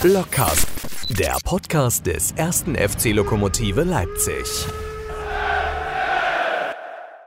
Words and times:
Blockcast, 0.00 0.68
der 1.18 1.36
Podcast 1.42 2.06
des 2.06 2.30
ersten 2.30 2.76
FC 2.76 3.06
Lokomotive 3.06 3.82
Leipzig. 3.82 4.44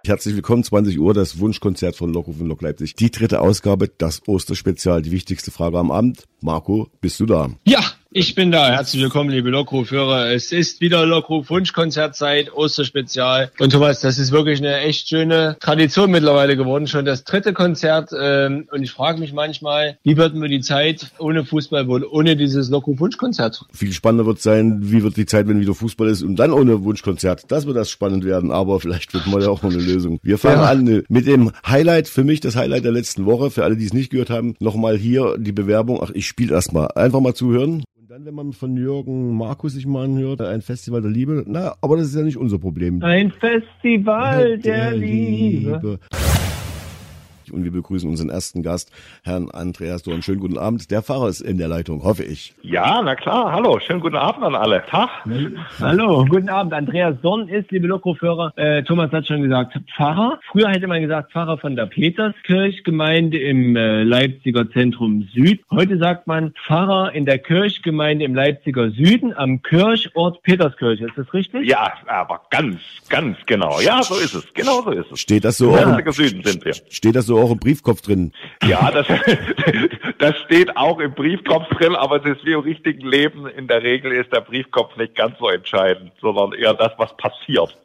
Herzlich 0.05 0.35
willkommen, 0.35 0.63
20 0.63 0.97
Uhr, 0.97 1.13
das 1.13 1.39
Wunschkonzert 1.39 1.97
von 1.97 2.13
Lockruf 2.13 2.39
und 2.39 2.47
Lok 2.47 2.61
Leipzig. 2.61 2.95
Die 2.95 3.11
dritte 3.11 3.41
Ausgabe, 3.41 3.89
das 3.89 4.25
Osterspezial, 4.25 5.01
die 5.01 5.11
wichtigste 5.11 5.51
Frage 5.51 5.79
am 5.79 5.91
Abend. 5.91 6.23
Marco, 6.41 6.89
bist 7.01 7.19
du 7.19 7.25
da? 7.27 7.49
Ja, 7.65 7.81
ich 8.13 8.35
bin 8.35 8.51
da. 8.51 8.69
Herzlich 8.69 9.01
willkommen, 9.01 9.29
liebe 9.29 9.49
Lockruf-Hörer. 9.51 10.33
Es 10.33 10.51
ist 10.51 10.81
wieder 10.81 11.05
Lockruf-Wunschkonzertzeit, 11.05 12.51
Osterspezial. 12.51 13.51
Und 13.57 13.71
Thomas, 13.71 14.01
das 14.01 14.19
ist 14.19 14.33
wirklich 14.33 14.59
eine 14.59 14.79
echt 14.79 15.07
schöne 15.07 15.55
Tradition 15.61 16.11
mittlerweile 16.11 16.57
geworden. 16.57 16.87
Schon 16.87 17.05
das 17.05 17.23
dritte 17.23 17.53
Konzert. 17.53 18.09
Ähm, 18.19 18.67
und 18.69 18.83
ich 18.83 18.91
frage 18.91 19.17
mich 19.17 19.31
manchmal, 19.31 19.97
wie 20.03 20.17
wird 20.17 20.35
mir 20.35 20.49
die 20.49 20.59
Zeit 20.59 21.09
ohne 21.19 21.45
Fußball 21.45 21.87
wohl, 21.87 22.03
ohne 22.03 22.35
dieses 22.35 22.69
Lockruf-Wunschkonzert? 22.69 23.63
Viel 23.71 23.93
spannender 23.93 24.25
wird 24.25 24.41
sein, 24.41 24.79
wie 24.81 25.03
wird 25.03 25.15
die 25.15 25.25
Zeit, 25.25 25.47
wenn 25.47 25.61
wieder 25.61 25.73
Fußball 25.73 26.09
ist 26.09 26.21
und 26.21 26.35
dann 26.35 26.51
ohne 26.51 26.83
Wunschkonzert. 26.83 27.49
Das 27.49 27.65
wird 27.65 27.77
das 27.77 27.89
spannend 27.89 28.25
werden, 28.25 28.51
aber 28.51 28.81
vielleicht 28.81 29.13
wird 29.13 29.25
mal 29.27 29.41
ja 29.41 29.47
auch 29.47 29.63
noch 29.63 29.71
eine 29.71 29.81
Lösung. 29.81 30.19
Wir 30.21 30.37
fangen 30.37 30.59
ja. 30.59 30.69
an 30.69 31.03
mit 31.07 31.27
dem 31.27 31.53
Highlight, 31.65 32.09
für 32.09 32.25
mich 32.25 32.41
das 32.41 32.57
Highlight 32.57 32.83
der 32.83 32.91
letzten 32.91 33.25
Woche. 33.25 33.51
Für 33.51 33.63
alle, 33.63 33.77
die 33.77 33.85
es 33.85 33.93
nicht 33.93 34.09
gehört 34.09 34.29
haben, 34.29 34.55
nochmal 34.59 34.97
hier 34.97 35.37
die 35.37 35.53
Bewerbung. 35.53 36.01
Ach, 36.03 36.11
ich 36.13 36.30
spiele 36.31 36.55
erstmal. 36.55 36.87
Einfach 36.95 37.19
mal 37.19 37.33
zuhören. 37.33 37.83
Dann, 38.07 38.25
wenn 38.25 38.33
man 38.33 38.51
von 38.51 38.75
Jürgen 38.75 39.37
Markus 39.37 39.73
sich 39.73 39.85
mal 39.85 40.05
anhört, 40.05 40.41
ein 40.41 40.61
Festival 40.61 41.01
der 41.01 41.11
Liebe, 41.11 41.43
na, 41.47 41.75
aber 41.81 41.95
das 41.97 42.07
ist 42.07 42.15
ja 42.15 42.23
nicht 42.23 42.37
unser 42.37 42.59
Problem. 42.59 43.01
Ein 43.03 43.31
Festival 43.31 44.57
der, 44.57 44.91
der 44.91 44.97
Liebe. 44.97 45.71
Liebe 45.71 45.99
und 47.49 47.63
wir 47.63 47.71
begrüßen 47.71 48.09
unseren 48.09 48.29
ersten 48.29 48.61
Gast, 48.63 48.91
Herrn 49.23 49.49
Andreas 49.49 50.03
Dorn. 50.03 50.21
Schönen 50.21 50.39
guten 50.39 50.57
Abend. 50.57 50.91
Der 50.91 51.01
Pfarrer 51.01 51.29
ist 51.29 51.41
in 51.41 51.57
der 51.57 51.67
Leitung, 51.67 52.03
hoffe 52.03 52.23
ich. 52.23 52.53
Ja, 52.61 53.01
na 53.03 53.15
klar. 53.15 53.51
Hallo, 53.51 53.79
schönen 53.79 54.01
guten 54.01 54.15
Abend 54.15 54.43
an 54.43 54.55
alle. 54.55 54.83
Tag. 54.85 55.09
Hallo, 55.79 56.25
guten 56.25 56.49
Abend. 56.49 56.73
Andreas 56.73 57.15
Dorn 57.21 57.47
ist, 57.47 57.71
liebe 57.71 57.87
Lokrofhörer, 57.87 58.53
äh, 58.55 58.83
Thomas 58.83 59.11
hat 59.11 59.27
schon 59.27 59.41
gesagt, 59.41 59.79
Pfarrer. 59.95 60.39
Früher 60.51 60.69
hätte 60.69 60.87
man 60.87 61.01
gesagt 61.01 61.31
Pfarrer 61.31 61.57
von 61.57 61.75
der 61.75 61.87
Peterskirchgemeinde 61.87 63.39
im 63.39 63.75
äh, 63.75 64.03
Leipziger 64.03 64.69
Zentrum 64.69 65.27
Süd. 65.33 65.61
Heute 65.71 65.97
sagt 65.97 66.27
man 66.27 66.53
Pfarrer 66.65 67.13
in 67.13 67.25
der 67.25 67.39
Kirchgemeinde 67.39 68.25
im 68.25 68.35
Leipziger 68.35 68.91
Süden 68.91 69.33
am 69.35 69.61
Kirchort 69.61 70.41
Peterskirche. 70.43 71.05
Ist 71.05 71.17
das 71.17 71.33
richtig? 71.33 71.67
Ja, 71.67 71.93
aber 72.07 72.41
ganz, 72.49 72.79
ganz 73.09 73.37
genau. 73.45 73.79
Ja, 73.81 74.03
so 74.03 74.15
ist 74.15 74.33
es. 74.33 74.53
Genau 74.53 74.81
so 74.81 74.91
ist 74.91 75.11
es. 75.11 75.19
Steht 75.19 75.45
das 75.45 75.57
so? 75.57 75.75
Ja. 75.75 75.99
Süden 76.11 76.43
sind 76.43 76.65
wir. 76.65 76.73
Steht 76.89 77.15
das 77.15 77.25
so 77.25 77.40
auch 77.41 77.51
im 77.51 77.59
Briefkopf 77.59 78.01
drin. 78.01 78.31
Ja, 78.63 78.91
das, 78.91 79.07
das 80.19 80.37
steht 80.39 80.75
auch 80.77 80.99
im 80.99 81.13
Briefkopf 81.13 81.67
drin, 81.69 81.95
aber 81.95 82.19
das 82.19 82.37
ist 82.37 82.45
wie 82.45 82.53
im 82.53 82.61
richtigen 82.61 83.07
Leben. 83.07 83.47
In 83.47 83.67
der 83.67 83.83
Regel 83.83 84.11
ist 84.11 84.31
der 84.33 84.41
Briefkopf 84.41 84.95
nicht 84.97 85.15
ganz 85.15 85.37
so 85.39 85.49
entscheidend, 85.49 86.11
sondern 86.21 86.53
eher 86.53 86.73
das, 86.73 86.91
was 86.97 87.15
passiert. 87.17 87.77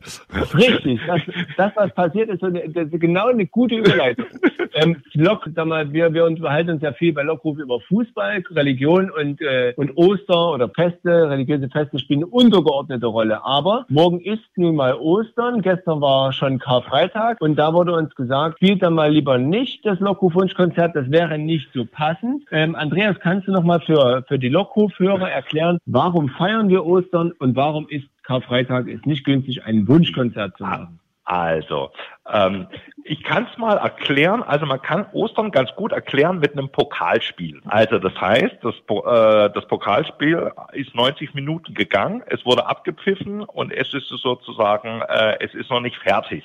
Richtig, 0.54 1.00
das, 1.06 1.20
das 1.56 1.72
was 1.76 1.94
passiert, 1.94 2.28
ist, 2.28 2.40
so 2.40 2.46
eine, 2.46 2.68
das 2.68 2.88
ist 2.88 3.00
genau 3.00 3.28
eine 3.28 3.46
gute 3.46 3.76
Überleitung. 3.76 4.26
ähm, 4.74 4.96
Lok, 5.14 5.48
sag 5.54 5.66
mal, 5.66 5.92
wir, 5.92 6.12
wir 6.12 6.24
unterhalten 6.24 6.70
uns 6.70 6.82
ja 6.82 6.92
viel 6.92 7.12
bei 7.12 7.22
Lockruf 7.22 7.58
über 7.58 7.80
Fußball, 7.80 8.42
Religion 8.50 9.10
und, 9.10 9.40
äh, 9.40 9.72
und 9.76 9.96
Oster 9.96 10.52
oder 10.52 10.68
Feste, 10.68 11.30
religiöse 11.30 11.68
Feste 11.68 11.98
spielen 11.98 12.20
eine 12.20 12.26
untergeordnete 12.26 13.06
Rolle. 13.06 13.44
Aber 13.44 13.86
morgen 13.88 14.20
ist 14.20 14.44
nun 14.56 14.76
mal 14.76 14.94
Ostern, 14.94 15.62
gestern 15.62 16.00
war 16.00 16.32
schon 16.32 16.58
Karfreitag 16.58 17.40
und 17.40 17.56
da 17.56 17.72
wurde 17.72 17.92
uns 17.92 18.14
gesagt, 18.14 18.56
spielt 18.56 18.82
dann 18.82 18.94
mal 18.94 19.10
lieber 19.10 19.35
nicht 19.38 19.84
das 19.84 20.00
Lockruf-Wunschkonzert, 20.00 20.94
das 20.94 21.10
wäre 21.10 21.38
nicht 21.38 21.68
so 21.72 21.84
passend. 21.84 22.44
Ähm, 22.50 22.74
Andreas, 22.74 23.16
kannst 23.20 23.48
du 23.48 23.52
nochmal 23.52 23.80
für, 23.80 24.24
für 24.28 24.38
die 24.38 24.48
Lockruf-Hörer 24.48 25.30
erklären, 25.30 25.78
warum 25.86 26.28
feiern 26.28 26.68
wir 26.68 26.84
Ostern 26.84 27.32
und 27.38 27.56
warum 27.56 27.88
ist 27.88 28.06
Karfreitag 28.22 28.88
ist 28.88 29.06
nicht 29.06 29.24
günstig, 29.24 29.64
ein 29.64 29.86
Wunschkonzert 29.86 30.56
zu 30.56 30.64
machen? 30.64 30.98
Also, 31.26 31.90
ähm, 32.32 32.68
ich 33.02 33.24
kann 33.24 33.48
es 33.50 33.58
mal 33.58 33.76
erklären. 33.78 34.44
Also 34.44 34.64
man 34.64 34.80
kann 34.80 35.06
Ostern 35.12 35.50
ganz 35.50 35.74
gut 35.74 35.90
erklären 35.90 36.38
mit 36.38 36.52
einem 36.52 36.68
Pokalspiel. 36.68 37.60
Also 37.66 37.98
das 37.98 38.14
heißt, 38.20 38.56
das, 38.62 38.74
äh, 38.74 39.50
das 39.52 39.66
Pokalspiel 39.66 40.52
ist 40.72 40.94
90 40.94 41.34
Minuten 41.34 41.74
gegangen, 41.74 42.22
es 42.26 42.46
wurde 42.46 42.66
abgepfiffen 42.66 43.42
und 43.42 43.72
es 43.72 43.92
ist 43.92 44.08
sozusagen, 44.08 45.02
äh, 45.08 45.36
es 45.40 45.52
ist 45.54 45.68
noch 45.68 45.80
nicht 45.80 45.96
fertig. 45.96 46.44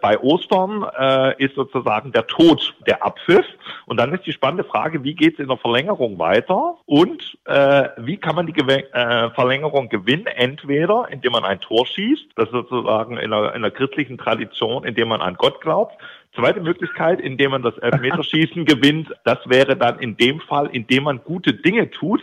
Bei 0.00 0.18
Ostern 0.18 0.84
äh, 0.98 1.42
ist 1.42 1.54
sozusagen 1.54 2.12
der 2.12 2.26
Tod 2.26 2.74
der 2.86 3.04
Abpfiff. 3.04 3.46
Und 3.86 3.98
dann 3.98 4.12
ist 4.12 4.26
die 4.26 4.32
spannende 4.32 4.64
Frage, 4.64 5.04
wie 5.04 5.14
geht 5.14 5.34
es 5.34 5.40
in 5.40 5.48
der 5.48 5.56
Verlängerung 5.56 6.18
weiter 6.18 6.76
und 6.86 7.38
äh, 7.44 7.88
wie 7.98 8.16
kann 8.16 8.34
man 8.34 8.46
die 8.46 8.52
Gew 8.52 8.68
äh, 8.68 9.30
Verlängerung 9.30 9.88
gewinnen? 9.88 10.26
Entweder 10.26 11.08
indem 11.10 11.32
man 11.32 11.44
ein 11.44 11.60
Tor 11.60 11.86
schießt, 11.86 12.26
das 12.36 12.46
ist 12.46 12.52
sozusagen 12.52 13.16
in 13.16 13.30
der, 13.30 13.54
in 13.54 13.62
der 13.62 13.70
christlichen 13.70 14.18
Tradition, 14.18 14.84
indem 14.84 15.08
man 15.08 15.20
an 15.20 15.34
Gott 15.34 15.60
glaubt. 15.60 15.96
Zweite 16.34 16.60
Möglichkeit, 16.60 17.20
indem 17.20 17.50
man 17.50 17.62
das 17.62 17.76
Elfmeterschießen 17.78 18.64
gewinnt, 18.64 19.08
das 19.24 19.38
wäre 19.46 19.76
dann 19.76 19.98
in 19.98 20.16
dem 20.16 20.40
Fall, 20.40 20.68
indem 20.72 21.04
man 21.04 21.20
gute 21.24 21.54
Dinge 21.54 21.90
tut. 21.90 22.22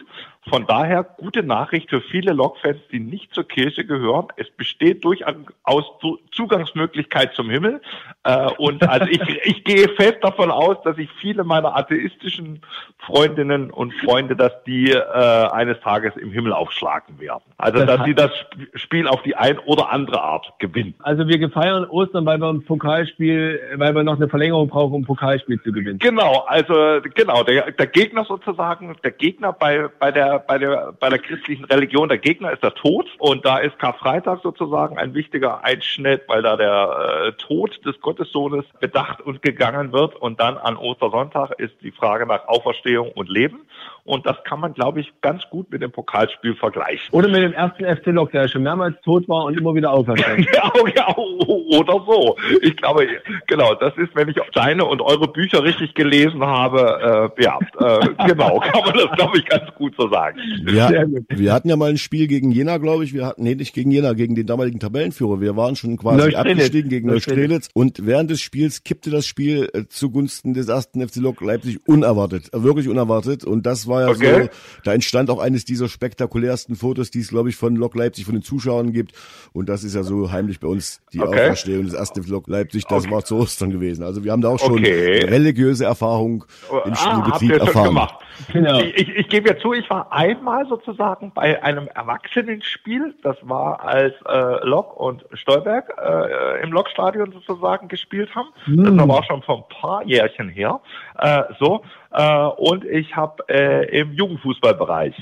Von 0.50 0.66
daher 0.66 1.03
gute 1.03 1.44
Nachricht 1.44 1.90
für 1.90 2.02
viele 2.02 2.34
Lokfans, 2.34 2.80
die 2.91 3.00
nicht 3.00 3.34
zur 3.34 3.47
Kirche 3.47 3.85
gehören. 3.85 4.28
Es 4.38 4.50
besteht 4.50 5.03
durchaus 5.03 5.85
Zugangsmöglichkeit 6.31 7.34
zum 7.34 7.50
Himmel. 7.50 7.81
Äh, 8.24 8.47
und 8.58 8.88
also 8.88 9.08
ich, 9.08 9.22
ich 9.44 9.63
gehe 9.63 9.90
fest 9.90 10.18
davon 10.22 10.52
aus, 10.52 10.78
dass 10.84 10.97
ich 10.97 11.09
viele 11.19 11.44
meiner 11.44 11.75
atheistischen 11.75 12.62
Freundinnen 13.00 13.72
und 13.72 13.94
Freunde, 14.06 14.35
dass 14.35 14.53
die 14.63 14.91
äh, 14.91 15.02
eines 15.02 15.80
Tages 15.81 16.16
im 16.16 16.31
Himmel 16.31 16.53
aufschlagen 16.53 17.19
werden. 17.19 17.44
Also 17.58 17.85
dass 17.85 18.06
sie 18.06 18.16
das 18.16 18.31
Spiel 18.75 19.08
auf 19.08 19.22
die 19.24 19.35
ein 19.35 19.59
oder 19.59 19.90
andere 19.90 20.22
Art 20.22 20.53
gewinnen. 20.59 20.94
Also 21.00 21.28
wir 21.28 21.50
feiern 21.50 21.85
Ostern, 21.85 22.25
weil 22.25 22.40
wir 22.40 22.50
ein 22.50 22.64
Pokalspiel, 22.64 23.59
weil 23.75 23.94
wir 23.96 24.03
noch 24.03 24.16
eine 24.16 24.29
Verlängerung 24.29 24.69
brauchen, 24.69 24.94
um 24.94 25.02
ein 25.02 25.06
Pokalspiel 25.06 25.62
zu 25.62 25.72
gewinnen. 25.72 26.00
Genau, 26.00 26.46
also 26.47 27.00
genau, 27.14 27.44
der, 27.44 27.72
der 27.72 27.88
Gegner 27.88 28.25
sozusagen, 28.25 28.96
der 29.03 29.12
Gegner 29.12 29.53
bei, 29.53 29.90
bei 30.00 30.12
der 30.12 30.36
bei 30.39 30.57
der, 30.57 30.93
bei 30.99 31.09
der 31.09 31.19
christlichen 31.19 31.65
Religion, 31.65 32.09
der 32.09 32.17
Gegner 32.17 32.51
ist 32.51 32.63
der 32.63 32.73
Tod. 32.73 33.07
Und 33.19 33.45
da 33.45 33.57
ist 33.57 33.77
Karfreitag 33.79 34.41
sozusagen 34.43 34.97
ein 34.97 35.13
wichtiger 35.13 35.63
Einschnitt, 35.63 36.23
weil 36.27 36.41
da 36.41 36.55
der 36.55 37.27
äh, 37.27 37.31
Tod 37.33 37.83
des 37.85 37.99
Gottessohnes 38.01 38.65
bedacht 38.79 39.21
und 39.21 39.41
gegangen 39.41 39.91
wird. 39.93 40.15
Und 40.15 40.39
dann 40.39 40.57
an 40.57 40.77
Ostersonntag 40.77 41.51
ist 41.59 41.75
die 41.81 41.91
Frage 41.91 42.25
nach 42.25 42.47
Auferstehung 42.47 43.11
und 43.11 43.29
Leben 43.29 43.67
und 44.07 44.25
das 44.25 44.38
kann 44.45 44.59
man, 44.59 44.73
glaube 44.73 45.01
ich, 45.01 45.12
ganz 45.22 45.44
gut 45.50 45.72
mit 45.72 45.81
dem 45.81 45.91
Pokalspiel 45.91 46.56
vergleichen. 46.56 47.07
Oder 47.12 47.28
mit 47.28 47.44
dem 47.44 47.53
ersten 47.53 47.85
FC 47.85 48.07
Lok, 48.07 48.31
der 48.31 48.47
schon 48.47 48.63
mehrmals 48.63 48.95
tot 49.03 49.28
war 49.28 49.45
und 49.45 49.57
immer 49.57 49.75
wieder 49.75 49.91
auferstanden. 49.97 50.47
ja, 50.53 50.72
ja, 50.95 51.16
oder 51.16 52.03
so. 52.06 52.35
Ich 52.62 52.75
glaube, 52.78 53.07
genau, 53.47 53.75
das 53.75 53.96
ist, 53.97 54.16
wenn 54.16 54.29
ich 54.29 54.38
deine 54.53 54.85
und 54.85 55.01
eure 55.01 55.28
Bücher 55.28 55.63
richtig 55.63 55.94
gelesen 55.94 56.44
habe, 56.44 57.31
äh, 57.38 57.44
ja, 57.44 57.59
äh, 57.79 58.07
genau, 58.28 58.59
kann 58.59 58.81
man 58.84 58.94
das, 58.94 59.12
glaube 59.17 59.38
ich, 59.38 59.46
ganz 59.46 59.73
gut 59.75 59.94
so 59.97 60.09
sagen. 60.09 60.40
Ja, 60.67 60.90
wir 61.29 61.53
hatten 61.53 61.69
ja 61.69 61.75
mal 61.75 61.90
ein 61.90 61.97
Spiel 61.97 62.28
gegen 62.28 62.51
Jena, 62.51 62.78
glaube 62.78 63.03
ich. 63.03 63.13
Wir 63.13 63.25
hatten, 63.25 63.44
nee, 63.44 63.56
nicht 63.56 63.73
gegen 63.73 63.91
Jena, 63.91 64.13
gegen 64.13 64.35
den 64.35 64.47
damaligen 64.47 64.79
Tabellenführer. 64.79 65.41
Wir 65.41 65.56
waren 65.56 65.75
schon 65.75 65.97
quasi 65.97 66.35
abgestiegen 66.35 66.90
gegen 66.90 67.07
Neustrelitz. 67.07 67.69
Und 67.73 68.06
während 68.06 68.31
des 68.31 68.41
Spiels 68.41 68.84
kippte 68.84 69.09
das 69.09 69.25
Spiel 69.25 69.69
äh, 69.73 69.84
zugunsten 69.90 70.53
des 70.53 70.67
ersten 70.67 71.06
FC 71.07 71.17
Lok 71.17 71.41
Leipzig 71.41 71.79
unerwartet. 71.88 72.53
Äh, 72.53 72.63
wirklich 72.63 72.88
unerwartet. 72.88 73.44
Und 73.44 73.66
das 73.66 73.88
war 73.88 73.97
ja 74.02 74.09
okay. 74.09 74.44
so, 74.44 74.50
da 74.84 74.94
entstand 74.94 75.30
auch 75.30 75.40
eines 75.40 75.66
dieser 75.66 75.90
spektakulärsten 75.90 76.75
Fotos, 76.75 77.12
die 77.12 77.19
es, 77.19 77.30
glaube 77.30 77.50
ich, 77.50 77.56
von 77.56 77.75
Lok 77.75 77.96
Leipzig, 77.96 78.25
von 78.25 78.34
den 78.34 78.44
Zuschauern 78.44 78.91
gibt. 78.91 79.13
Und 79.53 79.69
das 79.69 79.84
ist 79.84 79.96
ja 79.96 80.03
so 80.03 80.31
heimlich 80.31 80.59
bei 80.59 80.68
uns 80.68 81.02
die 81.13 81.19
okay. 81.19 81.41
Auferstehung 81.41 81.85
des 81.85 81.94
ersten 81.94 82.24
Lok 82.28 82.47
Leipzig. 82.47 82.85
Das 82.85 83.03
okay. 83.03 83.13
war 83.13 83.24
zu 83.24 83.38
Ostern 83.38 83.72
gewesen. 83.72 84.03
Also 84.03 84.24
wir 84.24 84.31
haben 84.31 84.41
da 84.41 84.50
auch 84.50 84.59
schon 84.59 84.80
okay. 84.80 85.25
religiöse 85.25 85.85
Erfahrung 85.85 86.46
im 86.85 86.94
ah, 86.94 86.96
Spielbetrieb 86.96 87.52
erfahren. 87.62 87.88
Gemacht. 87.88 88.16
Genau. 88.52 88.80
Ich, 88.80 88.96
ich, 88.96 89.16
ich 89.16 89.30
gebe 89.30 89.50
ja 89.50 89.58
zu, 89.58 89.74
ich 89.74 89.90
war 89.90 90.12
einmal 90.12 90.67
sozusagen 90.67 91.32
bei 91.34 91.61
einem 91.64 91.88
Erwachsenenspiel. 91.88 93.16
Das 93.23 93.35
war 93.41 93.84
als 93.84 94.14
äh, 94.28 94.66
Lok 94.66 94.96
und 95.00 95.26
Stolberg 95.34 95.93
äh, 95.97 96.64
im 96.64 96.72
Lokstadion 96.72 97.32
sozusagen 97.32 97.88
gespielt 97.88 98.34
haben. 98.35 98.50
Mhm. 98.66 98.97
Das 98.97 99.08
war 99.08 99.23
schon 99.23 99.41
vor 99.41 99.58
ein 99.58 99.82
paar 99.82 100.05
Jährchen 100.05 100.50
her. 100.50 100.79
Äh, 101.17 101.43
so 101.59 101.84
äh, 102.17 102.47
und 102.58 102.84
ich 102.84 103.16
habe 103.16 103.43
äh, 103.47 103.99
im 103.99 104.11
Jugendfußballbereich, 104.14 105.14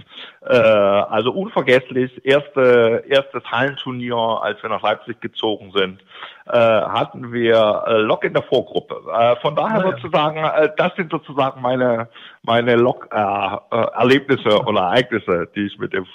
äh, 0.42 0.56
also 0.56 1.34
unvergesslich, 1.34 2.26
erste, 2.26 3.04
erstes 3.10 3.44
Hallenturnier, 3.52 4.16
als 4.16 4.64
wir 4.64 4.70
nach 4.70 4.82
Leipzig 4.82 5.20
gezogen 5.20 5.74
sind, 5.76 6.02
äh, 6.48 6.58
hatten 6.58 7.34
wir 7.34 7.84
äh, 7.86 7.98
Lok 7.98 8.24
in 8.24 8.34
der 8.34 8.44
Vorgruppe. 8.44 9.02
Äh, 9.12 9.36
von 9.42 9.58
daher 9.58 9.84
ja. 9.84 9.92
sozusagen, 9.92 10.38
äh, 10.38 10.70
das 10.78 10.96
sind 10.96 11.12
sozusagen 11.12 11.62
meine 11.62 12.08
meine 12.44 12.76
Lok-Erlebnisse 12.76 14.50
äh, 14.50 14.54
äh, 14.54 14.66
oder 14.66 14.82
Ereignisse, 14.82 15.50
die 15.54 15.66
ich 15.66 15.78
mit 15.78 15.92
dem 15.92 16.06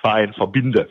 Verein 0.00 0.34
verbinde. 0.34 0.88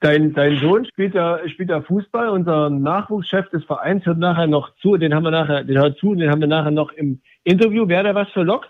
Dein, 0.00 0.32
dein 0.32 0.56
Sohn 0.58 0.84
spielt 0.86 1.14
ja, 1.14 1.38
spielt 1.48 1.70
ja 1.70 1.82
Fußball. 1.82 2.30
Unser 2.30 2.70
Nachwuchschef 2.70 3.50
des 3.50 3.64
Vereins 3.64 4.04
hört 4.06 4.18
nachher 4.18 4.48
noch 4.48 4.74
zu. 4.76 4.96
Den 4.96 5.14
haben 5.14 5.24
wir 5.24 5.30
nachher, 5.30 5.62
den 5.62 5.78
hört 5.78 5.98
zu, 5.98 6.14
den 6.14 6.30
haben 6.30 6.40
wir 6.40 6.48
nachher 6.48 6.72
noch 6.72 6.90
im 6.92 7.20
Interview. 7.44 7.88
Wäre 7.88 8.04
da 8.04 8.14
was 8.14 8.28
für 8.30 8.42
Lok? 8.42 8.66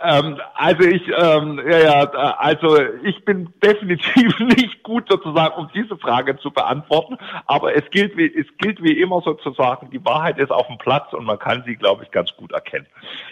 Ähm, 0.00 0.38
also 0.54 0.82
ich, 0.82 1.02
ähm, 1.08 1.60
ja, 1.64 1.78
ja, 1.78 2.02
also 2.38 2.78
ich 3.04 3.24
bin 3.24 3.52
definitiv 3.62 4.38
nicht 4.56 4.82
gut 4.82 5.08
sozusagen, 5.08 5.54
um 5.54 5.70
diese 5.74 5.96
Frage 5.96 6.36
zu 6.38 6.50
beantworten. 6.50 7.18
Aber 7.46 7.74
es 7.74 7.88
gilt 7.90 8.16
wie, 8.16 8.26
es 8.26 8.46
gilt 8.58 8.82
wie 8.82 9.00
immer 9.00 9.20
sozusagen, 9.22 9.90
die 9.90 10.04
Wahrheit 10.04 10.38
ist 10.38 10.50
auf 10.50 10.66
dem 10.66 10.78
Platz 10.78 11.12
und 11.12 11.24
man 11.24 11.38
kann 11.38 11.62
sie, 11.66 11.76
glaube 11.76 12.04
ich, 12.04 12.10
ganz 12.10 12.34
gut 12.36 12.52
erkennen. 12.52 12.86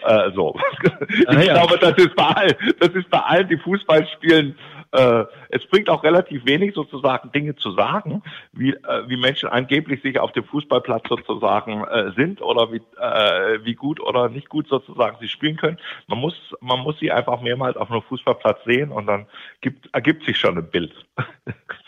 Äh, 0.04 0.30
so. 0.34 0.56
Ah, 1.26 1.38
ich 1.38 1.46
ja. 1.46 1.54
glaube, 1.54 1.78
das 1.78 1.96
ist 1.96 2.14
bei 2.16 2.24
allen, 2.24 2.54
das 2.78 2.90
ist 2.90 3.10
bei 3.10 3.18
allen, 3.18 3.48
die 3.48 3.56
Fußball 3.56 4.06
spielen, 4.14 4.56
äh, 4.92 5.24
es 5.50 5.64
bringt 5.66 5.88
auch 5.88 6.02
relativ 6.02 6.44
wenig 6.46 6.74
sozusagen 6.74 7.30
Dinge 7.30 7.54
zu 7.54 7.72
sagen, 7.72 8.22
wie, 8.52 8.72
äh, 8.72 9.08
wie 9.08 9.16
Menschen 9.16 9.48
angeblich 9.48 10.02
sich 10.02 10.18
auf 10.18 10.32
dem 10.32 10.44
Fußballplatz 10.44 11.08
sozusagen 11.08 11.84
äh, 11.84 12.12
sind 12.16 12.42
oder 12.42 12.72
wie, 12.72 12.80
äh, 12.98 13.64
wie 13.64 13.74
gut 13.74 14.00
oder 14.00 14.28
nicht 14.28 14.48
gut 14.48 14.66
sozusagen 14.66 14.79
sie 15.20 15.28
spielen 15.28 15.56
können. 15.56 15.78
Man 16.06 16.18
muss, 16.18 16.34
man 16.60 16.80
muss 16.80 16.98
sie 16.98 17.10
einfach 17.10 17.40
mehrmals 17.40 17.76
auf 17.76 17.90
einem 17.90 18.02
Fußballplatz 18.02 18.64
sehen 18.64 18.90
und 18.90 19.06
dann 19.06 19.26
gibt, 19.60 19.88
ergibt 19.94 20.24
sich 20.24 20.38
schon 20.38 20.58
ein 20.58 20.70
Bild. 20.70 20.92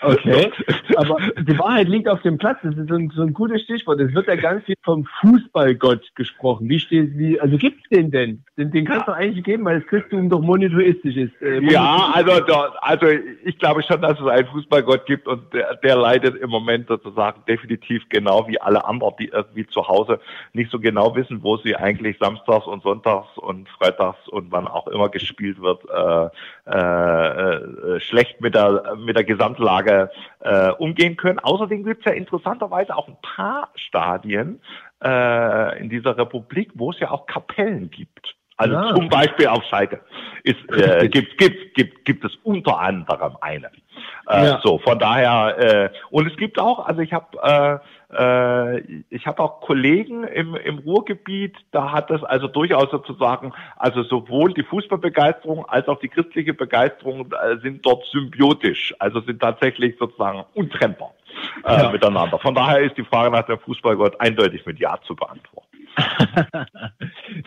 Okay, 0.04 0.50
aber 0.96 1.16
die 1.38 1.56
Wahrheit 1.60 1.88
liegt 1.88 2.08
auf 2.08 2.20
dem 2.22 2.36
Platz. 2.36 2.58
Das 2.64 2.76
ist 2.76 2.88
so 2.88 2.94
ein, 2.96 3.12
so 3.14 3.22
ein 3.22 3.32
gutes 3.32 3.62
Stichwort. 3.62 4.00
Es 4.00 4.12
wird 4.12 4.26
ja 4.26 4.34
ganz 4.34 4.64
viel 4.64 4.74
vom 4.82 5.06
Fußballgott 5.20 6.16
gesprochen. 6.16 6.68
Wie 6.68 6.80
steht, 6.80 7.16
wie, 7.16 7.40
also 7.40 7.56
gibt's 7.56 7.88
den 7.88 8.10
denn? 8.10 8.42
Den, 8.56 8.72
den 8.72 8.84
kannst 8.84 9.06
du 9.06 9.12
eigentlich 9.12 9.44
geben, 9.44 9.64
weil 9.64 9.78
das 9.78 9.88
Christentum 9.88 10.28
doch 10.28 10.40
monotheistisch 10.40 11.16
ist. 11.16 11.40
Äh, 11.40 11.60
ja, 11.70 12.10
also, 12.12 12.32
also 12.80 13.06
ich 13.44 13.58
glaube 13.58 13.82
schon, 13.84 14.02
dass 14.02 14.18
es 14.18 14.26
einen 14.26 14.48
Fußballgott 14.48 15.06
gibt 15.06 15.28
und 15.28 15.52
der, 15.54 15.76
der 15.76 15.96
leidet 15.96 16.34
im 16.36 16.50
Moment 16.50 16.88
sozusagen 16.88 17.42
definitiv 17.46 18.02
genau 18.08 18.48
wie 18.48 18.60
alle 18.60 18.84
anderen, 18.84 19.14
die 19.20 19.28
irgendwie 19.28 19.66
zu 19.68 19.86
Hause 19.86 20.18
nicht 20.52 20.70
so 20.72 20.80
genau 20.80 21.14
wissen, 21.14 21.42
wo 21.42 21.58
sie 21.58 21.76
eigentlich 21.76 22.16
samstags 22.18 22.66
und 22.66 22.81
sonntags 22.82 23.36
und 23.36 23.68
freitags 23.68 24.28
und 24.28 24.52
wann 24.52 24.66
auch 24.66 24.86
immer 24.88 25.08
gespielt 25.08 25.60
wird, 25.60 25.82
äh, 25.90 26.28
äh, 26.70 27.96
äh 27.96 28.00
schlecht 28.00 28.40
mit 28.40 28.54
der 28.54 28.96
mit 28.96 29.16
der 29.16 29.24
Gesamtlage 29.24 30.10
äh, 30.40 30.70
umgehen 30.72 31.16
können. 31.16 31.38
Außerdem 31.38 31.84
gibt 31.84 32.00
es 32.00 32.04
ja 32.06 32.12
interessanterweise 32.12 32.96
auch 32.96 33.08
ein 33.08 33.16
paar 33.22 33.70
Stadien 33.74 34.60
äh, 35.02 35.80
in 35.80 35.88
dieser 35.88 36.16
Republik, 36.16 36.70
wo 36.74 36.90
es 36.90 37.00
ja 37.00 37.10
auch 37.10 37.26
Kapellen 37.26 37.90
gibt. 37.90 38.34
Also 38.56 38.74
ja. 38.74 38.94
zum 38.94 39.08
Beispiel 39.08 39.48
auf 39.48 39.64
Schalke 39.64 40.00
ist, 40.44 40.58
äh, 40.70 41.08
gibt, 41.08 41.38
gibt, 41.38 41.74
gibt, 41.74 42.04
gibt 42.04 42.24
es 42.24 42.32
unter 42.44 42.78
anderem 42.78 43.36
eine. 43.40 43.70
Äh, 44.28 44.46
ja. 44.46 44.60
So, 44.62 44.78
von 44.78 44.98
daher, 44.98 45.58
äh, 45.58 45.90
und 46.10 46.30
es 46.30 46.36
gibt 46.36 46.58
auch, 46.58 46.86
also 46.86 47.00
ich 47.00 47.12
habe 47.12 47.38
äh, 47.42 47.78
äh, 48.12 49.02
ich 49.08 49.26
habe 49.26 49.42
auch 49.42 49.60
Kollegen 49.62 50.24
im, 50.24 50.54
im 50.54 50.78
Ruhrgebiet, 50.78 51.56
da 51.70 51.92
hat 51.92 52.10
das 52.10 52.22
also 52.22 52.46
durchaus 52.46 52.90
sozusagen, 52.90 53.52
also 53.76 54.02
sowohl 54.02 54.52
die 54.52 54.64
Fußballbegeisterung 54.64 55.64
als 55.66 55.88
auch 55.88 55.98
die 56.00 56.08
christliche 56.08 56.52
Begeisterung 56.52 57.32
äh, 57.32 57.58
sind 57.62 57.84
dort 57.86 58.04
symbiotisch, 58.12 58.94
also 58.98 59.20
sind 59.20 59.40
tatsächlich 59.40 59.96
sozusagen 59.98 60.44
untrennbar 60.54 61.14
äh, 61.64 61.82
ja. 61.82 61.90
miteinander. 61.90 62.38
Von 62.38 62.54
daher 62.54 62.80
ist 62.80 62.96
die 62.98 63.04
Frage 63.04 63.30
nach 63.30 63.46
dem 63.46 63.58
Fußballgott 63.58 64.20
eindeutig 64.20 64.66
mit 64.66 64.78
Ja 64.78 64.98
zu 65.06 65.16
beantworten. 65.16 65.68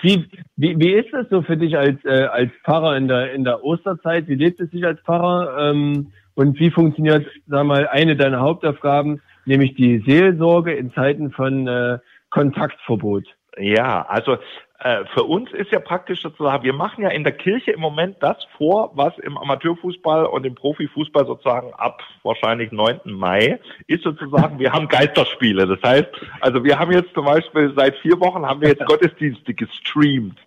wie, 0.02 0.28
wie, 0.56 0.80
wie 0.80 0.94
ist 0.94 1.12
das 1.12 1.28
so 1.30 1.42
für 1.42 1.58
dich 1.58 1.78
als, 1.78 2.04
äh, 2.06 2.26
als 2.26 2.52
Pfarrer 2.64 2.96
in 2.98 3.08
der, 3.08 3.34
in 3.34 3.44
der 3.44 3.64
Osterzeit? 3.64 4.28
Wie 4.28 4.36
lebt 4.36 4.60
es 4.60 4.72
sich 4.72 4.86
als 4.86 5.00
Pfarrer? 5.02 5.70
Ähm, 5.72 6.12
und 6.36 6.60
wie 6.60 6.72
funktioniert, 6.72 7.28
sag 7.48 7.66
mal, 7.66 7.88
eine 7.88 8.16
deiner 8.16 8.42
Hauptaufgaben, 8.42 9.22
nämlich 9.46 9.76
die 9.76 10.04
Seelsorge 10.06 10.74
in 10.74 10.94
Zeiten 10.94 11.32
von 11.32 11.68
äh, 11.68 12.00
Kontaktverbot? 12.30 13.26
Ja, 13.58 14.06
also 14.08 14.38
äh, 14.80 15.06
für 15.14 15.24
uns 15.24 15.52
ist 15.54 15.72
ja 15.72 15.80
praktisch 15.80 16.22
sozusagen, 16.22 16.64
wir 16.64 16.74
machen 16.74 17.04
ja 17.04 17.10
in 17.10 17.24
der 17.24 17.32
Kirche 17.32 17.72
im 17.72 17.80
Moment 17.80 18.18
das 18.20 18.38
vor, 18.58 18.92
was 18.96 19.18
im 19.20 19.38
Amateurfußball 19.38 20.26
und 20.26 20.46
im 20.46 20.54
Profifußball 20.54 21.26
sozusagen 21.26 21.74
ab 21.74 22.04
wahrscheinlich 22.24 22.74
9. 22.74 23.00
Mai 23.06 23.60
ist 23.88 24.04
sozusagen, 24.04 24.60
wir 24.60 24.74
haben 24.74 24.90
Geisterspiele. 24.90 25.66
Das 25.66 25.80
heißt, 25.82 26.10
also 26.42 26.64
wir 26.66 26.78
haben 26.78 26.92
jetzt 26.92 27.14
zum 27.14 27.26
Beispiel 27.26 27.74
seit 27.76 27.96
vier 27.98 28.20
Wochen 28.20 28.46
haben 28.46 28.60
wir 28.60 28.70
jetzt 28.70 28.86
Gottesdienste 28.86 29.54
gestreamt. 29.54 30.38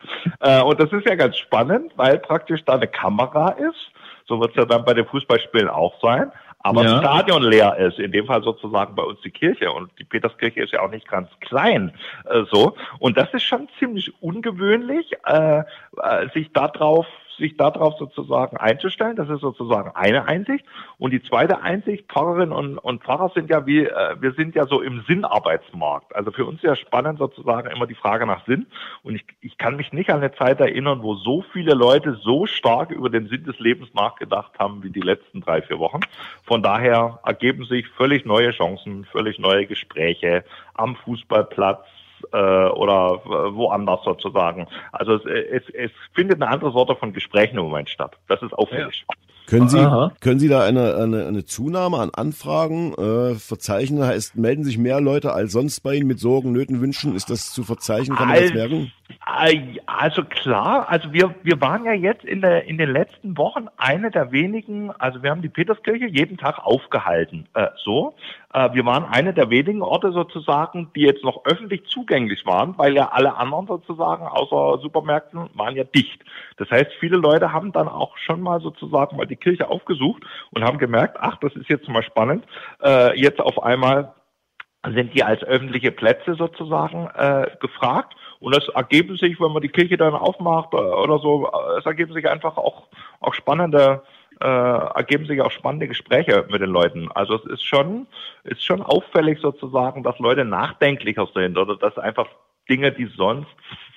Äh, 0.41 0.61
und 0.63 0.79
das 0.79 0.93
ist 0.93 1.09
ja 1.09 1.15
ganz 1.15 1.39
spannend, 1.39 1.93
weil 1.97 2.19
praktisch 2.19 2.63
da 2.67 2.75
eine 2.75 2.89
Kamera 2.89 3.53
ist. 3.53 3.91
So 4.29 4.41
wird 4.41 4.51
es 4.51 4.57
ja 4.57 4.65
dann 4.67 4.85
bei 4.85 4.95
den 4.95 5.07
Fußballspielen 5.07 5.69
auch 5.69 5.95
sein. 6.01 6.31
Aber 6.61 6.83
ja. 6.83 6.91
das 6.91 7.01
Stadion 7.01 7.43
leer 7.43 7.77
ist, 7.77 7.99
in 7.99 8.13
dem 8.13 8.27
Fall 8.27 8.43
sozusagen 8.43 8.95
bei 8.95 9.03
uns 9.03 9.21
die 9.23 9.31
Kirche. 9.31 9.73
Und 9.73 9.91
die 9.99 10.05
Peterskirche 10.05 10.63
ist 10.63 10.73
ja 10.73 10.81
auch 10.83 10.91
nicht 10.91 11.09
ganz 11.09 11.29
klein 11.41 11.93
äh, 12.29 12.43
so. 12.51 12.77
Und 12.99 13.17
das 13.17 13.33
ist 13.33 13.45
schon 13.45 13.69
ziemlich 13.79 14.13
ungewöhnlich, 14.21 15.13
äh, 15.27 15.61
äh, 15.61 16.29
sich 16.35 16.53
darauf 16.53 17.07
sich 17.39 17.57
darauf 17.57 17.95
sozusagen 17.99 18.57
einzustellen. 18.57 19.17
Das 19.17 19.29
ist 19.29 19.41
sozusagen 19.41 19.93
eine 19.95 20.27
Einsicht. 20.27 20.65
Und 20.99 21.13
die 21.13 21.23
zweite 21.23 21.63
Einsicht, 21.63 22.11
Pfarrerinnen 22.11 22.53
und, 22.53 22.79
und 22.79 23.03
Pfarrer 23.03 23.31
sind 23.35 23.51
ja 23.51 23.67
wie, 23.67 23.85
äh, 23.85 24.17
wir 24.21 24.33
sind 24.33 24.55
ja 24.55 24.67
so 24.67 24.81
im 24.83 25.03
Sinnarbeitsmarkt. 25.07 26.15
Also 26.15 26.31
für 26.31 26.45
uns 26.45 26.57
ist 26.57 26.65
ja 26.65 26.77
spannend 26.77 27.19
sozusagen 27.19 27.71
immer 27.71 27.87
die 27.87 27.95
Frage 27.95 28.27
nach 28.27 28.45
Sinn. 28.47 28.67
Und 29.03 29.15
ich, 29.15 29.25
ich 29.41 29.59
kann 29.59 29.77
mich 29.77 29.93
nicht 29.93 30.11
an 30.11 30.19
eine 30.19 30.33
Zeit 30.33 30.61
erinnern, 30.61 31.03
wo 31.03 31.15
so 31.15 31.45
viele 31.53 31.75
Leute 31.75 32.19
so 32.23 32.47
stark 32.47 32.91
über 32.91 33.11
den 33.11 33.29
Sinn 33.29 33.45
des 33.45 33.59
Lebens 33.59 33.95
nachgedacht 33.95 34.59
haben 34.59 34.83
wie 34.83 34.91
die 34.91 35.01
letzten 35.01 35.41
drei, 35.41 35.63
vier 35.63 35.79
Wochen. 35.79 36.01
Von 36.45 36.63
daher 36.63 37.21
ergeben 37.25 37.65
sich 37.65 37.89
völlig 37.89 38.25
neue 38.25 38.51
Chancen, 38.51 39.05
völlig 39.05 39.39
neue 39.39 39.67
Gespräche 39.67 40.45
am 40.75 40.97
Fußballplatz, 40.97 41.87
äh, 42.33 42.37
oder 42.37 43.21
woanders 43.55 44.01
sozusagen. 44.05 44.67
Also 44.93 45.15
es, 45.15 45.25
es, 45.25 45.63
es 45.75 45.91
findet 46.15 46.43
eine 46.43 46.51
andere 46.51 46.73
Sorte 46.73 46.97
von 46.97 47.13
Gesprächen 47.13 47.59
im 47.59 47.65
Moment 47.65 47.89
statt. 47.89 48.17
Das 48.29 48.43
ist 48.43 48.53
auffällig. 48.53 49.05
Ja. 49.09 49.15
Können 49.49 49.69
Sie, 49.71 50.11
können 50.21 50.39
Sie 50.39 50.49
da 50.49 50.63
eine, 50.63 50.97
eine, 50.97 51.27
eine 51.27 51.45
Zunahme 51.47 51.99
an 51.99 52.11
Anfragen 52.13 52.93
äh, 52.93 53.35
verzeichnen? 53.35 54.05
Heißt, 54.05 54.37
melden 54.37 54.63
sich 54.63 54.77
mehr 54.77 55.01
Leute 55.01 55.33
als 55.33 55.53
sonst 55.53 55.81
bei 55.81 55.95
Ihnen 55.95 56.07
mit 56.07 56.21
Sorgen, 56.21 56.53
Nöten, 56.53 56.83
Wünschen? 56.83 57.17
Ist 57.17 57.31
das 57.31 57.51
zu 57.55 57.63
verzeichnen? 57.63 58.19
Kann 58.19 58.29
man 58.29 58.43
das 58.43 58.53
merken? 58.53 58.93
Also 59.31 60.25
klar, 60.25 60.89
also 60.89 61.13
wir, 61.13 61.35
wir 61.43 61.61
waren 61.61 61.85
ja 61.85 61.93
jetzt 61.93 62.25
in, 62.25 62.41
der, 62.41 62.65
in 62.65 62.79
den 62.79 62.91
letzten 62.91 63.37
Wochen 63.37 63.67
eine 63.77 64.11
der 64.11 64.33
wenigen, 64.33 64.91
also 64.93 65.23
wir 65.23 65.31
haben 65.31 65.43
die 65.43 65.51
Peterskirche 65.51 66.07
jeden 66.07 66.39
Tag 66.39 66.65
aufgehalten, 66.65 67.47
äh, 67.53 67.67
so. 67.77 68.15
Äh, 68.55 68.73
wir 68.73 68.87
waren 68.87 69.05
eine 69.05 69.35
der 69.35 69.51
wenigen 69.51 69.83
Orte 69.83 70.13
sozusagen, 70.13 70.91
die 70.97 71.03
jetzt 71.03 71.25
noch 71.25 71.45
öffentlich 71.45 71.85
zugänglich 71.89 72.47
waren, 72.47 72.79
weil 72.79 72.95
ja 72.95 73.11
alle 73.11 73.37
anderen 73.37 73.67
sozusagen 73.67 74.27
außer 74.27 74.81
Supermärkten 74.81 75.51
waren 75.53 75.77
ja 75.77 75.85
dicht. 75.85 76.25
Das 76.57 76.71
heißt, 76.71 76.93
viele 76.99 77.19
Leute 77.19 77.53
haben 77.53 77.73
dann 77.73 77.89
auch 77.89 78.17
schon 78.17 78.41
mal 78.41 78.63
sozusagen 78.63 79.19
mal 79.19 79.27
die 79.27 79.37
Kirche 79.37 79.69
aufgesucht 79.69 80.23
und 80.53 80.65
haben 80.65 80.79
gemerkt, 80.79 81.19
ach, 81.21 81.37
das 81.37 81.55
ist 81.55 81.69
jetzt 81.69 81.87
mal 81.89 82.03
spannend, 82.03 82.47
äh, 82.83 83.15
jetzt 83.21 83.43
auf 83.43 83.63
einmal 83.63 84.15
sind 84.87 85.15
die 85.15 85.25
als 85.25 85.43
öffentliche 85.43 85.93
Plätze 85.93 86.35
sozusagen 86.35 87.09
äh, 87.15 87.51
gefragt. 87.61 88.15
Und 88.41 88.57
es 88.57 88.69
ergeben 88.69 89.17
sich, 89.17 89.41
wenn 89.41 89.53
man 89.53 89.63
die 89.63 89.69
Kirche 89.69 89.97
dann 89.97 90.15
aufmacht 90.15 90.73
äh, 90.73 90.77
oder 90.77 91.19
so, 91.19 91.51
es 91.79 91.87
ergeben 91.87 92.13
sich 92.13 92.29
einfach 92.29 92.57
auch, 92.57 92.89
auch 93.21 93.35
spannende, 93.35 94.03
äh, 94.41 94.47
ergeben 94.47 95.27
sich 95.27 95.41
auch 95.41 95.51
spannende 95.51 95.89
Gespräche 95.89 96.47
mit 96.51 96.61
den 96.61 96.71
Leuten. 96.71 97.11
Also 97.13 97.35
es 97.35 97.45
ist 97.47 97.65
schon, 97.65 98.07
ist 98.45 98.65
schon 98.65 98.83
auffällig 98.83 99.41
sozusagen, 99.41 100.03
dass 100.03 100.19
Leute 100.19 100.45
nachdenklicher 100.45 101.29
sind 101.35 101.59
oder 101.59 101.77
dass 101.77 101.99
einfach 101.99 102.29
Dinge, 102.71 102.93
die 102.93 103.07
sonst 103.17 103.49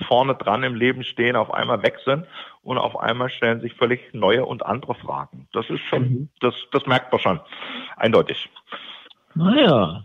vorne 0.08 0.34
dran 0.34 0.64
im 0.64 0.76
Leben 0.76 1.04
stehen, 1.04 1.36
auf 1.36 1.54
einmal 1.54 1.84
weg 1.84 2.00
sind 2.06 2.26
und 2.64 2.78
auf 2.78 2.98
einmal 2.98 3.30
stellen 3.30 3.60
sich 3.60 3.74
völlig 3.74 4.14
neue 4.14 4.46
und 4.46 4.66
andere 4.66 4.96
Fragen. 4.96 5.48
Das 5.52 5.70
ist 5.70 5.82
schon, 5.82 6.02
mhm. 6.04 6.30
das, 6.40 6.56
das 6.72 6.86
merkt 6.86 7.12
man 7.12 7.20
schon. 7.20 7.40
Eindeutig. 7.98 8.50
Naja, 9.36 10.04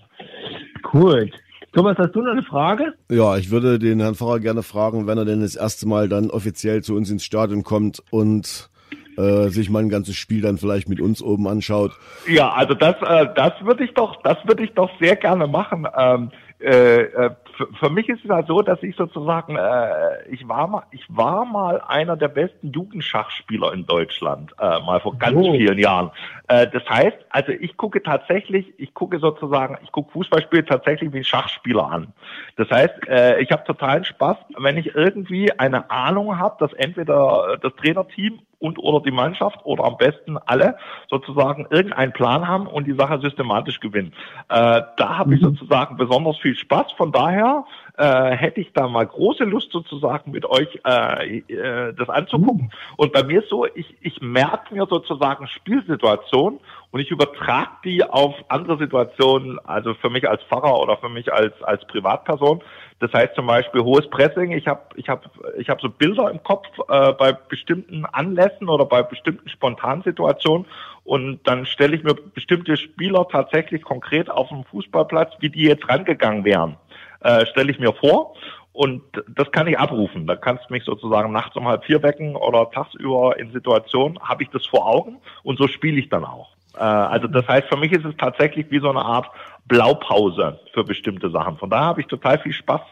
Gut. 0.83 1.33
Thomas, 1.76 1.99
hast 1.99 2.14
du 2.14 2.23
noch 2.23 2.33
eine 2.33 2.42
Frage? 2.42 2.95
Ja, 3.11 3.37
ich 3.37 3.50
würde 3.50 3.78
den 3.78 4.00
Herrn 4.00 4.14
Pfarrer 4.14 4.40
gerne 4.40 4.62
fragen, 4.62 5.06
wenn 5.06 5.18
er 5.18 5.26
denn 5.26 5.42
das 5.42 5.56
erste 5.56 5.87
Mal 5.87 6.09
dann 6.09 6.30
offiziell 6.30 6.83
zu 6.83 6.95
uns 6.95 7.11
ins 7.11 7.23
Stadion 7.23 7.64
kommt 7.64 8.02
und 8.11 8.71
äh, 9.18 9.49
sich 9.49 9.68
mal 9.68 9.80
ein 9.80 9.90
ganzes 9.90 10.16
Spiel 10.16 10.40
dann 10.40 10.56
vielleicht 10.56 10.88
mit 10.88 11.02
uns 11.02 11.21
oben 11.21 11.47
anschaut. 11.47 11.92
Ja, 12.26 12.50
also 12.50 12.73
das, 12.73 12.95
äh, 13.02 13.26
das 13.37 13.52
würde 13.61 13.85
ich 13.85 13.92
doch, 13.92 14.23
das 14.23 14.38
würde 14.47 14.64
ich 14.64 14.73
doch 14.73 14.88
sehr 14.99 15.16
gerne 15.16 15.47
machen. 15.49 15.87
Ähm, 15.95 16.30
äh, 16.61 17.03
äh 17.03 17.31
für, 17.79 17.91
mich 17.91 18.09
ist 18.09 18.25
es 18.25 18.31
halt 18.31 18.47
so, 18.49 18.61
dass 18.61 18.83
ich 18.83 18.97
sozusagen, 18.97 19.57
äh, 19.57 20.29
ich 20.29 20.47
war 20.47 20.67
mal, 20.67 20.83
ich 20.91 21.05
war 21.09 21.45
mal 21.45 21.81
einer 21.81 22.17
der 22.17 22.29
besten 22.29 22.71
Jugendschachspieler 22.73 23.73
in 23.73 23.87
Deutschland, 23.87 24.53
äh, 24.61 24.81
mal 24.81 25.01
vor 25.01 25.17
ganz 25.17 25.37
oh. 25.37 25.53
vielen 25.53 25.79
Jahren. 25.79 26.11
Äh, 26.49 26.67
das 26.69 26.89
heißt, 26.89 27.17
also 27.31 27.53
ich 27.53 27.77
gucke 27.77 28.03
tatsächlich, 28.03 28.75
ich 28.79 28.93
gucke 28.95 29.19
sozusagen, 29.19 29.79
ich 29.83 29.91
gucke 29.93 30.13
Fußballspiele 30.13 30.65
tatsächlich 30.67 31.13
wie 31.13 31.25
Schachspieler 31.25 31.91
an. 31.91 32.13
Das 32.57 32.71
heißt, 32.71 33.09
äh, 33.09 33.41
ich 33.41 33.51
habe 33.53 33.65
totalen 33.65 34.05
Spaß, 34.05 34.37
wenn 34.59 34.77
ich 34.77 34.95
irgendwie 34.95 35.53
eine 35.59 35.91
Ahnung 35.91 36.39
habe, 36.39 36.57
dass 36.61 36.73
entweder 36.75 37.59
das 37.61 37.75
Trainerteam 37.77 38.41
und 38.59 38.79
oder 38.79 39.01
die 39.01 39.11
Mannschaft 39.11 39.59
oder 39.65 39.85
am 39.85 39.97
besten 39.97 40.39
alle 40.39 40.77
sozusagen 41.09 41.67
irgendeinen 41.71 42.13
Plan 42.13 42.49
haben 42.49 42.67
und 42.67 42.87
die 42.87 42.95
Sache 42.95 43.21
systematisch 43.21 43.81
gewinnen. 43.81 44.13
Äh, 44.49 44.83
da 44.97 45.19
habe 45.19 45.35
ich 45.35 45.43
mhm. 45.43 45.57
sozusagen 45.57 45.97
besonders 45.97 46.39
viel 46.39 46.55
Spaß. 46.55 46.93
Von 46.97 47.13
daher 47.13 47.65
äh, 47.97 48.31
hätte 48.31 48.61
ich 48.61 48.73
da 48.73 48.89
mal 48.89 49.07
große 49.07 49.45
Lust 49.45 49.73
sozusagen 49.73 50.31
mit 50.31 50.45
euch 50.47 50.81
äh, 50.87 51.39
äh, 51.39 51.95
das 51.95 52.09
anzugucken. 52.09 52.65
Mhm. 52.65 52.95
Und 52.97 53.13
bei 53.13 53.23
mir 53.23 53.41
ist 53.41 53.51
so, 53.51 53.67
ich, 53.67 53.97
ich 54.01 54.21
merke 54.21 54.75
mir 54.75 54.87
sozusagen 54.87 55.47
Spielsituationen 55.49 56.61
und 56.91 57.01
ich 57.01 57.11
übertrage 57.11 57.71
die 57.85 58.05
auf 58.05 58.35
andere 58.49 58.79
Situationen, 58.79 59.59
also 59.65 59.95
für 59.95 60.11
mich 60.11 60.29
als 60.29 60.43
Pfarrer 60.45 60.81
oder 60.81 60.97
für 60.97 61.09
mich 61.09 61.33
als, 61.33 61.53
als 61.63 61.87
Privatperson. 61.87 62.63
Das 62.99 63.12
heißt 63.12 63.35
zum 63.35 63.47
Beispiel 63.47 63.83
hohes 63.83 64.09
Pressing. 64.09 64.53
Ich 64.53 64.67
habe 64.67 64.81
ich 64.95 65.09
hab, 65.09 65.29
ich 65.59 65.69
hab 65.69 65.81
so 65.83 65.91
Bilder 65.91 66.31
im 66.31 66.43
Kopf 66.43 66.67
äh, 66.88 67.12
bei 67.12 67.33
bestimmten 67.33 68.07
Anlässen 68.07 68.69
oder 68.69 68.87
bei 68.87 69.03
bestimmten 69.03 69.49
Spontansituationen 69.49 70.67
und 71.05 71.41
dann 71.45 71.67
stelle 71.67 71.95
ich 71.95 72.03
mir 72.03 72.15
bestimmte 72.15 72.76
Spieler 72.76 73.29
tatsächlich 73.29 73.83
konkret 73.83 74.31
auf 74.31 74.49
dem 74.49 74.65
Fußballplatz, 74.65 75.35
wie 75.41 75.50
die 75.50 75.65
jetzt 75.65 75.88
rangegangen 75.88 76.45
wären, 76.45 76.76
äh, 77.21 77.45
stelle 77.47 77.71
ich 77.71 77.79
mir 77.79 77.93
vor 77.93 78.35
und 78.73 79.03
das 79.29 79.50
kann 79.53 79.67
ich 79.67 79.79
abrufen. 79.79 80.26
Da 80.26 80.37
kannst 80.37 80.65
du 80.69 80.73
mich 80.73 80.85
sozusagen 80.85 81.33
nachts 81.33 81.55
um 81.57 81.69
halb 81.69 81.85
vier 81.85 82.03
wecken 82.03 82.35
oder 82.35 82.71
tagsüber 82.71 83.38
in 83.38 83.53
Situationen, 83.53 84.19
habe 84.21 84.43
ich 84.43 84.49
das 84.50 84.67
vor 84.67 84.87
Augen 84.87 85.19
und 85.43 85.59
so 85.59 85.69
spiele 85.69 85.99
ich 85.99 86.09
dann 86.09 86.25
auch. 86.25 86.56
Äh, 86.76 86.80
also 86.80 87.26
das 87.26 87.47
heißt, 87.47 87.68
für 87.68 87.76
mich 87.76 87.92
ist 87.92 88.04
es 88.04 88.16
tatsächlich 88.16 88.71
wie 88.71 88.80
so 88.80 88.90
eine 88.90 89.02
Art 89.02 89.28
Blaupause 89.66 90.61
für 90.73 90.85
bestimmte 90.85 91.30
Sachen. 91.30 91.56
Von 91.59 91.71
daher 91.71 91.87
habe 91.87 92.00
ich 92.00 92.06
total 92.06 92.38
viel 92.38 92.52
Spaß 92.52 92.83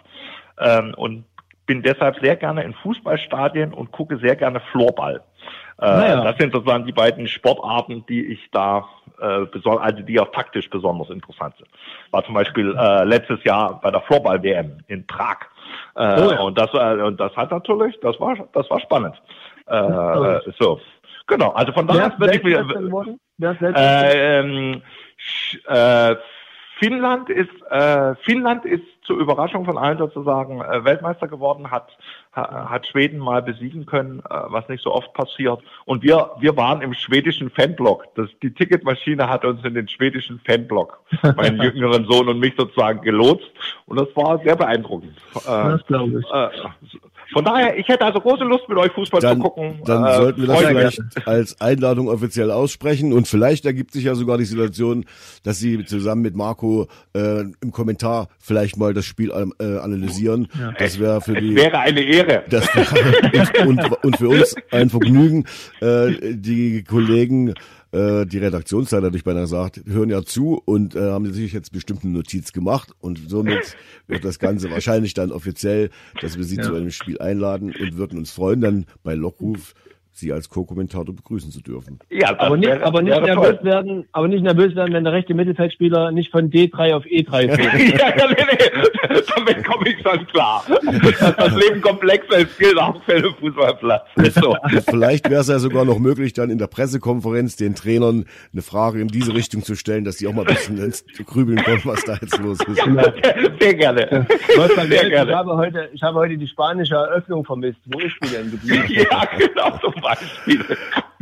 ähm, 0.58 0.94
und 0.96 1.24
bin 1.66 1.82
deshalb 1.82 2.18
sehr 2.20 2.36
gerne 2.36 2.62
in 2.62 2.74
Fußballstadien 2.74 3.72
und 3.72 3.90
gucke 3.90 4.18
sehr 4.18 4.36
gerne 4.36 4.60
Floorball. 4.72 5.22
Äh, 5.80 5.86
naja. 5.86 6.24
Das 6.24 6.36
sind 6.38 6.52
sozusagen 6.52 6.84
die 6.84 6.92
beiden 6.92 7.26
Sportarten, 7.26 8.04
die 8.06 8.24
ich 8.24 8.50
da 8.52 8.86
äh, 9.20 9.46
also 9.64 10.02
die 10.02 10.20
auch 10.20 10.30
taktisch 10.32 10.68
besonders 10.70 11.10
interessant 11.10 11.56
sind. 11.56 11.68
War 12.10 12.24
zum 12.24 12.34
Beispiel 12.34 12.76
äh, 12.76 13.04
letztes 13.04 13.42
Jahr 13.44 13.80
bei 13.80 13.90
der 13.90 14.00
Floorball-WM 14.02 14.78
in 14.88 15.06
Prag. 15.06 15.38
Äh, 15.96 16.20
oh 16.20 16.30
ja. 16.30 16.40
Und 16.40 16.58
das 16.58 16.70
äh, 16.74 17.02
und 17.02 17.18
das 17.18 17.34
hat 17.36 17.50
natürlich, 17.50 17.98
das 18.00 18.18
war 18.20 18.36
das 18.52 18.68
war 18.70 18.80
spannend. 18.80 19.20
Äh, 19.66 20.40
so 20.58 20.80
genau. 21.26 21.50
Also 21.50 21.72
von 21.72 21.86
daher 21.86 22.12
würde 22.18 22.36
ich 22.36 22.42
mir 23.38 23.56
äh, 23.60 24.40
ähm, 24.40 24.82
äh, 25.66 26.16
Finnland 26.78 27.30
ist 27.30 27.50
äh, 27.70 28.14
Finnland 28.16 28.64
ist 28.64 28.82
zur 29.04 29.18
Überraschung 29.18 29.64
von 29.64 29.78
allen 29.78 29.98
sozusagen 29.98 30.60
äh, 30.60 30.84
Weltmeister 30.84 31.28
geworden, 31.28 31.70
hat 31.70 31.96
hat 32.32 32.86
Schweden 32.86 33.18
mal 33.18 33.42
besiegen 33.42 33.86
können, 33.86 34.20
äh, 34.28 34.34
was 34.48 34.68
nicht 34.68 34.82
so 34.82 34.92
oft 34.92 35.12
passiert. 35.14 35.62
Und 35.84 36.02
wir 36.02 36.30
wir 36.40 36.56
waren 36.56 36.82
im 36.82 36.94
schwedischen 36.94 37.48
Fanblock. 37.50 38.06
Das, 38.16 38.28
die 38.42 38.52
Ticketmaschine 38.52 39.28
hat 39.28 39.44
uns 39.44 39.64
in 39.64 39.74
den 39.74 39.88
schwedischen 39.88 40.40
Fanblock, 40.40 41.00
meinen 41.36 41.62
jüngeren 41.62 42.06
Sohn 42.06 42.28
und 42.28 42.40
mich 42.40 42.54
sozusagen 42.56 43.02
gelotst. 43.02 43.50
Und 43.86 44.00
das 44.00 44.08
war 44.16 44.38
sehr 44.42 44.56
beeindruckend. 44.56 45.16
Äh, 45.36 45.40
das 45.46 45.86
glaube 45.86 46.20
ich. 46.20 46.26
Von 47.32 47.44
daher, 47.44 47.78
ich 47.78 47.88
hätte 47.88 48.04
also 48.04 48.20
große 48.20 48.44
Lust, 48.44 48.68
mit 48.68 48.78
euch 48.78 48.92
Fußball 48.92 49.20
dann, 49.20 49.38
zu 49.38 49.42
gucken. 49.42 49.80
Dann 49.84 50.04
äh, 50.04 50.16
sollten 50.16 50.40
wir 50.40 50.48
das 50.48 50.60
vielleicht 50.60 51.26
als 51.26 51.60
Einladung 51.60 52.08
offiziell 52.08 52.50
aussprechen 52.50 53.12
und 53.12 53.28
vielleicht 53.28 53.64
ergibt 53.64 53.92
sich 53.92 54.04
ja 54.04 54.14
sogar 54.14 54.38
die 54.38 54.44
Situation, 54.44 55.04
dass 55.42 55.58
Sie 55.58 55.84
zusammen 55.84 56.22
mit 56.22 56.36
Marco 56.36 56.86
äh, 57.14 57.40
im 57.60 57.72
Kommentar 57.72 58.28
vielleicht 58.38 58.76
mal 58.76 58.94
das 58.94 59.04
Spiel 59.04 59.30
äh, 59.30 59.64
analysieren. 59.78 60.48
Ja. 60.58 60.72
Das 60.78 60.98
wäre 60.98 61.20
für 61.20 61.34
die 61.34 61.54
wäre 61.56 61.78
eine 61.78 62.00
Ehre. 62.00 62.44
Das 62.48 62.66
wäre, 62.74 63.66
und, 63.66 63.78
und, 63.84 64.04
und 64.04 64.16
für 64.16 64.28
uns 64.28 64.54
ein 64.70 64.90
Vergnügen. 64.90 65.44
Äh, 65.80 66.34
die 66.34 66.84
Kollegen 66.84 67.54
äh, 67.94 68.26
die 68.26 68.38
Redaktionsleiter, 68.38 69.14
ich 69.14 69.24
beinahe 69.24 69.46
sagt, 69.46 69.82
hören 69.86 70.10
ja 70.10 70.22
zu 70.24 70.60
und 70.64 70.96
äh, 70.96 71.00
haben 71.00 71.32
sich 71.32 71.52
jetzt 71.52 71.72
bestimmt 71.72 72.02
eine 72.02 72.12
Notiz 72.12 72.52
gemacht 72.52 72.90
und 72.98 73.20
somit 73.28 73.76
wird 74.08 74.24
das 74.24 74.38
Ganze 74.38 74.70
wahrscheinlich 74.70 75.14
dann 75.14 75.30
offiziell, 75.30 75.90
dass 76.20 76.36
wir 76.36 76.44
sie 76.44 76.56
ja. 76.56 76.64
zu 76.64 76.74
einem 76.74 76.90
Spiel 76.90 77.18
einladen 77.20 77.72
und 77.78 77.96
würden 77.96 78.18
uns 78.18 78.32
freuen, 78.32 78.60
dann 78.60 78.86
bei 79.04 79.14
Lockruf 79.14 79.74
Sie 80.16 80.32
als 80.32 80.48
Co-Kommentator 80.48 81.12
begrüßen 81.12 81.50
zu 81.50 81.60
dürfen. 81.60 81.98
Ja, 82.08 82.38
aber 82.38 82.56
nicht, 82.56 82.68
wäre, 82.68 82.84
aber 82.84 83.02
nicht 83.02 83.20
nervös 83.20 83.56
toll. 83.56 83.64
werden, 83.64 84.08
aber 84.12 84.28
nicht 84.28 84.44
nervös 84.44 84.76
werden, 84.76 84.94
wenn 84.94 85.02
der 85.02 85.12
rechte 85.12 85.34
Mittelfeldspieler 85.34 86.12
nicht 86.12 86.30
von 86.30 86.50
D3 86.50 86.94
auf 86.94 87.04
E3 87.04 87.56
fährt. 87.56 87.98
ja, 88.00 88.16
ja, 88.16 88.28
nee, 88.28 88.44
nee. 88.48 89.18
Damit 89.34 89.64
komme 89.64 89.88
ich 89.88 90.00
schon 90.02 90.24
klar. 90.28 90.64
das 91.36 91.54
Leben 91.56 91.80
komplexer 91.80 92.38
ist, 92.38 92.56
gilt 92.58 92.78
auch 92.78 93.02
für 93.02 93.20
den 93.20 93.34
Fußballplatz. 93.34 94.02
So. 94.40 94.56
Vielleicht 94.88 95.28
wäre 95.28 95.40
es 95.40 95.48
ja 95.48 95.58
sogar 95.58 95.84
noch 95.84 95.98
möglich, 95.98 96.32
dann 96.32 96.48
in 96.48 96.58
der 96.58 96.68
Pressekonferenz 96.68 97.56
den 97.56 97.74
Trainern 97.74 98.26
eine 98.52 98.62
Frage 98.62 99.00
in 99.00 99.08
diese 99.08 99.34
Richtung 99.34 99.64
zu 99.64 99.74
stellen, 99.74 100.04
dass 100.04 100.18
sie 100.18 100.28
auch 100.28 100.32
mal 100.32 100.46
ein 100.46 100.54
bisschen 100.54 100.78
ins 100.78 101.04
Grübeln 101.26 101.60
kommen, 101.64 101.80
was 101.84 102.04
da 102.04 102.14
jetzt 102.20 102.38
los 102.38 102.58
ist. 102.60 102.78
Ja, 102.78 103.12
sehr 103.60 103.74
gerne. 103.74 104.26
Sehr 104.88 105.10
gerne. 105.10 105.30
Ich 105.30 105.36
habe 105.36 105.56
heute, 105.56 105.88
ich 105.92 106.02
habe 106.02 106.18
heute 106.20 106.36
die 106.36 106.46
spanische 106.46 106.94
Eröffnung 106.94 107.44
vermisst. 107.44 107.80
Wo 107.86 107.98
ist 107.98 108.14
die 108.22 108.28
denn 108.28 108.50
geblieben? 108.52 108.84
Ja, 109.10 109.24
genau. 109.36 109.78
Beispiel. 110.04 110.64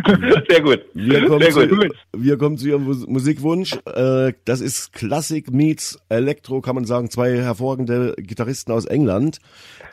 Sehr 0.48 0.60
gut. 0.60 0.80
Wir 0.92 1.26
kommen, 1.26 1.40
Sehr 1.40 1.52
zu, 1.52 1.68
gut. 1.68 1.96
wir 2.12 2.36
kommen 2.36 2.58
zu 2.58 2.68
Ihrem 2.68 2.84
Musikwunsch. 2.84 3.78
Äh, 3.86 4.34
das 4.44 4.60
ist 4.60 4.92
Classic 4.92 5.50
Meets 5.50 5.98
Electro, 6.08 6.60
kann 6.60 6.74
man 6.74 6.84
sagen. 6.84 7.10
Zwei 7.10 7.38
hervorragende 7.38 8.14
Gitarristen 8.18 8.72
aus 8.72 8.84
England. 8.84 9.38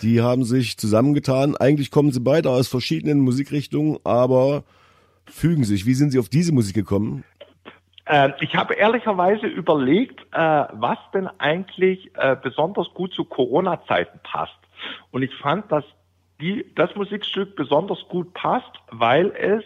Die 0.01 0.21
haben 0.21 0.43
sich 0.43 0.77
zusammengetan. 0.77 1.55
Eigentlich 1.55 1.91
kommen 1.91 2.11
sie 2.11 2.19
beide 2.19 2.49
aus 2.49 2.67
verschiedenen 2.67 3.19
Musikrichtungen, 3.19 3.97
aber 4.03 4.63
fügen 5.25 5.63
sich. 5.63 5.85
Wie 5.85 5.93
sind 5.93 6.11
Sie 6.11 6.19
auf 6.19 6.29
diese 6.29 6.53
Musik 6.53 6.75
gekommen? 6.75 7.23
Ähm, 8.07 8.33
ich 8.39 8.55
habe 8.55 8.73
ehrlicherweise 8.73 9.45
überlegt, 9.45 10.19
äh, 10.31 10.65
was 10.73 10.97
denn 11.13 11.27
eigentlich 11.37 12.11
äh, 12.15 12.35
besonders 12.41 12.87
gut 12.95 13.13
zu 13.13 13.23
Corona-Zeiten 13.23 14.19
passt. 14.23 14.57
Und 15.11 15.21
ich 15.21 15.35
fand, 15.35 15.71
dass 15.71 15.83
die, 16.41 16.65
das 16.75 16.95
Musikstück 16.95 17.55
besonders 17.55 17.99
gut 18.07 18.33
passt, 18.33 18.71
weil 18.91 19.31
es 19.31 19.63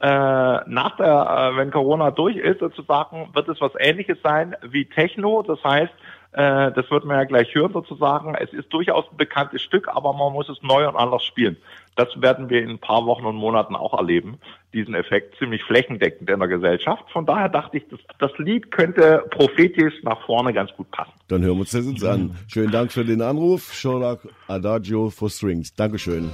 äh, 0.00 0.60
nach 0.66 0.96
der, 0.96 1.52
äh, 1.54 1.56
wenn 1.56 1.70
Corona 1.70 2.10
durch 2.10 2.36
ist, 2.36 2.60
sozusagen, 2.60 3.28
wird 3.34 3.48
es 3.48 3.60
was 3.60 3.72
ähnliches 3.78 4.18
sein 4.22 4.56
wie 4.62 4.84
Techno. 4.84 5.42
Das 5.42 5.62
heißt, 5.62 5.92
äh, 6.32 6.72
das 6.72 6.90
wird 6.90 7.04
man 7.04 7.18
ja 7.18 7.24
gleich 7.24 7.54
hören 7.54 7.72
sozusagen. 7.72 8.34
Es 8.34 8.52
ist 8.52 8.72
durchaus 8.72 9.04
ein 9.10 9.16
bekanntes 9.16 9.62
Stück, 9.62 9.88
aber 9.88 10.12
man 10.12 10.32
muss 10.32 10.48
es 10.48 10.60
neu 10.62 10.88
und 10.88 10.96
anders 10.96 11.24
spielen. 11.24 11.56
Das 11.94 12.08
werden 12.20 12.48
wir 12.48 12.62
in 12.62 12.70
ein 12.70 12.78
paar 12.78 13.04
Wochen 13.04 13.26
und 13.26 13.36
Monaten 13.36 13.76
auch 13.76 13.92
erleben, 13.92 14.38
diesen 14.72 14.94
Effekt 14.94 15.36
ziemlich 15.38 15.62
flächendeckend 15.64 16.30
in 16.30 16.38
der 16.38 16.48
Gesellschaft. 16.48 17.04
Von 17.12 17.26
daher 17.26 17.50
dachte 17.50 17.76
ich, 17.76 17.84
das, 17.90 18.00
das 18.18 18.30
Lied 18.38 18.70
könnte 18.70 19.24
prophetisch 19.30 19.94
nach 20.02 20.24
vorne 20.24 20.54
ganz 20.54 20.70
gut 20.74 20.90
passen. 20.90 21.12
Dann 21.28 21.42
hören 21.42 21.56
wir 21.56 21.60
uns 21.60 21.72
das 21.72 21.86
jetzt 21.86 22.04
an. 22.04 22.36
Schönen 22.48 22.72
Dank 22.72 22.92
für 22.92 23.04
den 23.04 23.20
Anruf. 23.20 23.74
Sherlock 23.74 24.26
Adagio 24.48 25.10
for 25.10 25.28
Strings. 25.28 25.74
Dankeschön. 25.74 26.30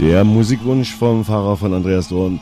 Der 0.00 0.24
Musikwunsch 0.24 0.94
vom 0.94 1.24
Fahrer 1.24 1.56
von 1.56 1.74
Andreas 1.74 2.08
Dorn. 2.08 2.40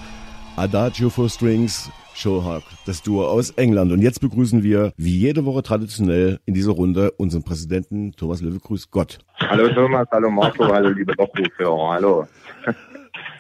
Adagio 0.57 1.11
for 1.11 1.29
Strings 1.29 1.91
Showhawk, 2.17 2.63
das 2.87 3.03
Duo 3.03 3.27
aus 3.27 3.51
England. 3.51 3.93
Und 3.93 4.01
jetzt 4.01 4.21
begrüßen 4.21 4.63
wir, 4.63 4.93
wie 4.97 5.19
jede 5.19 5.45
Woche 5.45 5.63
traditionell 5.63 6.41
in 6.47 6.55
dieser 6.55 6.73
Runde, 6.73 7.11
unseren 7.13 7.43
Präsidenten 7.43 8.13
Thomas 8.13 8.41
Löwe. 8.41 8.59
Grüß 8.59 8.91
Gott. 8.91 9.19
Hallo 9.39 9.69
Thomas, 9.69 10.09
hallo 10.11 10.31
Marco, 10.31 10.67
hallo 10.67 10.89
liebe 10.89 11.13
Lockrufhörer, 11.19 11.93
hallo. 11.93 12.27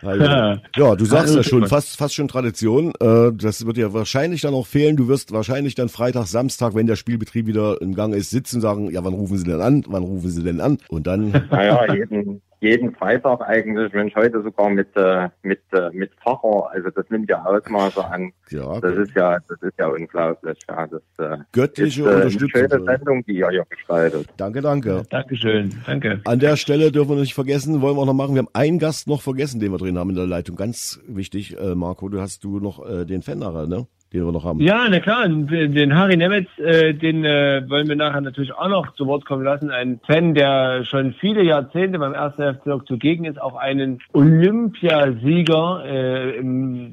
Hallo. 0.03 0.61
Ja, 0.77 0.95
du 0.95 1.05
sagst 1.05 1.35
ja 1.35 1.43
schon, 1.43 1.67
fast, 1.67 1.97
fast 1.97 2.15
schon 2.15 2.29
Tradition. 2.29 2.93
Äh, 3.01 3.33
das 3.33 3.67
wird 3.67 3.77
ja 3.79 3.93
wahrscheinlich 3.93 4.43
dann 4.43 4.55
auch 4.55 4.67
fehlen. 4.67 4.97
Du 4.97 5.09
wirst 5.09 5.33
wahrscheinlich 5.33 5.75
dann 5.75 5.89
Freitag, 5.89 6.27
Samstag, 6.27 6.75
wenn 6.75 6.87
der 6.87 6.97
Spielbetrieb 6.97 7.47
wieder 7.47 7.81
im 7.81 7.95
Gang 7.95 8.15
ist, 8.15 8.31
sitzen 8.31 8.57
und 8.57 8.63
sagen, 8.63 8.91
ja, 8.91 9.03
wann 9.05 9.15
rufen 9.15 9.39
Sie 9.39 9.45
denn 9.45 9.61
an? 9.61 9.85
Wann 9.89 10.03
rufen 10.03 10.31
Sie 10.31 10.43
denn 10.43 10.61
an? 10.61 10.79
Und 10.89 11.07
dann. 11.07 11.31
Naja, 11.51 11.93
jeden, 11.93 12.43
jeden 12.61 12.95
Freitag 12.95 13.41
eigentlich, 13.43 13.93
Mensch, 13.93 14.15
heute 14.15 14.43
sogar 14.43 14.71
mit, 14.71 14.89
äh, 14.97 15.29
mit, 15.43 15.61
äh, 15.73 15.91
mit 15.93 16.11
Facher, 16.23 16.71
also 16.71 16.91
das 16.91 17.05
nimmt 17.11 17.29
ja 17.29 17.45
Ausmaße 17.45 18.05
an. 18.05 18.33
Ja, 18.51 18.81
das 18.81 18.97
ist 18.97 19.15
ja, 19.15 19.39
das 19.49 19.61
ist 19.63 19.79
ja 19.79 19.89
unglaublich, 19.89 20.59
ja. 20.69 20.87
Das, 20.87 21.03
äh, 21.19 21.39
Göttliche 21.53 22.03
ist, 22.03 22.09
äh, 22.09 22.15
Unterstützung. 22.15 22.61
Eine 22.61 22.71
schöne 22.71 22.85
Sendung, 22.85 23.25
die 23.25 23.37
ihr 23.37 23.51
hier 23.51 23.65
gestaltet. 23.69 24.29
Danke, 24.37 24.61
danke. 24.63 25.03
Dankeschön, 25.11 25.75
danke. 25.87 26.21
An 26.25 26.39
der 26.39 26.57
Stelle 26.57 26.93
dürfen 26.93 27.11
wir 27.11 27.21
nicht 27.21 27.35
vergessen, 27.35 27.81
wollen 27.81 27.97
wir 27.97 28.03
auch 28.03 28.07
noch 28.07 28.15
machen, 28.15 28.35
wir 28.35 28.41
haben 28.41 28.51
einen 28.53 28.79
Gast 28.79 29.07
noch 29.09 29.23
vergessen, 29.23 29.61
den 29.61 29.73
wir 29.73 29.79
drin 29.79 29.99
haben 29.99 30.11
in 30.11 30.17
der 30.17 30.27
Leitung. 30.27 30.57
Ganz 30.57 31.01
wichtig, 31.07 31.59
äh, 31.59 31.75
Marco, 31.75 32.09
du 32.09 32.21
hast 32.21 32.45
du 32.45 32.61
noch 32.61 32.89
äh, 32.89 33.05
den 33.05 33.23
Fenderer, 33.23 33.67
ne? 33.67 33.87
Den 34.17 34.27
wir 34.27 34.33
noch 34.33 34.45
haben. 34.45 34.61
Ja, 34.61 34.87
na 34.89 35.01
klar, 35.01 35.29
den 35.29 35.95
Harry 35.95 36.17
Nemetz, 36.17 36.49
äh, 36.59 36.95
den 36.95 37.25
äh, 37.25 37.63
wollen 37.69 37.89
wir 37.89 37.97
nachher 37.97 38.21
natürlich 38.21 38.53
auch 38.55 38.69
noch 38.69 38.95
zu 38.95 39.07
Wort 39.07 39.25
kommen 39.25 39.45
lassen. 39.45 39.71
Ein 39.71 40.01
Fan, 40.07 40.35
der 40.35 40.85
schon 40.85 41.15
viele 41.15 41.43
Jahrzehnte 41.43 41.99
beim 41.99 42.15
1. 42.15 42.35
FC 42.35 42.67
Lok 42.67 42.87
zugegen 42.87 43.25
ist, 43.25 43.41
auch 43.41 43.57
einen 43.57 43.99
Olympiasieger, 44.13 45.85
äh, 45.85 46.41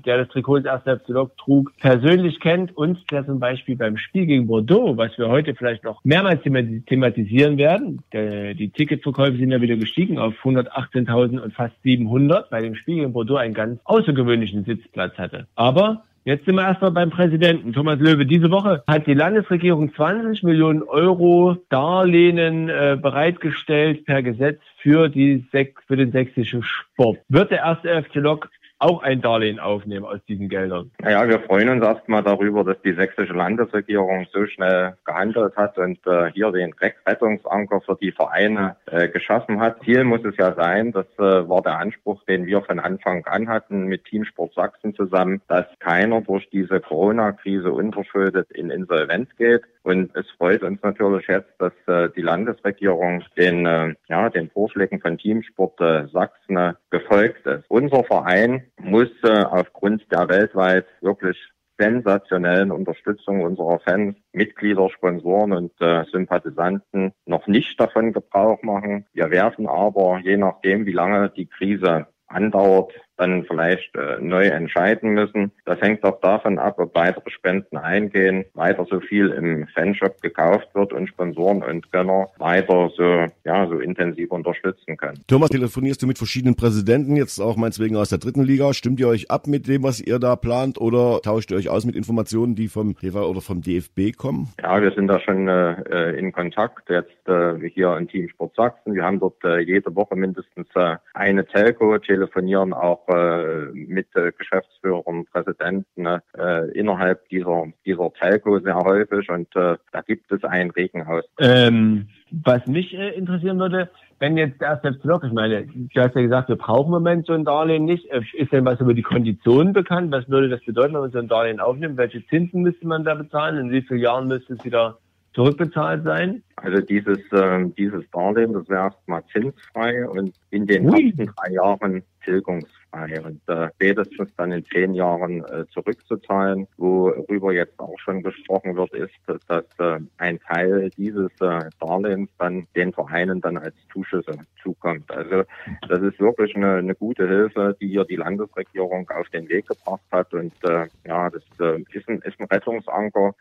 der 0.05 0.17
das 0.17 0.27
Trikot 0.29 0.59
des 0.59 0.67
1. 0.67 1.01
FC 1.01 1.09
Lok 1.09 1.37
trug, 1.37 1.71
persönlich 1.79 2.39
kennt 2.39 2.75
und 2.75 2.99
der 3.11 3.25
zum 3.25 3.39
Beispiel 3.39 3.75
beim 3.75 3.97
Spiel 3.97 4.25
gegen 4.25 4.47
Bordeaux, 4.47 4.97
was 4.97 5.17
wir 5.17 5.29
heute 5.29 5.55
vielleicht 5.55 5.83
noch 5.83 6.03
mehrmals 6.03 6.41
thematisieren 6.43 7.57
werden, 7.57 8.01
der, 8.11 8.53
die 8.53 8.69
Ticketverkäufe 8.69 9.37
sind 9.37 9.51
ja 9.51 9.61
wieder 9.61 9.77
gestiegen 9.77 10.17
auf 10.17 10.33
118.000 10.43 11.39
und 11.39 11.53
fast 11.53 11.75
700, 11.83 12.49
bei 12.49 12.61
dem 12.61 12.75
Spiel 12.75 12.95
gegen 12.95 13.13
Bordeaux 13.13 13.37
einen 13.37 13.53
ganz 13.53 13.79
außergewöhnlichen 13.85 14.65
Sitzplatz 14.65 15.17
hatte. 15.17 15.47
Aber 15.55 16.03
Jetzt 16.25 16.45
sind 16.45 16.55
wir 16.55 16.63
erstmal 16.63 16.91
beim 16.91 17.09
Präsidenten. 17.09 17.73
Thomas 17.73 17.99
Löwe, 17.99 18.25
diese 18.25 18.49
Woche 18.49 18.81
hat 18.87 19.07
die 19.07 19.13
Landesregierung 19.13 19.93
20 19.93 20.41
Millionen 20.43 20.81
Euro 20.81 21.57
Darlehen 21.69 22.69
äh, 22.69 22.97
bereitgestellt 23.01 24.05
per 24.05 24.23
Gesetz 24.23 24.61
für, 24.81 25.09
die, 25.09 25.45
für 25.85 25.97
den 25.97 26.13
sächsischen 26.13 26.63
Sport. 26.63 27.19
Wird 27.27 27.51
der 27.51 27.59
erste 27.59 28.01
FC 28.03 28.15
Lok 28.15 28.49
auch 28.83 29.01
ein 29.01 29.21
Darlehen 29.21 29.59
aufnehmen 29.59 30.05
aus 30.05 30.19
diesen 30.27 30.49
Geldern. 30.49 30.91
Naja, 31.01 31.27
wir 31.27 31.39
freuen 31.39 31.69
uns 31.69 31.83
erstmal 31.83 32.21
darüber, 32.21 32.63
dass 32.63 32.81
die 32.81 32.93
sächsische 32.93 33.33
Landesregierung 33.33 34.27
so 34.31 34.45
schnell 34.45 34.97
gehandelt 35.05 35.55
hat 35.55 35.77
und 35.77 36.05
äh, 36.05 36.31
hier 36.33 36.51
den 36.51 36.73
Rettungsanker 36.73 37.81
für 37.81 37.97
die 38.01 38.11
Vereine 38.11 38.75
äh, 38.87 39.07
geschaffen 39.07 39.59
hat. 39.59 39.81
Ziel 39.83 40.03
muss 40.03 40.23
es 40.25 40.35
ja 40.37 40.53
sein, 40.53 40.91
das 40.91 41.05
äh, 41.17 41.47
war 41.47 41.61
der 41.61 41.79
Anspruch, 41.79 42.23
den 42.25 42.45
wir 42.45 42.61
von 42.61 42.79
Anfang 42.79 43.25
an 43.25 43.47
hatten 43.47 43.85
mit 43.85 44.05
Teamsport 44.05 44.53
Sachsen 44.53 44.93
zusammen, 44.95 45.41
dass 45.47 45.65
keiner 45.79 46.21
durch 46.21 46.49
diese 46.49 46.79
Corona-Krise 46.79 47.71
unverschuldet 47.71 48.51
in 48.51 48.69
Insolvenz 48.69 49.29
geht. 49.37 49.63
Und 49.83 50.15
es 50.15 50.29
freut 50.37 50.63
uns 50.63 50.81
natürlich 50.81 51.27
jetzt, 51.27 51.51
dass 51.59 51.73
äh, 51.87 52.09
die 52.15 52.21
Landesregierung 52.21 53.23
den, 53.37 53.65
äh, 53.65 53.93
ja, 54.07 54.29
den 54.29 54.49
Vorschlägen 54.49 55.01
von 55.01 55.17
Teamsport 55.17 55.79
äh, 55.81 56.07
Sachsen 56.07 56.57
äh, 56.57 56.73
gefolgt 56.89 57.45
ist. 57.45 57.65
Unser 57.67 58.03
Verein 58.05 58.63
muss 58.79 59.09
äh, 59.23 59.43
aufgrund 59.43 60.11
der 60.11 60.29
weltweit 60.29 60.85
wirklich 61.01 61.37
sensationellen 61.77 62.71
Unterstützung 62.71 63.41
unserer 63.41 63.79
Fans, 63.79 64.15
Mitglieder, 64.31 64.89
Sponsoren 64.89 65.53
und 65.53 65.71
äh, 65.81 66.05
Sympathisanten 66.11 67.13
noch 67.25 67.47
nicht 67.47 67.79
davon 67.79 68.13
Gebrauch 68.13 68.61
machen. 68.61 69.05
Wir 69.13 69.31
werden 69.31 69.67
aber, 69.67 70.19
je 70.19 70.37
nachdem, 70.37 70.85
wie 70.85 70.91
lange 70.91 71.29
die 71.29 71.47
Krise 71.47 72.07
andauert, 72.27 72.93
dann 73.17 73.43
vielleicht 73.45 73.95
äh, 73.95 74.17
neu 74.19 74.47
entscheiden 74.47 75.11
müssen. 75.11 75.51
Das 75.65 75.79
hängt 75.81 76.03
auch 76.03 76.19
davon 76.21 76.57
ab, 76.59 76.75
ob 76.79 76.95
weitere 76.95 77.29
Spenden 77.29 77.77
eingehen, 77.77 78.45
weiter 78.53 78.85
so 78.89 78.99
viel 78.99 79.29
im 79.29 79.67
Fanshop 79.67 80.21
gekauft 80.21 80.69
wird 80.73 80.93
und 80.93 81.07
Sponsoren 81.07 81.63
und 81.63 81.91
Gönner 81.91 82.29
weiter 82.37 82.89
so, 82.95 83.25
ja, 83.43 83.67
so 83.67 83.79
intensiv 83.79 84.31
unterstützen 84.31 84.97
können. 84.97 85.19
Thomas, 85.27 85.49
telefonierst 85.49 86.01
du 86.01 86.07
mit 86.07 86.17
verschiedenen 86.17 86.55
Präsidenten, 86.55 87.15
jetzt 87.15 87.39
auch 87.39 87.55
meinetwegen 87.55 87.95
aus 87.95 88.09
der 88.09 88.17
dritten 88.17 88.43
Liga? 88.43 88.73
Stimmt 88.73 88.99
ihr 88.99 89.07
euch 89.07 89.29
ab 89.29 89.47
mit 89.47 89.67
dem, 89.67 89.83
was 89.83 89.99
ihr 89.99 90.19
da 90.19 90.35
plant 90.35 90.79
oder 90.79 91.21
tauscht 91.21 91.51
ihr 91.51 91.57
euch 91.57 91.69
aus 91.69 91.85
mit 91.85 91.95
Informationen, 91.95 92.55
die 92.55 92.67
vom 92.67 92.95
TV 92.97 93.27
oder 93.27 93.41
vom 93.41 93.61
DFB 93.61 94.15
kommen? 94.17 94.49
Ja, 94.61 94.81
wir 94.81 94.91
sind 94.91 95.07
da 95.07 95.19
schon 95.19 95.47
äh, 95.47 96.11
in 96.11 96.31
Kontakt. 96.31 96.89
Jetzt 96.89 97.27
äh, 97.27 97.69
hier 97.69 97.95
im 97.97 98.07
Team 98.07 98.29
Sport 98.29 98.55
Sachsen. 98.55 98.95
Wir 98.95 99.03
haben 99.03 99.19
dort 99.19 99.43
äh, 99.43 99.59
jede 99.59 99.95
Woche 99.95 100.15
mindestens 100.15 100.67
äh, 100.75 100.97
eine 101.13 101.45
Telco, 101.45 101.97
telefonieren 101.99 102.73
auch 102.73 103.02
auch 103.03 103.15
äh, 103.15 103.65
mit 103.73 104.07
äh, 104.15 104.31
Geschäftsführern, 104.37 105.25
Präsidenten 105.31 106.05
äh, 106.05 106.71
innerhalb 106.73 107.27
dieser, 107.29 107.65
dieser 107.85 108.11
Telco 108.13 108.59
sehr 108.59 108.75
häufig 108.75 109.29
und 109.29 109.55
äh, 109.55 109.77
da 109.91 110.01
gibt 110.05 110.31
es 110.31 110.43
einen 110.43 110.71
regen 110.71 111.05
Ähm, 111.39 112.07
was 112.31 112.65
mich 112.67 112.93
äh, 112.93 113.09
interessieren 113.11 113.59
würde, 113.59 113.89
wenn 114.19 114.37
jetzt 114.37 114.61
der 114.61 114.79
Block, 115.01 115.23
ich 115.25 115.33
meine, 115.33 115.65
du 115.65 116.01
hast 116.01 116.15
ja 116.15 116.21
gesagt, 116.21 116.47
wir 116.47 116.55
brauchen 116.55 116.87
im 116.87 116.91
Moment 116.91 117.25
so 117.25 117.33
ein 117.33 117.43
Darlehen 117.43 117.83
nicht. 117.83 118.05
Ist 118.33 118.53
denn 118.53 118.63
was 118.63 118.79
über 118.79 118.93
die 118.93 119.01
Konditionen 119.01 119.73
bekannt? 119.73 120.11
Was 120.11 120.29
würde 120.29 120.47
das 120.47 120.63
bedeuten, 120.63 120.93
wenn 120.93 121.01
man 121.01 121.11
so 121.11 121.19
ein 121.19 121.27
Darlehen 121.27 121.59
aufnimmt? 121.59 121.97
Welche 121.97 122.25
Zinsen 122.27 122.61
müsste 122.61 122.87
man 122.87 123.03
da 123.03 123.15
bezahlen? 123.15 123.57
In 123.57 123.71
wie 123.71 123.81
vielen 123.81 123.99
Jahren 123.99 124.27
müsste 124.29 124.53
es 124.53 124.63
wieder 124.63 124.97
zurückbezahlt 125.33 126.03
sein? 126.05 126.41
Also 126.55 126.81
dieses, 126.81 127.19
äh, 127.31 127.65
dieses 127.77 128.09
Darlehen, 128.11 128.53
das 128.53 128.69
wäre 128.69 128.83
erstmal 128.83 129.25
zinsfrei 129.25 130.07
und 130.07 130.33
in 130.51 130.67
den 130.67 130.89
Ui. 130.89 131.07
ersten 131.07 131.25
drei 131.25 131.51
Jahren 131.51 132.03
tilgungsfrei 132.23 132.82
und 132.93 133.41
äh, 133.47 133.69
spätestens 133.75 134.29
dann 134.37 134.51
in 134.51 134.63
zehn 134.65 134.93
Jahren 134.93 135.43
äh, 135.45 135.65
zurückzuzahlen. 135.73 136.67
Worüber 136.77 137.51
jetzt 137.51 137.79
auch 137.79 137.97
schon 137.99 138.21
gesprochen 138.21 138.75
wird, 138.75 138.93
ist, 138.93 139.13
dass 139.47 139.65
äh, 139.79 139.99
ein 140.17 140.39
Teil 140.39 140.91
dieses 140.95 141.31
äh, 141.41 141.69
Darlehens 141.79 142.29
dann 142.37 142.67
den 142.75 142.93
Vereinen 142.93 143.41
dann 143.41 143.57
als 143.57 143.75
Zuschüsse 143.91 144.37
zukommt. 144.61 145.09
Also 145.11 145.43
das 145.89 146.01
ist 146.01 146.19
wirklich 146.19 146.55
eine, 146.55 146.75
eine 146.75 146.95
gute 146.95 147.27
Hilfe, 147.27 147.75
die 147.81 147.87
hier 147.87 148.05
die 148.05 148.15
Landesregierung 148.15 149.09
auf 149.09 149.27
den 149.29 149.49
Weg 149.49 149.67
gebracht 149.67 150.05
hat 150.11 150.33
und 150.33 150.53
äh, 150.63 150.87
ja, 151.05 151.29
das 151.29 151.43
äh, 151.59 151.81
ist, 151.91 152.07
ein, 152.07 152.19
ist 152.19 152.39
ein 152.39 152.45
Rettungsanker 152.45 153.33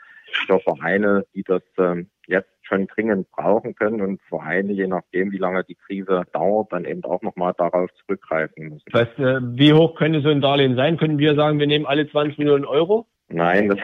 für 0.47 0.61
Vereine, 0.61 1.25
die 1.35 1.43
das 1.43 1.63
ähm, 1.79 2.09
jetzt 2.27 2.51
schon 2.63 2.87
dringend 2.87 3.31
brauchen 3.31 3.75
können 3.75 4.01
und 4.01 4.21
Vereine, 4.23 4.73
je 4.73 4.87
nachdem, 4.87 5.33
wie 5.33 5.39
lange 5.39 5.65
die 5.65 5.75
Krise 5.75 6.23
dauert, 6.33 6.73
dann 6.73 6.85
eben 6.85 7.05
auch 7.05 7.23
nochmal 7.23 7.55
darauf 7.57 7.91
zurückgreifen 7.95 8.71
müssen. 8.71 8.85
Was, 8.93 9.09
äh, 9.19 9.41
wie 9.43 9.73
hoch 9.73 9.95
könnte 9.97 10.21
so 10.21 10.29
ein 10.29 10.41
Darlehen 10.41 10.77
sein? 10.77 10.97
Können 10.97 11.19
wir 11.19 11.35
sagen, 11.35 11.59
wir 11.59 11.67
nehmen 11.67 11.87
alle 11.87 12.09
20 12.09 12.39
Millionen 12.39 12.65
Euro? 12.65 13.07
Nein, 13.29 13.69
das, 13.69 13.79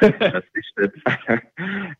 das 0.18 0.44
richtet, 0.54 0.94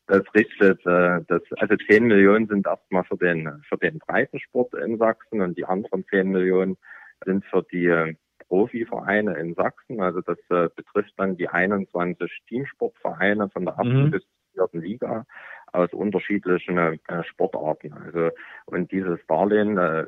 das 0.07 0.23
richtet, 0.35 0.87
äh, 0.87 1.21
das, 1.27 1.43
also 1.57 1.77
10 1.77 2.05
Millionen 2.05 2.47
sind 2.47 2.67
erstmal 2.67 3.05
für 3.05 3.17
den, 3.17 3.63
für 3.69 3.77
den 3.77 3.99
Breitensport 3.99 4.75
in 4.75 4.99
Sachsen 4.99 5.41
und 5.41 5.57
die 5.57 5.65
anderen 5.65 6.05
10 6.07 6.29
Millionen 6.29 6.77
sind 7.25 7.45
für 7.47 7.65
die 7.73 7.87
äh, 7.87 8.15
Profivereine 8.49 9.35
in 9.39 9.55
Sachsen. 9.55 10.01
Also 10.01 10.21
das 10.21 10.39
äh, 10.51 10.69
betrifft 10.75 11.13
dann 11.17 11.37
die 11.37 11.49
21 11.49 12.31
Teamsportvereine 12.49 13.49
von 13.51 13.65
der 13.65 13.75
ersten 13.75 14.05
mhm. 14.05 14.11
bis 14.11 14.23
vierten 14.53 14.81
Liga 14.81 15.27
aus 15.73 15.93
unterschiedlichen 15.93 16.79
äh, 16.79 17.25
Sportarten. 17.25 17.93
Also 17.93 18.31
und 18.67 18.91
dieses 18.91 19.19
Darlehen 19.27 19.77
äh, 19.77 20.07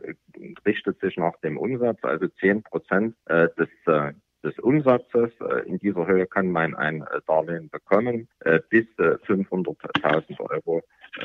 richtet 0.67 1.01
sich 1.01 1.17
nach 1.17 1.37
dem 1.43 1.59
Umsatz, 1.59 1.99
also 2.03 2.29
10 2.29 2.63
Prozent 2.63 3.15
äh, 3.27 3.49
des 3.59 3.69
äh, 3.87 4.13
des 4.43 4.59
Umsatzes. 4.59 5.31
Äh, 5.41 5.69
in 5.69 5.79
dieser 5.79 6.07
Höhe 6.07 6.27
kann 6.27 6.51
man 6.51 6.75
ein 6.75 7.03
äh, 7.03 7.21
Darlehen 7.27 7.69
bekommen. 7.71 8.29
Äh, 8.41 8.61
bis 8.69 8.87
500.000 8.99 10.41
Euro 10.41 10.83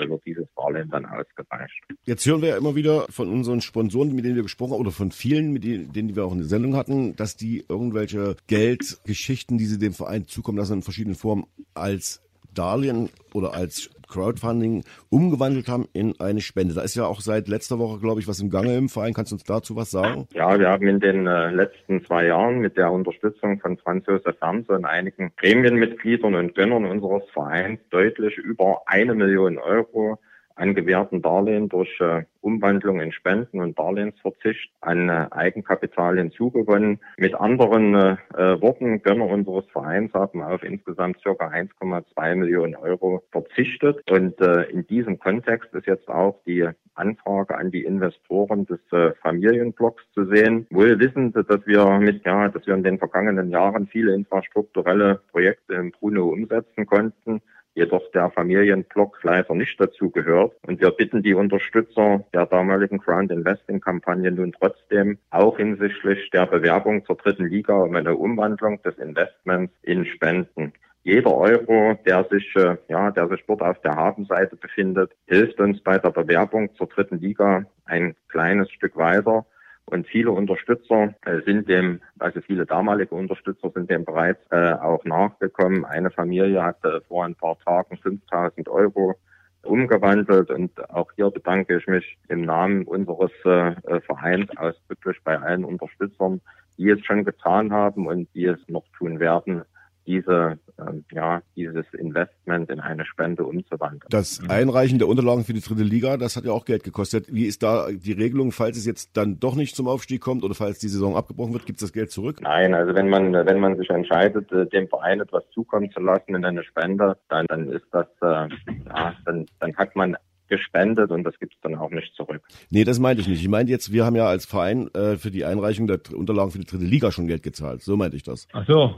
wird 0.07 0.25
dieses 0.25 0.47
Darlehen 0.55 0.89
dann 0.89 1.05
ausgereicht. 1.05 1.83
Jetzt 2.03 2.25
hören 2.25 2.41
wir 2.41 2.49
ja 2.49 2.57
immer 2.57 2.75
wieder 2.75 3.05
von 3.09 3.29
unseren 3.29 3.61
Sponsoren, 3.61 4.15
mit 4.15 4.25
denen 4.25 4.35
wir 4.35 4.43
gesprochen 4.43 4.73
haben, 4.73 4.79
oder 4.79 4.91
von 4.91 5.11
vielen, 5.11 5.51
mit 5.53 5.63
denen 5.63 6.15
wir 6.15 6.25
auch 6.25 6.31
in 6.31 6.39
der 6.39 6.47
Sendung 6.47 6.75
hatten, 6.75 7.15
dass 7.15 7.35
die 7.35 7.65
irgendwelche 7.69 8.35
Geldgeschichten, 8.47 9.57
die 9.57 9.65
sie 9.65 9.77
dem 9.77 9.93
Verein 9.93 10.27
zukommen 10.27 10.57
lassen, 10.57 10.73
in 10.73 10.81
verschiedenen 10.81 11.15
Formen 11.15 11.45
als 11.75 12.21
Darlehen 12.53 13.09
oder 13.33 13.53
als 13.53 13.89
Crowdfunding 14.07 14.83
umgewandelt 15.09 15.67
haben 15.67 15.87
in 15.93 16.13
eine 16.19 16.41
Spende. 16.41 16.73
Da 16.73 16.81
ist 16.81 16.95
ja 16.95 17.05
auch 17.05 17.21
seit 17.21 17.47
letzter 17.47 17.79
Woche, 17.79 17.99
glaube 17.99 18.19
ich, 18.19 18.27
was 18.27 18.39
im 18.39 18.49
Gange 18.49 18.75
im 18.77 18.89
Verein. 18.89 19.13
Kannst 19.13 19.31
du 19.31 19.35
uns 19.35 19.43
dazu 19.43 19.75
was 19.75 19.91
sagen? 19.91 20.27
Ja, 20.33 20.59
wir 20.59 20.69
haben 20.69 20.87
in 20.87 20.99
den 20.99 21.27
äh, 21.27 21.51
letzten 21.51 22.03
zwei 22.05 22.27
Jahren 22.27 22.59
mit 22.59 22.77
der 22.77 22.91
Unterstützung 22.91 23.59
von 23.59 23.77
Franz 23.77 24.05
Josef 24.07 24.35
Hermse 24.41 24.73
und 24.73 24.85
einigen 24.85 25.31
Gremienmitgliedern 25.37 26.35
und 26.35 26.55
Gönnern 26.55 26.85
unseres 26.85 27.23
Vereins 27.31 27.79
deutlich 27.89 28.37
über 28.37 28.81
eine 28.85 29.15
Million 29.15 29.57
Euro 29.57 30.19
an 30.55 30.73
gewährten 30.73 31.21
Darlehen 31.21 31.69
durch 31.69 31.99
äh, 31.99 32.23
Umwandlung 32.41 33.01
in 33.01 33.11
Spenden 33.11 33.59
und 33.59 33.77
Darlehensverzicht 33.77 34.71
an 34.81 35.09
äh, 35.09 35.27
Eigenkapital 35.31 36.17
hinzugewonnen. 36.17 36.99
Mit 37.17 37.35
anderen 37.35 37.95
äh, 37.95 38.17
äh, 38.35 38.61
Worten, 38.61 39.01
Gönner 39.01 39.27
unseres 39.27 39.65
Vereins 39.71 40.13
haben 40.13 40.41
auf 40.41 40.63
insgesamt 40.63 41.19
circa 41.21 41.47
1,2 41.47 42.35
Millionen 42.35 42.75
Euro 42.75 43.23
verzichtet. 43.31 43.99
Und 44.09 44.39
äh, 44.39 44.63
in 44.69 44.87
diesem 44.87 45.19
Kontext 45.19 45.73
ist 45.73 45.87
jetzt 45.87 46.07
auch 46.07 46.39
die 46.45 46.69
Anfrage 46.95 47.57
an 47.57 47.71
die 47.71 47.83
Investoren 47.83 48.65
des 48.65 48.79
äh, 48.91 49.11
Familienblocks 49.21 50.03
zu 50.13 50.25
sehen. 50.25 50.65
Wohl 50.69 50.99
wissend, 50.99 51.35
dass 51.35 51.65
wir 51.65 51.85
mit, 51.99 52.25
ja, 52.25 52.47
dass 52.47 52.65
wir 52.65 52.73
in 52.73 52.83
den 52.83 52.97
vergangenen 52.97 53.49
Jahren 53.49 53.87
viele 53.87 54.13
infrastrukturelle 54.13 55.19
Projekte 55.31 55.73
in 55.73 55.91
Bruno 55.91 56.29
umsetzen 56.29 56.85
konnten 56.85 57.41
jedoch 57.75 58.09
der 58.11 58.31
Familienblock 58.31 59.19
leider 59.23 59.53
nicht 59.53 59.79
dazu 59.79 60.09
gehört. 60.09 60.53
Und 60.65 60.81
wir 60.81 60.91
bitten 60.91 61.21
die 61.21 61.33
Unterstützer 61.33 62.25
der 62.33 62.45
damaligen 62.47 62.97
Ground 62.97 63.31
Investing 63.31 63.79
Kampagne 63.79 64.31
nun 64.31 64.53
trotzdem 64.53 65.19
auch 65.29 65.57
hinsichtlich 65.57 66.29
der 66.31 66.47
Bewerbung 66.47 67.05
zur 67.05 67.17
dritten 67.17 67.47
Liga 67.47 67.75
um 67.75 67.95
eine 67.95 68.15
Umwandlung 68.15 68.81
des 68.81 68.97
Investments 68.97 69.73
in 69.83 70.05
Spenden. 70.05 70.73
Jeder 71.03 71.37
Euro, 71.37 71.99
der 72.03 72.23
sich, 72.31 72.55
äh, 72.55 72.77
ja, 72.87 73.11
der 73.11 73.27
sich 73.27 73.43
dort 73.45 73.61
auf 73.61 73.79
der 73.81 73.95
Habenseite 73.95 74.55
befindet, 74.55 75.11
hilft 75.27 75.59
uns 75.59 75.79
bei 75.83 75.99
der 75.99 76.09
Bewerbung 76.09 76.73
zur 76.75 76.87
dritten 76.87 77.19
Liga 77.19 77.65
ein 77.85 78.15
kleines 78.27 78.71
Stück 78.71 78.95
weiter. 78.95 79.45
Und 79.87 80.07
viele 80.07 80.31
Unterstützer 80.31 81.13
äh, 81.25 81.41
sind 81.45 81.69
dem, 81.69 82.01
also 82.17 82.41
viele 82.41 82.65
damalige 82.65 83.13
Unterstützer 83.13 83.69
sind 83.69 83.89
dem 83.89 84.03
bereits 84.03 84.41
äh, 84.49 84.73
auch 84.73 85.03
nachgekommen. 85.05 85.85
Eine 85.85 86.09
Familie 86.09 86.63
hatte 86.63 87.01
vor 87.07 87.23
ein 87.25 87.35
paar 87.35 87.57
Tagen 87.59 87.97
5000 87.97 88.67
Euro 88.67 89.15
umgewandelt 89.61 90.49
und 90.49 90.89
auch 90.89 91.11
hier 91.15 91.29
bedanke 91.29 91.77
ich 91.77 91.87
mich 91.87 92.17
im 92.29 92.41
Namen 92.41 92.83
unseres 92.83 93.31
äh, 93.45 93.99
Vereins 94.01 94.49
ausdrücklich 94.57 95.17
bei 95.23 95.39
allen 95.39 95.65
Unterstützern, 95.65 96.41
die 96.77 96.89
es 96.89 97.03
schon 97.05 97.23
getan 97.23 97.71
haben 97.71 98.07
und 98.07 98.27
die 98.33 98.45
es 98.45 98.59
noch 98.67 98.85
tun 98.97 99.19
werden, 99.19 99.63
diese, 100.05 100.59
ähm, 100.79 101.05
ja, 101.11 101.41
dieses 101.55 101.85
Investment 101.93 102.69
in 102.69 102.79
eine 102.79 103.05
Spende 103.05 103.45
umzuwandeln. 103.45 104.03
Das 104.09 104.41
Einreichen 104.49 104.99
der 104.99 105.07
Unterlagen 105.07 105.43
für 105.43 105.53
die 105.53 105.61
dritte 105.61 105.83
Liga, 105.83 106.17
das 106.17 106.35
hat 106.35 106.45
ja 106.45 106.51
auch 106.51 106.65
Geld 106.65 106.83
gekostet. 106.83 107.33
Wie 107.33 107.45
ist 107.45 107.63
da 107.63 107.87
die 107.91 108.13
Regelung, 108.13 108.51
falls 108.51 108.77
es 108.77 108.85
jetzt 108.85 109.17
dann 109.17 109.39
doch 109.39 109.55
nicht 109.55 109.75
zum 109.75 109.87
Aufstieg 109.87 110.21
kommt 110.21 110.43
oder 110.43 110.55
falls 110.55 110.79
die 110.79 110.87
Saison 110.87 111.15
abgebrochen 111.15 111.53
wird, 111.53 111.65
gibt 111.65 111.77
es 111.77 111.87
das 111.87 111.93
Geld 111.93 112.11
zurück? 112.11 112.39
Nein, 112.41 112.73
also 112.73 112.93
wenn 112.93 113.09
man, 113.09 113.33
wenn 113.33 113.59
man 113.59 113.77
sich 113.77 113.89
entscheidet, 113.89 114.51
äh, 114.51 114.67
dem 114.67 114.87
Verein 114.87 115.19
etwas 115.21 115.43
zukommen 115.53 115.91
zu 115.91 115.99
lassen 115.99 116.35
in 116.35 116.45
eine 116.45 116.63
Spende, 116.63 117.17
dann, 117.29 117.45
dann 117.47 117.69
ist 117.69 117.85
das, 117.91 118.07
äh, 118.21 118.47
ja, 118.87 119.15
dann, 119.25 119.45
dann 119.59 119.75
hat 119.75 119.95
man 119.95 120.15
gespendet 120.47 121.09
und 121.11 121.23
das 121.23 121.37
gibt 121.39 121.53
es 121.53 121.59
dann 121.61 121.75
auch 121.75 121.89
nicht 121.89 122.13
zurück. 122.15 122.41
Nee, 122.69 122.83
das 122.83 122.99
meinte 122.99 123.21
ich 123.21 123.27
nicht. 123.27 123.41
Ich 123.41 123.49
meinte 123.49 123.71
jetzt, 123.71 123.91
wir 123.91 124.05
haben 124.05 124.15
ja 124.15 124.27
als 124.27 124.45
Verein 124.45 124.93
äh, 124.93 125.17
für 125.17 125.31
die 125.31 125.43
Einreichung 125.45 125.87
der 125.87 125.99
Unterlagen 126.13 126.51
für 126.51 126.59
die 126.59 126.65
dritte 126.65 126.85
Liga 126.85 127.11
schon 127.11 127.27
Geld 127.27 127.43
gezahlt. 127.43 127.81
So 127.81 127.97
meinte 127.97 128.15
ich 128.15 128.23
das. 128.23 128.47
Ach 128.53 128.65
so. 128.67 128.95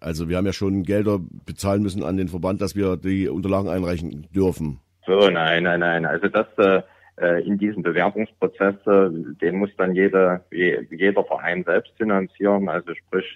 Also 0.00 0.28
wir 0.28 0.36
haben 0.36 0.46
ja 0.46 0.52
schon 0.52 0.82
Gelder 0.82 1.18
bezahlen 1.46 1.82
müssen 1.82 2.02
an 2.02 2.16
den 2.16 2.28
Verband, 2.28 2.60
dass 2.60 2.76
wir 2.76 2.96
die 2.96 3.28
Unterlagen 3.28 3.68
einreichen 3.68 4.28
dürfen. 4.34 4.80
So, 5.06 5.30
nein, 5.30 5.62
nein, 5.62 5.80
nein. 5.80 6.04
Also 6.04 6.28
das 6.28 6.46
äh, 6.58 6.82
äh 7.16 7.42
in 7.46 7.58
diesem 7.58 7.82
Bewerbungsprozess, 7.82 8.74
äh, 8.86 9.08
den 9.40 9.56
muss 9.56 9.70
dann 9.76 9.94
jeder, 9.94 10.44
jeder 10.50 11.24
Verein 11.24 11.64
selbst 11.64 11.92
finanzieren. 11.96 12.68
Also 12.68 12.94
sprich, 12.94 13.26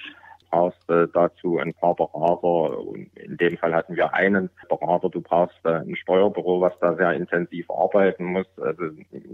brauchst 0.53 0.89
äh, 0.91 1.09
dazu 1.13 1.59
ein 1.59 1.73
paar 1.73 1.97
Berater. 1.97 2.79
Und 2.79 3.11
in 3.17 3.37
dem 3.39 3.57
Fall 3.57 3.75
hatten 3.75 3.97
wir 3.97 4.15
einen 4.15 4.51
Berater. 4.69 5.09
Du 5.09 5.21
brauchst 5.21 5.59
äh, 5.65 5.81
ein 5.81 5.97
Steuerbüro, 5.97 6.61
was 6.61 6.79
da 6.81 6.95
sehr 6.95 7.13
intensiv 7.15 7.69
arbeiten 7.71 8.27
muss. 8.27 8.47
Also 8.59 8.85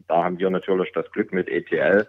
da 0.07 0.25
haben 0.25 0.39
wir 0.39 0.49
natürlich 0.49 0.93
das 0.95 1.11
Glück 1.11 1.33
mit 1.33 1.49
ETL, 1.49 2.07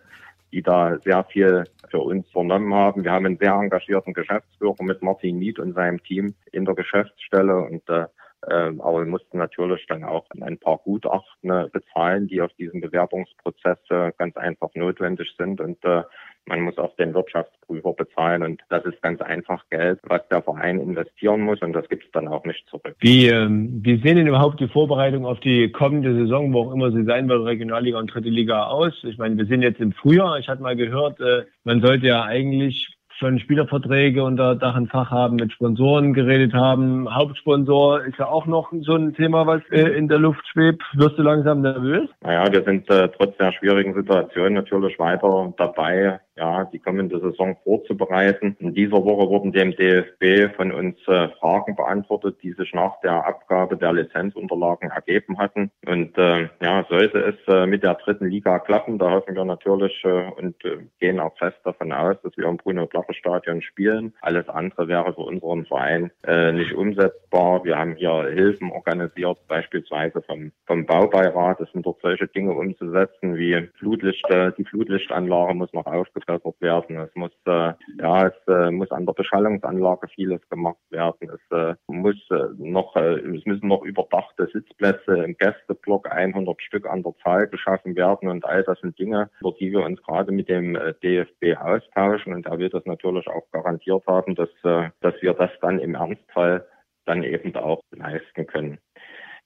die 0.51 0.61
da 0.61 0.97
sehr 0.99 1.23
viel 1.25 1.63
für 1.89 1.99
uns 1.99 2.29
vernommen 2.31 2.73
haben. 2.73 3.03
Wir 3.03 3.11
haben 3.11 3.25
einen 3.25 3.37
sehr 3.37 3.53
engagierten 3.53 4.13
Geschäftsführer 4.13 4.83
mit 4.83 5.01
Martin 5.01 5.39
Nied 5.39 5.59
und 5.59 5.73
seinem 5.73 6.01
Team 6.03 6.35
in 6.51 6.65
der 6.65 6.75
Geschäftsstelle 6.75 7.57
und 7.57 7.87
äh, 7.89 8.05
äh, 8.47 8.71
aber 8.79 8.99
wir 8.99 9.05
mussten 9.05 9.37
natürlich 9.37 9.85
dann 9.87 10.03
auch 10.03 10.25
ein 10.41 10.57
paar 10.57 10.77
Gutachten 10.77 11.49
äh, 11.49 11.67
bezahlen, 11.71 12.27
die 12.27 12.41
auf 12.41 12.53
diesem 12.53 12.79
Bewerbungsprozess 12.79 13.79
äh, 13.89 14.11
ganz 14.17 14.37
einfach 14.37 14.69
notwendig 14.75 15.35
sind. 15.37 15.59
Und 15.59 15.83
äh, 15.83 16.03
man 16.45 16.61
muss 16.61 16.77
auch 16.77 16.95
den 16.95 17.13
Wirtschaftsprüfer 17.13 17.93
bezahlen. 17.93 18.43
Und 18.43 18.61
das 18.69 18.83
ist 18.85 19.01
ganz 19.01 19.21
einfach 19.21 19.63
Geld, 19.69 19.99
was 20.03 20.27
der 20.29 20.41
Verein 20.41 20.79
investieren 20.79 21.41
muss. 21.41 21.61
Und 21.61 21.73
das 21.73 21.87
gibt 21.89 22.05
es 22.05 22.11
dann 22.11 22.27
auch 22.27 22.43
nicht 22.45 22.67
zurück. 22.67 22.95
Wie, 22.99 23.27
ähm, 23.27 23.79
wie 23.83 24.01
sehen 24.01 24.17
denn 24.17 24.27
überhaupt 24.27 24.59
die 24.59 24.67
Vorbereitungen 24.67 25.25
auf 25.25 25.39
die 25.39 25.71
kommende 25.71 26.13
Saison, 26.15 26.53
wo 26.53 26.63
auch 26.63 26.73
immer 26.73 26.91
sie 26.91 27.03
sein 27.03 27.29
wird, 27.29 27.45
Regionalliga 27.45 27.99
und 27.99 28.13
Dritte 28.13 28.29
Liga 28.29 28.67
aus? 28.67 28.93
Ich 29.03 29.17
meine, 29.17 29.37
wir 29.37 29.45
sind 29.45 29.61
jetzt 29.61 29.79
im 29.79 29.93
Frühjahr. 29.93 30.39
Ich 30.39 30.47
hatte 30.47 30.61
mal 30.61 30.75
gehört, 30.75 31.19
äh, 31.19 31.45
man 31.63 31.81
sollte 31.81 32.07
ja 32.07 32.23
eigentlich 32.23 32.99
schon 33.19 33.39
Spielerverträge 33.39 34.23
unter 34.23 34.55
Dach 34.55 34.75
und 34.75 34.89
Fach 34.89 35.11
haben, 35.11 35.35
mit 35.35 35.51
Sponsoren 35.51 36.13
geredet 36.13 36.53
haben. 36.53 37.13
Hauptsponsor 37.13 38.03
ist 38.05 38.17
ja 38.17 38.27
auch 38.27 38.45
noch 38.45 38.71
so 38.81 38.95
ein 38.95 39.13
Thema, 39.13 39.45
was 39.45 39.61
äh, 39.71 39.81
in 39.81 40.07
der 40.07 40.19
Luft 40.19 40.47
schwebt. 40.47 40.81
Wirst 40.93 41.17
du 41.17 41.23
langsam 41.23 41.61
nervös? 41.61 42.09
Naja, 42.21 42.51
wir 42.51 42.63
sind 42.63 42.89
äh, 42.89 43.09
trotz 43.09 43.35
der 43.37 43.51
schwierigen 43.51 43.93
Situation 43.93 44.53
natürlich 44.53 44.97
weiter 44.97 45.53
dabei, 45.57 46.19
ja, 46.39 46.63
die 46.65 46.79
kommende 46.79 47.19
Saison 47.19 47.57
vorzubereiten. 47.63 48.55
In 48.59 48.73
dieser 48.73 49.03
Woche 49.03 49.29
wurden 49.29 49.51
dem 49.51 49.75
DFB 49.75 50.55
von 50.55 50.71
uns 50.71 50.97
äh, 51.07 51.27
Fragen 51.39 51.75
beantwortet, 51.75 52.37
die 52.41 52.53
sich 52.53 52.73
nach 52.73 52.99
der 53.01 53.27
Abgabe 53.27 53.75
der 53.75 53.93
Lizenzunterlagen 53.93 54.89
ergeben 54.89 55.37
hatten. 55.37 55.69
Und 55.85 56.17
äh, 56.17 56.47
ja, 56.61 56.85
sollte 56.89 57.19
es 57.19 57.53
äh, 57.53 57.65
mit 57.65 57.83
der 57.83 57.95
dritten 57.95 58.27
Liga 58.27 58.59
klappen, 58.59 58.97
da 58.97 59.11
hoffen 59.11 59.35
wir 59.35 59.43
natürlich 59.43 59.93
äh, 60.05 60.29
und 60.39 60.63
äh, 60.63 60.77
gehen 60.99 61.19
auch 61.19 61.37
fest 61.37 61.57
davon 61.65 61.91
aus, 61.91 62.15
dass 62.23 62.35
wir 62.37 62.47
im 62.47 62.57
Bruno 62.57 62.85
Blacher 62.87 63.13
Stadion 63.13 63.61
spielen. 63.61 64.13
Alles 64.21 64.47
andere 64.47 64.87
wäre 64.87 65.13
für 65.13 65.21
unseren 65.21 65.65
Verein 65.65 66.11
äh, 66.25 66.53
nicht 66.53 66.73
umsetzbar. 66.73 67.63
Wir 67.65 67.77
haben 67.77 67.95
hier 67.95 68.29
Hilfen 68.33 68.71
organisiert, 68.71 69.37
beispielsweise 69.47 70.21
vom, 70.21 70.51
vom 70.65 70.85
Baubeirat. 70.85 71.59
Es 71.59 71.71
sind 71.73 71.85
dort 71.85 71.99
solche 72.01 72.27
Dinge 72.27 72.53
umzusetzen 72.53 73.35
wie 73.35 73.67
Flutlichte. 73.77 74.53
Die 74.57 74.65
Flutlichtanlage 74.65 75.53
muss 75.53 75.73
noch 75.73 75.85
aufgebaut 75.85 76.28
verbessert 76.29 76.61
werden. 76.61 76.97
Es 76.97 77.15
muss, 77.15 77.31
äh, 77.45 77.73
ja, 77.99 78.27
es 78.27 78.47
äh, 78.47 78.71
muss 78.71 78.91
an 78.91 79.05
der 79.05 79.13
Beschallungsanlage 79.13 80.07
vieles 80.09 80.47
gemacht 80.49 80.77
werden. 80.89 81.29
Es 81.29 81.57
äh, 81.57 81.75
muss 81.87 82.15
äh, 82.31 82.47
noch, 82.57 82.95
äh, 82.95 83.19
es 83.19 83.45
müssen 83.45 83.67
noch 83.67 83.83
überdachte 83.83 84.47
Sitzplätze 84.53 85.23
im 85.23 85.35
Gästeblock 85.37 86.11
100 86.11 86.61
Stück 86.61 86.87
an 86.87 87.03
der 87.03 87.13
Zahl 87.23 87.47
geschaffen 87.47 87.95
werden 87.95 88.29
und 88.29 88.45
all 88.45 88.63
das 88.63 88.79
sind 88.79 88.97
Dinge, 88.99 89.29
über 89.41 89.53
die 89.59 89.71
wir 89.71 89.83
uns 89.83 90.01
gerade 90.03 90.31
mit 90.31 90.49
dem 90.49 90.75
äh, 90.75 90.93
DFB 91.03 91.57
austauschen 91.59 92.33
und 92.33 92.45
er 92.45 92.59
wird 92.59 92.73
das 92.73 92.85
natürlich 92.85 93.27
auch 93.27 93.49
garantiert 93.51 94.03
haben, 94.07 94.35
dass, 94.35 94.49
äh, 94.63 94.89
dass 95.01 95.15
wir 95.21 95.33
das 95.33 95.51
dann 95.61 95.79
im 95.79 95.95
Ernstfall 95.95 96.65
dann 97.05 97.23
eben 97.23 97.55
auch 97.55 97.81
leisten 97.91 98.45
können. 98.45 98.77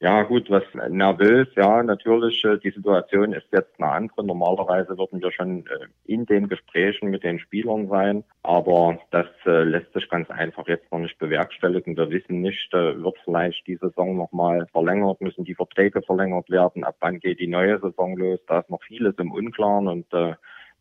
Ja, 0.04 0.24
gut, 0.24 0.50
was 0.50 0.64
nervös, 0.90 1.48
ja, 1.56 1.82
natürlich, 1.82 2.44
äh, 2.44 2.58
die 2.58 2.72
Situation 2.72 3.32
ist 3.32 3.48
jetzt 3.54 3.80
eine 3.80 3.90
andere. 3.90 4.26
Normalerweise 4.26 4.98
würden 4.98 5.22
wir 5.22 5.32
schon 5.32 5.66
äh, 5.68 5.88
in 6.04 6.26
den 6.26 6.50
Gesprächen 6.50 7.10
mit 7.10 7.24
den 7.24 7.40
Spielern 7.40 7.88
sein, 7.88 8.26
aber 8.42 9.00
das 9.12 9.28
äh, 9.46 9.64
lässt 9.64 9.94
sich 9.94 10.10
ganz 10.10 10.30
einfach 10.30 10.68
jetzt 10.68 10.92
noch 10.92 11.00
nicht 11.00 11.18
bewerkstelligen. 11.20 11.96
Wir 11.96 12.10
wissen 12.10 12.42
nicht, 12.42 12.74
wird 12.74 13.16
vielleicht 13.24 13.66
die 13.66 13.78
Saison 13.78 14.18
nochmal 14.18 14.68
verlängert, 14.74 15.22
müssen 15.22 15.46
die 15.46 15.56
Verträge 15.56 16.02
verlängert 16.02 16.50
werden, 16.50 16.84
ab 16.84 16.98
wann 17.00 17.22
geht 17.22 17.40
die 17.40 17.48
neue 17.48 17.80
Saison 17.80 18.18
los, 18.18 18.42
da 18.46 18.60
ist 18.60 18.70
noch 18.70 18.84
vieles 18.84 19.16
im 19.20 19.32
Unklaren 19.32 19.88
und 19.88 20.14
äh, 20.14 20.34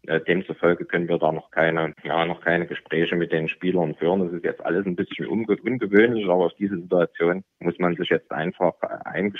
demzufolge 0.04 0.84
können 0.84 1.08
wir 1.08 1.18
da 1.18 1.32
noch 1.32 1.50
keine, 1.50 1.94
ja, 2.02 2.24
noch 2.24 2.40
keine 2.40 2.66
Gespräche 2.66 3.16
mit 3.16 3.32
den 3.32 3.48
Spielern 3.48 3.94
führen. 3.94 4.20
Das 4.20 4.32
ist 4.32 4.44
jetzt 4.44 4.64
alles 4.64 4.86
ein 4.86 4.96
bisschen 4.96 5.26
unge 5.26 5.56
ungewöhnlich, 5.62 6.24
aber 6.24 6.46
auf 6.46 6.54
diese 6.54 6.76
Situation 6.76 7.44
muss 7.60 7.78
man 7.78 7.94
sich 7.96 8.08
jetzt 8.08 8.30
einfach 8.32 8.74
ein, 9.04 9.34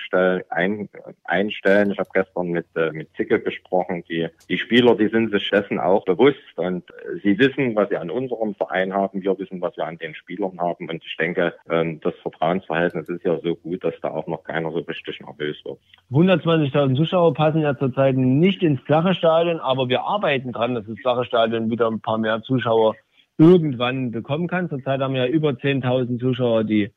einstellen. 1.25 1.91
Ich 1.91 1.99
habe 1.99 2.11
gestern 2.13 2.49
mit, 2.49 2.67
äh, 2.77 2.91
mit 2.93 3.09
Zicke 3.17 3.41
gesprochen. 3.41 4.05
Die, 4.09 4.29
die 4.49 4.59
Spieler, 4.59 4.95
die 4.95 5.09
sind 5.09 5.33
sich 5.33 5.51
dessen 5.51 5.79
auch 5.79 6.05
bewusst 6.05 6.39
und 6.57 6.89
äh, 6.91 7.19
sie 7.23 7.39
wissen, 7.39 7.75
was 7.75 7.89
sie 7.89 7.97
an 7.97 8.11
unserem 8.11 8.55
Verein 8.55 8.93
haben. 8.93 9.23
Wir 9.23 9.39
wissen, 9.39 9.61
was 9.61 9.77
wir 9.77 9.87
an 9.87 9.99
den 9.99 10.15
Spielern 10.15 10.61
haben. 10.61 10.89
Und 10.89 11.05
ich 11.05 11.17
denke, 11.17 11.55
äh, 11.69 11.97
das 12.03 12.15
Vertrauensverhältnis 12.23 13.09
ist 13.09 13.25
ja 13.25 13.39
so 13.41 13.57
gut, 13.57 13.83
dass 13.85 13.95
da 14.01 14.11
auch 14.11 14.27
noch 14.27 14.45
keiner 14.45 14.71
so 14.71 14.79
richtig 14.79 15.21
nervös 15.21 15.57
wird. 15.65 15.79
120.000 16.11 16.97
Zuschauer 16.97 17.35
passen 17.35 17.63
ja 17.63 17.77
zurzeit 17.77 18.17
nicht 18.17 18.63
ins 18.63 18.81
flache 18.83 19.15
Stadion, 19.15 19.61
aber 19.61 19.89
wir 19.89 20.03
arbeiten 20.03 20.52
dran, 20.53 20.75
dass 20.75 20.87
das 20.87 20.99
flache 21.01 21.25
Stadion 21.25 21.71
wieder 21.71 21.89
ein 21.89 22.01
paar 22.01 22.19
mehr 22.19 22.43
Zuschauer 22.43 22.95
irgendwann 23.39 24.11
bekommen 24.11 24.49
kann. 24.49 24.69
Zurzeit 24.69 25.01
haben 25.01 25.15
wir 25.15 25.27
ja 25.27 25.33
über 25.33 25.51
10.000 25.51 26.21
Zuschauer, 26.21 26.65
die 26.65 26.91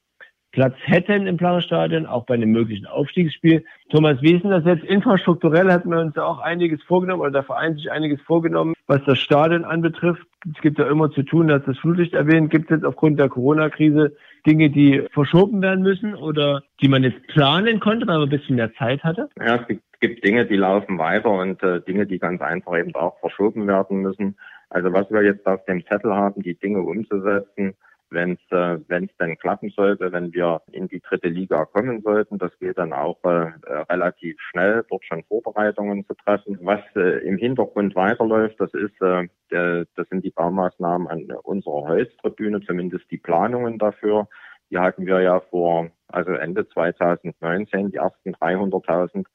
Platz 0.51 0.75
hätten 0.83 1.27
im 1.27 1.37
flachen 1.37 1.61
Stadion, 1.61 2.05
auch 2.05 2.25
bei 2.25 2.35
einem 2.35 2.51
möglichen 2.51 2.85
Aufstiegsspiel. 2.85 3.65
Thomas, 3.89 4.21
wie 4.21 4.35
ist 4.35 4.43
denn 4.43 4.51
das 4.51 4.63
jetzt? 4.63 4.85
Infrastrukturell 4.85 5.69
hatten 5.69 5.89
wir 5.89 5.99
uns 5.99 6.15
ja 6.15 6.23
auch 6.23 6.39
einiges 6.39 6.81
vorgenommen, 6.83 7.21
oder 7.21 7.31
der 7.31 7.43
Verein 7.43 7.75
sich 7.75 7.91
einiges 7.91 8.21
vorgenommen, 8.21 8.73
was 8.87 9.03
das 9.05 9.19
Stadion 9.19 9.65
anbetrifft. 9.65 10.25
Es 10.53 10.61
gibt 10.61 10.77
ja 10.77 10.87
immer 10.89 11.09
zu 11.11 11.23
tun, 11.23 11.47
dass 11.47 11.63
das 11.65 11.77
Flutlicht 11.79 12.13
erwähnt. 12.13 12.51
Gibt 12.51 12.65
es 12.65 12.77
jetzt 12.77 12.85
aufgrund 12.85 13.19
der 13.19 13.29
Corona-Krise 13.29 14.15
Dinge, 14.45 14.69
die 14.69 15.03
verschoben 15.11 15.61
werden 15.61 15.83
müssen 15.83 16.13
oder 16.13 16.63
die 16.81 16.87
man 16.87 17.03
jetzt 17.03 17.25
planen 17.27 17.79
konnte, 17.79 18.05
weil 18.07 18.19
man 18.19 18.27
ein 18.27 18.37
bisschen 18.37 18.57
mehr 18.57 18.73
Zeit 18.75 19.03
hatte? 19.03 19.29
Ja, 19.39 19.55
es 19.55 19.77
gibt 19.99 20.23
Dinge, 20.23 20.45
die 20.45 20.57
laufen 20.57 20.99
weiter 20.99 21.31
und 21.31 21.63
äh, 21.63 21.81
Dinge, 21.81 22.05
die 22.05 22.19
ganz 22.19 22.41
einfach 22.41 22.77
eben 22.77 22.93
auch 22.93 23.19
verschoben 23.19 23.67
werden 23.67 24.01
müssen. 24.01 24.37
Also 24.69 24.93
was 24.93 25.09
wir 25.09 25.23
jetzt 25.23 25.47
auf 25.47 25.65
dem 25.65 25.85
Zettel 25.87 26.13
haben, 26.13 26.43
die 26.43 26.55
Dinge 26.55 26.81
umzusetzen, 26.81 27.73
wenn 28.09 28.33
es 28.33 28.51
äh, 28.51 28.79
wenn's 28.87 29.15
denn 29.17 29.37
klappen 29.37 29.69
sollte, 29.69 30.11
wenn 30.11 30.33
wir 30.33 30.61
in 30.71 30.87
die 30.87 31.01
dritte 31.01 31.27
Liga 31.27 31.65
kommen 31.65 32.01
sollten. 32.01 32.37
Das 32.37 32.57
geht 32.59 32.77
dann 32.77 32.93
auch 32.93 33.17
äh, 33.23 33.51
relativ 33.89 34.39
schnell, 34.49 34.85
dort 34.89 35.03
schon 35.05 35.23
Vorbereitungen 35.23 36.05
zu 36.05 36.13
treffen. 36.13 36.59
Was 36.61 36.81
äh, 36.95 37.25
im 37.25 37.37
Hintergrund 37.37 37.95
weiterläuft, 37.95 38.59
das 38.59 38.73
ist, 38.73 39.01
äh, 39.01 39.27
der, 39.51 39.85
das 39.95 40.07
sind 40.09 40.23
die 40.23 40.31
Baumaßnahmen 40.31 41.07
an 41.07 41.27
unserer 41.43 41.87
Holztribüne, 41.87 42.61
zumindest 42.61 43.09
die 43.11 43.17
Planungen 43.17 43.77
dafür. 43.77 44.27
Die 44.69 44.77
hatten 44.77 45.05
wir 45.05 45.21
ja 45.21 45.39
vor, 45.39 45.89
also 46.07 46.31
Ende 46.31 46.67
2019, 46.67 47.91
die 47.91 47.97
ersten 47.97 48.33
300.000 48.35 49.25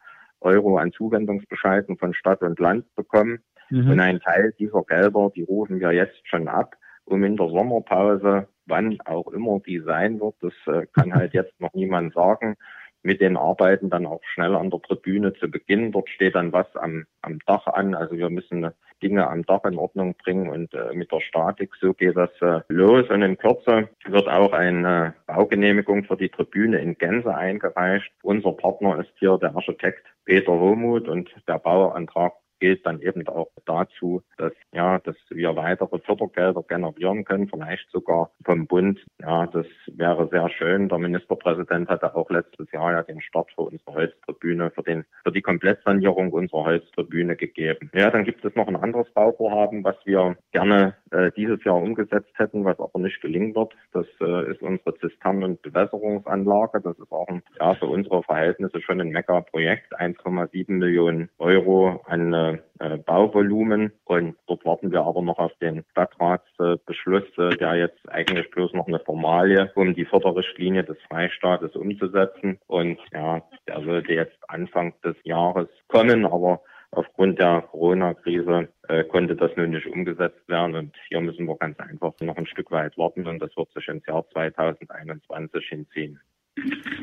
Euro 0.40 0.78
an 0.78 0.92
Zuwendungsbescheiden 0.92 1.98
von 1.98 2.14
Stadt 2.14 2.42
und 2.42 2.58
Land 2.58 2.86
bekommen. 2.94 3.40
Mhm. 3.70 3.90
Und 3.90 4.00
ein 4.00 4.20
Teil 4.20 4.52
dieser 4.58 4.82
Gelder, 4.82 5.30
die 5.34 5.42
rufen 5.42 5.80
wir 5.80 5.92
jetzt 5.92 6.26
schon 6.28 6.48
ab, 6.48 6.74
um 7.04 7.22
in 7.24 7.36
der 7.36 7.48
Sommerpause, 7.48 8.48
wann 8.70 8.98
auch 9.04 9.28
immer 9.32 9.60
die 9.60 9.80
sein 9.80 10.20
wird, 10.20 10.36
das 10.40 10.54
äh, 10.66 10.86
kann 10.94 11.14
halt 11.14 11.34
jetzt 11.34 11.60
noch 11.60 11.74
niemand 11.74 12.14
sagen, 12.14 12.56
mit 13.02 13.20
den 13.20 13.36
Arbeiten 13.36 13.90
dann 13.90 14.06
auch 14.06 14.20
schnell 14.34 14.54
an 14.54 14.70
der 14.70 14.80
Tribüne 14.82 15.32
zu 15.34 15.48
beginnen. 15.48 15.92
Dort 15.92 16.08
steht 16.10 16.34
dann 16.34 16.52
was 16.52 16.66
am, 16.76 17.06
am 17.22 17.38
Dach 17.46 17.66
an. 17.66 17.94
Also 17.94 18.16
wir 18.16 18.30
müssen 18.30 18.70
Dinge 19.02 19.28
am 19.28 19.44
Dach 19.46 19.64
in 19.64 19.78
Ordnung 19.78 20.14
bringen 20.22 20.48
und 20.48 20.74
äh, 20.74 20.92
mit 20.94 21.10
der 21.10 21.20
Statik, 21.20 21.74
so 21.80 21.94
geht 21.94 22.16
das 22.16 22.30
äh, 22.42 22.60
los. 22.68 23.08
Und 23.08 23.22
in 23.22 23.38
Kürze 23.38 23.88
wird 24.06 24.28
auch 24.28 24.52
eine 24.52 25.14
Baugenehmigung 25.26 26.04
für 26.04 26.16
die 26.16 26.28
Tribüne 26.28 26.78
in 26.78 26.98
Gänze 26.98 27.34
eingereicht. 27.34 28.12
Unser 28.22 28.52
Partner 28.52 28.98
ist 29.00 29.12
hier 29.18 29.38
der 29.38 29.54
Architekt 29.54 30.06
Peter 30.26 30.52
Homuth 30.52 31.08
und 31.08 31.30
der 31.48 31.58
Bauantrag 31.58 32.34
gilt 32.60 32.86
dann 32.86 33.00
eben 33.00 33.26
auch 33.28 33.48
dazu, 33.64 34.22
dass, 34.36 34.52
ja, 34.72 34.98
dass 35.00 35.16
wir 35.30 35.56
weitere 35.56 35.98
Fördergelder 35.98 36.62
generieren 36.62 37.24
können, 37.24 37.48
vielleicht 37.48 37.90
sogar 37.90 38.30
vom 38.44 38.66
Bund. 38.66 39.04
Ja, 39.20 39.46
das 39.46 39.66
wäre 39.86 40.28
sehr 40.28 40.48
schön. 40.50 40.88
Der 40.88 40.98
Ministerpräsident 40.98 41.88
hatte 41.88 42.14
auch 42.14 42.30
letztes 42.30 42.70
Jahr 42.72 42.92
ja 42.92 43.02
den 43.02 43.20
Start 43.20 43.50
für 43.54 43.62
unsere 43.62 43.94
Holztribüne, 43.94 44.70
für 44.70 44.82
den, 44.82 45.04
für 45.24 45.32
die 45.32 45.42
Komplettsanierung 45.42 46.32
unserer 46.32 46.64
Holztribüne 46.64 47.36
gegeben. 47.36 47.90
Ja, 47.94 48.10
dann 48.10 48.24
gibt 48.24 48.44
es 48.44 48.54
noch 48.54 48.68
ein 48.68 48.76
anderes 48.76 49.10
Bauvorhaben, 49.12 49.82
was 49.82 49.96
wir 50.04 50.36
gerne 50.52 50.94
äh, 51.10 51.30
dieses 51.36 51.62
Jahr 51.64 51.76
umgesetzt 51.76 52.32
hätten, 52.36 52.64
was 52.64 52.78
aber 52.78 52.98
nicht 52.98 53.20
gelingen 53.20 53.54
wird. 53.54 53.74
Das 53.92 54.06
äh, 54.20 54.50
ist 54.50 54.62
unsere 54.62 54.96
Zisternen- 54.98 55.44
und 55.44 55.62
Bewässerungsanlage. 55.62 56.80
Das 56.80 56.98
ist 56.98 57.10
auch 57.10 57.28
ein, 57.28 57.42
ja, 57.58 57.74
für 57.74 57.86
unsere 57.86 58.22
Verhältnisse 58.22 58.80
schon 58.80 59.00
ein 59.00 59.08
Mega-Projekt. 59.08 59.98
1,7 59.98 60.72
Millionen 60.72 61.30
Euro 61.38 62.02
an 62.06 62.32
äh, 62.32 62.49
äh, 62.78 62.96
Bauvolumen. 62.98 63.92
Und 64.04 64.36
dort 64.46 64.64
warten 64.64 64.90
wir 64.90 65.02
aber 65.02 65.22
noch 65.22 65.38
auf 65.38 65.52
den 65.60 65.84
Stadtratsbeschluss, 65.92 67.24
äh, 67.38 67.56
der 67.56 67.76
jetzt 67.76 68.08
eigentlich 68.08 68.50
bloß 68.50 68.72
noch 68.72 68.88
eine 68.88 69.00
Formalie, 69.00 69.70
um 69.74 69.94
die 69.94 70.04
Förderrichtlinie 70.04 70.84
des 70.84 70.98
Freistaates 71.08 71.76
umzusetzen. 71.76 72.58
Und 72.66 72.98
ja, 73.12 73.42
der 73.68 73.82
sollte 73.82 74.12
jetzt 74.12 74.38
Anfang 74.48 74.94
des 75.02 75.16
Jahres 75.24 75.68
kommen, 75.88 76.26
aber 76.26 76.60
Aufgrund 76.92 77.38
der 77.38 77.62
Corona-Krise 77.70 78.68
äh, 78.88 79.04
konnte 79.04 79.36
das 79.36 79.52
nun 79.56 79.70
nicht 79.70 79.86
umgesetzt 79.86 80.48
werden 80.48 80.74
und 80.74 80.96
hier 81.08 81.20
müssen 81.20 81.46
wir 81.46 81.56
ganz 81.56 81.78
einfach 81.78 82.12
noch 82.20 82.36
ein 82.36 82.46
Stück 82.46 82.72
weit 82.72 82.98
warten 82.98 83.28
und 83.28 83.38
das 83.38 83.56
wird 83.56 83.72
sich 83.72 83.86
ins 83.86 84.04
Jahr 84.06 84.28
2021 84.30 85.68
hinziehen. 85.68 86.20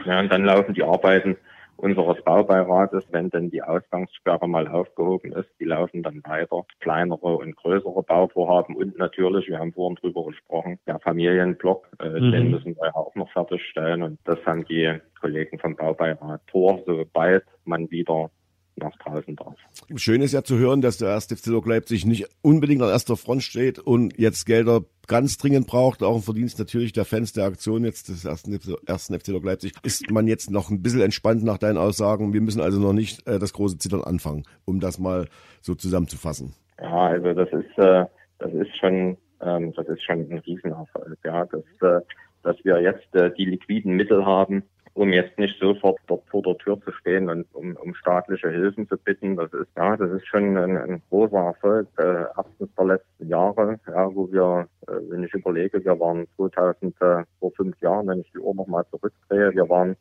Ja, 0.06 0.20
und 0.20 0.30
dann 0.30 0.44
laufen 0.44 0.74
die 0.74 0.84
Arbeiten 0.84 1.38
unseres 1.78 2.22
Baubeirates, 2.24 3.04
wenn 3.12 3.30
denn 3.30 3.50
die 3.50 3.62
Ausgangssperre 3.62 4.48
mal 4.48 4.68
aufgehoben 4.68 5.32
ist, 5.34 5.50
die 5.60 5.66
laufen 5.66 6.04
dann 6.04 6.22
weiter. 6.26 6.66
Kleinere 6.80 7.38
und 7.38 7.56
größere 7.56 8.04
Bauvorhaben 8.04 8.76
und 8.76 8.98
natürlich, 8.98 9.48
wir 9.48 9.60
haben 9.60 9.74
vorhin 9.74 9.96
drüber 9.96 10.26
gesprochen, 10.26 10.80
der 10.88 11.00
Familienblock, 11.00 11.88
äh, 12.00 12.10
mhm. 12.10 12.32
den 12.32 12.52
müssen 12.52 12.76
wir 12.76 12.88
ja 12.88 12.96
auch 12.96 13.14
noch 13.16 13.32
fertigstellen 13.32 14.04
und 14.04 14.20
das 14.26 14.40
haben 14.46 14.66
die 14.66 15.00
Kollegen 15.20 15.60
vom 15.60 15.76
Baubeirat 15.76 16.42
vor, 16.52 16.82
sobald 16.86 17.44
man 17.66 17.90
wieder 17.92 18.30
nach 18.78 18.96
draußen 18.98 19.36
darf. 19.36 19.56
Schön 19.96 20.22
ist 20.22 20.34
ja 20.34 20.44
zu 20.44 20.58
hören, 20.58 20.82
dass 20.82 20.98
der 20.98 21.10
erste 21.10 21.36
FC 21.36 21.48
Leipzig 21.66 22.06
nicht 22.06 22.28
unbedingt 22.42 22.82
an 22.82 22.90
erster 22.90 23.18
Front 23.18 23.44
steht 23.44 23.80
und 23.80 24.18
jetzt 24.18 24.46
Gelder 24.46 24.82
ganz 25.08 25.38
dringend 25.38 25.68
braucht, 25.68 26.04
auch 26.04 26.16
ein 26.16 26.22
Verdienst 26.22 26.60
natürlich 26.60 26.94
der 26.94 27.06
Fans 27.06 27.34
der 27.34 27.46
Aktion 27.46 27.86
jetzt 27.86 28.10
des 28.10 28.26
ersten, 28.26 28.60
ersten 28.86 29.20
FC 29.20 29.28
Leipzig. 29.44 29.74
Ist 29.84 30.12
man 30.12 30.28
jetzt 30.28 30.52
noch 30.52 30.70
ein 30.70 30.82
bisschen 30.82 31.02
entspannt 31.02 31.44
nach 31.44 31.58
deinen 31.58 31.78
Aussagen? 31.78 32.34
Wir 32.34 32.42
müssen 32.42 32.62
also 32.62 32.80
noch 32.80 32.94
nicht 32.94 33.26
äh, 33.28 33.40
das 33.40 33.54
große 33.54 33.78
Zittern 33.78 34.04
anfangen, 34.04 34.44
um 34.66 34.80
das 34.80 35.00
mal 35.00 35.28
so 35.62 35.76
zusammenzufassen. 35.76 36.54
Ja, 36.82 37.08
also 37.08 37.34
das 37.34 37.50
ist, 37.50 37.78
äh, 37.78 38.06
das 38.40 38.54
ist 38.54 38.78
schon, 38.78 39.18
ähm, 39.42 39.74
das 39.76 39.88
ist 39.88 40.04
schon 40.04 40.30
ein 40.30 40.40
Riesenerfolg, 40.40 41.18
ja, 41.24 41.46
dass, 41.46 41.64
äh, 41.82 42.02
dass 42.44 42.58
wir 42.64 42.82
jetzt 42.82 43.14
äh, 43.16 43.32
die 43.38 43.46
liquiden 43.46 43.96
Mittel 43.96 44.26
haben, 44.26 44.64
um 44.98 45.14
jetzt 45.14 45.38
nicht 45.38 45.60
sofort 45.60 46.00
dort 46.08 46.28
vor 46.28 46.42
der 46.42 46.58
Tür 46.58 46.82
zu 46.82 46.92
stehen 46.92 47.30
und 47.30 47.46
um, 47.54 47.76
um 47.76 47.94
staatliche 47.94 48.50
Hilfen 48.50 48.88
zu 48.90 48.98
bitten. 48.98 49.36
Das 49.36 49.54
ist 49.54 49.70
ja, 49.78 49.96
das 49.96 50.10
ist 50.10 50.26
schon 50.26 50.58
ein, 50.58 50.76
ein 50.76 51.02
großer 51.10 51.38
Erfolg 51.38 51.88
äh, 52.00 52.26
erstens 52.36 52.74
der 52.76 52.86
letzten 52.86 53.28
Jahre, 53.28 53.80
ja, 53.88 54.16
wo 54.16 54.32
wir, 54.32 54.68
äh, 54.88 54.94
wenn 55.10 55.24
ich 55.24 55.34
überlege, 55.36 55.86
wir 55.86 56.00
waren 56.00 56.26
2000 56.38 57.00
äh, 57.00 57.24
vor 57.40 57.52
fünf 57.52 57.80
Jahren, 57.80 58.08
wenn 58.08 58.22
ich 58.22 58.32
die 58.32 58.40
Uhr 58.40 58.56
nochmal 58.56 58.86
zurückdrehe, 58.90 59.54
wir 59.54 59.70
waren 59.70 59.96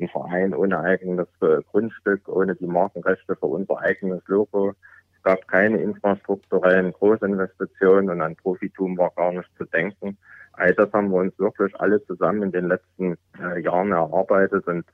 ein 0.00 0.08
Verein 0.08 0.54
ohne 0.54 0.80
eigenes 0.80 1.28
äh, 1.42 1.60
Grundstück, 1.70 2.26
ohne 2.26 2.54
die 2.54 2.66
Markenrechte 2.66 3.36
für 3.36 3.46
unser 3.46 3.78
eigenes 3.80 4.22
Logo. 4.28 4.72
Es 5.14 5.22
gab 5.24 5.46
keine 5.48 5.76
infrastrukturellen 5.82 6.92
Großinvestitionen 6.92 8.08
und 8.08 8.22
an 8.22 8.36
Profitum 8.36 8.96
war 8.96 9.10
gar 9.14 9.32
nicht 9.32 9.50
zu 9.58 9.66
denken. 9.66 10.16
All 10.58 10.74
das 10.74 10.92
haben 10.92 11.10
wir 11.10 11.18
uns 11.18 11.38
wirklich 11.38 11.74
alle 11.80 12.04
zusammen 12.06 12.42
in 12.42 12.52
den 12.52 12.68
letzten 12.68 13.16
äh, 13.40 13.60
Jahren 13.60 13.92
erarbeitet 13.92 14.66
und 14.66 14.84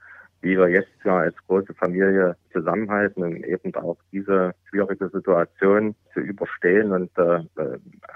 wie 0.41 0.57
wir 0.57 0.69
jetzt 0.69 0.91
ja 1.03 1.17
als 1.17 1.35
große 1.47 1.73
Familie 1.73 2.35
zusammenhalten 2.53 3.23
und 3.23 3.43
eben 3.43 3.73
auch 3.75 3.97
diese 4.11 4.53
schwierige 4.69 5.09
Situation 5.09 5.95
zu 6.13 6.19
überstehen 6.19 6.91
und 6.91 7.09
äh, 7.17 7.39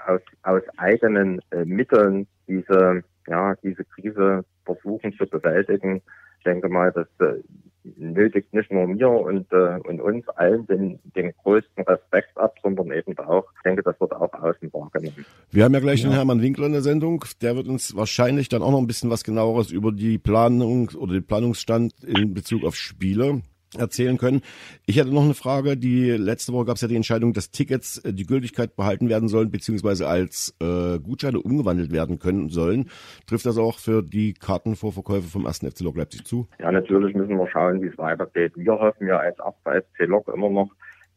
aus, 0.06 0.20
aus 0.42 0.62
eigenen 0.76 1.40
äh, 1.50 1.64
Mitteln 1.64 2.28
diese, 2.46 3.02
ja, 3.26 3.54
diese 3.64 3.84
Krise 3.84 4.44
versuchen 4.64 5.12
zu 5.14 5.26
bewältigen. 5.26 6.02
Ich 6.38 6.44
denke 6.44 6.68
mal, 6.68 6.92
dass 6.92 7.08
äh, 7.18 7.42
nötigt 7.84 8.52
nicht 8.52 8.70
nur 8.70 8.86
mir 8.86 9.08
und, 9.08 9.50
äh, 9.52 9.78
und 9.88 10.00
uns 10.00 10.28
allen 10.30 10.66
den, 10.66 10.98
den 11.16 11.32
größten 11.42 11.84
Respekt 11.84 12.36
ab, 12.36 12.54
sondern 12.62 12.92
eben 12.92 13.16
auch, 13.18 13.44
ich 13.56 13.62
denke, 13.62 13.82
das 13.82 13.98
wird 14.00 14.12
auch 14.12 14.32
außen 14.32 14.72
wahrgenommen. 14.72 15.24
Wir 15.50 15.64
haben 15.64 15.74
ja 15.74 15.80
gleich 15.80 16.02
ja. 16.02 16.08
den 16.08 16.14
Hermann 16.14 16.42
Winkler 16.42 16.66
in 16.66 16.72
der 16.72 16.82
Sendung, 16.82 17.24
der 17.40 17.56
wird 17.56 17.68
uns 17.68 17.96
wahrscheinlich 17.96 18.48
dann 18.48 18.62
auch 18.62 18.70
noch 18.70 18.78
ein 18.78 18.86
bisschen 18.86 19.10
was 19.10 19.24
genaueres 19.24 19.70
über 19.70 19.92
die 19.92 20.18
Planung 20.18 20.90
oder 20.90 21.14
den 21.14 21.24
Planungsstand 21.24 21.92
in 22.04 22.34
Bezug 22.34 22.64
auf 22.64 22.76
Spiele 22.76 23.42
erzählen 23.78 24.18
können. 24.18 24.42
Ich 24.86 24.98
hatte 24.98 25.12
noch 25.12 25.24
eine 25.24 25.34
Frage. 25.34 25.76
Die 25.76 26.10
letzte 26.10 26.52
Woche 26.52 26.66
gab 26.66 26.76
es 26.76 26.82
ja 26.82 26.88
die 26.88 26.96
Entscheidung, 26.96 27.32
dass 27.32 27.50
Tickets 27.50 27.98
äh, 27.98 28.12
die 28.12 28.26
Gültigkeit 28.26 28.76
behalten 28.76 29.08
werden 29.08 29.28
sollen, 29.28 29.50
beziehungsweise 29.50 30.08
als 30.08 30.56
äh, 30.60 30.98
Gutscheine 30.98 31.40
umgewandelt 31.40 31.92
werden 31.92 32.18
können 32.18 32.48
sollen. 32.48 32.90
Trifft 33.26 33.46
das 33.46 33.58
auch 33.58 33.78
für 33.78 34.02
die 34.02 34.34
Kartenvorverkäufe 34.34 35.28
vom 35.28 35.46
1. 35.46 35.58
FC 35.58 35.80
Lok 35.80 35.96
Leipzig 35.96 36.24
zu? 36.24 36.48
Ja, 36.58 36.72
natürlich 36.72 37.14
müssen 37.14 37.36
wir 37.36 37.48
schauen, 37.48 37.80
wie 37.82 37.86
es 37.86 37.98
weitergeht. 37.98 38.52
Wir 38.56 38.72
hoffen 38.72 39.06
ja 39.06 39.18
als 39.18 39.38
1. 39.40 39.84
FC 39.84 40.06
Lok 40.06 40.28
immer 40.28 40.50
noch, 40.50 40.70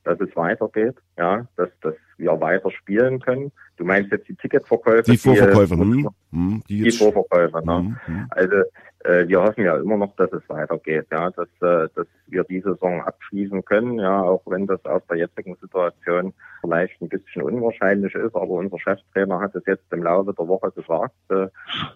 dass 0.03 0.19
es 0.19 0.35
weitergeht, 0.35 0.95
ja, 1.17 1.47
dass, 1.55 1.69
dass 1.81 1.95
wir 2.17 2.39
weiter 2.39 2.69
spielen 2.71 3.19
können. 3.19 3.51
Du 3.77 3.85
meinst 3.85 4.11
jetzt 4.11 4.27
die 4.27 4.35
Ticketverkäufe? 4.35 5.11
Die 5.11 5.17
Vorverkäufe, 5.17 5.75
die, 5.75 5.81
hm, 5.81 6.09
hm, 6.31 6.63
die, 6.69 6.83
die 6.83 6.91
Vorverkäufe, 6.91 7.65
ne? 7.65 7.77
Hm, 7.77 7.97
hm. 8.05 8.27
Also 8.29 8.55
wir 9.03 9.41
hoffen 9.41 9.65
ja 9.65 9.77
immer 9.77 9.97
noch, 9.97 10.15
dass 10.15 10.31
es 10.31 10.47
weitergeht, 10.47 11.07
ja, 11.11 11.29
dass, 11.31 11.47
äh, 11.61 11.89
dass 11.95 12.07
wir 12.27 12.43
die 12.45 12.61
Saison 12.61 13.01
abschließen 13.01 13.63
können, 13.65 13.99
ja, 13.99 14.21
auch 14.21 14.41
wenn 14.45 14.65
das 14.65 14.83
aus 14.85 15.01
der 15.09 15.17
jetzigen 15.17 15.55
Situation 15.55 16.33
vielleicht 16.61 17.01
ein 17.01 17.09
bisschen 17.09 17.41
unwahrscheinlich 17.41 18.15
ist, 18.15 18.35
aber 18.35 18.51
unser 18.51 18.79
Cheftrainer 18.79 19.39
hat 19.39 19.55
es 19.55 19.63
jetzt 19.65 19.91
im 19.91 20.03
Laufe 20.03 20.33
der 20.33 20.47
Woche 20.47 20.71
gesagt, 20.71 21.13
äh, 21.29 21.47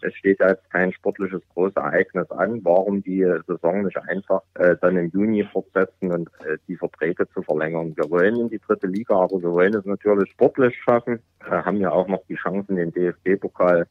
es 0.02 0.14
steht 0.16 0.40
jetzt 0.40 0.70
kein 0.72 0.92
sportliches 0.92 1.42
Großereignis 1.54 2.30
an, 2.32 2.60
warum 2.64 3.02
die 3.02 3.24
Saison 3.48 3.84
nicht 3.84 3.98
einfach 3.98 4.42
äh, 4.56 4.76
dann 4.82 4.98
im 4.98 5.10
Juni 5.10 5.44
fortsetzen 5.46 6.12
und 6.12 6.30
äh, 6.46 6.58
die 6.68 6.76
Verträge 6.76 7.28
zu 7.30 7.42
verlängern. 7.42 7.94
Wir 7.96 8.10
wollen 8.10 8.40
in 8.40 8.50
die 8.50 8.60
dritte 8.60 8.88
Liga, 8.88 9.16
aber 9.16 9.42
wir 9.42 9.52
wollen 9.52 9.74
es 9.74 9.86
natürlich 9.86 10.30
sportlich 10.32 10.76
schaffen, 10.84 11.20
äh, 11.46 11.52
haben 11.52 11.78
ja 11.78 11.92
auch 11.92 12.08
noch 12.08 12.24
die 12.28 12.36
Chancen, 12.36 12.76
den 12.76 12.92
DFB-Pokal 12.92 13.88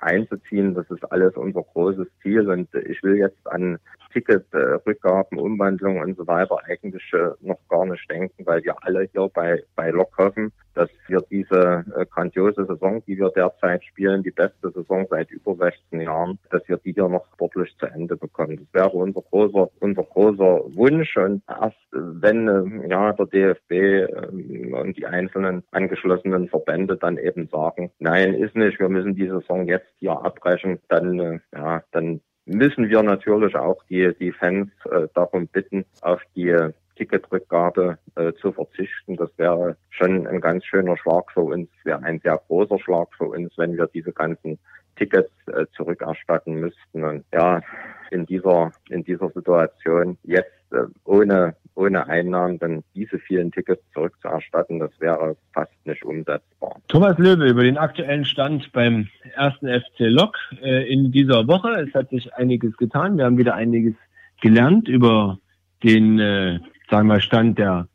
einzuziehen. 0.00 0.74
Das 0.74 0.88
ist 0.90 1.04
alles 1.12 1.36
unser 1.36 1.62
großes 1.62 2.08
Ziel 2.22 2.48
und 2.48 2.72
ich 2.74 3.02
will 3.02 3.16
jetzt 3.16 3.46
an 3.46 3.78
Ticketrückgaben, 4.12 5.38
äh, 5.38 5.40
Umwandlungen 5.40 6.02
und 6.02 6.16
so 6.16 6.26
weiter 6.26 6.58
eigentlich 6.66 7.02
äh, 7.12 7.30
noch 7.40 7.58
gar 7.68 7.86
nicht 7.86 8.10
denken, 8.10 8.46
weil 8.46 8.62
wir 8.64 8.74
alle 8.82 9.08
hier 9.12 9.28
bei, 9.32 9.62
bei 9.76 9.90
Lok 9.90 10.16
hoffen, 10.18 10.52
dass 10.74 10.88
wir 11.08 11.20
diese 11.30 11.84
äh, 11.96 12.06
grandiose 12.06 12.64
Saison, 12.66 13.02
die 13.06 13.18
wir 13.18 13.30
derzeit 13.30 13.84
spielen, 13.84 14.22
die 14.22 14.30
beste 14.30 14.70
Saison 14.70 15.06
seit 15.10 15.30
über 15.30 15.56
16 15.56 16.00
Jahren, 16.00 16.38
dass 16.50 16.66
wir 16.68 16.76
die 16.78 16.92
hier 16.92 17.08
noch 17.08 17.26
sportlich 17.32 17.74
zu 17.78 17.86
Ende 17.86 18.16
bekommen. 18.16 18.56
Das 18.56 18.82
wäre 18.82 18.90
unser 18.90 19.22
großer, 19.22 19.70
unser 19.80 20.02
großer 20.04 20.76
Wunsch 20.76 21.16
und 21.16 21.42
erst 21.48 21.76
wenn 21.90 22.48
äh, 22.48 22.88
ja 22.88 23.12
der 23.12 23.26
DFB 23.26 23.72
äh, 23.72 24.72
und 24.72 24.96
die 24.96 25.06
einzelnen 25.06 25.64
angeschlossenen 25.72 26.48
Verbände 26.48 26.96
dann 26.96 27.18
eben 27.18 27.48
sagen, 27.48 27.90
nein, 27.98 28.34
ist 28.34 28.54
nicht, 28.54 28.78
wir 28.78 28.88
müssen 28.88 29.16
die 29.16 29.28
Saison 29.28 29.66
jetzt 29.66 29.88
hier 29.98 30.12
abbrechen, 30.12 30.78
dann 30.88 31.18
äh, 31.18 31.38
ja, 31.52 31.82
dann 31.90 32.20
müssen 32.48 32.88
wir 32.88 33.02
natürlich 33.02 33.54
auch 33.54 33.82
die, 33.88 34.12
die 34.18 34.32
Fans 34.32 34.70
äh, 34.90 35.06
darum 35.14 35.46
bitten, 35.46 35.84
auf 36.00 36.20
die 36.34 36.56
Ticketrückgabe 36.96 37.98
äh, 38.16 38.32
zu 38.34 38.52
verzichten. 38.52 39.16
Das 39.16 39.30
wäre 39.36 39.76
schon 39.90 40.26
ein 40.26 40.40
ganz 40.40 40.64
schöner 40.64 40.96
Schlag 40.96 41.30
für 41.32 41.42
uns, 41.42 41.68
wäre 41.84 42.02
ein 42.02 42.20
sehr 42.20 42.40
großer 42.48 42.78
Schlag 42.80 43.08
für 43.16 43.26
uns, 43.26 43.56
wenn 43.56 43.76
wir 43.76 43.86
diese 43.86 44.12
ganzen 44.12 44.58
Tickets 44.98 45.30
äh, 45.46 45.64
zurückerstatten 45.76 46.54
müssten. 46.54 47.04
Und 47.04 47.24
ja, 47.32 47.62
in 48.10 48.26
dieser, 48.26 48.72
in 48.90 49.04
dieser 49.04 49.30
Situation 49.30 50.18
jetzt 50.24 50.50
äh, 50.72 50.84
ohne, 51.04 51.54
ohne 51.74 52.06
Einnahmen 52.06 52.58
dann 52.58 52.82
diese 52.94 53.18
vielen 53.18 53.50
Tickets 53.52 53.82
zurückzuerstatten, 53.94 54.80
das 54.80 54.90
wäre 55.00 55.36
fast 55.52 55.72
nicht 55.84 56.04
umsetzbar. 56.04 56.76
Thomas 56.88 57.16
Löwe 57.18 57.48
über 57.48 57.62
den 57.62 57.78
aktuellen 57.78 58.24
Stand 58.24 58.70
beim 58.72 59.08
ersten 59.34 59.68
FC 59.68 60.00
Lok 60.00 60.36
äh, 60.62 60.92
in 60.92 61.12
dieser 61.12 61.46
Woche. 61.46 61.70
Es 61.86 61.94
hat 61.94 62.10
sich 62.10 62.34
einiges 62.34 62.76
getan. 62.76 63.16
Wir 63.16 63.24
haben 63.24 63.38
wieder 63.38 63.54
einiges 63.54 63.94
gelernt 64.40 64.88
über 64.88 65.38
den, 65.82 66.18
äh, 66.18 66.58
sagen 66.90 67.08
wir, 67.08 67.20
Stand 67.20 67.58
der 67.58 67.88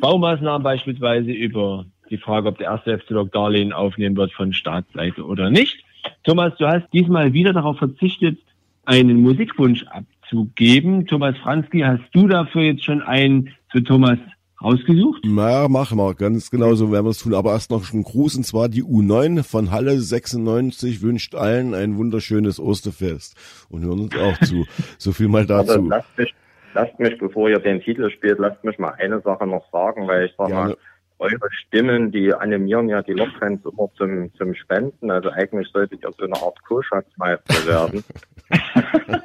Baumaßnahmen 0.00 0.62
beispielsweise, 0.62 1.30
über 1.30 1.86
die 2.10 2.18
Frage, 2.18 2.48
ob 2.48 2.58
der 2.58 2.68
erste 2.68 2.98
FC 2.98 3.10
Lok 3.10 3.32
Darlehen 3.32 3.72
aufnehmen 3.72 4.16
wird 4.16 4.32
von 4.32 4.52
Staatsseite 4.52 5.24
oder 5.24 5.50
nicht. 5.50 5.83
Thomas, 6.24 6.52
du 6.58 6.66
hast 6.66 6.92
diesmal 6.92 7.32
wieder 7.32 7.52
darauf 7.52 7.78
verzichtet, 7.78 8.38
einen 8.84 9.22
Musikwunsch 9.22 9.84
abzugeben. 9.84 11.06
Thomas 11.06 11.36
Franzki, 11.38 11.80
hast 11.80 12.04
du 12.12 12.28
dafür 12.28 12.62
jetzt 12.62 12.84
schon 12.84 13.02
einen 13.02 13.50
für 13.70 13.82
Thomas 13.82 14.18
rausgesucht? 14.62 15.22
Na, 15.26 15.68
machen 15.68 15.98
wir. 15.98 16.14
Ganz 16.14 16.50
genau 16.50 16.74
so 16.74 16.90
werden 16.90 17.06
wir 17.06 17.10
es 17.10 17.18
tun. 17.18 17.34
Aber 17.34 17.52
erst 17.52 17.70
noch 17.70 17.92
einen 17.92 18.02
Gruß, 18.02 18.36
und 18.36 18.44
zwar 18.44 18.68
die 18.68 18.82
U9 18.82 19.42
von 19.42 19.70
Halle 19.70 19.98
96 19.98 21.02
wünscht 21.02 21.34
allen 21.34 21.74
ein 21.74 21.96
wunderschönes 21.96 22.58
Osterfest. 22.58 23.36
Und 23.68 23.84
hören 23.84 24.00
uns 24.00 24.16
auch 24.16 24.38
zu. 24.46 24.64
So 24.98 25.12
viel 25.12 25.28
mal 25.28 25.44
dazu. 25.46 25.72
Also, 25.72 25.88
lasst, 25.88 26.18
mich, 26.18 26.34
lasst 26.74 26.98
mich, 26.98 27.18
bevor 27.18 27.48
ihr 27.48 27.58
den 27.58 27.80
Titel 27.80 28.10
spielt, 28.10 28.38
lasst 28.38 28.62
mich 28.64 28.78
mal 28.78 28.94
eine 28.98 29.20
Sache 29.20 29.46
noch 29.46 29.70
sagen, 29.70 30.06
weil 30.06 30.26
ich 30.26 30.32
sag 30.38 30.48
Gerne. 30.48 30.68
mal, 30.70 30.76
eure 31.24 31.50
Stimmen, 31.52 32.12
die 32.12 32.32
animieren 32.32 32.88
ja 32.88 33.02
die 33.02 33.12
Lokfans 33.12 33.60
immer 33.64 33.90
zum, 33.96 34.32
zum 34.34 34.54
Spenden. 34.54 35.10
Also 35.10 35.30
eigentlich 35.30 35.68
solltet 35.72 36.02
ihr 36.02 36.10
so 36.16 36.24
eine 36.24 36.34
Art 36.34 36.62
Kohlschatzmeister 36.64 37.66
werden. 37.66 38.04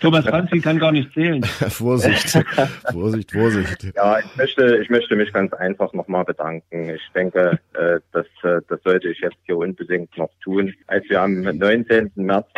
Thomas 0.00 0.26
Franzi 0.26 0.60
kann 0.60 0.78
gar 0.78 0.92
nicht 0.92 1.12
zählen. 1.12 1.42
Vorsicht, 1.68 2.44
Vorsicht, 2.92 3.32
Vorsicht. 3.32 3.92
Ja, 3.94 4.18
ich 4.18 4.36
möchte, 4.36 4.76
ich 4.78 4.90
möchte 4.90 5.16
mich 5.16 5.32
ganz 5.32 5.52
einfach 5.54 5.92
nochmal 5.92 6.24
bedanken. 6.24 6.90
Ich 6.90 7.02
denke, 7.14 7.58
äh, 7.74 8.00
das, 8.12 8.26
äh, 8.42 8.60
das 8.68 8.82
sollte 8.82 9.08
ich 9.08 9.20
jetzt 9.20 9.38
hier 9.44 9.56
unbedingt 9.56 10.16
noch 10.18 10.30
tun. 10.42 10.74
Als 10.86 11.08
wir 11.08 11.22
am 11.22 11.42
19. 11.42 12.10
März 12.16 12.48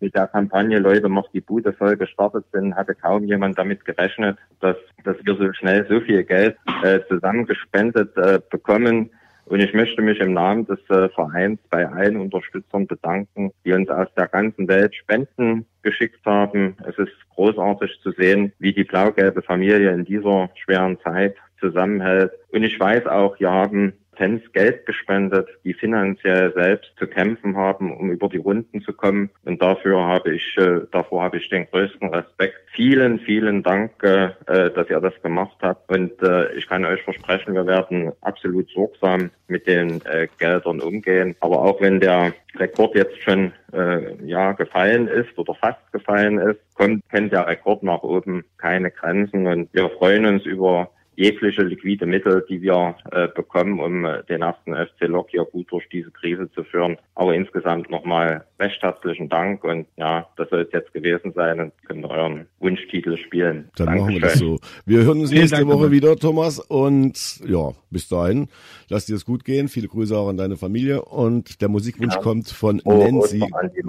mit 0.00 0.14
der 0.14 0.26
Kampagne 0.26 0.78
Leute 0.78 1.08
macht 1.08 1.30
die 1.32 1.40
Bude 1.40 1.72
voll 1.72 1.96
gestartet 1.96 2.44
sind, 2.52 2.74
hatte 2.74 2.94
kaum 2.94 3.24
jemand 3.24 3.58
damit 3.58 3.84
gerechnet, 3.84 4.38
dass, 4.60 4.76
dass 5.04 5.16
wir 5.24 5.36
so 5.36 5.52
schnell 5.52 5.86
so 5.88 6.00
viel 6.00 6.22
Geld 6.24 6.56
äh, 6.82 7.00
zusammengespendet 7.08 8.16
äh, 8.16 8.40
bekommen. 8.50 9.10
Und 9.46 9.60
ich 9.60 9.72
möchte 9.74 10.02
mich 10.02 10.18
im 10.18 10.32
Namen 10.32 10.66
des 10.66 10.80
äh, 10.90 11.08
Vereins 11.10 11.60
bei 11.70 11.88
allen 11.88 12.16
Unterstützern 12.16 12.86
bedanken, 12.86 13.52
die 13.64 13.72
uns 13.72 13.88
aus 13.88 14.08
der 14.16 14.26
ganzen 14.26 14.66
Welt 14.66 14.94
Spenden 14.94 15.66
geschickt 15.82 16.24
haben. 16.26 16.76
Es 16.84 16.98
ist 16.98 17.12
großartig 17.34 18.00
zu 18.02 18.10
sehen, 18.12 18.52
wie 18.58 18.72
die 18.72 18.82
blau-gelbe 18.82 19.42
Familie 19.42 19.92
in 19.92 20.04
dieser 20.04 20.50
schweren 20.56 20.98
Zeit 21.00 21.36
zusammenhält. 21.60 22.32
Und 22.50 22.64
ich 22.64 22.78
weiß 22.78 23.06
auch, 23.06 23.36
hier 23.36 23.52
haben 23.52 23.92
Fans 24.16 24.42
Geld 24.52 24.86
gespendet, 24.86 25.48
die 25.64 25.74
finanziell 25.74 26.52
selbst 26.54 26.92
zu 26.98 27.06
kämpfen 27.06 27.56
haben, 27.56 27.96
um 27.96 28.10
über 28.10 28.28
die 28.28 28.38
Runden 28.38 28.80
zu 28.82 28.92
kommen. 28.92 29.30
Und 29.44 29.62
dafür 29.62 30.04
habe 30.04 30.34
ich, 30.34 30.56
äh, 30.58 30.80
davor 30.90 31.22
habe 31.22 31.38
ich 31.38 31.48
den 31.48 31.66
größten 31.70 32.08
Respekt. 32.08 32.56
Vielen, 32.72 33.20
vielen 33.20 33.62
Dank, 33.62 33.92
äh, 34.02 34.30
äh, 34.46 34.70
dass 34.72 34.88
ihr 34.90 35.00
das 35.00 35.14
gemacht 35.22 35.56
habt. 35.62 35.90
Und 35.90 36.22
äh, 36.22 36.52
ich 36.54 36.68
kann 36.68 36.84
euch 36.84 37.02
versprechen, 37.02 37.54
wir 37.54 37.66
werden 37.66 38.12
absolut 38.20 38.68
sorgsam 38.70 39.30
mit 39.48 39.66
den 39.66 40.00
äh, 40.06 40.28
Geldern 40.38 40.80
umgehen. 40.80 41.36
Aber 41.40 41.62
auch 41.62 41.80
wenn 41.80 42.00
der 42.00 42.32
Rekord 42.56 42.94
jetzt 42.94 43.22
schon 43.22 43.52
äh, 43.72 44.14
ja 44.24 44.52
gefallen 44.52 45.08
ist 45.08 45.36
oder 45.38 45.54
fast 45.54 45.92
gefallen 45.92 46.38
ist, 46.38 46.60
kommt 46.74 47.02
kennt 47.10 47.32
der 47.32 47.46
Rekord 47.46 47.82
nach 47.82 48.02
oben 48.02 48.44
keine 48.58 48.90
Grenzen 48.90 49.46
und 49.46 49.68
wir 49.72 49.88
freuen 49.90 50.26
uns 50.26 50.44
über 50.44 50.90
jegliche 51.16 51.62
liquide 51.62 52.06
Mittel, 52.06 52.44
die 52.48 52.62
wir 52.62 52.94
äh, 53.10 53.28
bekommen, 53.28 53.80
um 53.80 54.04
äh, 54.04 54.22
den 54.24 54.42
ersten 54.42 54.74
FC 54.74 55.08
Lok 55.08 55.30
hier 55.30 55.44
gut 55.44 55.70
durch 55.72 55.88
diese 55.88 56.10
Krise 56.10 56.50
zu 56.52 56.62
führen. 56.64 56.96
Aber 57.14 57.34
insgesamt 57.34 57.90
nochmal 57.90 58.44
recht 58.60 58.82
herzlichen 58.82 59.28
Dank 59.28 59.64
und 59.64 59.86
ja, 59.96 60.28
das 60.36 60.48
soll 60.50 60.60
es 60.60 60.72
jetzt 60.72 60.92
gewesen 60.92 61.32
sein 61.34 61.60
und 61.60 61.72
könnt 61.86 62.04
euren 62.04 62.46
Wunschtitel 62.60 63.16
spielen. 63.16 63.70
Dann 63.76 63.86
Dankeschön. 63.86 63.98
machen 63.98 64.14
wir 64.14 64.20
das 64.20 64.38
so. 64.38 64.58
Wir 64.84 65.04
hören 65.04 65.20
uns 65.20 65.30
nächste 65.30 65.56
Dank, 65.56 65.68
Woche 65.68 65.90
wieder, 65.90 66.16
Thomas, 66.16 66.60
und 66.60 67.40
ja, 67.46 67.72
bis 67.90 68.08
dahin, 68.08 68.48
lass 68.88 69.06
dir 69.06 69.16
es 69.16 69.24
gut 69.24 69.44
gehen. 69.44 69.68
Viele 69.68 69.88
Grüße 69.88 70.16
auch 70.16 70.28
an 70.28 70.36
deine 70.36 70.56
Familie 70.56 71.02
und 71.02 71.60
der 71.60 71.68
Musikwunsch 71.68 72.14
ja. 72.14 72.20
kommt 72.20 72.48
von 72.48 72.80
oh, 72.84 72.92
Nancy. 72.92 73.42
An 73.52 73.70
die 73.74 73.82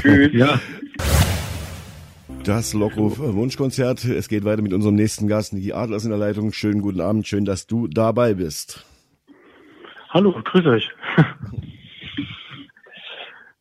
Tschüss. 0.00 0.30
ja. 0.32 0.60
Das 2.48 2.72
Lockruf 2.72 3.18
Wunschkonzert. 3.18 4.06
Es 4.06 4.26
geht 4.26 4.46
weiter 4.46 4.62
mit 4.62 4.72
unserem 4.72 4.94
nächsten 4.94 5.28
Gast, 5.28 5.52
Niki 5.52 5.74
Adlers 5.74 6.04
in 6.04 6.08
der 6.08 6.18
Leitung. 6.18 6.50
Schönen 6.50 6.80
guten 6.80 7.02
Abend, 7.02 7.28
schön, 7.28 7.44
dass 7.44 7.66
du 7.66 7.88
dabei 7.88 8.32
bist. 8.32 8.86
Hallo, 10.08 10.32
grüß 10.32 10.64
euch. 10.64 10.90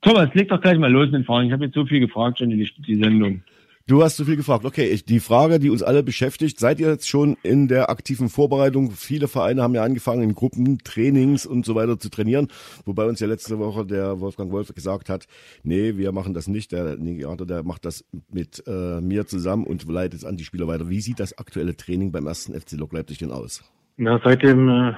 Thomas, 0.01 0.33
leg 0.35 0.47
doch 0.47 0.61
gleich 0.61 0.79
mal 0.79 0.89
los 0.89 1.07
mit 1.07 1.15
den 1.15 1.25
Fragen. 1.25 1.47
Ich 1.47 1.51
habe 1.51 1.65
jetzt 1.65 1.73
so 1.73 1.85
viel 1.85 1.99
gefragt 1.99 2.39
schon 2.39 2.49
in 2.49 2.59
die, 2.59 2.71
die 2.87 2.95
Sendung. 2.95 3.43
Du 3.89 4.03
hast 4.03 4.17
zu 4.17 4.25
viel 4.25 4.35
gefragt. 4.35 4.65
Okay, 4.65 4.89
ich, 4.89 5.05
die 5.05 5.21
Frage, 5.21 5.59
die 5.59 5.69
uns 5.69 5.81
alle 5.81 6.03
beschäftigt, 6.03 6.59
seid 6.59 6.81
ihr 6.81 6.89
jetzt 6.89 7.07
schon 7.07 7.37
in 7.41 7.69
der 7.69 7.89
aktiven 7.89 8.27
Vorbereitung? 8.27 8.91
Viele 8.91 9.29
Vereine 9.29 9.61
haben 9.61 9.75
ja 9.75 9.83
angefangen, 9.83 10.23
in 10.23 10.35
Gruppen, 10.35 10.79
Trainings 10.79 11.45
und 11.45 11.65
so 11.65 11.73
weiter 11.73 11.97
zu 11.97 12.09
trainieren, 12.09 12.49
wobei 12.85 13.05
uns 13.05 13.21
ja 13.21 13.27
letzte 13.27 13.59
Woche 13.59 13.85
der 13.85 14.19
Wolfgang 14.19 14.51
Wolf 14.51 14.73
gesagt 14.75 15.07
hat, 15.07 15.25
nee, 15.63 15.95
wir 15.95 16.11
machen 16.11 16.33
das 16.33 16.49
nicht. 16.49 16.73
Der 16.73 16.97
Nigiato, 16.97 17.45
der 17.45 17.63
macht 17.63 17.85
das 17.85 18.03
mit 18.29 18.61
äh, 18.67 18.99
mir 18.99 19.25
zusammen 19.25 19.65
und 19.65 19.87
leitet 19.87 20.19
es 20.19 20.25
an 20.25 20.35
die 20.35 20.43
Spieler 20.43 20.67
weiter. 20.67 20.89
Wie 20.89 20.99
sieht 20.99 21.21
das 21.21 21.37
aktuelle 21.37 21.77
Training 21.77 22.11
beim 22.11 22.27
ersten 22.27 22.59
FC 22.59 22.73
Lok 22.73 22.91
Leipzig 22.91 23.19
denn 23.19 23.31
aus? 23.31 23.63
Na, 23.95 24.19
seit 24.21 24.43
dem 24.43 24.67
äh, 24.67 24.95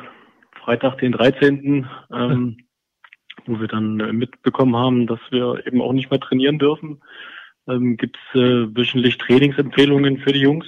Freitag, 0.63 0.97
den 0.97 1.11
13., 1.11 1.87
ähm, 2.11 2.57
wo 3.45 3.59
wir 3.59 3.67
dann 3.67 3.99
äh, 3.99 4.13
mitbekommen 4.13 4.75
haben, 4.75 5.05
dass 5.05 5.19
wir 5.29 5.61
eben 5.67 5.79
auch 5.79 5.93
nicht 5.93 6.09
mehr 6.09 6.19
trainieren 6.19 6.57
dürfen, 6.57 7.01
ähm, 7.69 7.97
gibt 7.97 8.17
es 8.17 8.39
äh, 8.39 8.75
wöchentlich 8.75 9.17
Trainingsempfehlungen 9.17 10.19
für 10.19 10.33
die 10.33 10.41
Jungs 10.41 10.67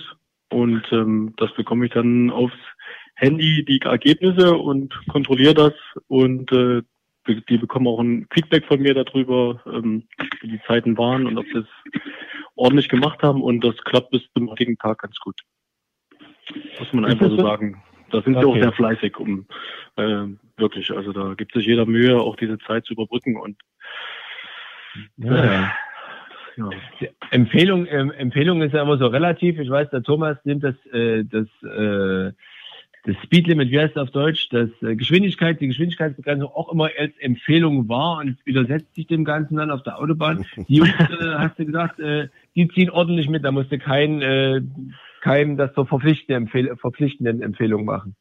und 0.50 0.84
ähm, 0.92 1.34
das 1.38 1.54
bekomme 1.54 1.86
ich 1.86 1.92
dann 1.92 2.30
aufs 2.30 2.58
Handy 3.16 3.64
die 3.66 3.82
Ergebnisse 3.82 4.56
und 4.56 4.94
kontrolliere 5.08 5.54
das 5.54 5.74
und 6.08 6.52
äh, 6.52 6.82
die 7.28 7.58
bekommen 7.58 7.88
auch 7.88 8.00
ein 8.00 8.28
Feedback 8.34 8.66
von 8.66 8.82
mir 8.82 8.94
darüber, 8.94 9.62
ähm, 9.68 10.08
wie 10.42 10.48
die 10.48 10.62
Zeiten 10.68 10.98
waren 10.98 11.28
und 11.28 11.38
ob 11.38 11.46
sie 11.46 11.60
es 11.60 12.02
ordentlich 12.56 12.90
gemacht 12.90 13.22
haben 13.22 13.42
und 13.42 13.64
das 13.64 13.78
klappt 13.78 14.12
bis 14.12 14.24
zum 14.36 14.50
heutigen 14.50 14.78
Tag 14.78 15.00
ganz 15.00 15.18
gut. 15.20 15.40
Muss 16.80 16.94
man 16.94 17.06
einfach 17.06 17.30
so 17.30 17.38
sagen. 17.38 17.82
Da 18.10 18.22
sind 18.22 18.36
okay. 18.36 18.46
sie 18.46 18.52
auch 18.52 18.62
sehr 18.62 18.74
fleißig, 18.74 19.18
um 19.18 19.46
äh, 19.96 20.26
wirklich, 20.58 20.92
also 20.92 21.14
da 21.14 21.34
gibt 21.34 21.54
sich 21.54 21.66
jeder 21.66 21.86
Mühe, 21.86 22.20
auch 22.20 22.36
diese 22.36 22.58
Zeit 22.60 22.86
zu 22.86 22.94
überbrücken 22.94 23.38
und 23.38 23.58
ja, 25.18 25.46
ja. 25.46 25.74
Ja. 26.58 26.70
Empfehlung, 27.32 27.88
ähm, 27.90 28.12
Empfehlung 28.12 28.62
ist 28.62 28.74
ja 28.74 28.82
immer 28.82 28.98
so 28.98 29.08
relativ. 29.08 29.60
Ich 29.60 29.70
weiß, 29.70 29.90
der 29.90 30.04
Thomas 30.04 30.38
nimmt 30.44 30.64
das, 30.64 30.76
äh, 30.92 31.24
das, 31.24 31.48
äh, 31.64 32.32
das 33.04 33.16
Speedlimit, 33.24 33.72
wie 33.72 33.80
heißt 33.80 33.96
das 33.96 34.04
auf 34.04 34.12
Deutsch, 34.12 34.50
das 34.50 34.70
äh, 34.82 34.96
Geschwindigkeit, 34.96 35.60
die 35.60 35.68
Geschwindigkeitsbegrenzung 35.68 36.50
auch 36.50 36.72
immer 36.72 36.90
als 36.98 37.18
Empfehlung 37.20 37.90
wahr 37.90 38.20
und 38.20 38.38
widersetzt 38.46 38.94
sich 38.96 39.08
dem 39.08 39.26
Ganzen 39.26 39.56
dann 39.56 39.72
auf 39.72 39.84
der 39.84 40.00
Autobahn. 40.00 40.46
Die 40.68 40.76
Jungs, 40.76 40.92
äh, 40.92 41.34
hast 41.38 41.58
du 41.58 41.66
gesagt, 41.66 42.00
äh, 42.00 42.28
die 42.56 42.68
ziehen 42.68 42.90
ordentlich 42.90 43.30
mit, 43.30 43.44
da 43.44 43.52
musste 43.52 43.80
kein, 43.80 44.22
äh, 44.22 44.62
kein 45.22 45.58
das 45.58 45.74
zur 45.74 45.88
verpflichtenden, 45.88 46.44
Empfehl 46.44 46.76
verpflichtenden 46.76 47.42
Empfehlung 47.42 47.86
machen. 47.86 48.16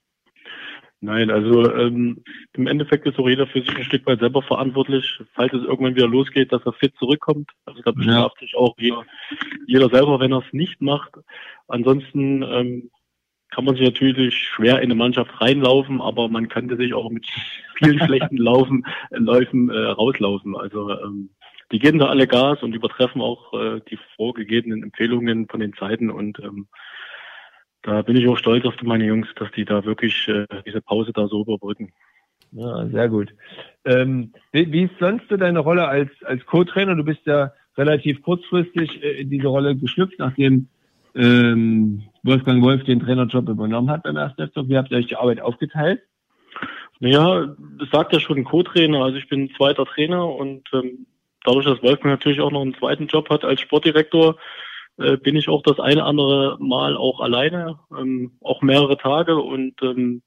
Nein, 1.03 1.31
also 1.31 1.73
ähm, 1.75 2.23
im 2.53 2.67
Endeffekt 2.67 3.07
ist 3.07 3.19
auch 3.19 3.29
jeder 3.29 3.47
für 3.47 3.63
sich 3.63 3.75
ein 3.75 3.85
Stück 3.85 4.05
weit 4.07 4.21
selber 4.21 4.43
verantwortlich, 4.43 5.19
falls 5.33 5.53
es 5.55 5.65
irgendwann 5.65 5.97
wieder 5.97 6.09
losgeht, 6.09 6.53
dass 6.53 6.65
er 6.67 6.75
fit 6.75 6.95
zurückkommt. 6.99 7.51
Also 7.65 7.81
da 7.83 7.93
bestraft 7.93 8.37
ja. 8.41 8.47
sich 8.47 8.55
auch 8.55 8.75
jeder, 8.79 9.05
jeder 9.67 9.89
selber, 9.89 10.21
wenn 10.21 10.33
er 10.33 10.45
es 10.47 10.53
nicht 10.53 10.83
macht. 10.83 11.13
Ansonsten 11.69 12.43
ähm, 12.43 12.91
kann 13.51 13.65
man 13.65 13.77
sich 13.77 13.85
natürlich 13.85 14.37
schwer 14.37 14.77
in 14.77 14.85
eine 14.85 14.95
Mannschaft 14.95 15.41
reinlaufen, 15.41 16.03
aber 16.03 16.29
man 16.29 16.49
könnte 16.49 16.77
sich 16.77 16.93
auch 16.93 17.11
mit 17.11 17.27
vielen 17.77 17.99
schlechten 18.07 18.37
Laufen, 18.37 18.85
äh, 19.11 19.19
Läufen 19.19 19.71
äh, 19.71 19.79
rauslaufen. 19.79 20.55
Also 20.55 20.91
ähm, 20.91 21.31
die 21.73 21.79
geben 21.79 21.99
da 21.99 22.07
alle 22.07 22.27
Gas 22.27 22.63
und 22.63 22.75
übertreffen 22.75 23.23
auch 23.23 23.55
äh, 23.55 23.81
die 23.91 23.99
vorgegebenen 24.17 24.83
Empfehlungen 24.83 25.49
von 25.49 25.61
den 25.61 25.73
Zeiten 25.73 26.11
und 26.11 26.39
ähm, 26.41 26.69
da 27.83 28.03
bin 28.03 28.17
ich 28.17 28.29
auch 28.29 28.39
stolz 28.39 28.65
auf 28.65 28.75
meine 28.83 29.07
Jungs, 29.07 29.29
dass 29.37 29.51
die 29.53 29.65
da 29.65 29.85
wirklich 29.85 30.29
äh, 30.29 30.47
diese 30.67 30.81
Pause 30.81 31.13
da 31.13 31.27
so 31.27 31.43
überbrücken. 31.43 31.93
Ja, 32.53 32.87
sehr 32.89 33.09
gut. 33.09 33.33
Ähm, 33.85 34.33
wie, 34.53 34.71
wie 34.73 34.83
ist 34.85 34.99
sonst 34.99 35.29
so 35.29 35.37
deine 35.37 35.61
Rolle 35.61 35.87
als, 35.87 36.11
als 36.25 36.45
Co-Trainer? 36.47 36.97
Du 36.97 37.05
bist 37.05 37.21
ja 37.25 37.53
relativ 37.79 38.23
kurzfristig 38.23 39.03
äh, 39.03 39.21
in 39.21 39.31
diese 39.31 39.49
Rolle 39.49 39.77
geschlüpft, 39.77 40.19
nachdem 40.19 40.69
ähm, 41.15 42.03
Wolfgang 42.23 42.63
Wolf 42.63 42.85
den 42.85 43.01
Trainerjob 43.01 43.49
übernommen 43.49 43.91
hat 43.91 44.03
beim 44.03 44.17
ersten 44.17 44.47
FC. 44.47 44.69
Wie 44.69 44.77
habt 44.77 44.91
ihr 44.91 44.99
euch 44.99 45.07
die 45.07 45.17
Arbeit 45.17 45.41
aufgeteilt? 45.41 46.03
Naja, 46.99 47.57
das 47.79 47.89
sagt 47.91 48.13
ja 48.13 48.21
schon 48.21 48.39
ein 48.39 48.45
Co-Trainer. 48.45 49.03
Also 49.03 49.17
ich 49.17 49.29
bin 49.29 49.51
zweiter 49.57 49.87
Trainer 49.87 50.27
und 50.27 50.69
ähm, 50.75 51.07
dadurch, 51.45 51.65
dass 51.65 51.83
Wolfgang 51.83 52.13
natürlich 52.13 52.41
auch 52.41 52.51
noch 52.51 52.61
einen 52.63 52.75
zweiten 52.75 53.07
Job 53.07 53.31
hat 53.31 53.45
als 53.45 53.61
Sportdirektor, 53.61 54.37
äh, 55.01 55.17
bin 55.17 55.37
ich 55.37 55.49
auch 55.49 55.63
das 55.63 55.81
eine 55.81 56.05
andere 56.05 56.57
Mal 56.61 56.97
auch 56.97 57.21
alleine, 57.21 57.79
ähm, 57.97 58.33
auch 58.43 58.63
mehrere 58.63 58.97
Tage 58.97 59.37
und 59.37 59.75
ähm, 59.83 60.23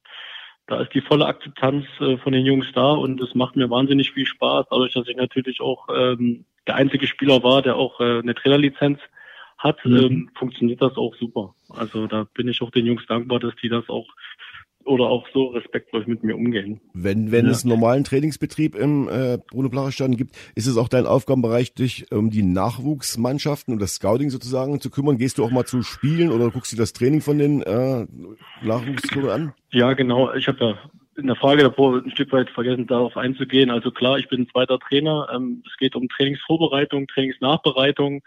da 0.67 0.81
ist 0.81 0.93
die 0.93 1.01
volle 1.01 1.25
Akzeptanz 1.25 1.85
äh, 1.99 2.17
von 2.17 2.33
den 2.33 2.45
Jungs 2.45 2.67
da 2.73 2.91
und 2.91 3.21
es 3.21 3.35
macht 3.35 3.55
mir 3.55 3.69
wahnsinnig 3.69 4.11
viel 4.11 4.25
Spaß, 4.25 4.67
dadurch, 4.69 4.93
dass 4.93 5.07
ich 5.07 5.15
natürlich 5.15 5.61
auch 5.61 5.87
ähm, 5.93 6.45
der 6.67 6.75
einzige 6.75 7.07
Spieler 7.07 7.43
war, 7.43 7.61
der 7.61 7.75
auch 7.75 7.99
äh, 7.99 8.19
eine 8.19 8.33
Trainerlizenz 8.33 8.99
hat, 9.57 9.83
mhm. 9.85 9.97
ähm, 9.97 10.29
funktioniert 10.35 10.81
das 10.81 10.97
auch 10.97 11.15
super. 11.15 11.55
Also 11.69 12.07
da 12.07 12.25
bin 12.33 12.47
ich 12.47 12.61
auch 12.61 12.71
den 12.71 12.85
Jungs 12.85 13.05
dankbar, 13.07 13.39
dass 13.39 13.55
die 13.61 13.69
das 13.69 13.87
auch 13.89 14.07
oder 14.85 15.05
auch 15.05 15.25
so 15.33 15.47
respektvoll 15.47 16.03
mit 16.07 16.23
mir 16.23 16.35
umgehen. 16.35 16.79
Wenn, 16.93 17.31
wenn 17.31 17.45
ja. 17.45 17.51
es 17.51 17.65
normalen 17.65 18.03
Trainingsbetrieb 18.03 18.75
im 18.75 19.07
äh, 19.07 19.37
Bruno 19.49 19.69
Blacher 19.69 19.91
Stadion 19.91 20.17
gibt, 20.17 20.35
ist 20.55 20.67
es 20.67 20.77
auch 20.77 20.87
dein 20.87 21.05
Aufgabenbereich, 21.05 21.73
dich 21.73 22.11
um 22.11 22.29
die 22.29 22.43
Nachwuchsmannschaften 22.43 23.73
und 23.73 23.81
das 23.81 23.95
Scouting 23.95 24.29
sozusagen 24.29 24.79
zu 24.79 24.89
kümmern? 24.89 25.17
Gehst 25.17 25.37
du 25.37 25.45
auch 25.45 25.51
mal 25.51 25.65
zu 25.65 25.83
Spielen 25.83 26.31
oder 26.31 26.49
guckst 26.49 26.71
du 26.71 26.77
das 26.77 26.93
Training 26.93 27.21
von 27.21 27.37
den 27.37 27.61
äh, 27.61 28.05
Nachwuchsklubben 28.61 29.29
an? 29.29 29.53
Ja, 29.71 29.93
genau. 29.93 30.33
Ich 30.33 30.47
habe 30.47 30.57
ja 30.59 30.77
in 31.15 31.27
der 31.27 31.35
Frage 31.35 31.63
davor 31.63 32.01
ein 32.03 32.11
Stück 32.11 32.31
weit 32.31 32.49
vergessen, 32.49 32.87
darauf 32.87 33.17
einzugehen. 33.17 33.69
Also 33.69 33.91
klar, 33.91 34.17
ich 34.17 34.27
bin 34.29 34.47
zweiter 34.49 34.79
Trainer. 34.79 35.27
Ähm, 35.33 35.63
es 35.67 35.77
geht 35.77 35.95
um 35.95 36.09
Trainingsvorbereitung, 36.09 37.07
Trainingsnachbereitung. 37.07 38.21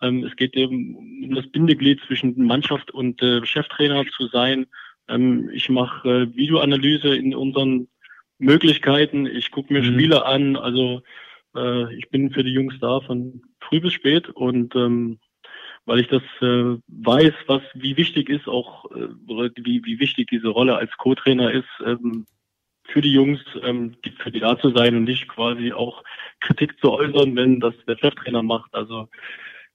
Ähm, 0.00 0.24
es 0.24 0.34
geht 0.36 0.54
eben 0.56 0.96
um 1.24 1.34
das 1.34 1.46
Bindeglied 1.48 2.00
zwischen 2.06 2.34
Mannschaft 2.44 2.90
und 2.90 3.22
äh, 3.22 3.44
Cheftrainer 3.46 4.04
zu 4.16 4.26
sein. 4.26 4.66
Ähm, 5.08 5.50
ich 5.52 5.68
mache 5.68 6.08
äh, 6.08 6.36
Videoanalyse 6.36 7.14
in 7.14 7.34
unseren 7.34 7.88
Möglichkeiten. 8.38 9.26
Ich 9.26 9.50
gucke 9.50 9.72
mir 9.72 9.82
mhm. 9.82 9.94
Spiele 9.94 10.24
an. 10.24 10.56
Also 10.56 11.02
äh, 11.54 11.94
ich 11.94 12.08
bin 12.10 12.30
für 12.30 12.44
die 12.44 12.52
Jungs 12.52 12.74
da 12.80 13.00
von 13.00 13.42
früh 13.60 13.80
bis 13.80 13.92
spät 13.92 14.28
und 14.28 14.74
ähm, 14.74 15.18
weil 15.84 16.00
ich 16.00 16.08
das 16.08 16.22
äh, 16.40 16.78
weiß, 16.86 17.34
was 17.46 17.62
wie 17.74 17.96
wichtig 17.96 18.28
ist 18.28 18.46
auch 18.46 18.90
äh, 18.92 19.08
wie, 19.56 19.84
wie 19.84 19.98
wichtig 19.98 20.28
diese 20.30 20.48
Rolle 20.48 20.76
als 20.76 20.96
Co-Trainer 20.96 21.50
ist 21.50 21.68
ähm, 21.84 22.26
für 22.84 23.00
die 23.00 23.12
Jungs, 23.12 23.40
ähm, 23.62 23.96
für 24.18 24.30
die 24.30 24.40
da 24.40 24.58
zu 24.58 24.70
sein 24.70 24.94
und 24.96 25.04
nicht 25.04 25.28
quasi 25.28 25.72
auch 25.72 26.02
Kritik 26.40 26.78
zu 26.80 26.92
äußern, 26.92 27.34
wenn 27.36 27.60
das 27.60 27.74
der 27.86 27.96
Cheftrainer 27.96 28.42
macht. 28.42 28.74
Also 28.74 29.08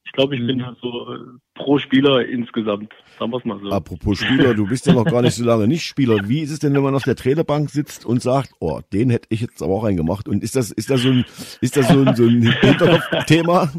ich 0.07 0.13
glaube, 0.13 0.37
ich 0.37 0.47
bin 0.47 0.65
halt 0.65 0.77
so 0.81 1.13
äh, 1.13 1.17
pro 1.53 1.77
Spieler 1.79 2.25
insgesamt. 2.25 2.93
Sagen 3.19 3.29
wir 3.31 3.37
es 3.39 3.45
mal 3.45 3.59
so. 3.59 3.69
Apropos 3.71 4.19
Spieler, 4.19 4.53
du 4.53 4.65
bist 4.65 4.87
ja 4.87 4.93
noch 4.93 5.03
gar 5.03 5.21
nicht 5.21 5.35
so 5.35 5.43
lange 5.43 5.67
nicht 5.67 5.83
Spieler. 5.83 6.29
Wie 6.29 6.39
ist 6.39 6.51
es 6.51 6.59
denn, 6.59 6.73
wenn 6.73 6.81
man 6.81 6.95
auf 6.95 7.03
der 7.03 7.17
Trainerbank 7.17 7.69
sitzt 7.69 8.05
und 8.05 8.21
sagt, 8.21 8.51
oh, 8.61 8.79
den 8.93 9.09
hätte 9.09 9.27
ich 9.31 9.41
jetzt 9.41 9.61
aber 9.61 9.73
auch 9.73 9.83
reingemacht? 9.83 10.29
Und 10.29 10.43
ist 10.43 10.55
das, 10.55 10.71
ist 10.71 10.89
das 10.89 11.01
so 11.01 11.09
ein, 11.09 11.25
ist 11.59 11.75
das 11.75 11.89
so 11.89 11.99
ein, 11.99 12.15
so 12.15 12.23
ein 12.23 12.41
Hinterkopfthema? 12.41 13.73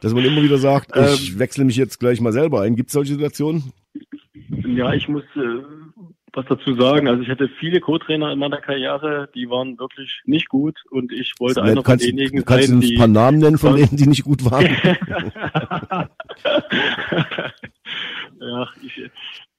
Dass 0.00 0.14
man 0.14 0.24
immer 0.24 0.42
wieder 0.42 0.56
sagt, 0.56 0.96
ich 0.96 1.32
ähm, 1.32 1.38
wechsle 1.38 1.66
mich 1.66 1.76
jetzt 1.76 2.00
gleich 2.00 2.22
mal 2.22 2.32
selber 2.32 2.62
ein. 2.62 2.74
Gibt 2.74 2.88
es 2.88 2.94
solche 2.94 3.12
Situationen? 3.12 3.74
Ja, 4.64 4.94
ich 4.94 5.08
muss 5.08 5.24
äh, 5.36 5.62
was 6.32 6.46
dazu 6.46 6.74
sagen. 6.74 7.08
Also 7.08 7.22
ich 7.22 7.28
hatte 7.28 7.48
viele 7.48 7.80
Co-Trainer 7.80 8.32
in 8.32 8.38
meiner 8.38 8.60
Karriere, 8.60 9.28
die 9.34 9.48
waren 9.50 9.78
wirklich 9.78 10.22
nicht 10.24 10.48
gut 10.48 10.78
und 10.90 11.12
ich 11.12 11.34
wollte 11.38 11.62
einer 11.62 11.82
von 11.82 11.98
denjenigen 11.98 12.44
kannst 12.44 12.68
sein, 12.68 12.80
du 12.80 12.86
ein 12.86 12.94
paar 12.96 13.08
Namen 13.08 13.38
nennen 13.38 13.58
von 13.58 13.76
denen, 13.76 13.96
die 13.96 14.06
nicht 14.06 14.24
gut 14.24 14.44
waren? 14.44 14.64
ja, 18.40 18.68
ich, 18.82 19.10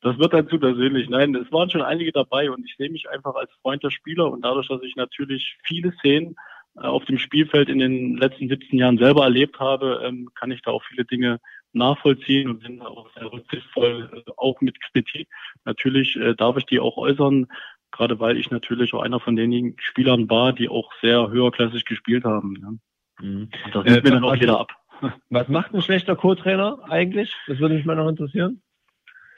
das 0.02 0.18
wird 0.18 0.34
dann 0.34 0.48
zu 0.48 0.60
persönlich. 0.60 1.10
Nein, 1.10 1.36
es 1.36 1.52
waren 1.52 1.70
schon 1.70 1.82
einige 1.82 2.12
dabei 2.12 2.50
und 2.50 2.66
ich 2.66 2.76
sehe 2.78 2.90
mich 2.90 3.10
einfach 3.10 3.36
als 3.36 3.52
Freund 3.62 3.84
der 3.84 3.92
Spieler 3.92 4.32
und 4.32 4.44
dadurch, 4.44 4.68
dass 4.68 4.82
ich 4.84 4.96
natürlich 4.96 5.58
viele 5.64 5.92
Szenen 5.94 6.36
äh, 6.76 6.82
auf 6.82 7.06
dem 7.06 7.18
Spielfeld 7.18 7.70
in 7.70 7.80
den 7.80 8.18
letzten 8.18 8.48
17 8.48 8.80
Jahren 8.80 8.98
selber 8.98 9.24
erlebt 9.24 9.60
habe, 9.60 10.02
ähm, 10.06 10.30
kann 10.36 10.52
ich 10.52 10.62
da 10.62 10.72
auch 10.72 10.84
viele 10.84 11.06
Dinge 11.06 11.40
nachvollziehen 11.74 12.50
und 12.50 12.64
bin 12.64 12.82
auch 12.82 13.10
sehr 13.14 13.32
rücksichtsvoll, 13.32 14.10
äh, 14.14 14.32
auch 14.38 14.60
mit 14.62 14.80
Kritik. 14.82 15.28
Natürlich 15.66 16.16
äh, 16.18 16.36
darf 16.36 16.58
ich 16.58 16.66
die 16.66 16.80
auch 16.80 16.98
äußern, 16.98 17.48
gerade 17.92 18.20
weil 18.20 18.38
ich 18.38 18.52
natürlich 18.52 18.94
auch 18.94 19.02
einer 19.02 19.20
von 19.20 19.36
denjenigen 19.36 19.76
Spielern 19.80 20.30
war, 20.30 20.54
die 20.54 20.70
auch 20.70 20.92
sehr 21.02 21.30
höherklassig 21.30 21.86
gespielt 21.86 22.24
haben. 22.24 22.82
Mhm. 23.20 23.50
Das 23.74 23.84
nimmt 23.86 23.98
äh, 23.98 24.02
mir 24.04 24.12
dann 24.12 24.24
auch 24.24 24.36
jeder 24.36 24.60
ab. 24.60 24.72
Was 25.30 25.48
macht 25.48 25.74
ein 25.74 25.82
schlechter 25.82 26.16
Co-Trainer 26.16 26.80
eigentlich? 26.90 27.34
Das 27.48 27.60
würde 27.60 27.76
mich 27.76 27.86
mal 27.86 27.96
noch 27.96 28.08
interessieren. 28.08 28.62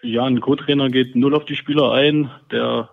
Ja, 0.01 0.25
ein 0.25 0.41
Co-Trainer 0.41 0.89
geht 0.89 1.15
null 1.15 1.33
auf 1.33 1.45
die 1.45 1.55
Spieler 1.55 1.93
ein, 1.93 2.29
der, 2.51 2.89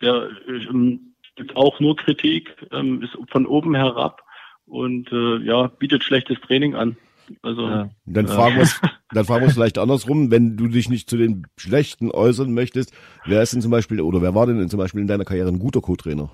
der 0.00 0.28
ähm, 0.46 1.14
gibt 1.34 1.56
auch 1.56 1.80
nur 1.80 1.96
Kritik, 1.96 2.54
ähm, 2.70 3.02
ist 3.02 3.18
von 3.30 3.46
oben 3.46 3.74
herab 3.74 4.22
und 4.66 5.10
äh, 5.10 5.38
ja, 5.38 5.66
bietet 5.66 6.04
schlechtes 6.04 6.40
Training 6.40 6.74
an. 6.74 6.96
Also 7.42 7.68
ja. 7.68 7.90
dann 8.06 8.28
fragen 8.28 8.56
wir 8.56 8.66
dann 9.10 9.24
fragen 9.24 9.42
wir 9.42 9.48
es 9.48 9.54
vielleicht 9.54 9.78
andersrum, 9.78 10.30
wenn 10.30 10.56
du 10.56 10.68
dich 10.68 10.88
nicht 10.88 11.08
zu 11.08 11.16
den 11.16 11.46
Schlechten 11.56 12.10
äußern 12.10 12.52
möchtest, 12.52 12.94
wer 13.24 13.42
ist 13.42 13.52
denn 13.52 13.62
zum 13.62 13.70
Beispiel 13.70 14.00
oder 14.00 14.22
wer 14.22 14.34
war 14.34 14.46
denn 14.46 14.68
zum 14.68 14.78
Beispiel 14.78 15.00
in 15.00 15.06
deiner 15.06 15.24
Karriere 15.24 15.48
ein 15.48 15.58
guter 15.58 15.80
Co-Trainer? 15.80 16.30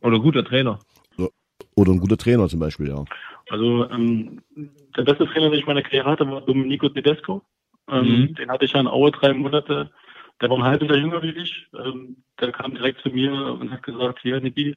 Oder 0.00 0.18
guter 0.18 0.44
Trainer? 0.44 0.78
Oder 1.74 1.92
ein 1.92 2.00
guter 2.00 2.16
Trainer 2.16 2.48
zum 2.48 2.60
Beispiel, 2.60 2.88
ja. 2.88 3.04
Also 3.48 3.88
ähm, 3.90 4.40
der 4.96 5.02
beste 5.02 5.26
Trainer, 5.26 5.50
den 5.50 5.54
ich 5.54 5.60
in 5.60 5.66
meiner 5.66 5.82
Karriere 5.82 6.10
hatte, 6.10 6.30
war 6.30 6.42
Domenico 6.42 6.88
Tedesco. 6.88 7.42
Ähm, 7.90 8.04
mhm. 8.04 8.34
Den 8.34 8.50
hatte 8.50 8.64
ich 8.64 8.72
ja 8.72 8.80
in 8.80 8.86
Aue 8.86 9.10
drei 9.10 9.32
Monate. 9.32 9.90
Der 10.40 10.50
war 10.50 10.58
ein 10.58 10.64
halbes 10.64 10.88
Jahr 10.88 10.98
jünger 10.98 11.22
wie 11.22 11.30
ich. 11.30 11.66
Ähm, 11.74 12.16
der 12.40 12.52
kam 12.52 12.74
direkt 12.74 13.00
zu 13.00 13.10
mir 13.10 13.32
und 13.32 13.70
hat 13.70 13.82
gesagt, 13.82 14.20
hier, 14.22 14.40
Niki, 14.40 14.74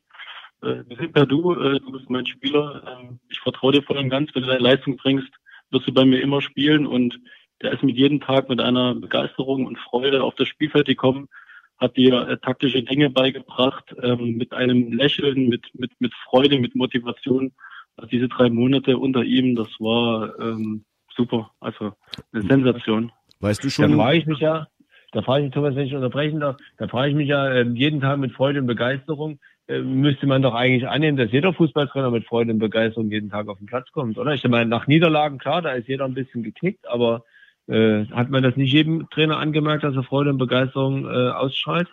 äh, 0.61 0.83
wir 0.87 0.97
sind 0.97 1.13
per 1.13 1.25
Du, 1.25 1.53
äh, 1.53 1.79
du 1.79 1.91
bist 1.91 2.09
mein 2.09 2.25
Spieler. 2.25 2.83
Äh, 2.85 3.13
ich 3.29 3.39
vertraue 3.39 3.73
dir 3.73 3.83
voll 3.83 3.97
und 3.97 4.09
ganz, 4.09 4.33
wenn 4.33 4.43
du 4.43 4.49
deine 4.49 4.63
Leistung 4.63 4.97
bringst 4.97 5.31
wirst 5.71 5.87
du 5.87 5.93
bei 5.93 6.05
mir 6.05 6.21
immer 6.21 6.41
spielen 6.41 6.85
und 6.85 7.19
der 7.61 7.71
ist 7.71 7.83
mit 7.83 7.95
jedem 7.95 8.19
Tag 8.19 8.49
mit 8.49 8.59
einer 8.59 8.95
Begeisterung 8.95 9.65
und 9.65 9.79
Freude 9.79 10.23
auf 10.23 10.35
das 10.35 10.47
Spielfeld 10.47 10.87
gekommen, 10.87 11.29
hat 11.77 11.97
dir 11.97 12.27
äh, 12.27 12.37
taktische 12.37 12.83
Dinge 12.83 13.09
beigebracht, 13.09 13.95
ähm, 14.01 14.37
mit 14.37 14.53
einem 14.53 14.93
Lächeln, 14.93 15.49
mit, 15.49 15.65
mit, 15.73 15.91
mit 15.99 16.13
Freude, 16.29 16.59
mit 16.59 16.75
Motivation. 16.75 17.51
Also 17.97 18.09
diese 18.09 18.27
drei 18.27 18.49
Monate 18.49 18.97
unter 18.97 19.23
ihm, 19.23 19.55
das 19.55 19.67
war 19.79 20.37
ähm, 20.39 20.85
super, 21.15 21.51
also 21.59 21.93
eine 22.33 22.43
Sensation. 22.43 23.11
Weißt 23.39 23.63
du 23.63 23.69
schon? 23.69 23.91
Da 23.91 23.97
frage 23.97 24.17
ich 24.17 24.25
mich 24.25 24.39
ja, 24.39 24.67
da 25.11 25.21
frage 25.21 25.41
ich 25.41 25.45
mich, 25.45 25.53
Thomas, 25.53 25.75
wenn 25.75 25.87
ich 25.87 25.95
unterbrechen 25.95 26.39
darf, 26.39 26.57
da 26.77 26.87
frage 26.87 27.09
ich 27.09 27.15
mich 27.15 27.29
ja 27.29 27.47
äh, 27.47 27.67
jeden 27.73 28.01
Tag 28.01 28.19
mit 28.19 28.33
Freude 28.33 28.59
und 28.59 28.67
Begeisterung, 28.67 29.39
müsste 29.67 30.27
man 30.27 30.41
doch 30.41 30.53
eigentlich 30.53 30.87
annehmen, 30.87 31.17
dass 31.17 31.31
jeder 31.31 31.53
Fußballtrainer 31.53 32.11
mit 32.11 32.25
Freude 32.25 32.51
und 32.51 32.59
Begeisterung 32.59 33.09
jeden 33.09 33.29
Tag 33.29 33.47
auf 33.47 33.57
den 33.57 33.67
Platz 33.67 33.91
kommt, 33.91 34.17
oder? 34.17 34.33
Ich 34.33 34.47
meine, 34.47 34.69
nach 34.69 34.87
Niederlagen, 34.87 35.37
klar, 35.39 35.61
da 35.61 35.71
ist 35.71 35.87
jeder 35.87 36.05
ein 36.05 36.13
bisschen 36.13 36.43
geknickt, 36.43 36.87
aber 36.87 37.23
äh, 37.67 38.05
hat 38.11 38.29
man 38.29 38.43
das 38.43 38.55
nicht 38.57 38.71
jedem 38.71 39.09
Trainer 39.09 39.37
angemerkt, 39.37 39.83
dass 39.83 39.95
er 39.95 40.03
Freude 40.03 40.29
und 40.29 40.37
Begeisterung 40.37 41.05
äh, 41.05 41.29
ausstrahlt? 41.29 41.89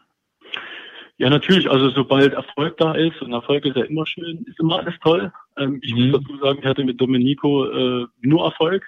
Ja, 1.16 1.31
natürlich. 1.31 1.70
Also 1.70 1.89
sobald 1.91 2.35
Erfolg 2.35 2.77
da 2.79 2.95
ist, 2.95 3.23
und 3.23 3.33
Erfolg 3.33 3.64
ist 3.64 3.77
ja 3.77 3.85
immer 3.85 4.07
schön, 4.07 4.45
ist 4.47 4.59
immer 4.61 4.81
alles 4.81 4.95
toll. 5.03 5.33
Ähm, 5.57 5.79
ich 5.83 5.95
mhm. 5.95 6.11
muss 6.11 6.20
dazu 6.20 6.37
sagen, 6.39 6.59
ich 6.61 6.66
hatte 6.66 6.85
mit 6.85 7.01
Domenico 7.01 7.66
äh, 7.66 8.07
nur 8.20 8.45
Erfolg. 8.45 8.85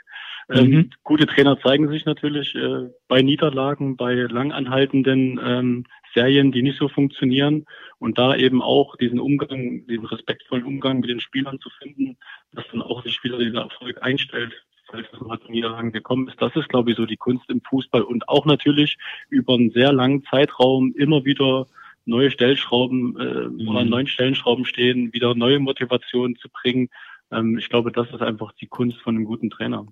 Ähm, 0.51 0.71
mhm. 0.71 0.91
Gute 1.05 1.27
Trainer 1.27 1.59
zeigen 1.61 1.89
sich 1.89 2.05
natürlich 2.05 2.55
äh, 2.55 2.89
bei 3.09 3.23
Niederlagen, 3.23 3.97
bei 3.97 4.15
langanhaltenden 4.15 5.41
ähm, 5.43 5.85
Serien, 6.15 6.53
die 6.53 6.63
nicht 6.63 6.79
so 6.79 6.89
funktionieren 6.89 7.67
und 7.99 8.19
da 8.19 8.35
eben 8.37 8.63
auch 8.63 8.97
diesen 8.97 9.21
Umgang, 9.21 9.87
diesen 9.87 10.07
respektvollen 10.07 10.65
Umgang 10.65 11.01
mit 11.01 11.11
den 11.11 11.21
Spielern 11.21 11.59
zu 11.61 11.71
finden, 11.71 12.17
dass 12.53 12.65
dann 12.71 12.83
auch 12.83 13.03
sich 13.03 13.23
wieder 13.25 13.39
dieser 13.39 13.63
Erfolg 13.63 14.03
einstellt, 14.03 14.53
falls 14.87 15.07
es 15.13 15.21
mal 15.21 15.41
zu 15.41 15.51
Niederlagen 15.51 15.93
gekommen 15.93 16.29
ist. 16.29 16.41
Das 16.41 16.55
ist, 16.57 16.69
glaube 16.69 16.91
ich, 16.91 16.97
so 16.97 17.07
die 17.07 17.17
Kunst 17.17 17.49
im 17.51 17.61
Fußball 17.61 18.03
und 18.03 18.29
auch 18.29 18.47
natürlich 18.47 18.97
über 19.29 19.55
einen 19.55 19.71
sehr 19.71 19.93
langen 19.93 20.25
Zeitraum 20.25 20.95
immer 20.97 21.25
wieder 21.25 21.67
neue 22.07 22.31
Stellschrauben 22.31 23.19
äh, 23.19 23.49
mhm. 23.49 23.69
oder 23.69 23.85
neuen 23.85 24.07
Stellschrauben 24.07 24.65
stehen, 24.65 25.13
wieder 25.13 25.35
neue 25.35 25.59
Motivationen 25.59 26.37
zu 26.37 26.49
bringen. 26.49 26.91
Ähm, 27.33 27.59
ich 27.59 27.69
glaube, 27.69 27.93
das 27.93 28.09
ist 28.11 28.23
einfach 28.23 28.53
die 28.53 28.67
Kunst 28.67 28.99
von 28.99 29.17
einem 29.17 29.25
guten 29.25 29.51
Trainer. 29.51 29.87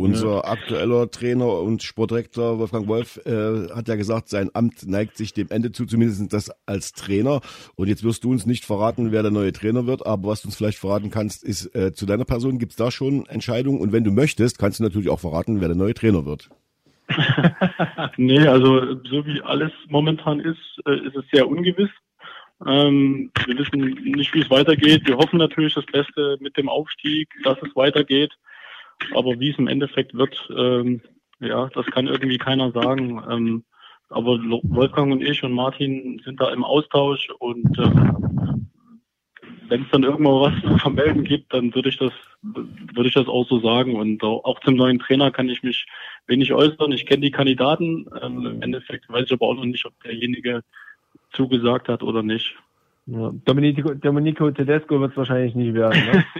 Unser 0.00 0.36
ja. 0.36 0.44
aktueller 0.44 1.10
Trainer 1.10 1.60
und 1.60 1.82
Sportdirektor 1.82 2.58
Wolfgang 2.58 2.88
Wolf 2.88 3.20
äh, 3.26 3.68
hat 3.74 3.86
ja 3.86 3.96
gesagt, 3.96 4.30
sein 4.30 4.48
Amt 4.54 4.88
neigt 4.88 5.18
sich 5.18 5.34
dem 5.34 5.48
Ende 5.50 5.72
zu, 5.72 5.84
zumindest 5.84 6.32
das 6.32 6.50
als 6.64 6.92
Trainer. 6.92 7.42
Und 7.76 7.88
jetzt 7.88 8.02
wirst 8.02 8.24
du 8.24 8.30
uns 8.30 8.46
nicht 8.46 8.64
verraten, 8.64 9.12
wer 9.12 9.20
der 9.20 9.30
neue 9.30 9.52
Trainer 9.52 9.86
wird, 9.86 10.06
aber 10.06 10.28
was 10.28 10.40
du 10.40 10.48
uns 10.48 10.56
vielleicht 10.56 10.78
verraten 10.78 11.10
kannst, 11.10 11.44
ist 11.44 11.74
äh, 11.74 11.92
zu 11.92 12.06
deiner 12.06 12.24
Person 12.24 12.58
gibt 12.58 12.72
es 12.72 12.76
da 12.76 12.90
schon 12.90 13.26
Entscheidungen. 13.26 13.78
Und 13.78 13.92
wenn 13.92 14.02
du 14.02 14.10
möchtest, 14.10 14.58
kannst 14.58 14.78
du 14.78 14.84
natürlich 14.84 15.10
auch 15.10 15.20
verraten, 15.20 15.60
wer 15.60 15.68
der 15.68 15.76
neue 15.76 15.92
Trainer 15.92 16.24
wird. 16.24 16.48
nee, 18.16 18.46
also 18.46 19.02
so 19.04 19.26
wie 19.26 19.42
alles 19.42 19.72
momentan 19.88 20.40
ist, 20.40 20.80
äh, 20.86 21.06
ist 21.06 21.16
es 21.16 21.24
sehr 21.30 21.46
ungewiss. 21.46 21.90
Ähm, 22.66 23.30
wir 23.44 23.58
wissen 23.58 23.80
nicht, 24.16 24.32
wie 24.32 24.40
es 24.40 24.50
weitergeht. 24.50 25.06
Wir 25.06 25.18
hoffen 25.18 25.38
natürlich 25.38 25.74
das 25.74 25.84
Beste 25.84 26.38
mit 26.40 26.56
dem 26.56 26.70
Aufstieg, 26.70 27.28
dass 27.44 27.58
es 27.60 27.76
weitergeht. 27.76 28.32
Aber 29.14 29.38
wie 29.40 29.50
es 29.50 29.58
im 29.58 29.68
Endeffekt 29.68 30.14
wird, 30.14 30.36
ähm, 30.56 31.00
ja, 31.40 31.68
das 31.74 31.86
kann 31.86 32.06
irgendwie 32.06 32.38
keiner 32.38 32.70
sagen. 32.72 33.22
Ähm, 33.30 33.64
aber 34.08 34.38
Wolfgang 34.64 35.12
und 35.12 35.22
ich 35.22 35.42
und 35.42 35.52
Martin 35.52 36.20
sind 36.24 36.40
da 36.40 36.52
im 36.52 36.64
Austausch 36.64 37.28
und 37.38 37.78
äh, 37.78 37.90
wenn 39.68 39.82
es 39.82 39.90
dann 39.92 40.02
irgendwo 40.02 40.40
was 40.40 40.60
zu 40.62 40.76
vermelden 40.78 41.24
gibt, 41.24 41.54
dann 41.54 41.74
würde 41.74 41.88
ich 41.88 41.98
das 41.98 42.12
würde 42.42 43.08
ich 43.08 43.14
das 43.14 43.28
auch 43.28 43.46
so 43.48 43.60
sagen. 43.60 43.96
Und 43.96 44.22
auch 44.22 44.60
zum 44.60 44.74
neuen 44.74 44.98
Trainer 44.98 45.30
kann 45.30 45.48
ich 45.48 45.62
mich 45.62 45.86
wenig 46.26 46.52
äußern. 46.52 46.92
Ich 46.92 47.06
kenne 47.06 47.22
die 47.22 47.30
Kandidaten. 47.30 48.06
Ähm, 48.20 48.46
Im 48.46 48.62
Endeffekt 48.62 49.08
weiß 49.08 49.26
ich 49.26 49.32
aber 49.32 49.46
auch 49.46 49.54
noch 49.54 49.64
nicht, 49.64 49.84
ob 49.86 49.92
derjenige 50.02 50.62
zugesagt 51.32 51.88
hat 51.88 52.02
oder 52.02 52.22
nicht. 52.22 52.56
Ja, 53.06 53.32
Domenico, 53.44 53.94
Domenico 53.94 54.50
Tedesco 54.50 55.00
wird 55.00 55.12
es 55.12 55.16
wahrscheinlich 55.16 55.54
nicht 55.54 55.74
werden. 55.74 56.04
Ne? 56.04 56.24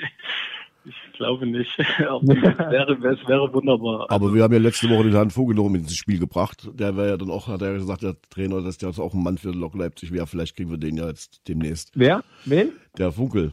Ich 0.84 1.12
glaube 1.12 1.46
nicht. 1.46 1.78
es, 1.78 1.98
wäre, 1.98 2.92
es 2.92 3.28
wäre 3.28 3.52
wunderbar. 3.52 4.06
Aber 4.10 4.34
wir 4.34 4.42
haben 4.42 4.52
ja 4.52 4.58
letzte 4.58 4.88
Woche 4.88 5.04
den 5.04 5.12
Herrn 5.12 5.30
Vogel 5.30 5.54
noch 5.54 5.68
mit 5.68 5.82
ins 5.82 5.96
Spiel 5.96 6.18
gebracht. 6.18 6.68
Der 6.74 6.96
wäre 6.96 7.10
ja 7.10 7.16
dann 7.16 7.30
auch, 7.30 7.48
hat 7.48 7.62
er 7.62 7.74
gesagt, 7.74 8.02
der 8.02 8.16
Trainer, 8.30 8.62
dass 8.62 8.78
der 8.78 8.88
auch 8.90 9.14
ein 9.14 9.22
Mann 9.22 9.38
für 9.38 9.50
Lok 9.50 9.74
Leipzig 9.74 10.12
wäre. 10.12 10.26
Vielleicht 10.26 10.56
kriegen 10.56 10.70
wir 10.70 10.78
den 10.78 10.96
ja 10.96 11.06
jetzt 11.06 11.46
demnächst. 11.48 11.92
Wer? 11.94 12.22
Wen? 12.44 12.72
Der 12.98 13.12
Funkel. 13.12 13.52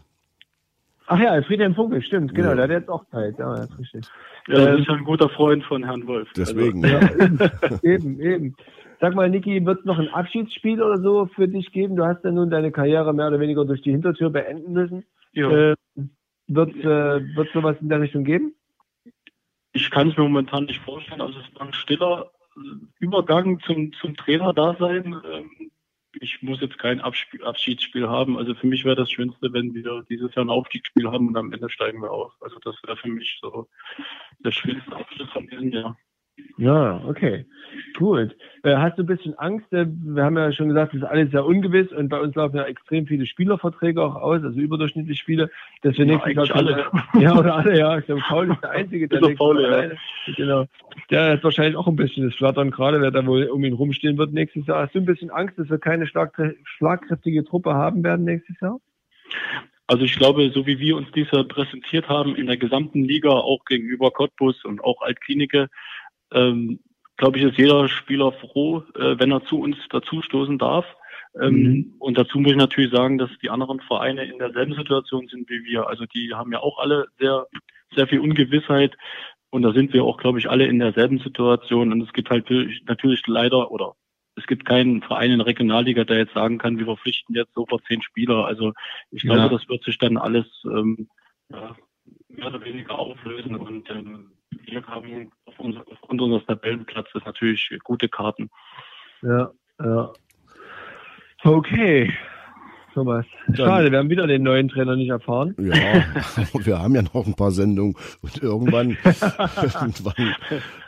Ach 1.09 1.19
ja, 1.19 1.41
Friedhelm 1.41 1.73
Funkel, 1.73 2.01
stimmt, 2.01 2.36
genau, 2.36 2.49
ja. 2.49 2.55
der 2.55 2.63
hat 2.65 2.71
jetzt 2.71 2.89
auch 2.89 3.05
Zeit. 3.11 3.39
Ja, 3.39 3.55
das 3.55 3.69
ist 3.69 3.80
richtig. 3.80 4.05
Ja, 4.47 4.55
das 4.55 4.67
ähm, 4.67 4.78
ist 4.80 4.89
ein 4.89 5.03
guter 5.05 5.30
Freund 5.30 5.63
von 5.63 5.84
Herrn 5.86 6.05
Wolf. 6.05 6.28
Deswegen. 6.36 6.84
Also, 6.84 6.97
ja, 6.97 7.80
eben, 7.84 8.19
eben. 8.19 8.55
Sag 8.99 9.15
mal, 9.15 9.30
Niki, 9.30 9.65
wird 9.65 9.80
es 9.80 9.86
noch 9.86 9.99
ein 9.99 10.09
Abschiedsspiel 10.09 10.82
oder 10.82 10.97
so 10.97 11.28
für 11.28 11.47
dich 11.47 11.71
geben? 11.71 11.95
Du 11.95 12.05
hast 12.05 12.25
ja 12.25 12.32
nun 12.32 12.49
deine 12.49 12.71
Karriere 12.71 13.13
mehr 13.13 13.28
oder 13.28 13.39
weniger 13.39 13.63
durch 13.63 13.82
die 13.84 13.91
Hintertür 13.91 14.32
beenden 14.32 14.73
müssen. 14.73 15.05
Ja. 15.32 15.49
Äh, 15.49 15.75
wird 16.48 16.76
äh, 16.78 17.36
wird 17.36 17.52
sowas 17.54 17.78
in 17.82 17.89
der 17.89 18.02
Richtung 18.02 18.24
geben? 18.24 18.56
Ich 19.74 19.91
kann 19.91 20.10
es 20.10 20.18
mir 20.18 20.24
momentan 20.24 20.66
nicht 20.66 20.82
vorstellen. 20.82 21.22
Also 21.22 21.39
es 21.39 21.56
war 21.56 21.68
ein 21.68 21.74
stiller 21.74 22.32
Übergang 23.00 23.60
zum, 23.60 23.93
zum 23.93 24.16
Trainer-Dasein. 24.16 25.16
Ähm, 25.32 25.72
ich 26.20 26.41
muss 26.41 26.62
jetzt 26.62 26.80
kein 26.80 27.00
Abschiedsspiel 27.00 28.08
haben. 28.08 28.38
Also 28.38 28.56
für 28.56 28.68
mich 28.68 28.86
wäre 28.86 28.95
das 28.95 29.12
Schönste, 29.12 29.54
wenn 29.54 29.74
wir 29.74 30.04
dieses 30.10 30.34
Jahr 30.34 30.45
ein 30.45 30.50
Aufstiegsspiel 30.50 31.12
haben 31.12 31.28
und 31.28 31.38
am 31.38 31.54
Ende 31.54 31.70
steigen 31.70 32.02
wir 32.02 32.12
auf. 32.12 32.34
Also 32.41 32.58
das 32.60 32.76
wäre 32.84 32.98
für 32.98 33.10
mich 33.10 33.38
so 33.41 33.68
der 34.39 34.52
schönste 34.52 34.95
Abschluss 34.95 35.30
von 35.30 35.48
diesem 35.48 35.72
Jahr. 35.72 35.98
Ja, 36.58 37.02
okay. 37.06 37.46
Gut. 37.98 38.36
Äh, 38.64 38.76
hast 38.76 38.98
du 38.98 39.04
ein 39.04 39.08
bisschen 39.08 39.38
Angst? 39.38 39.72
Äh, 39.72 39.86
wir 39.88 40.24
haben 40.24 40.38
ja 40.38 40.52
schon 40.52 40.70
gesagt, 40.70 40.94
das 40.94 41.02
ist 41.02 41.08
alles 41.08 41.32
sehr 41.32 41.46
ungewiss 41.46 41.92
und 41.92 42.10
bei 42.10 42.20
uns 42.20 42.36
laufen 42.36 42.58
ja 42.58 42.64
extrem 42.64 43.06
viele 43.06 43.26
Spielerverträge 43.26 44.02
auch 44.02 44.16
aus, 44.16 44.44
also 44.44 44.60
überdurchschnittliche 44.60 45.20
Spiele, 45.20 45.50
dass 45.82 45.98
wir 45.98 46.06
ja, 46.06 46.14
nächstes 46.14 46.50
Jahr 46.50 46.58
alle. 46.58 46.86
Ja, 47.20 47.38
oder 47.38 47.56
alle, 47.56 47.78
ja. 47.78 47.98
Ich 47.98 48.06
glaube, 48.06 48.22
Paul 48.28 48.52
ist 48.52 48.62
der 48.64 48.72
Einzige, 48.72 49.08
der, 49.08 49.22
der 49.22 49.36
Paul, 49.36 49.62
ja. 49.62 50.34
Genau. 50.36 50.66
Der 51.12 51.36
ist 51.36 51.44
wahrscheinlich 51.44 51.76
auch 51.76 51.88
ein 51.88 51.96
bisschen 51.96 52.26
das 52.26 52.36
Flattern 52.36 52.72
gerade, 52.72 53.02
wer 53.02 53.12
da 53.12 53.26
wohl 53.26 53.46
um 53.46 53.64
ihn 53.64 53.74
rumstehen 53.74 54.18
wird 54.18 54.34
nächstes 54.34 54.66
Jahr. 54.68 54.84
Hast 54.84 54.96
du 54.96 55.00
ein 55.00 55.06
bisschen 55.06 55.30
Angst, 55.30 55.58
dass 55.60 55.70
wir 55.70 55.78
keine 55.78 56.08
schlagkräftige 56.08 57.46
Truppe 57.46 57.74
haben 57.74 58.04
werden 58.04 58.26
nächstes 58.26 58.60
Jahr? 58.62 58.80
Also 59.90 60.04
ich 60.04 60.18
glaube, 60.18 60.52
so 60.54 60.68
wie 60.68 60.80
wir 60.80 60.98
uns 60.98 61.10
dieser 61.14 61.46
präsentiert 61.46 62.10
haben 62.10 62.36
in 62.36 62.48
der 62.48 62.58
gesamten 62.58 63.06
Liga, 63.06 63.30
auch 63.30 63.64
gegenüber 63.64 64.12
Cottbus 64.12 64.66
und 64.66 64.84
auch 64.84 65.02
Altklinike, 65.02 65.70
ähm, 66.34 66.80
glaube 67.17 67.38
ich, 67.38 67.43
ist 67.45 67.57
jeder 67.57 67.89
Spieler 67.89 68.32
froh, 68.32 68.84
äh, 68.95 69.19
wenn 69.19 69.32
er 69.32 69.43
zu 69.45 69.59
uns 69.59 69.78
dazustoßen 69.89 70.57
darf. 70.57 70.86
Ähm, 71.39 71.53
mhm. 71.53 71.93
Und 71.99 72.17
dazu 72.17 72.39
muss 72.39 72.51
ich 72.51 72.57
natürlich 72.57 72.91
sagen, 72.91 73.17
dass 73.17 73.30
die 73.41 73.49
anderen 73.49 73.80
Vereine 73.82 74.25
in 74.25 74.39
derselben 74.39 74.75
Situation 74.75 75.28
sind 75.28 75.49
wie 75.49 75.63
wir. 75.63 75.88
Also 75.88 76.05
die 76.05 76.34
haben 76.34 76.51
ja 76.51 76.59
auch 76.59 76.80
alle 76.80 77.07
sehr, 77.19 77.47
sehr 77.95 78.07
viel 78.07 78.19
Ungewissheit. 78.19 78.95
Und 79.49 79.61
da 79.61 79.71
sind 79.71 79.93
wir 79.93 80.03
auch, 80.03 80.17
glaube 80.17 80.39
ich, 80.39 80.49
alle 80.49 80.65
in 80.65 80.80
derselben 80.80 81.19
Situation. 81.19 81.91
Und 81.91 82.01
es 82.01 82.13
gibt 82.13 82.30
halt 82.30 82.49
natürlich 82.86 83.25
leider 83.28 83.71
oder 83.71 83.93
es 84.36 84.45
gibt 84.45 84.65
keinen 84.65 85.01
Verein 85.01 85.32
in 85.32 85.39
der 85.39 85.47
Regionalliga, 85.47 86.03
der 86.03 86.19
jetzt 86.19 86.34
sagen 86.34 86.59
kann, 86.59 86.78
wir 86.78 86.86
verpflichten 86.86 87.36
jetzt 87.36 87.53
sofort 87.55 87.84
zehn 87.88 88.01
Spieler. 88.03 88.45
Also 88.45 88.73
ich 89.09 89.23
glaube, 89.23 89.39
ja. 89.39 89.49
das 89.49 89.67
wird 89.67 89.84
sich 89.84 89.97
dann 89.97 90.17
alles 90.17 90.45
ähm, 90.65 91.09
ja, 91.49 91.75
mehr 92.30 92.47
oder 92.47 92.63
weniger 92.63 92.99
auflösen 92.99 93.55
und 93.55 93.89
ähm, 93.89 94.32
wir 94.68 94.86
haben 94.86 95.32
auf 95.45 95.59
unser, 95.59 95.84
aufgrund 95.91 96.22
unseres 96.22 96.45
Tabellenplatzes 96.45 97.22
natürlich 97.26 97.70
gute 97.84 98.09
Karten. 98.09 98.49
Ja, 99.22 99.51
ja. 99.80 100.13
Okay. 101.43 102.13
Thomas. 102.93 103.28
Schade, 103.53 103.91
wir 103.91 103.99
haben 103.99 104.09
wieder 104.09 104.26
den 104.26 104.41
neuen 104.41 104.70
Trainer 104.70 104.95
nicht 104.95 105.09
erfahren. 105.09 105.55
Ja, 105.59 106.03
wir 106.65 106.80
haben 106.80 106.95
ja 106.95 107.03
noch 107.03 107.28
ein 107.28 107.36
paar 107.36 107.51
Sendungen 107.51 107.95
und 108.22 108.41
irgendwann, 108.41 108.97
irgendwann 109.03 110.36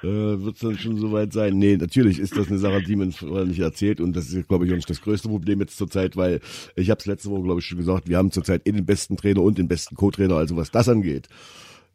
äh, 0.02 0.44
wird 0.44 0.56
es 0.56 0.62
dann 0.62 0.76
schon 0.80 0.98
soweit 0.98 1.34
sein. 1.34 1.60
Nee, 1.60 1.78
natürlich 1.78 2.18
ist 2.18 2.36
das 2.36 2.48
eine 2.48 2.58
Sache, 2.58 2.82
die 2.82 2.96
man 2.96 3.12
vorher 3.12 3.46
nicht 3.46 3.60
erzählt 3.60 4.02
und 4.02 4.16
das 4.16 4.30
ist, 4.30 4.48
glaube 4.48 4.66
ich, 4.66 4.72
auch 4.72 4.76
nicht 4.76 4.90
das 4.90 5.04
größte 5.04 5.30
Problem 5.30 5.60
jetzt 5.60 5.78
zurzeit, 5.78 6.18
weil 6.18 6.40
ich 6.76 6.90
habe 6.90 6.98
es 6.98 7.06
letzte 7.06 7.30
Woche, 7.30 7.44
glaube 7.44 7.60
ich, 7.60 7.68
schon 7.68 7.78
gesagt, 7.78 8.10
wir 8.10 8.18
haben 8.18 8.32
zurzeit 8.32 8.68
eh 8.68 8.72
den 8.72 8.88
besten 8.88 9.16
Trainer 9.16 9.44
und 9.44 9.60
den 9.60 9.68
besten 9.68 9.96
Co-Trainer, 9.96 10.36
also 10.36 10.58
was 10.58 10.72
das 10.72 10.90
angeht 10.90 11.30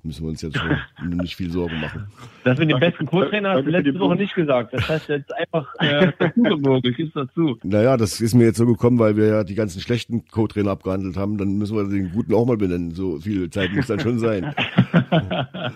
müssen 0.05 0.23
wir 0.23 0.31
uns 0.31 0.43
jetzt 0.43 0.59
schon 0.59 0.77
nicht 1.17 1.37
viel 1.37 1.51
Sorgen 1.51 1.81
machen. 1.81 2.07
Das 2.45 2.59
mit 2.59 2.71
dem 2.71 2.79
besten 2.79 3.07
Co-Trainer 3.07 3.53
hast 3.53 3.65
du 3.65 3.71
letzte 3.71 3.99
Woche 3.99 4.17
nicht 4.17 4.35
gesagt. 4.35 4.75
Das 4.75 4.87
heißt 4.87 5.09
jetzt 5.09 5.33
einfach 5.35 5.67
äh, 5.79 6.13
dazugewogen. 6.19 6.91
Ich 6.91 6.97
gib's 6.99 7.15
dazu. 7.15 7.57
Naja, 7.63 7.97
das 7.97 8.21
ist 8.21 8.35
mir 8.35 8.45
jetzt 8.45 8.59
so 8.59 8.67
gekommen, 8.67 8.99
weil 8.99 9.17
wir 9.17 9.27
ja 9.27 9.45
die 9.45 9.55
ganzen 9.55 9.81
schlechten 9.81 10.27
Co-Trainer 10.29 10.73
abgehandelt 10.73 11.17
haben. 11.17 11.39
Dann 11.39 11.57
müssen 11.57 11.75
wir 11.75 11.89
den 11.89 12.13
guten 12.13 12.35
auch 12.35 12.45
mal 12.45 12.59
benennen. 12.59 12.91
So 12.91 13.19
viel 13.19 13.49
Zeit 13.49 13.73
muss 13.73 13.87
dann 13.87 14.01
schon 14.01 14.19
sein. 14.19 14.55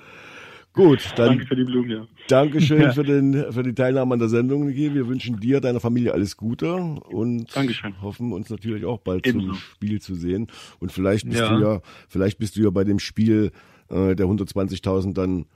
Gut, 0.79 1.13
dann 1.17 1.31
Danke 1.31 1.47
für 1.47 1.57
die 1.57 1.65
Blumen, 1.65 1.91
ja. 1.91 2.07
Dankeschön 2.29 2.83
ja. 2.83 2.93
für, 2.93 3.03
den, 3.03 3.53
für 3.53 3.65
die 3.65 3.75
Teilnahme 3.75 4.13
an 4.13 4.21
der 4.21 4.29
Sendung, 4.29 4.67
Niki. 4.67 4.95
Wir 4.95 5.09
wünschen 5.09 5.41
dir, 5.41 5.61
deiner 5.61 5.81
Familie 5.81 6.13
alles 6.13 6.37
Gute 6.37 6.73
und 6.73 7.57
Dankeschön. 7.57 8.01
hoffen 8.01 8.33
uns 8.33 8.49
natürlich 8.49 8.85
auch 8.85 9.01
bald 9.01 9.27
Ebenso. 9.27 9.49
zum 9.49 9.57
Spiel 9.57 10.01
zu 10.01 10.15
sehen. 10.15 10.47
Und 10.79 10.93
vielleicht 10.93 11.27
bist 11.27 11.41
ja. 11.41 11.57
du 11.57 11.61
ja, 11.61 11.81
vielleicht 12.09 12.39
bist 12.39 12.57
du 12.57 12.63
ja 12.63 12.71
bei 12.71 12.85
dem 12.85 13.01
Spiel 13.01 13.51
äh, 13.91 14.15
der 14.15 14.27
120.000 14.27 15.15
dann 15.15 15.47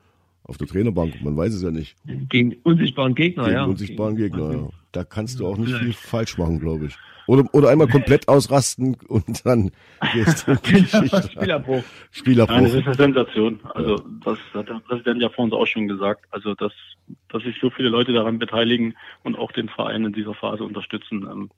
auf 0.44 0.58
der 0.58 0.66
Trainerbank. 0.66 1.22
Man 1.22 1.36
weiß 1.36 1.54
es 1.54 1.62
ja 1.62 1.70
nicht. 1.70 1.96
Gegen 2.28 2.56
unsichtbaren 2.64 3.14
Gegner, 3.14 3.44
Gegen 3.44 3.54
ja. 3.54 3.64
unsichtbaren 3.64 4.16
Gegner, 4.16 4.52
ja. 4.52 4.68
Da 4.90 5.04
kannst 5.04 5.40
du 5.40 5.46
auch 5.46 5.56
nicht 5.56 5.74
viel 5.74 5.92
falsch 5.92 6.36
machen, 6.36 6.60
glaube 6.60 6.86
ich. 6.86 6.98
Oder, 7.26 7.44
oder 7.54 7.68
einmal 7.68 7.86
komplett 7.86 8.28
ausrasten 8.28 8.96
und 9.08 9.46
dann 9.46 9.70
gehst 10.12 10.46
du 10.46 10.56
Geschichte. 10.62 11.30
Spielabbruch. 11.32 11.82
Spielabbruch. 12.10 12.54
Nein, 12.54 12.64
das 12.64 12.74
ist 12.74 12.86
eine 12.86 12.94
Sensation. 12.94 13.60
Also 13.74 14.02
das 14.24 14.38
hat 14.52 14.68
der 14.68 14.80
Präsident 14.86 15.22
ja 15.22 15.28
vor 15.28 15.44
uns 15.44 15.54
auch 15.54 15.66
schon 15.66 15.88
gesagt. 15.88 16.26
Also 16.30 16.54
dass, 16.54 16.72
dass 17.28 17.42
sich 17.44 17.56
so 17.60 17.70
viele 17.70 17.88
Leute 17.88 18.12
daran 18.12 18.38
beteiligen 18.38 18.94
und 19.22 19.38
auch 19.38 19.52
den 19.52 19.68
Verein 19.68 20.04
in 20.04 20.12
dieser 20.12 20.34
Phase 20.34 20.64
unterstützen. 20.64 21.48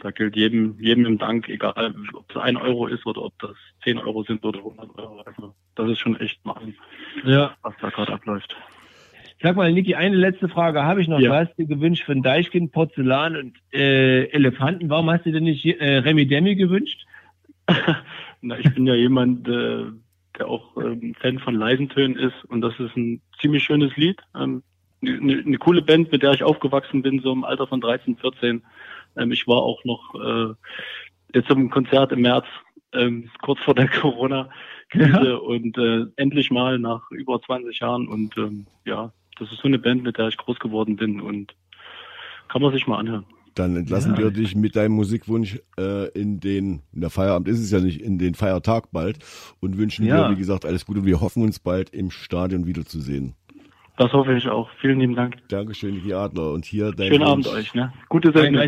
Da 0.00 0.10
gilt 0.10 0.34
jedem, 0.34 0.76
jedem 0.80 1.04
im 1.04 1.18
Dank, 1.18 1.48
egal 1.48 1.94
ob 2.14 2.30
es 2.30 2.36
ein 2.36 2.56
Euro 2.56 2.86
ist 2.86 3.06
oder 3.06 3.22
ob 3.22 3.38
das 3.38 3.56
zehn 3.84 3.98
Euro 3.98 4.22
sind 4.22 4.44
oder 4.44 4.58
100 4.58 4.98
Euro. 4.98 5.22
Also 5.24 5.54
das 5.74 5.90
ist 5.90 5.98
schon 5.98 6.18
echt 6.18 6.44
machen, 6.44 6.74
ja. 7.24 7.54
was 7.62 7.74
da 7.80 7.90
gerade 7.90 8.12
abläuft. 8.14 8.56
Sag 9.42 9.56
mal, 9.56 9.72
Niki, 9.72 9.94
eine 9.94 10.16
letzte 10.16 10.48
Frage 10.48 10.82
habe 10.82 11.00
ich 11.00 11.08
noch. 11.08 11.18
Ja. 11.18 11.30
Du 11.30 11.36
hast 11.36 11.56
dir 11.56 11.66
gewünscht 11.66 12.04
von 12.04 12.22
Deichkind, 12.22 12.72
Porzellan 12.72 13.36
und 13.36 13.58
äh, 13.72 14.24
Elefanten. 14.30 14.90
Warum 14.90 15.10
hast 15.10 15.24
du 15.24 15.32
denn 15.32 15.44
nicht 15.44 15.64
äh, 15.64 15.98
Remi 15.98 16.26
Demi 16.26 16.56
gewünscht? 16.56 17.06
Na, 18.42 18.58
ich 18.58 18.74
bin 18.74 18.86
ja 18.86 18.94
jemand, 18.94 19.48
äh, 19.48 19.84
der 20.38 20.48
auch 20.48 20.76
ähm, 20.76 21.14
Fan 21.20 21.38
von 21.38 21.54
Leisentönen 21.54 22.18
ist 22.18 22.44
und 22.48 22.60
das 22.60 22.78
ist 22.78 22.96
ein 22.96 23.22
ziemlich 23.40 23.64
schönes 23.64 23.96
Lied. 23.96 24.20
Ähm, 24.34 24.62
eine, 25.02 25.38
eine 25.38 25.58
coole 25.58 25.82
Band, 25.82 26.12
mit 26.12 26.22
der 26.22 26.32
ich 26.32 26.42
aufgewachsen 26.42 27.02
bin, 27.02 27.20
so 27.20 27.32
im 27.32 27.44
Alter 27.44 27.66
von 27.66 27.80
13, 27.80 28.16
14. 28.16 28.62
Ähm, 29.16 29.32
ich 29.32 29.46
war 29.46 29.58
auch 29.58 29.84
noch 29.84 30.14
äh, 30.14 30.54
jetzt 31.34 31.48
zum 31.48 31.70
Konzert 31.70 32.12
im 32.12 32.22
März, 32.22 32.46
ähm, 32.92 33.30
kurz 33.42 33.60
vor 33.60 33.74
der 33.74 33.88
Corona-Krise 34.00 35.28
ja. 35.28 35.36
und 35.36 35.78
äh, 35.78 36.06
endlich 36.16 36.50
mal 36.50 36.78
nach 36.78 37.10
über 37.10 37.40
20 37.40 37.78
Jahren 37.80 38.08
und 38.08 38.36
ähm, 38.36 38.66
ja, 38.84 39.12
das 39.38 39.52
ist 39.52 39.60
so 39.60 39.68
eine 39.68 39.78
Band, 39.78 40.02
mit 40.02 40.18
der 40.18 40.28
ich 40.28 40.36
groß 40.36 40.58
geworden 40.58 40.96
bin 40.96 41.20
und 41.20 41.54
kann 42.48 42.62
man 42.62 42.72
sich 42.72 42.86
mal 42.86 42.98
anhören. 42.98 43.24
Dann 43.54 43.76
entlassen 43.76 44.12
ja. 44.12 44.18
wir 44.18 44.30
dich 44.30 44.54
mit 44.54 44.76
deinem 44.76 44.92
Musikwunsch 44.92 45.60
äh, 45.78 46.08
in 46.10 46.40
den, 46.40 46.82
in 46.92 47.00
der 47.00 47.10
Feierabend 47.10 47.48
ist 47.48 47.58
es 47.58 47.70
ja 47.70 47.80
nicht, 47.80 48.00
in 48.00 48.18
den 48.18 48.34
Feiertag 48.34 48.92
bald 48.92 49.18
und 49.60 49.76
wünschen 49.76 50.06
ja. 50.06 50.28
dir, 50.28 50.34
wie 50.34 50.38
gesagt, 50.38 50.64
alles 50.64 50.86
Gute 50.86 51.00
und 51.00 51.06
wir 51.06 51.20
hoffen 51.20 51.42
uns 51.42 51.58
bald 51.58 51.90
im 51.90 52.10
Stadion 52.10 52.66
wiederzusehen. 52.66 53.34
Das 54.00 54.14
hoffe 54.14 54.32
ich 54.32 54.48
auch. 54.48 54.70
Vielen 54.80 54.98
lieben 54.98 55.14
Dank. 55.14 55.36
Dankeschön, 55.48 55.92
Niki 55.92 56.14
Adler. 56.14 56.52
Und 56.52 56.64
hier 56.64 56.90
dein 56.90 57.08
Schönen 57.08 57.22
Abend 57.22 57.46
euch, 57.48 57.74
ne? 57.74 57.92
Gute 58.08 58.32
Sendung. 58.32 58.66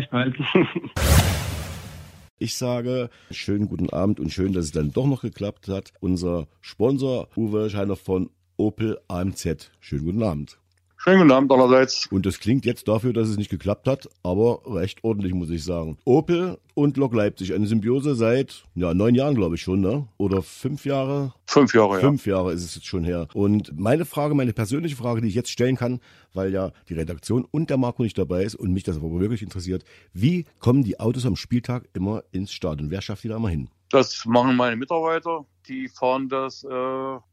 Ich 2.37 2.55
sage, 2.55 3.09
schönen 3.31 3.67
guten 3.67 3.89
Abend 3.89 4.19
und 4.19 4.31
schön, 4.31 4.53
dass 4.53 4.65
es 4.65 4.71
dann 4.71 4.91
doch 4.91 5.07
noch 5.07 5.21
geklappt 5.21 5.69
hat. 5.69 5.91
Unser 6.01 6.45
Sponsor 6.61 7.29
Uwe 7.35 7.71
Scheiner 7.71 7.95
von 7.95 8.29
Opel 8.57 8.99
AMZ. 9.07 9.71
Schönen 9.79 10.05
guten 10.05 10.21
Abend. 10.21 10.59
Schönen 11.03 11.19
guten 11.19 11.31
Abend 11.33 11.51
allerseits. 11.51 12.07
Und 12.11 12.25
das 12.25 12.39
klingt 12.39 12.63
jetzt 12.63 12.87
dafür, 12.87 13.11
dass 13.11 13.27
es 13.27 13.35
nicht 13.35 13.49
geklappt 13.49 13.89
hat, 13.89 14.07
aber 14.23 14.61
recht 14.65 15.03
ordentlich, 15.03 15.33
muss 15.33 15.49
ich 15.49 15.61
sagen. 15.61 15.97
Opel 16.05 16.57
und 16.75 16.95
Lok 16.95 17.13
Leipzig, 17.13 17.53
eine 17.53 17.67
Symbiose 17.67 18.15
seit 18.15 18.63
ja, 18.73 18.93
neun 18.93 19.13
Jahren, 19.13 19.35
glaube 19.35 19.55
ich 19.55 19.61
schon, 19.61 19.81
ne? 19.81 20.07
Oder 20.15 20.41
fünf 20.41 20.85
Jahre? 20.85 21.33
Fünf 21.45 21.73
Jahre, 21.73 21.95
ja. 21.95 21.99
Fünf 21.99 22.25
Jahre 22.25 22.53
ist 22.53 22.63
es 22.63 22.75
jetzt 22.75 22.87
schon 22.87 23.03
her. 23.03 23.27
Und 23.33 23.77
meine 23.77 24.05
Frage, 24.05 24.33
meine 24.33 24.53
persönliche 24.53 24.95
Frage, 24.95 25.19
die 25.19 25.27
ich 25.27 25.35
jetzt 25.35 25.49
stellen 25.49 25.75
kann, 25.75 25.99
weil 26.33 26.53
ja 26.53 26.71
die 26.87 26.93
Redaktion 26.93 27.45
und 27.51 27.69
der 27.69 27.75
Marco 27.75 28.01
nicht 28.01 28.17
dabei 28.17 28.45
ist 28.45 28.55
und 28.55 28.71
mich 28.71 28.83
das 28.83 28.95
aber 28.95 29.19
wirklich 29.19 29.41
interessiert, 29.41 29.83
wie 30.13 30.45
kommen 30.59 30.85
die 30.85 31.01
Autos 31.01 31.25
am 31.25 31.35
Spieltag 31.35 31.83
immer 31.93 32.23
ins 32.31 32.53
Stadion? 32.53 32.91
Wer 32.91 33.01
schafft 33.01 33.25
die 33.25 33.27
da 33.27 33.39
mal 33.39 33.51
hin? 33.51 33.67
Das 33.89 34.23
machen 34.25 34.55
meine 34.55 34.77
Mitarbeiter. 34.77 35.45
Die 35.67 35.87
fahren 35.87 36.27
das 36.29 36.63
äh, 36.63 36.67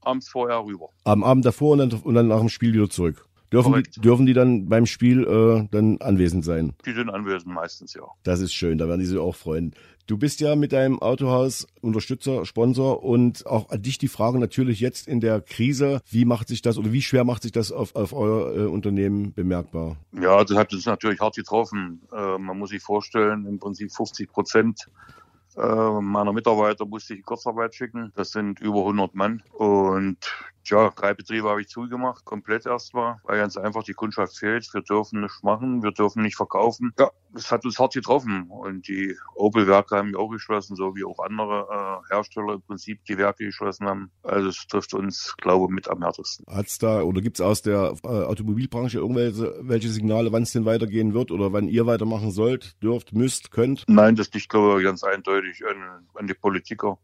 abends 0.03 0.29
vorher 0.29 0.65
rüber. 0.65 0.89
Am 1.05 1.25
Abend 1.25 1.45
davor 1.45 1.73
und 1.73 1.79
dann, 1.79 1.93
und 1.93 2.15
dann 2.15 2.29
nach 2.29 2.41
dem 2.41 2.49
Spiel 2.49 2.75
wieder 2.75 2.91
zurück. 2.91 3.27
Dürfen 3.53 3.75
die, 3.75 4.01
dürfen 4.01 4.27
die 4.27 4.33
dann 4.33 4.69
beim 4.69 4.87
Spiel 4.87 5.25
äh, 5.25 5.69
dann 5.71 5.99
anwesend 6.01 6.45
sein? 6.45 6.75
Die 6.87 6.93
sind 6.93 7.11
anwesend 7.11 7.53
meistens, 7.53 7.95
ja. 7.95 8.03
Das 8.23 8.41
ist 8.41 8.53
schön, 8.53 8.79
da 8.79 8.87
werden 8.89 9.01
die 9.01 9.07
sich 9.07 9.19
auch 9.19 9.35
freuen. 9.35 9.75
Du 10.07 10.19
bist 10.19 10.41
ja 10.41 10.57
mit 10.57 10.73
deinem 10.73 11.01
Autohaus 11.01 11.67
Unterstützer, 11.81 12.45
Sponsor 12.45 13.05
und 13.05 13.47
auch 13.47 13.71
an 13.71 13.83
dich 13.83 13.99
die 13.99 14.09
Frage 14.09 14.39
natürlich 14.39 14.81
jetzt 14.81 15.07
in 15.07 15.21
der 15.21 15.41
Krise, 15.41 16.01
wie 16.11 16.25
macht 16.25 16.49
sich 16.49 16.63
das 16.63 16.79
oder 16.79 16.93
wie 16.93 17.03
schwer 17.03 17.25
macht 17.25 17.43
sich 17.43 17.53
das 17.53 17.71
auf, 17.71 17.95
auf 17.95 18.13
euer 18.13 18.57
äh, 18.57 18.67
Unternehmen 18.67 19.33
bemerkbar? 19.33 19.97
Ja, 20.13 20.43
das 20.45 20.57
hat 20.57 20.73
uns 20.73 20.87
natürlich 20.87 21.21
hart 21.21 21.37
getroffen. 21.37 22.03
Äh, 22.13 22.39
man 22.39 22.59
muss 22.59 22.71
sich 22.71 22.83
vorstellen, 22.83 23.47
im 23.47 23.59
Prinzip 23.59 23.93
50 23.93 24.31
Prozent 24.31 24.89
äh, 25.57 26.01
meiner 26.01 26.33
Mitarbeiter 26.33 26.87
musste 26.87 27.15
ich 27.15 27.21
in 27.21 27.25
Kurzarbeit 27.25 27.75
schicken. 27.75 28.13
Das 28.17 28.31
sind 28.31 28.61
über 28.61 28.81
100 28.81 29.15
Mann 29.15 29.43
und 29.53 30.19
ja, 30.65 30.91
drei 30.91 31.15
Betriebe 31.15 31.49
habe 31.49 31.61
ich 31.61 31.69
zugemacht, 31.69 32.25
komplett 32.25 32.67
erstmal, 32.67 33.17
weil 33.25 33.39
ganz 33.39 33.57
einfach 33.57 33.83
die 33.83 33.95
Kundschaft 33.95 34.37
fehlt. 34.39 34.69
Wir 34.73 34.83
dürfen 34.83 35.21
nichts 35.21 35.43
machen, 35.43 35.83
wir 35.83 35.93
dürfen 35.93 36.23
nicht 36.23 36.37
verkaufen. 36.37 36.93
Ja, 36.99 37.11
es 37.35 37.51
hat 37.51 37.65
uns 37.65 37.79
hart 37.79 37.95
getroffen. 37.95 38.49
Und 38.49 38.87
die 38.89 39.17
Opel-Werke 39.35 39.97
haben 39.97 40.13
ja 40.13 40.19
auch 40.19 40.29
geschlossen, 40.29 40.77
so 40.77 40.95
wie 40.95 41.05
auch 41.05 41.19
andere 41.19 41.67
äh, 41.71 42.15
Hersteller 42.15 42.55
im 42.55 42.63
Prinzip 42.63 43.05
die 43.07 43.19
Werke 43.19 43.45
geschlossen 43.45 43.87
haben. 43.87 44.11
Also 44.23 44.49
es 44.49 44.67
trifft 44.67 44.95
uns, 44.95 45.35
glaube 45.39 45.67
ich, 45.67 45.71
mit 45.75 45.89
am 45.89 46.03
härtesten. 46.03 46.45
Hat's 46.49 46.79
da 46.79 47.03
oder 47.03 47.21
gibt's 47.21 47.41
aus 47.41 47.63
der 47.63 47.95
äh, 48.03 48.07
Automobilbranche 48.07 48.99
irgendwelche 48.99 49.55
welche 49.63 49.89
Signale, 49.89 50.33
wann 50.33 50.43
es 50.43 50.53
denn 50.53 50.65
weitergehen 50.65 51.15
wird 51.15 51.31
oder 51.31 51.53
wann 51.53 51.69
ihr 51.69 51.87
weitermachen 51.87 52.31
sollt, 52.31 52.83
dürft, 52.83 53.13
müsst, 53.13 53.51
könnt? 53.51 53.85
Nein, 53.89 54.17
das 54.17 54.33
liegt, 54.33 54.49
glaube 54.49 54.81
ich, 54.81 54.85
ganz 54.85 55.03
eindeutig 55.03 55.63
an, 55.67 56.07
an 56.15 56.27
die 56.27 56.35
Politiker 56.35 56.99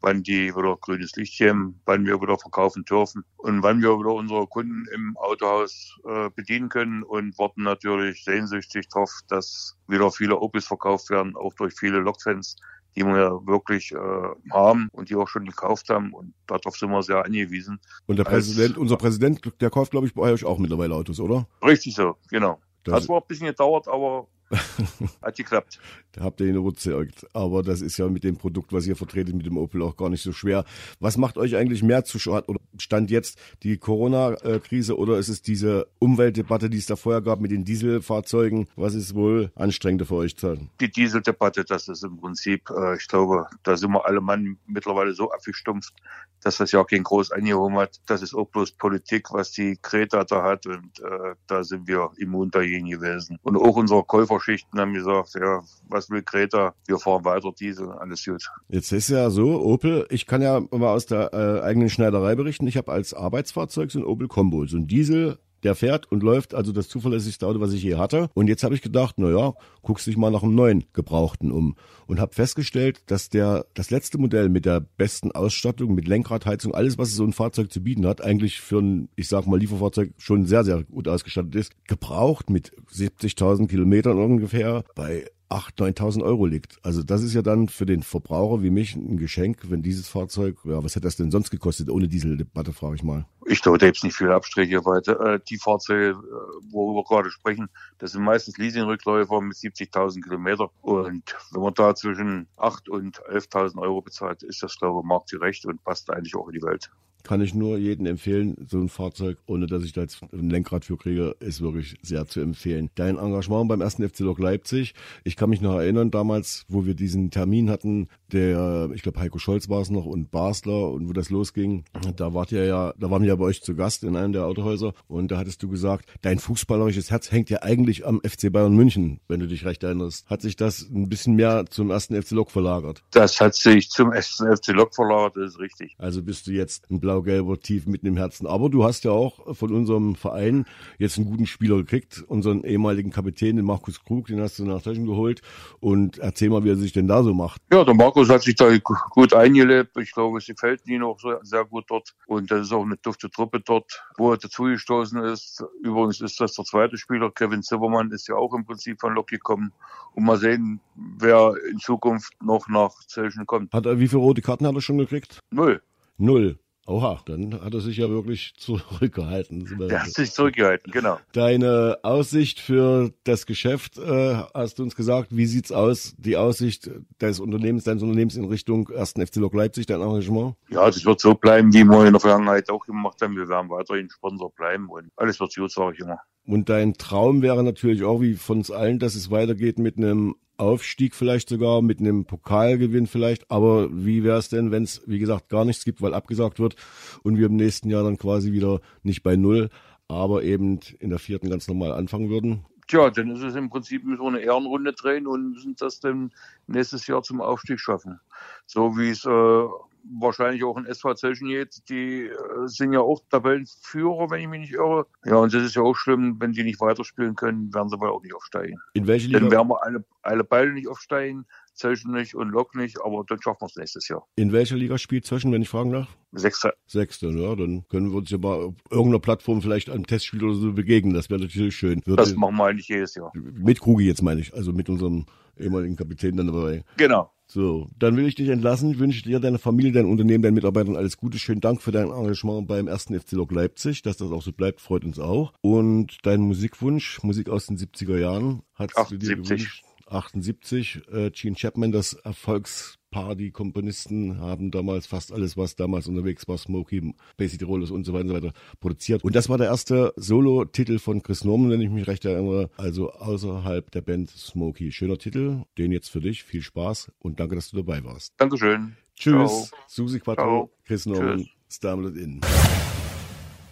wann 0.00 0.22
die 0.22 0.54
wieder 0.54 0.76
grünes 0.80 1.16
Licht 1.16 1.38
geben, 1.38 1.80
wann 1.84 2.06
wir 2.06 2.20
wieder 2.20 2.38
verkaufen 2.38 2.84
dürfen 2.84 3.24
und 3.36 3.62
wann 3.62 3.82
wir 3.82 3.98
wieder 3.98 4.14
unsere 4.14 4.46
Kunden 4.46 4.86
im 4.94 5.16
Autohaus 5.16 5.98
äh, 6.08 6.30
bedienen 6.30 6.68
können 6.68 7.02
und 7.02 7.38
warten 7.38 7.62
natürlich 7.62 8.24
sehnsüchtig 8.24 8.88
darauf, 8.88 9.10
dass 9.28 9.76
wieder 9.86 10.10
viele 10.10 10.38
Opels 10.38 10.66
verkauft 10.66 11.10
werden, 11.10 11.36
auch 11.36 11.54
durch 11.54 11.74
viele 11.74 11.98
Lokfans 11.98 12.56
die 12.96 13.04
wir 13.04 13.46
wirklich 13.46 13.92
äh, 13.92 14.52
haben 14.52 14.88
und 14.92 15.08
die 15.08 15.14
auch 15.14 15.28
schon 15.28 15.44
gekauft 15.44 15.88
haben. 15.88 16.12
Und 16.12 16.34
darauf 16.46 16.76
sind 16.76 16.90
wir 16.90 17.02
sehr 17.02 17.24
angewiesen. 17.24 17.78
Und 18.06 18.16
der 18.16 18.24
Präsident, 18.24 18.70
Als, 18.70 18.78
unser 18.78 18.96
Präsident, 18.96 19.52
der 19.60 19.70
kauft, 19.70 19.92
glaube 19.92 20.06
ich, 20.06 20.14
bei 20.14 20.22
euch 20.22 20.44
auch 20.44 20.58
mittlerweile 20.58 20.94
Autos, 20.94 21.20
oder? 21.20 21.46
Richtig 21.62 21.94
so, 21.94 22.16
genau. 22.28 22.60
Das 22.84 22.94
hat 22.94 23.02
zwar 23.04 23.20
ein 23.20 23.26
bisschen 23.28 23.46
gedauert, 23.46 23.86
aber 23.86 24.26
Hat 25.22 25.36
geklappt. 25.36 25.78
Da 26.12 26.22
habt 26.22 26.40
ihr 26.40 26.46
ihn 26.46 26.56
überzeugt. 26.56 27.26
Aber 27.34 27.62
das 27.62 27.80
ist 27.80 27.98
ja 27.98 28.08
mit 28.08 28.24
dem 28.24 28.36
Produkt, 28.36 28.72
was 28.72 28.86
ihr 28.86 28.96
vertretet, 28.96 29.34
mit 29.34 29.46
dem 29.46 29.58
Opel 29.58 29.82
auch 29.82 29.96
gar 29.96 30.08
nicht 30.08 30.22
so 30.22 30.32
schwer. 30.32 30.64
Was 31.00 31.16
macht 31.16 31.36
euch 31.36 31.56
eigentlich 31.56 31.82
mehr 31.82 32.04
zu 32.04 32.18
oder 32.30 32.60
stand 32.78 33.10
jetzt 33.10 33.38
die 33.62 33.76
Corona-Krise 33.76 34.96
oder 34.96 35.18
ist 35.18 35.28
es 35.28 35.42
diese 35.42 35.88
Umweltdebatte, 35.98 36.70
die 36.70 36.78
es 36.78 36.86
da 36.86 36.96
vorher 36.96 37.22
gab 37.22 37.40
mit 37.40 37.50
den 37.50 37.64
Dieselfahrzeugen? 37.64 38.68
Was 38.76 38.94
ist 38.94 39.14
wohl 39.14 39.50
anstrengender 39.54 40.06
für 40.06 40.14
euch? 40.14 40.34
Die 40.80 40.90
Dieseldebatte, 40.90 41.64
das 41.64 41.88
ist 41.88 42.04
im 42.04 42.18
Prinzip, 42.18 42.70
äh, 42.70 42.96
ich 42.96 43.08
glaube, 43.08 43.46
da 43.62 43.76
sind 43.76 43.90
wir 43.92 44.06
alle 44.06 44.20
Mann 44.20 44.58
mittlerweile 44.66 45.12
so 45.12 45.30
abgestumpft, 45.30 45.94
dass 46.42 46.58
das 46.58 46.72
ja 46.72 46.84
kein 46.84 47.02
groß 47.02 47.32
angehoben 47.32 47.76
hat. 47.78 48.00
Das 48.06 48.22
ist 48.22 48.34
auch 48.34 48.46
bloß 48.46 48.72
Politik, 48.72 49.32
was 49.32 49.52
die 49.52 49.78
Greta 49.80 50.24
da 50.24 50.42
hat 50.42 50.66
und 50.66 51.00
äh, 51.00 51.34
da 51.46 51.64
sind 51.64 51.86
wir 51.86 52.10
immun 52.16 52.50
dagegen 52.50 52.88
gewesen. 52.88 53.38
Und 53.42 53.56
auch 53.56 53.76
unsere 53.76 54.04
Käuferschichten 54.04 54.78
haben 54.78 54.94
gesagt, 54.94 55.34
ja, 55.34 55.62
was 55.88 56.10
will 56.10 56.22
Greta? 56.22 56.74
Wir 56.86 56.98
fahren 56.98 57.24
weiter 57.24 57.52
Diesel, 57.52 57.90
alles 57.90 58.24
gut. 58.24 58.44
Jetzt 58.68 58.92
ist 58.92 59.08
ja 59.08 59.30
so, 59.30 59.60
Opel, 59.60 60.06
ich 60.10 60.26
kann 60.26 60.42
ja 60.42 60.60
mal 60.70 60.92
aus 60.92 61.06
der 61.06 61.32
äh, 61.32 61.62
eigenen 61.62 61.90
Schneiderei 61.90 62.34
berichten, 62.34 62.66
ich 62.66 62.76
habe 62.76 62.92
als 62.92 63.14
Arbeitsfahrzeug 63.14 63.90
so 63.90 63.98
ein 63.98 64.04
Opel 64.04 64.28
Combo, 64.28 64.66
so 64.66 64.76
ein 64.76 64.86
Diesel 64.86 65.38
der 65.62 65.74
fährt 65.74 66.10
und 66.10 66.22
läuft, 66.22 66.54
also 66.54 66.72
das 66.72 66.88
zuverlässigste 66.88 67.46
Auto, 67.46 67.60
was 67.60 67.72
ich 67.72 67.82
je 67.82 67.96
hatte. 67.96 68.30
Und 68.34 68.48
jetzt 68.48 68.62
habe 68.62 68.74
ich 68.74 68.82
gedacht, 68.82 69.16
na 69.18 69.30
ja, 69.30 69.54
guckst 69.82 70.06
dich 70.06 70.16
mal 70.16 70.30
nach 70.30 70.42
einem 70.42 70.54
neuen 70.54 70.84
Gebrauchten 70.92 71.50
um 71.50 71.76
und 72.06 72.20
habe 72.20 72.34
festgestellt, 72.34 73.02
dass 73.06 73.28
der 73.28 73.66
das 73.74 73.90
letzte 73.90 74.18
Modell 74.18 74.48
mit 74.48 74.64
der 74.64 74.80
besten 74.80 75.32
Ausstattung, 75.32 75.94
mit 75.94 76.08
Lenkradheizung, 76.08 76.74
alles, 76.74 76.98
was 76.98 77.14
so 77.14 77.24
ein 77.24 77.32
Fahrzeug 77.32 77.72
zu 77.72 77.82
bieten 77.82 78.06
hat, 78.06 78.22
eigentlich 78.22 78.60
für 78.60 78.80
ein, 78.80 79.08
ich 79.16 79.28
sag 79.28 79.46
mal, 79.46 79.58
Lieferfahrzeug 79.58 80.12
schon 80.18 80.46
sehr, 80.46 80.64
sehr 80.64 80.84
gut 80.84 81.08
ausgestattet 81.08 81.54
ist, 81.54 81.72
gebraucht 81.86 82.50
mit 82.50 82.72
70.000 82.92 83.68
Kilometern 83.68 84.18
ungefähr 84.18 84.84
bei 84.94 85.26
8.000, 85.50 85.98
9.000 85.98 86.22
Euro 86.22 86.46
liegt. 86.46 86.78
Also 86.82 87.02
das 87.02 87.22
ist 87.22 87.34
ja 87.34 87.42
dann 87.42 87.68
für 87.68 87.86
den 87.86 88.02
Verbraucher 88.02 88.62
wie 88.62 88.70
mich 88.70 88.94
ein 88.96 89.16
Geschenk, 89.16 89.70
wenn 89.70 89.82
dieses 89.82 90.08
Fahrzeug, 90.08 90.58
ja, 90.64 90.84
was 90.84 90.94
hätte 90.94 91.04
das 91.04 91.16
denn 91.16 91.30
sonst 91.30 91.50
gekostet 91.50 91.90
ohne 91.90 92.08
Dieseldebatte, 92.08 92.72
frage 92.72 92.96
ich 92.96 93.02
mal. 93.02 93.26
Ich 93.46 93.62
glaube, 93.62 93.78
da 93.78 93.86
gibt 93.86 93.96
es 93.96 94.02
nicht 94.02 94.16
viele 94.16 94.34
Abstriche 94.34 94.84
weiter. 94.84 95.18
Äh, 95.20 95.40
die 95.48 95.56
Fahrzeuge, 95.56 96.10
äh, 96.10 96.72
worüber 96.72 97.00
wir 97.00 97.04
gerade 97.04 97.30
sprechen, 97.30 97.68
das 97.98 98.12
sind 98.12 98.22
meistens 98.22 98.58
Leasingrückläufer 98.58 99.40
mit 99.40 99.56
70.000 99.56 100.22
Kilometer. 100.22 100.70
Und 100.82 101.34
wenn 101.52 101.62
man 101.62 101.74
da 101.74 101.94
zwischen 101.94 102.46
8.000 102.58 102.90
und 102.90 103.20
11.000 103.22 103.78
Euro 103.78 104.02
bezahlt, 104.02 104.42
ist 104.42 104.62
das, 104.62 104.78
glaube 104.78 105.00
ich, 105.00 105.06
marktgerecht 105.06 105.64
und 105.64 105.82
passt 105.82 106.10
eigentlich 106.10 106.36
auch 106.36 106.48
in 106.48 106.54
die 106.54 106.62
Welt 106.62 106.90
kann 107.22 107.40
ich 107.40 107.54
nur 107.54 107.78
jedem 107.78 108.06
empfehlen. 108.06 108.56
So 108.68 108.78
ein 108.78 108.88
Fahrzeug, 108.88 109.38
ohne 109.46 109.66
dass 109.66 109.84
ich 109.84 109.92
da 109.92 110.02
jetzt 110.02 110.22
ein 110.32 110.50
Lenkrad 110.50 110.84
für 110.84 110.96
kriege, 110.96 111.36
ist 111.40 111.60
wirklich 111.60 111.96
sehr 112.02 112.26
zu 112.26 112.40
empfehlen. 112.40 112.90
Dein 112.94 113.18
Engagement 113.18 113.68
beim 113.68 113.80
ersten 113.80 114.08
FC 114.08 114.20
Lok 114.20 114.38
Leipzig. 114.38 114.94
Ich 115.24 115.36
kann 115.36 115.50
mich 115.50 115.60
noch 115.60 115.76
erinnern, 115.76 116.10
damals, 116.10 116.64
wo 116.68 116.86
wir 116.86 116.94
diesen 116.94 117.30
Termin 117.30 117.70
hatten, 117.70 118.08
der, 118.32 118.90
ich 118.94 119.02
glaube, 119.02 119.20
Heiko 119.20 119.38
Scholz 119.38 119.68
war 119.68 119.80
es 119.80 119.90
noch 119.90 120.04
und 120.04 120.30
Basler 120.30 120.90
und 120.90 121.08
wo 121.08 121.12
das 121.12 121.30
losging, 121.30 121.84
da 122.16 122.34
wart 122.34 122.52
ihr 122.52 122.64
ja, 122.64 122.92
da 122.98 123.10
waren 123.10 123.22
wir 123.22 123.28
ja 123.28 123.36
bei 123.36 123.44
euch 123.44 123.62
zu 123.62 123.74
Gast 123.74 124.04
in 124.04 124.16
einem 124.16 124.32
der 124.32 124.44
Autohäuser 124.44 124.92
und 125.06 125.30
da 125.30 125.38
hattest 125.38 125.62
du 125.62 125.68
gesagt, 125.68 126.08
dein 126.22 126.38
fußballerisches 126.38 127.10
Herz 127.10 127.30
hängt 127.30 127.50
ja 127.50 127.62
eigentlich 127.62 128.06
am 128.06 128.20
FC 128.20 128.52
Bayern 128.52 128.74
München, 128.74 129.20
wenn 129.28 129.40
du 129.40 129.46
dich 129.46 129.64
recht 129.64 129.82
erinnerst. 129.82 130.28
Hat 130.28 130.42
sich 130.42 130.56
das 130.56 130.88
ein 130.90 131.08
bisschen 131.08 131.36
mehr 131.36 131.64
zum 131.70 131.90
ersten 131.90 132.20
FC 132.20 132.32
Lok 132.32 132.50
verlagert? 132.50 133.02
Das 133.10 133.40
hat 133.40 133.54
sich 133.54 133.90
zum 133.90 134.12
ersten 134.12 134.54
FC 134.54 134.68
Lok 134.68 134.94
verlagert, 134.94 135.36
das 135.36 135.54
ist 135.54 135.60
richtig. 135.60 135.94
Also 135.98 136.22
bist 136.22 136.46
du 136.46 136.52
jetzt 136.52 136.90
ein 136.90 137.00
blau-gelber 137.08 137.58
tief 137.58 137.86
mitten 137.86 138.06
im 138.06 138.18
Herzen. 138.18 138.46
Aber 138.46 138.68
du 138.68 138.84
hast 138.84 139.04
ja 139.04 139.12
auch 139.12 139.56
von 139.56 139.72
unserem 139.72 140.14
Verein 140.14 140.66
jetzt 140.98 141.16
einen 141.16 141.26
guten 141.26 141.46
Spieler 141.46 141.76
gekriegt, 141.76 142.22
unseren 142.28 142.64
ehemaligen 142.64 143.10
Kapitän, 143.10 143.56
den 143.56 143.64
Markus 143.64 144.04
Krug, 144.04 144.26
den 144.26 144.40
hast 144.40 144.58
du 144.58 144.64
nach 144.66 144.82
Taschen 144.82 145.06
geholt. 145.06 145.40
Und 145.80 146.18
erzähl 146.18 146.50
mal, 146.50 146.64
wie 146.64 146.70
er 146.70 146.76
sich 146.76 146.92
denn 146.92 147.08
da 147.08 147.22
so 147.22 147.32
macht. 147.32 147.62
Ja, 147.72 147.82
der 147.82 147.94
Markus 147.94 148.28
hat 148.28 148.42
sich 148.42 148.56
da 148.56 148.68
gut 149.10 149.32
eingelebt. 149.32 149.96
Ich 149.96 150.12
glaube, 150.12 150.36
es 150.36 150.46
gefällt 150.46 150.86
ihm 150.86 151.02
auch 151.02 151.18
sehr 151.42 151.64
gut 151.64 151.84
dort. 151.88 152.14
Und 152.26 152.50
das 152.50 152.66
ist 152.66 152.72
auch 152.72 152.84
eine 152.84 152.98
dufte 152.98 153.30
Truppe 153.30 153.60
dort, 153.60 154.04
wo 154.18 154.32
er 154.32 154.36
dazugestoßen 154.36 155.24
ist. 155.24 155.64
Übrigens 155.82 156.20
ist 156.20 156.38
das 156.40 156.52
der 156.52 156.66
zweite 156.66 156.98
Spieler. 156.98 157.30
Kevin 157.30 157.62
Zimmermann 157.62 158.10
ist 158.10 158.28
ja 158.28 158.34
auch 158.34 158.52
im 158.52 158.66
Prinzip 158.66 159.00
von 159.00 159.14
Lok 159.14 159.28
gekommen. 159.28 159.72
Und 160.14 160.24
mal 160.24 160.36
sehen, 160.36 160.80
wer 160.94 161.54
in 161.70 161.78
Zukunft 161.78 162.34
noch 162.42 162.68
nach 162.68 162.92
Zelchen 163.06 163.46
kommt. 163.46 163.72
Hat 163.72 163.86
er, 163.86 163.98
wie 163.98 164.08
viele 164.08 164.20
rote 164.20 164.42
Karten 164.42 164.66
hat 164.66 164.74
er 164.74 164.82
schon 164.82 164.98
gekriegt? 164.98 165.40
Null. 165.50 165.80
Null. 166.18 166.58
Oha, 166.88 167.20
dann 167.26 167.60
hat 167.62 167.74
er 167.74 167.80
sich 167.80 167.98
ja 167.98 168.08
wirklich 168.08 168.54
zurückgehalten. 168.56 169.88
Er 169.90 170.04
hat 170.04 170.10
sich 170.10 170.32
zurückgehalten, 170.32 170.90
genau. 170.90 171.18
Deine 171.32 171.98
Aussicht 172.02 172.60
für 172.60 173.12
das 173.24 173.44
Geschäft, 173.44 173.98
äh, 173.98 174.36
hast 174.54 174.78
du 174.78 174.84
uns 174.84 174.96
gesagt, 174.96 175.28
wie 175.36 175.44
sieht's 175.44 175.70
aus, 175.70 176.14
die 176.16 176.38
Aussicht 176.38 176.90
des 177.20 177.40
Unternehmens, 177.40 177.84
deines 177.84 178.02
Unternehmens 178.02 178.36
in 178.36 178.46
Richtung 178.46 178.88
1. 178.88 179.14
FC 179.22 179.36
Lok 179.36 179.52
Leipzig, 179.52 179.84
dein 179.84 180.00
Engagement? 180.00 180.54
Ja, 180.70 180.86
das 180.86 181.04
wird 181.04 181.20
so 181.20 181.34
bleiben, 181.34 181.74
wie 181.74 181.84
wir 181.84 182.06
in 182.06 182.14
der 182.14 182.20
Vergangenheit 182.20 182.70
auch 182.70 182.86
gemacht 182.86 183.20
haben. 183.20 183.36
Wir 183.36 183.48
werden 183.48 183.68
weiterhin 183.68 184.08
Sponsor 184.08 184.50
bleiben 184.50 184.88
und 184.88 185.10
alles 185.16 185.38
wird 185.40 185.54
gut, 185.54 185.70
sage 185.70 185.92
ich 185.92 186.00
immer. 186.00 186.20
Und 186.48 186.70
dein 186.70 186.94
Traum 186.94 187.42
wäre 187.42 187.62
natürlich 187.62 188.04
auch, 188.04 188.22
wie 188.22 188.32
von 188.32 188.58
uns 188.58 188.70
allen, 188.70 188.98
dass 188.98 189.14
es 189.14 189.30
weitergeht 189.30 189.78
mit 189.78 189.98
einem 189.98 190.34
Aufstieg 190.56 191.14
vielleicht 191.14 191.50
sogar, 191.50 191.82
mit 191.82 192.00
einem 192.00 192.24
Pokalgewinn 192.24 193.06
vielleicht. 193.06 193.50
Aber 193.50 193.90
wie 193.92 194.24
wäre 194.24 194.38
es 194.38 194.48
denn, 194.48 194.70
wenn 194.70 194.82
es, 194.82 195.02
wie 195.06 195.18
gesagt, 195.18 195.50
gar 195.50 195.66
nichts 195.66 195.84
gibt, 195.84 196.00
weil 196.00 196.14
abgesagt 196.14 196.58
wird 196.58 196.74
und 197.22 197.36
wir 197.36 197.48
im 197.48 197.56
nächsten 197.56 197.90
Jahr 197.90 198.02
dann 198.02 198.16
quasi 198.16 198.50
wieder 198.52 198.80
nicht 199.02 199.22
bei 199.22 199.36
Null, 199.36 199.68
aber 200.08 200.42
eben 200.42 200.80
in 201.00 201.10
der 201.10 201.18
vierten 201.18 201.50
ganz 201.50 201.68
normal 201.68 201.92
anfangen 201.92 202.30
würden? 202.30 202.64
Tja, 202.86 203.10
dann 203.10 203.30
ist 203.30 203.42
es 203.42 203.54
im 203.54 203.68
Prinzip 203.68 204.04
so 204.16 204.26
eine 204.26 204.40
Ehrenrunde 204.40 204.94
drehen 204.94 205.26
und 205.26 205.50
müssen 205.50 205.76
das 205.78 206.00
dann 206.00 206.32
nächstes 206.66 207.06
Jahr 207.06 207.22
zum 207.22 207.42
Aufstieg 207.42 207.78
schaffen. 207.78 208.20
So 208.64 208.96
wie 208.96 209.10
es 209.10 209.26
äh, 209.26 209.68
wahrscheinlich 210.04 210.64
auch 210.64 210.76
in 210.76 210.86
SV 210.86 211.14
Zelschenjet, 211.14 211.88
die 211.88 212.26
äh, 212.26 212.34
sind 212.66 212.92
ja 212.92 213.00
auch 213.00 213.20
Tabellenführer, 213.30 214.30
wenn 214.30 214.40
ich 214.40 214.48
mich 214.48 214.60
nicht 214.60 214.72
irre. 214.72 215.06
Ja, 215.24 215.36
und 215.36 215.52
das 215.52 215.62
ist 215.62 215.76
ja 215.76 215.82
auch 215.82 215.94
schlimm, 215.94 216.36
wenn 216.40 216.52
die 216.52 216.62
nicht 216.62 216.80
weiterspielen 216.80 217.34
können, 217.34 217.72
werden 217.74 217.88
sie 217.88 218.00
wohl 218.00 218.10
auch 218.10 218.22
nicht 218.22 218.34
aufsteigen. 218.34 218.78
In 218.94 219.06
welche 219.06 219.26
Liga? 219.26 219.40
Dann 219.40 219.50
werden 219.50 219.68
wir 219.68 219.82
alle, 219.82 220.04
alle 220.22 220.44
beide 220.44 220.72
nicht 220.72 220.88
aufsteigen, 220.88 221.46
Zelschen 221.74 222.12
nicht 222.12 222.34
und 222.34 222.50
Lok 222.50 222.74
nicht, 222.74 223.00
aber 223.02 223.24
dann 223.26 223.40
schaffen 223.40 223.62
wir 223.62 223.66
es 223.66 223.76
nächstes 223.76 224.08
Jahr. 224.08 224.26
In 224.36 224.52
welcher 224.52 224.76
Liga 224.76 224.98
spielt 224.98 225.26
Zelschen, 225.26 225.52
wenn 225.52 225.62
ich 225.62 225.68
fragen 225.68 225.92
darf? 225.92 226.08
Sechste. 226.32 226.74
Sechste, 226.86 227.28
ja, 227.28 227.54
dann 227.54 227.86
können 227.88 228.10
wir 228.10 228.18
uns 228.18 228.30
ja 228.30 228.38
mal 228.38 228.64
auf 228.64 228.74
irgendeiner 228.90 229.20
Plattform 229.20 229.62
vielleicht 229.62 229.88
einem 229.88 230.06
Testspiel 230.06 230.44
oder 230.44 230.54
so 230.54 230.72
begegnen. 230.72 231.14
Das 231.14 231.30
wäre 231.30 231.40
natürlich 231.40 231.76
schön. 231.76 232.02
Würde 232.04 232.22
das 232.22 232.34
machen 232.34 232.56
wir 232.56 232.66
eigentlich 232.66 232.88
jedes 232.88 233.14
Jahr. 233.14 233.32
Mit 233.34 233.80
Krugi 233.80 234.06
jetzt 234.06 234.22
meine 234.22 234.40
ich, 234.40 234.54
also 234.54 234.72
mit 234.72 234.88
unserem 234.88 235.26
ehemaligen 235.56 235.96
Kapitän 235.96 236.36
dann 236.36 236.48
dabei. 236.48 236.84
Genau. 236.96 237.30
So, 237.50 237.88
dann 237.98 238.14
will 238.16 238.26
ich 238.26 238.34
dich 238.34 238.50
entlassen. 238.50 238.90
Ich 238.90 238.98
wünsche 238.98 239.22
dir, 239.22 239.40
deiner 239.40 239.58
Familie, 239.58 239.92
deinem 239.92 240.10
Unternehmen, 240.10 240.42
deinen 240.42 240.54
Mitarbeitern 240.54 240.96
alles 240.96 241.16
Gute. 241.16 241.38
Schönen 241.38 241.62
Dank 241.62 241.80
für 241.80 241.92
dein 241.92 242.10
Engagement 242.10 242.68
beim 242.68 242.88
ersten 242.88 243.18
FC 243.18 243.32
Lok 243.32 243.52
Leipzig. 243.52 244.02
Dass 244.02 244.18
das 244.18 244.30
auch 244.30 244.42
so 244.42 244.52
bleibt, 244.52 244.82
freut 244.82 245.04
uns 245.04 245.18
auch. 245.18 245.54
Und 245.62 246.18
dein 246.24 246.42
Musikwunsch, 246.42 247.22
Musik 247.22 247.48
aus 247.48 247.66
den 247.66 247.78
70er 247.78 248.18
Jahren, 248.18 248.62
hat 248.74 248.92
du 249.08 249.16
dir 249.16 249.36
gewünscht? 249.36 249.82
78. 250.08 251.00
Äh, 251.10 251.30
Gene 251.30 251.56
Chapman, 251.56 251.90
das 251.90 252.12
Erfolgspaar, 252.12 252.97
die 253.36 253.50
Komponisten 253.50 254.38
haben 254.38 254.70
damals 254.70 255.06
fast 255.06 255.32
alles, 255.32 255.56
was 255.56 255.76
damals 255.76 256.06
unterwegs 256.06 256.46
war, 256.48 256.58
Smokey, 256.58 257.14
Basic 257.36 257.62
Rollers 257.66 257.90
und 257.90 258.04
so 258.04 258.12
weiter 258.12 258.24
und 258.24 258.28
so 258.28 258.34
weiter, 258.34 258.52
produziert. 258.80 259.24
Und 259.24 259.34
das 259.34 259.48
war 259.48 259.58
der 259.58 259.68
erste 259.68 260.12
Solo-Titel 260.16 260.98
von 260.98 261.22
Chris 261.22 261.44
Norman, 261.44 261.70
wenn 261.70 261.80
ich 261.80 261.90
mich 261.90 262.06
recht 262.06 262.24
erinnere, 262.24 262.70
also 262.76 263.10
außerhalb 263.12 263.90
der 263.90 264.02
Band 264.02 264.30
Smokey. 264.30 264.92
Schöner 264.92 265.18
Titel, 265.18 265.64
den 265.76 265.92
jetzt 265.92 266.08
für 266.10 266.20
dich. 266.20 266.44
Viel 266.44 266.62
Spaß 266.62 267.12
und 267.18 267.40
danke, 267.40 267.54
dass 267.54 267.70
du 267.70 267.76
dabei 267.76 268.04
warst. 268.04 268.34
Dankeschön. 268.36 268.96
Tschüss. 269.16 269.68
Ciao. 269.68 269.80
Susi 269.88 270.20
Quattro, 270.20 270.42
Ciao. 270.42 270.70
Chris 270.84 271.06
Norman, 271.06 271.46
Starmlet 271.68 272.16
In. 272.16 272.40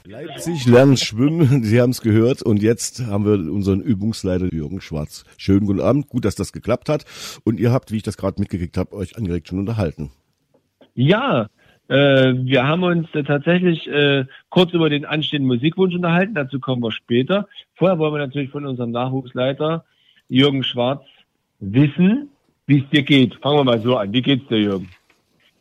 Leipzig 0.08 0.66
lernen 0.66 0.96
schwimmen, 0.96 1.62
Sie 1.64 1.80
haben 1.80 1.90
es 1.90 2.00
gehört 2.00 2.40
und 2.40 2.62
jetzt 2.62 3.04
haben 3.06 3.24
wir 3.24 3.52
unseren 3.52 3.80
Übungsleiter 3.80 4.52
Jürgen 4.52 4.80
Schwarz. 4.80 5.24
Schönen 5.36 5.66
guten 5.66 5.80
Abend, 5.80 6.08
gut, 6.08 6.24
dass 6.24 6.36
das 6.36 6.52
geklappt 6.52 6.88
hat 6.88 7.04
und 7.44 7.58
ihr 7.58 7.72
habt, 7.72 7.90
wie 7.90 7.96
ich 7.96 8.04
das 8.04 8.16
gerade 8.16 8.40
mitgekriegt 8.40 8.76
habe, 8.76 8.94
euch 8.94 9.16
angeregt 9.16 9.48
schon 9.48 9.58
unterhalten. 9.58 10.12
Ja, 10.94 11.48
äh, 11.88 12.34
wir 12.34 12.68
haben 12.68 12.84
uns 12.84 13.12
äh, 13.14 13.24
tatsächlich 13.24 13.88
äh, 13.88 14.26
kurz 14.48 14.72
über 14.72 14.90
den 14.90 15.04
anstehenden 15.04 15.48
Musikwunsch 15.48 15.94
unterhalten, 15.94 16.34
dazu 16.34 16.60
kommen 16.60 16.82
wir 16.82 16.92
später. 16.92 17.48
Vorher 17.74 17.98
wollen 17.98 18.14
wir 18.14 18.18
natürlich 18.18 18.50
von 18.50 18.64
unserem 18.64 18.92
Nachwuchsleiter 18.92 19.84
Jürgen 20.28 20.62
Schwarz 20.62 21.02
wissen, 21.58 22.30
wie 22.66 22.78
es 22.78 22.88
dir 22.90 23.02
geht. 23.02 23.34
Fangen 23.42 23.58
wir 23.58 23.64
mal 23.64 23.80
so 23.80 23.96
an. 23.96 24.12
Wie 24.12 24.22
geht's 24.22 24.46
dir, 24.46 24.58
Jürgen? 24.58 24.88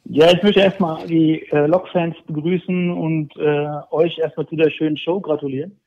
Ja, 0.08 0.32
ich 0.32 0.42
möchte 0.44 0.60
erstmal 0.60 1.06
die 1.08 1.42
äh, 1.52 1.66
Lok-Fans 1.66 2.16
begrüßen 2.28 2.92
und 2.92 3.36
äh, 3.38 3.68
euch 3.90 4.20
erstmal 4.20 4.48
zu 4.48 4.56
der 4.56 4.70
schönen 4.70 4.98
Show 4.98 5.20
gratulieren. 5.20 5.80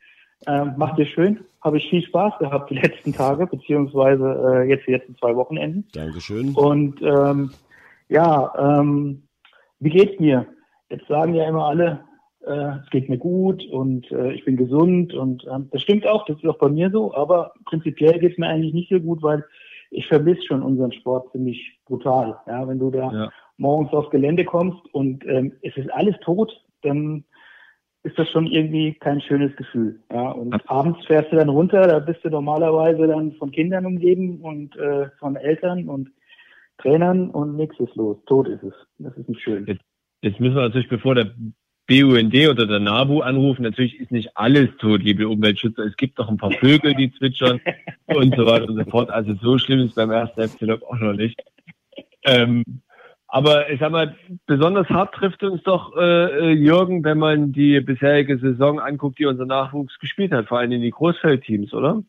Ähm, 0.47 0.75
macht 0.77 0.99
ihr 0.99 1.07
schön, 1.07 1.41
habe 1.63 1.79
ich 1.79 1.89
viel 1.89 2.03
Spaß 2.03 2.39
gehabt 2.39 2.71
die 2.71 2.79
letzten 2.79 3.13
Tage, 3.13 3.47
beziehungsweise 3.47 4.63
äh, 4.65 4.69
jetzt 4.69 4.87
die 4.87 4.93
letzten 4.93 5.17
zwei 5.17 5.35
Wochenenden. 5.37 5.87
Dankeschön. 5.93 6.53
Und 6.55 7.01
ähm, 7.01 7.53
ja, 8.09 8.53
ähm, 8.59 9.23
wie 9.79 9.91
geht's 9.91 10.19
mir? 10.19 10.47
Jetzt 10.91 11.07
sagen 11.07 11.35
ja 11.35 11.49
immer 11.49 11.67
alle, 11.67 12.01
äh, 12.45 12.79
es 12.83 12.91
geht 12.91 13.09
mir 13.09 13.19
gut 13.19 13.65
und 13.71 14.11
äh, 14.11 14.33
ich 14.33 14.45
bin 14.45 14.57
gesund 14.57 15.15
und 15.15 15.45
äh, 15.45 15.61
das 15.71 15.83
stimmt 15.83 16.07
auch, 16.07 16.25
das 16.27 16.39
ist 16.39 16.47
auch 16.47 16.59
bei 16.59 16.69
mir 16.69 16.91
so, 16.91 17.15
aber 17.15 17.53
prinzipiell 17.67 18.19
geht's 18.19 18.39
mir 18.39 18.49
eigentlich 18.49 18.75
nicht 18.75 18.91
so 18.91 18.99
gut, 18.99 19.23
weil 19.23 19.45
ich 19.91 20.07
vermisse 20.07 20.43
schon 20.43 20.63
unseren 20.63 20.93
Sport 20.93 21.31
ziemlich 21.33 21.79
brutal. 21.87 22.37
Ja, 22.47 22.67
wenn 22.67 22.79
du 22.79 22.91
da 22.91 23.13
ja 23.13 23.31
morgens 23.59 23.93
aufs 23.93 24.11
Gelände 24.11 24.45
kommst 24.45 24.83
und 24.95 25.27
ähm, 25.27 25.53
es 25.63 25.77
ist 25.77 25.93
alles 25.93 26.17
tot, 26.21 26.53
dann 26.83 27.25
ist 28.05 28.19
das 28.19 28.29
schon 28.31 28.47
irgendwie 28.47 28.95
kein 28.95 29.21
schönes 29.21 29.55
Gefühl. 29.57 30.01
Ja, 30.11 30.31
und 30.31 30.55
Ach. 30.55 30.61
abends 30.67 31.05
fährst 31.07 31.33
du 31.33 31.37
dann 31.37 31.49
runter, 31.49 31.87
da 31.87 31.99
bist 31.99 32.25
du 32.25 32.31
normalerweise 32.31 33.07
dann 33.07 33.33
von 33.33 33.51
Kindern 33.51 33.85
umgeben 33.85 34.41
und 34.41 34.77
äh, 34.77 35.11
von 35.19 35.37
Eltern 35.37 35.89
und 35.89 36.11
Trainern 36.79 37.31
und 37.31 37.57
nichts 37.57 37.79
ist 37.81 37.95
los. 37.97 38.17
Tot 38.27 38.49
ist 38.49 38.63
es. 38.63 38.75
Das 38.99 39.17
ist 39.17 39.29
nicht 39.29 39.43
schön. 39.43 39.67
Jetzt, 39.67 39.83
jetzt 40.23 40.41
müssen 40.41 40.55
wir 40.55 40.63
natürlich, 40.63 40.89
bevor 40.89 41.17
der 41.17 41.35
BUND 41.89 42.35
oder 42.35 42.67
der 42.67 42.79
NABU 42.79 43.21
anrufen, 43.21 43.63
natürlich 43.63 43.99
ist 43.99 44.13
nicht 44.13 44.37
alles 44.37 44.69
tot, 44.79 45.03
liebe 45.03 45.29
Umweltschützer. 45.29 45.85
Es 45.85 45.97
gibt 45.97 46.19
noch 46.19 46.29
ein 46.29 46.37
paar 46.37 46.53
Vögel, 46.53 46.95
die 46.95 47.13
zwitschern 47.13 47.61
und 48.07 48.37
so 48.37 48.47
weiter 48.47 48.69
und 48.69 48.77
so 48.77 48.85
fort. 48.91 49.11
Also 49.11 49.35
so 49.43 49.59
schlimm 49.59 49.81
ist 49.81 49.97
beim 49.97 50.11
ersten 50.11 50.49
FC 50.49 50.71
auch 50.83 50.99
noch 50.99 51.15
nicht. 51.15 51.43
Ähm, 52.25 52.63
aber 53.29 53.71
ich 53.71 53.79
sag 53.79 53.93
mal, 53.93 54.17
besonders 54.47 54.89
hart 54.89 55.15
trifft 55.15 55.43
uns 55.43 55.63
doch 55.63 55.95
äh, 55.97 56.01
äh, 56.01 56.51
Jürgen, 56.53 57.05
wenn 57.05 57.19
man 57.19 57.53
die 57.53 57.81
bisherige 57.81 58.39
Saison 58.39 58.81
anguckt, 58.81 59.19
die 59.19 59.27
unser 59.27 59.45
Nachwuchs 59.45 59.99
gespielt 59.99 60.33
hat, 60.33 60.47
vor 60.47 60.59
allem 60.59 60.73
in 60.73 60.81
die 60.81 60.91
Großfeldteams, 60.91 61.75
oder? 61.75 62.03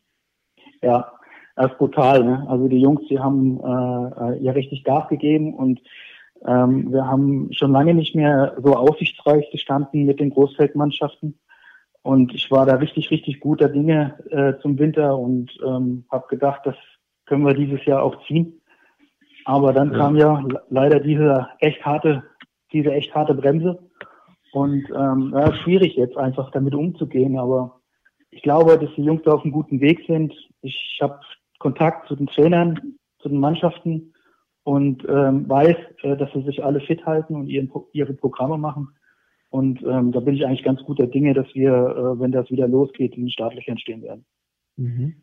Ja, 0.82 1.12
das 1.56 1.72
ist 1.72 1.78
brutal. 1.78 2.24
Ne? 2.24 2.46
Also 2.48 2.68
die 2.68 2.80
Jungs, 2.80 3.06
die 3.08 3.18
haben 3.18 3.60
äh, 3.60 4.42
ja 4.42 4.52
richtig 4.52 4.82
Gas 4.82 5.08
gegeben 5.08 5.54
und 5.54 5.80
ähm, 6.46 6.90
wir 6.90 7.06
haben 7.06 7.52
schon 7.52 7.72
lange 7.72 7.92
nicht 7.92 8.14
mehr 8.14 8.56
so 8.62 8.74
aussichtsreich 8.74 9.50
gestanden 9.50 10.06
mit 10.06 10.20
den 10.20 10.30
Großfeldmannschaften. 10.30 11.38
Und 12.02 12.34
ich 12.34 12.50
war 12.50 12.64
da 12.64 12.76
richtig, 12.76 13.10
richtig 13.10 13.40
guter 13.40 13.68
Dinge 13.68 14.18
äh, 14.30 14.58
zum 14.62 14.78
Winter 14.78 15.18
und 15.18 15.50
ähm, 15.62 16.06
habe 16.10 16.28
gedacht, 16.28 16.62
das 16.64 16.76
können 17.26 17.44
wir 17.44 17.52
dieses 17.52 17.84
Jahr 17.84 18.02
auch 18.02 18.26
ziehen. 18.26 18.59
Aber 19.44 19.72
dann 19.72 19.92
ja. 19.92 19.98
kam 19.98 20.16
ja 20.16 20.44
leider 20.68 21.00
diese 21.00 21.48
echt 21.58 21.84
harte, 21.84 22.22
diese 22.72 22.92
echt 22.92 23.14
harte 23.14 23.34
Bremse. 23.34 23.78
Und 24.52 24.84
ähm, 24.94 25.32
ja, 25.34 25.54
schwierig 25.54 25.94
jetzt 25.96 26.16
einfach 26.16 26.50
damit 26.50 26.74
umzugehen. 26.74 27.38
Aber 27.38 27.80
ich 28.30 28.42
glaube, 28.42 28.78
dass 28.78 28.94
die 28.96 29.04
Jungs 29.04 29.26
auf 29.26 29.42
einem 29.42 29.52
guten 29.52 29.80
Weg 29.80 30.04
sind. 30.06 30.34
Ich 30.62 30.98
habe 31.00 31.20
Kontakt 31.58 32.08
zu 32.08 32.16
den 32.16 32.26
Trainern, 32.26 32.96
zu 33.18 33.28
den 33.28 33.38
Mannschaften 33.38 34.14
und 34.64 35.04
ähm, 35.08 35.48
weiß, 35.48 35.76
äh, 36.02 36.16
dass 36.16 36.32
sie 36.32 36.42
sich 36.42 36.64
alle 36.64 36.80
fit 36.80 37.04
halten 37.06 37.34
und 37.34 37.48
ihren, 37.48 37.70
ihre 37.92 38.14
Programme 38.14 38.58
machen. 38.58 38.88
Und 39.50 39.82
ähm, 39.82 40.12
da 40.12 40.20
bin 40.20 40.36
ich 40.36 40.46
eigentlich 40.46 40.62
ganz 40.62 40.80
guter 40.84 41.06
Dinge, 41.06 41.34
dass 41.34 41.46
wir, 41.54 41.72
äh, 41.72 42.20
wenn 42.20 42.30
das 42.30 42.50
wieder 42.50 42.68
losgeht, 42.68 43.16
in 43.16 43.24
den 43.24 43.30
Startlöchern 43.30 43.78
stehen 43.78 44.02
werden. 44.02 44.24
Mhm. 44.76 45.16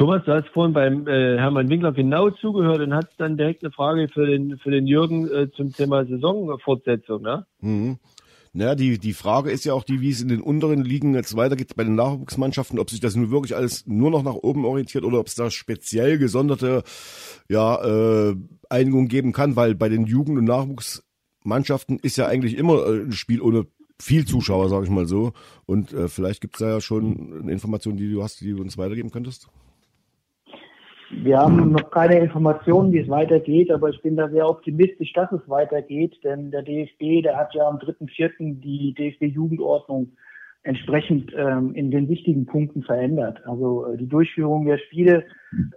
Thomas, 0.00 0.24
du 0.24 0.32
hast 0.32 0.48
vorhin 0.54 0.72
beim 0.72 1.06
äh, 1.06 1.36
Hermann 1.36 1.68
Winkler 1.68 1.92
genau 1.92 2.30
zugehört 2.30 2.80
und 2.80 2.94
hast 2.94 3.10
dann 3.18 3.36
direkt 3.36 3.62
eine 3.62 3.70
Frage 3.70 4.08
für 4.08 4.24
den, 4.24 4.56
für 4.56 4.70
den 4.70 4.86
Jürgen 4.86 5.30
äh, 5.30 5.50
zum 5.50 5.74
Thema 5.74 6.06
Saisonfortsetzung, 6.06 7.20
ne? 7.20 7.44
Mhm. 7.60 7.98
Naja, 8.54 8.76
die, 8.76 8.98
die 8.98 9.12
Frage 9.12 9.50
ist 9.50 9.66
ja 9.66 9.74
auch 9.74 9.84
die, 9.84 10.00
wie 10.00 10.08
es 10.08 10.22
in 10.22 10.28
den 10.28 10.40
unteren 10.40 10.86
Ligen 10.86 11.12
jetzt 11.12 11.36
weitergeht 11.36 11.76
bei 11.76 11.84
den 11.84 11.96
Nachwuchsmannschaften, 11.96 12.78
ob 12.78 12.88
sich 12.88 13.00
das 13.00 13.14
nun 13.14 13.30
wirklich 13.30 13.54
alles 13.54 13.86
nur 13.86 14.10
noch 14.10 14.22
nach 14.22 14.36
oben 14.36 14.64
orientiert 14.64 15.04
oder 15.04 15.20
ob 15.20 15.26
es 15.26 15.34
da 15.34 15.50
speziell 15.50 16.16
gesonderte 16.16 16.82
ja, 17.50 18.30
äh, 18.30 18.36
Einigungen 18.70 19.08
geben 19.08 19.32
kann, 19.32 19.54
weil 19.54 19.74
bei 19.74 19.90
den 19.90 20.06
Jugend- 20.06 20.38
und 20.38 20.46
Nachwuchsmannschaften 20.46 21.98
ist 21.98 22.16
ja 22.16 22.26
eigentlich 22.26 22.56
immer 22.56 22.86
äh, 22.86 23.02
ein 23.02 23.12
Spiel 23.12 23.42
ohne 23.42 23.66
viel 24.00 24.24
Zuschauer, 24.24 24.70
sage 24.70 24.86
ich 24.86 24.90
mal 24.90 25.06
so. 25.06 25.34
Und 25.66 25.92
äh, 25.92 26.08
vielleicht 26.08 26.40
gibt 26.40 26.54
es 26.54 26.60
da 26.60 26.70
ja 26.70 26.80
schon 26.80 27.50
Informationen, 27.50 27.98
die 27.98 28.10
du 28.10 28.22
hast, 28.22 28.40
die 28.40 28.52
du 28.52 28.62
uns 28.62 28.78
weitergeben 28.78 29.10
könntest. 29.10 29.50
Wir 31.12 31.38
haben 31.38 31.72
noch 31.72 31.90
keine 31.90 32.20
Informationen, 32.20 32.92
wie 32.92 33.00
es 33.00 33.08
weitergeht, 33.08 33.70
aber 33.72 33.88
ich 33.88 34.00
bin 34.00 34.16
da 34.16 34.28
sehr 34.28 34.48
optimistisch, 34.48 35.12
dass 35.12 35.30
es 35.32 35.40
weitergeht, 35.48 36.16
denn 36.22 36.52
der 36.52 36.62
DFB, 36.62 37.22
der 37.24 37.36
hat 37.36 37.52
ja 37.52 37.66
am 37.66 37.78
3.4. 37.78 38.60
die 38.60 38.94
DFB-Jugendordnung 38.94 40.12
entsprechend 40.62 41.32
ähm, 41.36 41.74
in 41.74 41.90
den 41.90 42.08
wichtigen 42.08 42.46
Punkten 42.46 42.82
verändert. 42.84 43.42
Also 43.44 43.86
äh, 43.86 43.96
die 43.96 44.08
Durchführung 44.08 44.66
der 44.66 44.78
Spiele, 44.78 45.24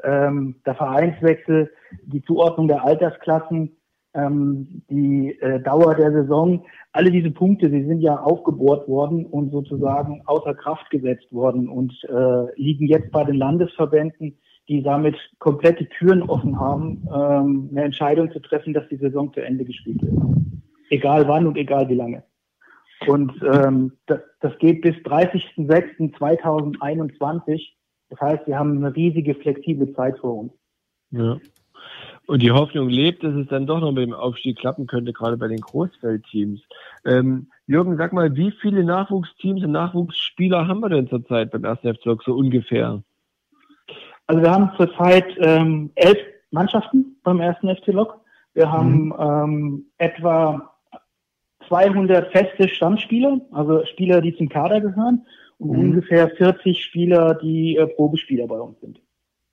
ähm, 0.03 0.55
der 0.65 0.75
Vereinswechsel, 0.75 1.71
die 2.05 2.21
Zuordnung 2.23 2.67
der 2.67 2.83
Altersklassen, 2.83 3.77
ähm, 4.13 4.83
die 4.89 5.39
äh, 5.39 5.61
Dauer 5.61 5.95
der 5.95 6.11
Saison, 6.11 6.65
alle 6.91 7.09
diese 7.09 7.31
Punkte, 7.31 7.71
sie 7.71 7.85
sind 7.85 8.01
ja 8.01 8.19
aufgebohrt 8.19 8.87
worden 8.87 9.25
und 9.25 9.51
sozusagen 9.51 10.21
außer 10.25 10.53
Kraft 10.53 10.89
gesetzt 10.91 11.31
worden 11.31 11.69
und 11.69 11.93
äh, 12.03 12.61
liegen 12.61 12.85
jetzt 12.85 13.11
bei 13.11 13.23
den 13.23 13.35
Landesverbänden 13.35 14.37
die 14.67 14.81
damit 14.81 15.15
komplette 15.39 15.87
Türen 15.89 16.23
offen 16.23 16.59
haben, 16.59 17.07
ähm, 17.13 17.69
eine 17.71 17.83
Entscheidung 17.83 18.31
zu 18.31 18.39
treffen, 18.39 18.73
dass 18.73 18.87
die 18.89 18.97
Saison 18.97 19.31
zu 19.33 19.41
Ende 19.41 19.65
gespielt 19.65 20.01
wird. 20.01 20.13
Egal 20.89 21.27
wann 21.27 21.45
und 21.47 21.57
egal 21.57 21.89
wie 21.89 21.95
lange. 21.95 22.23
Und 23.07 23.33
ähm, 23.43 23.93
das, 24.05 24.19
das 24.39 24.57
geht 24.59 24.81
bis 24.81 24.95
30.06.2021. 24.97 27.71
Das 28.09 28.21
heißt, 28.21 28.45
wir 28.47 28.57
haben 28.57 28.77
eine 28.77 28.95
riesige 28.95 29.35
flexible 29.35 29.91
Zeit 29.93 30.17
vor 30.19 30.37
uns. 30.37 30.53
Ja. 31.11 31.37
Und 32.25 32.41
die 32.41 32.51
Hoffnung 32.51 32.87
lebt, 32.87 33.21
dass 33.23 33.35
es 33.35 33.47
dann 33.47 33.67
doch 33.67 33.81
noch 33.81 33.91
mit 33.91 34.05
dem 34.05 34.13
Aufstieg 34.13 34.57
klappen 34.57 34.87
könnte, 34.87 35.11
gerade 35.11 35.35
bei 35.35 35.49
den 35.49 35.59
Großfeldteams. 35.59 36.61
Ähm, 37.05 37.51
Jürgen, 37.67 37.97
sag 37.97 38.13
mal, 38.13 38.37
wie 38.37 38.51
viele 38.51 38.85
Nachwuchsteams 38.85 39.61
und 39.63 39.71
Nachwuchsspieler 39.71 40.65
haben 40.67 40.79
wir 40.79 40.87
denn 40.89 41.09
zurzeit 41.09 41.51
beim 41.51 41.65
ersten 41.65 41.93
FC 41.93 42.17
so 42.23 42.33
ungefähr? 42.33 43.03
Also 44.33 44.45
wir 44.45 44.51
haben 44.51 44.71
zurzeit 44.77 45.27
ähm, 45.37 45.91
elf 45.93 46.17
Mannschaften 46.49 47.17
beim 47.23 47.39
ersten 47.39 47.69
FC 47.69 47.89
Lok. 47.89 48.19
Wir 48.55 48.71
haben 48.71 49.05
mhm. 49.05 49.15
ähm, 49.19 49.85
etwa 49.99 50.73
200 51.67 52.31
feste 52.31 52.67
Stammspieler, 52.67 53.41
also 53.51 53.85
Spieler, 53.85 54.21
die 54.21 54.35
zum 54.35 54.49
Kader 54.49 54.81
gehören, 54.81 55.23
und 55.59 55.69
mhm. 55.69 55.79
ungefähr 55.79 56.29
40 56.29 56.83
Spieler, 56.83 57.35
die 57.35 57.75
äh, 57.75 57.85
Probespieler 57.85 58.47
bei 58.47 58.59
uns 58.59 58.79
sind, 58.81 58.99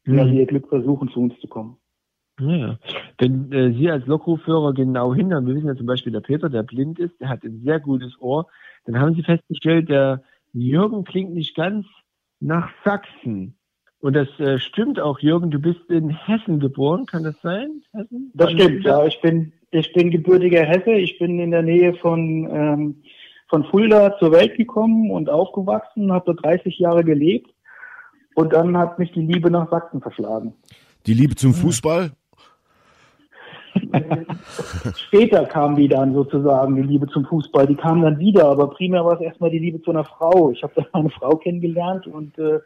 die 0.07 0.13
mhm. 0.13 0.33
ihr 0.33 0.47
Glück 0.47 0.71
versuchen, 0.71 1.11
zu 1.11 1.21
uns 1.21 1.39
zu 1.41 1.47
kommen. 1.47 1.77
Ja, 2.41 2.79
wenn 3.19 3.53
äh, 3.53 3.73
Sie 3.75 3.91
als 3.91 4.07
Lokführer 4.07 4.73
genau 4.73 5.15
hindern, 5.15 5.47
wir 5.47 5.57
wissen 5.57 5.69
ja 5.69 5.77
zum 5.77 5.85
Beispiel, 5.85 6.13
der 6.13 6.21
Peter, 6.21 6.49
der 6.49 6.63
blind 6.63 6.99
ist, 6.99 7.21
der 7.21 7.29
hat 7.29 7.45
ein 7.45 7.61
sehr 7.63 7.81
gutes 7.81 8.19
Ohr, 8.19 8.47
dann 8.87 8.99
haben 8.99 9.15
Sie 9.15 9.23
festgestellt, 9.23 9.91
der 9.91 10.23
Jürgen 10.55 11.05
klingt 11.05 11.35
nicht 11.35 11.55
ganz 11.55 11.85
nach 12.41 12.71
Sachsen. 12.83 13.60
Und 14.01 14.17
das 14.17 14.29
äh, 14.41 14.59
stimmt 14.59 14.99
auch, 14.99 15.19
Jürgen, 15.19 15.51
du 15.51 15.59
bist 15.59 15.91
in 15.91 16.09
Hessen 16.09 16.59
geboren, 16.59 17.05
kann 17.05 17.23
das 17.23 17.35
sein? 17.43 17.83
Hessen? 17.93 18.31
Das 18.35 18.51
stimmt, 18.53 18.85
ja. 18.85 19.05
Ich 19.05 19.21
bin, 19.21 19.53
ich 19.73 19.93
bin 19.93 20.11
gebürtiger 20.11 20.65
Hesse. 20.65 20.93
Ich 20.93 21.19
bin 21.19 21.39
in 21.39 21.51
der 21.51 21.63
Nähe 21.63 21.93
von, 21.95 22.49
ähm, 22.51 23.03
von 23.49 23.65
Fulda 23.65 24.17
zur 24.19 24.33
Welt 24.33 24.57
gekommen 24.57 25.11
und 25.11 25.29
aufgewachsen, 25.29 26.13
habe 26.13 26.33
dort 26.33 26.45
30 26.45 26.79
Jahre 26.79 27.05
gelebt. 27.05 27.51
Und 28.35 28.55
dann 28.55 28.77
hat 28.77 28.99
mich 28.99 29.13
die 29.13 29.21
Liebe 29.21 29.51
nach 29.51 29.71
Sachsen 29.71 30.01
verschlagen. 30.01 30.55
Die 31.07 31.15
Liebe 31.15 31.35
zum 31.35 31.53
Fußball? 31.53 32.13
Später 34.97 35.45
kam 35.45 35.77
die 35.77 35.89
dann 35.89 36.15
sozusagen, 36.15 36.75
die 36.75 36.83
Liebe 36.83 37.07
zum 37.09 37.27
Fußball. 37.27 37.67
Die 37.67 37.77
kam 37.77 38.01
dann 38.03 38.19
wieder, 38.19 38.47
aber 38.47 38.71
primär 38.71 39.05
war 39.05 39.15
es 39.15 39.21
erstmal 39.21 39.51
die 39.51 39.59
Liebe 39.59 39.83
zu 39.83 39.91
einer 39.91 40.05
Frau. 40.05 40.51
Ich 40.53 40.63
habe 40.63 40.73
dann 40.77 40.87
meine 40.93 41.11
Frau 41.11 41.37
kennengelernt 41.37 42.07
und 42.07 42.39
äh, 42.39 42.61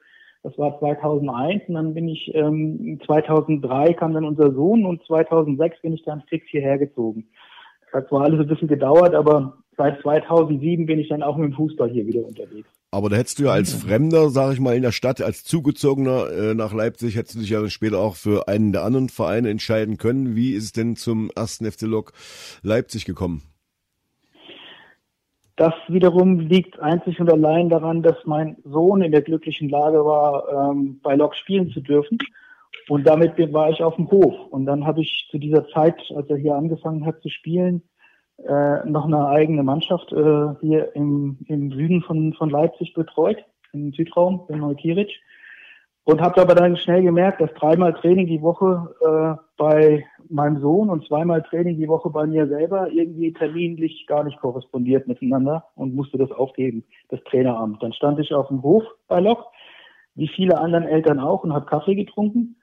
das 0.44 0.58
war 0.58 0.78
2001 0.78 1.62
und 1.68 1.74
dann 1.74 1.94
bin 1.94 2.06
ich, 2.06 2.32
ähm, 2.34 3.00
2003 3.06 3.94
kam 3.94 4.12
dann 4.12 4.26
unser 4.26 4.52
Sohn 4.52 4.84
und 4.84 5.02
2006 5.06 5.80
bin 5.80 5.94
ich 5.94 6.04
dann 6.04 6.22
fix 6.28 6.46
hierher 6.50 6.76
gezogen. 6.78 7.26
Das 7.86 8.02
hat 8.02 8.08
zwar 8.10 8.24
alles 8.24 8.40
ein 8.40 8.46
bisschen 8.46 8.68
gedauert, 8.68 9.14
aber 9.14 9.56
seit 9.78 10.02
2007 10.02 10.84
bin 10.84 10.98
ich 10.98 11.08
dann 11.08 11.22
auch 11.22 11.38
mit 11.38 11.50
dem 11.50 11.54
Fußball 11.54 11.88
hier 11.88 12.06
wieder 12.06 12.26
unterwegs. 12.26 12.68
Aber 12.90 13.08
da 13.08 13.16
hättest 13.16 13.38
du 13.38 13.44
ja 13.44 13.52
als 13.52 13.72
Fremder, 13.72 14.28
sag 14.28 14.52
ich 14.52 14.60
mal, 14.60 14.76
in 14.76 14.82
der 14.82 14.92
Stadt, 14.92 15.22
als 15.22 15.44
Zugezogener 15.44 16.30
äh, 16.30 16.54
nach 16.54 16.74
Leipzig, 16.74 17.16
hättest 17.16 17.36
du 17.36 17.40
dich 17.40 17.50
ja 17.50 17.66
später 17.70 17.98
auch 17.98 18.14
für 18.14 18.46
einen 18.46 18.72
der 18.72 18.84
anderen 18.84 19.08
Vereine 19.08 19.48
entscheiden 19.48 19.96
können. 19.96 20.36
Wie 20.36 20.52
ist 20.52 20.64
es 20.64 20.72
denn 20.72 20.94
zum 20.94 21.30
ersten 21.34 21.64
FC 21.64 21.82
Lok 21.82 22.12
Leipzig 22.62 23.06
gekommen? 23.06 23.42
Das 25.56 25.74
wiederum 25.86 26.40
liegt 26.40 26.80
einzig 26.80 27.20
und 27.20 27.30
allein 27.30 27.68
daran, 27.68 28.02
dass 28.02 28.16
mein 28.24 28.56
Sohn 28.64 29.02
in 29.02 29.12
der 29.12 29.22
glücklichen 29.22 29.68
Lage 29.68 30.04
war, 30.04 30.70
ähm, 30.72 31.00
bei 31.02 31.14
Lok 31.14 31.36
spielen 31.36 31.70
zu 31.70 31.80
dürfen. 31.80 32.18
Und 32.88 33.06
damit 33.06 33.38
war 33.52 33.70
ich 33.70 33.82
auf 33.82 33.94
dem 33.96 34.10
Hof. 34.10 34.34
Und 34.50 34.66
dann 34.66 34.84
habe 34.84 35.00
ich 35.00 35.28
zu 35.30 35.38
dieser 35.38 35.66
Zeit, 35.68 35.96
als 36.14 36.28
er 36.28 36.36
hier 36.36 36.56
angefangen 36.56 37.06
hat 37.06 37.22
zu 37.22 37.28
spielen, 37.28 37.82
äh, 38.38 38.84
noch 38.84 39.04
eine 39.06 39.28
eigene 39.28 39.62
Mannschaft 39.62 40.12
äh, 40.12 40.54
hier 40.60 40.94
im, 40.96 41.38
im 41.46 41.70
Süden 41.70 42.02
von, 42.02 42.34
von 42.34 42.50
Leipzig 42.50 42.92
betreut, 42.92 43.38
im 43.72 43.92
Südraum, 43.92 44.46
in 44.48 44.58
Neukirch. 44.58 45.20
Und 46.04 46.20
habe 46.20 46.42
aber 46.42 46.54
dann 46.54 46.76
schnell 46.76 47.02
gemerkt, 47.02 47.40
dass 47.40 47.52
dreimal 47.54 47.94
Training 47.94 48.26
die 48.26 48.42
Woche 48.42 48.94
äh, 49.00 49.42
bei 49.56 50.04
meinem 50.28 50.60
Sohn 50.60 50.90
und 50.90 51.06
zweimal 51.06 51.42
Training 51.42 51.78
die 51.78 51.88
Woche 51.88 52.10
bei 52.10 52.26
mir 52.26 52.46
selber 52.46 52.90
irgendwie 52.90 53.32
terminlich 53.32 54.06
gar 54.06 54.22
nicht 54.24 54.38
korrespondiert 54.38 55.08
miteinander 55.08 55.64
und 55.76 55.94
musste 55.94 56.18
das 56.18 56.30
aufgeben, 56.30 56.84
das 57.08 57.22
Traineramt. 57.24 57.82
Dann 57.82 57.92
stand 57.94 58.18
ich 58.20 58.34
auf 58.34 58.48
dem 58.48 58.62
Hof 58.62 58.84
bei 59.08 59.20
Lok, 59.20 59.46
wie 60.14 60.28
viele 60.28 60.58
anderen 60.58 60.84
Eltern 60.84 61.20
auch, 61.20 61.42
und 61.42 61.54
habe 61.54 61.66
Kaffee 61.66 61.94
getrunken. 61.94 62.56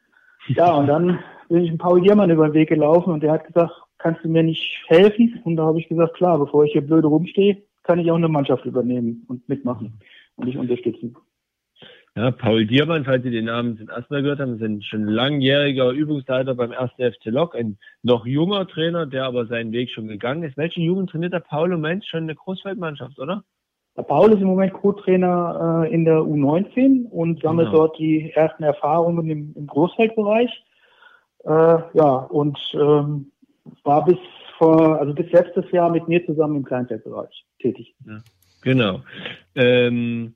Ja, 0.47 0.75
und 0.75 0.87
dann 0.87 1.19
bin 1.49 1.63
ich 1.63 1.71
ein 1.71 1.77
Paul 1.77 2.01
Giermann 2.01 2.29
über 2.29 2.47
den 2.47 2.53
Weg 2.53 2.69
gelaufen 2.69 3.11
und 3.11 3.21
der 3.21 3.31
hat 3.31 3.45
gesagt, 3.45 3.73
kannst 3.97 4.23
du 4.23 4.29
mir 4.29 4.43
nicht 4.43 4.83
helfen? 4.87 5.39
Und 5.43 5.55
da 5.55 5.65
habe 5.65 5.79
ich 5.79 5.87
gesagt, 5.87 6.15
klar, 6.15 6.37
bevor 6.39 6.63
ich 6.65 6.73
hier 6.73 6.85
blöde 6.85 7.07
rumstehe, 7.07 7.63
kann 7.83 7.99
ich 7.99 8.11
auch 8.11 8.15
eine 8.15 8.27
Mannschaft 8.27 8.65
übernehmen 8.65 9.25
und 9.27 9.47
mitmachen 9.49 9.99
und 10.35 10.45
dich 10.47 10.57
unterstützen. 10.57 11.15
Ja, 12.17 12.29
Paul 12.31 12.65
Diermann, 12.65 13.05
falls 13.05 13.23
Sie 13.23 13.31
den 13.31 13.45
Namen 13.45 13.77
zum 13.77 13.87
ersten 13.87 14.13
Mal 14.13 14.21
gehört 14.21 14.39
haben, 14.39 14.57
sind 14.57 14.83
schon 14.83 15.05
langjähriger 15.05 15.91
Übungsleiter 15.91 16.55
beim 16.55 16.73
1. 16.73 16.91
FC 16.97 17.25
Lok, 17.25 17.55
ein 17.55 17.77
noch 18.03 18.25
junger 18.25 18.67
Trainer, 18.67 19.05
der 19.05 19.23
aber 19.23 19.45
seinen 19.45 19.71
Weg 19.71 19.89
schon 19.91 20.09
gegangen 20.09 20.43
ist. 20.43 20.57
Welche 20.57 20.81
Jugend 20.81 21.09
trainiert 21.09 21.31
der 21.31 21.39
Paul 21.39 21.71
im 21.71 21.79
Moment? 21.79 22.05
Schon 22.05 22.23
eine 22.23 22.35
Großfeldmannschaft, 22.35 23.17
oder? 23.17 23.43
Der 23.95 24.03
Paul 24.03 24.33
ist 24.33 24.41
im 24.41 24.47
Moment 24.47 24.73
Co-Trainer 24.73 25.85
äh, 25.85 25.93
in 25.93 26.03
der 26.03 26.17
U19 26.17 27.09
und 27.09 27.41
sammelt 27.41 27.69
genau. 27.69 27.87
dort 27.87 27.97
die 27.97 28.31
ersten 28.31 28.63
Erfahrungen 28.63 29.29
im, 29.29 29.53
im 29.55 29.67
Großfeldbereich. 29.67 30.49
Äh, 31.45 31.77
ja, 31.93 32.15
und 32.29 32.57
ähm, 32.73 33.31
war 33.83 34.03
bis 34.03 34.17
vor, 34.57 34.99
also 34.99 35.13
bis 35.13 35.31
letztes 35.31 35.69
Jahr 35.71 35.89
mit 35.89 36.07
mir 36.09 36.25
zusammen 36.25 36.57
im 36.57 36.65
Kleinfeldbereich 36.65 37.45
tätig. 37.59 37.95
Ja, 38.05 38.19
genau. 38.61 38.99
Ähm, 39.55 40.35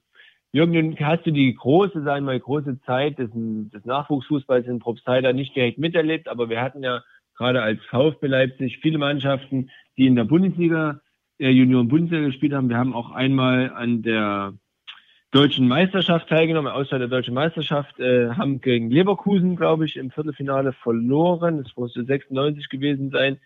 Jürgen, 0.56 0.96
hast 1.02 1.26
du 1.26 1.32
die 1.32 1.54
große, 1.54 2.02
sagen 2.04 2.26
wir 2.26 2.32
mal, 2.32 2.40
große 2.40 2.80
Zeit 2.86 3.20
des, 3.20 3.30
des 3.34 3.84
Nachwuchsfußballs 3.84 4.68
in 4.68 4.80
Probstheida 4.80 5.34
nicht 5.34 5.54
direkt 5.54 5.80
miterlebt, 5.80 6.30
aber 6.30 6.50
wir 6.50 6.62
hatten 6.62 6.82
ja 6.82 7.04
gerade 7.36 7.62
als 7.62 7.84
VfB 7.90 8.28
Leipzig 8.28 8.80
viele 8.82 8.98
Mannschaften, 8.98 9.70
die 9.98 10.08
in 10.08 10.16
der 10.16 10.24
Bundesliga, 10.24 11.02
äh, 11.40 11.50
Union 11.50 11.90
Bundesliga 11.90 12.28
gespielt 12.28 12.54
haben. 12.54 12.70
Wir 12.70 12.78
haben 12.78 12.94
auch 12.94 13.12
einmal 13.12 13.74
an 13.74 14.02
der 14.02 14.54
deutschen 15.32 15.68
Meisterschaft 15.68 16.30
teilgenommen, 16.30 16.72
außer 16.72 17.00
der 17.00 17.10
deutschen 17.10 17.34
Meisterschaft, 17.34 18.00
äh, 18.00 18.30
haben 18.30 18.62
gegen 18.62 18.90
Leverkusen, 18.90 19.58
glaube 19.58 19.86
ich, 19.86 19.98
im 19.98 20.10
Viertelfinale 20.10 20.72
verloren. 20.72 21.62
Das 21.66 21.76
musste 21.76 22.06
96 22.06 22.70
gewesen 22.70 23.10
sein. 23.10 23.40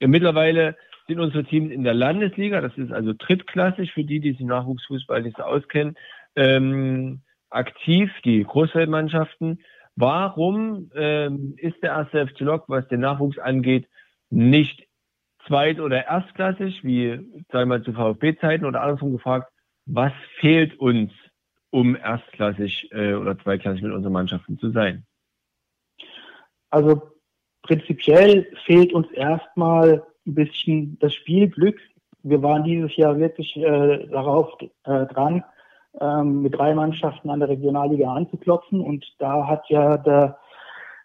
Ja, 0.00 0.08
mittlerweile 0.08 0.74
sind 1.06 1.20
unsere 1.20 1.44
Teams 1.44 1.70
in 1.70 1.84
der 1.84 1.92
Landesliga, 1.92 2.62
das 2.62 2.76
ist 2.78 2.92
also 2.92 3.12
drittklassig 3.12 3.92
für 3.92 4.04
die, 4.04 4.20
die 4.20 4.32
sich 4.32 4.40
Nachwuchsfußball 4.40 5.20
nicht 5.20 5.36
so 5.36 5.42
auskennen 5.42 5.96
ähm, 6.36 7.22
aktiv, 7.50 8.10
die 8.24 8.44
Großfeldmannschaften. 8.44 9.60
Warum 9.96 10.90
ähm, 10.94 11.54
ist 11.56 11.82
der 11.82 11.90
erste 11.90 12.26
FC 12.26 12.40
Lok, 12.40 12.64
was 12.68 12.86
den 12.88 13.00
Nachwuchs 13.00 13.38
angeht, 13.38 13.88
nicht 14.30 14.86
zweit- 15.46 15.80
oder 15.80 16.06
erstklassig, 16.06 16.84
wie 16.84 17.10
sagen 17.50 17.50
wir 17.52 17.66
mal 17.66 17.82
zu 17.82 17.92
VfB-Zeiten 17.92 18.66
oder 18.66 18.82
andersrum 18.82 19.12
gefragt, 19.12 19.50
was 19.86 20.12
fehlt 20.40 20.78
uns, 20.78 21.12
um 21.70 21.96
erstklassig 21.96 22.90
äh, 22.92 23.14
oder 23.14 23.38
zweiklassig 23.38 23.82
mit 23.82 23.92
unseren 23.92 24.12
Mannschaften 24.12 24.58
zu 24.58 24.70
sein? 24.70 25.06
Also 26.70 27.02
prinzipiell 27.62 28.46
fehlt 28.64 28.92
uns 28.92 29.10
erstmal 29.12 30.04
ein 30.26 30.34
bisschen 30.34 30.98
das 30.98 31.14
Spielglück. 31.14 31.80
Wir 32.22 32.42
waren 32.42 32.64
dieses 32.64 32.96
Jahr 32.96 33.18
wirklich 33.18 33.56
äh, 33.56 34.06
darauf 34.08 34.52
äh, 34.60 35.06
dran, 35.06 35.44
ähm, 36.00 36.42
mit 36.42 36.54
drei 36.56 36.74
Mannschaften 36.74 37.30
an 37.30 37.40
der 37.40 37.48
Regionalliga 37.48 38.12
anzuklopfen. 38.12 38.80
Und 38.80 39.04
da 39.18 39.46
hat 39.46 39.64
ja 39.68 39.96
der 39.96 40.38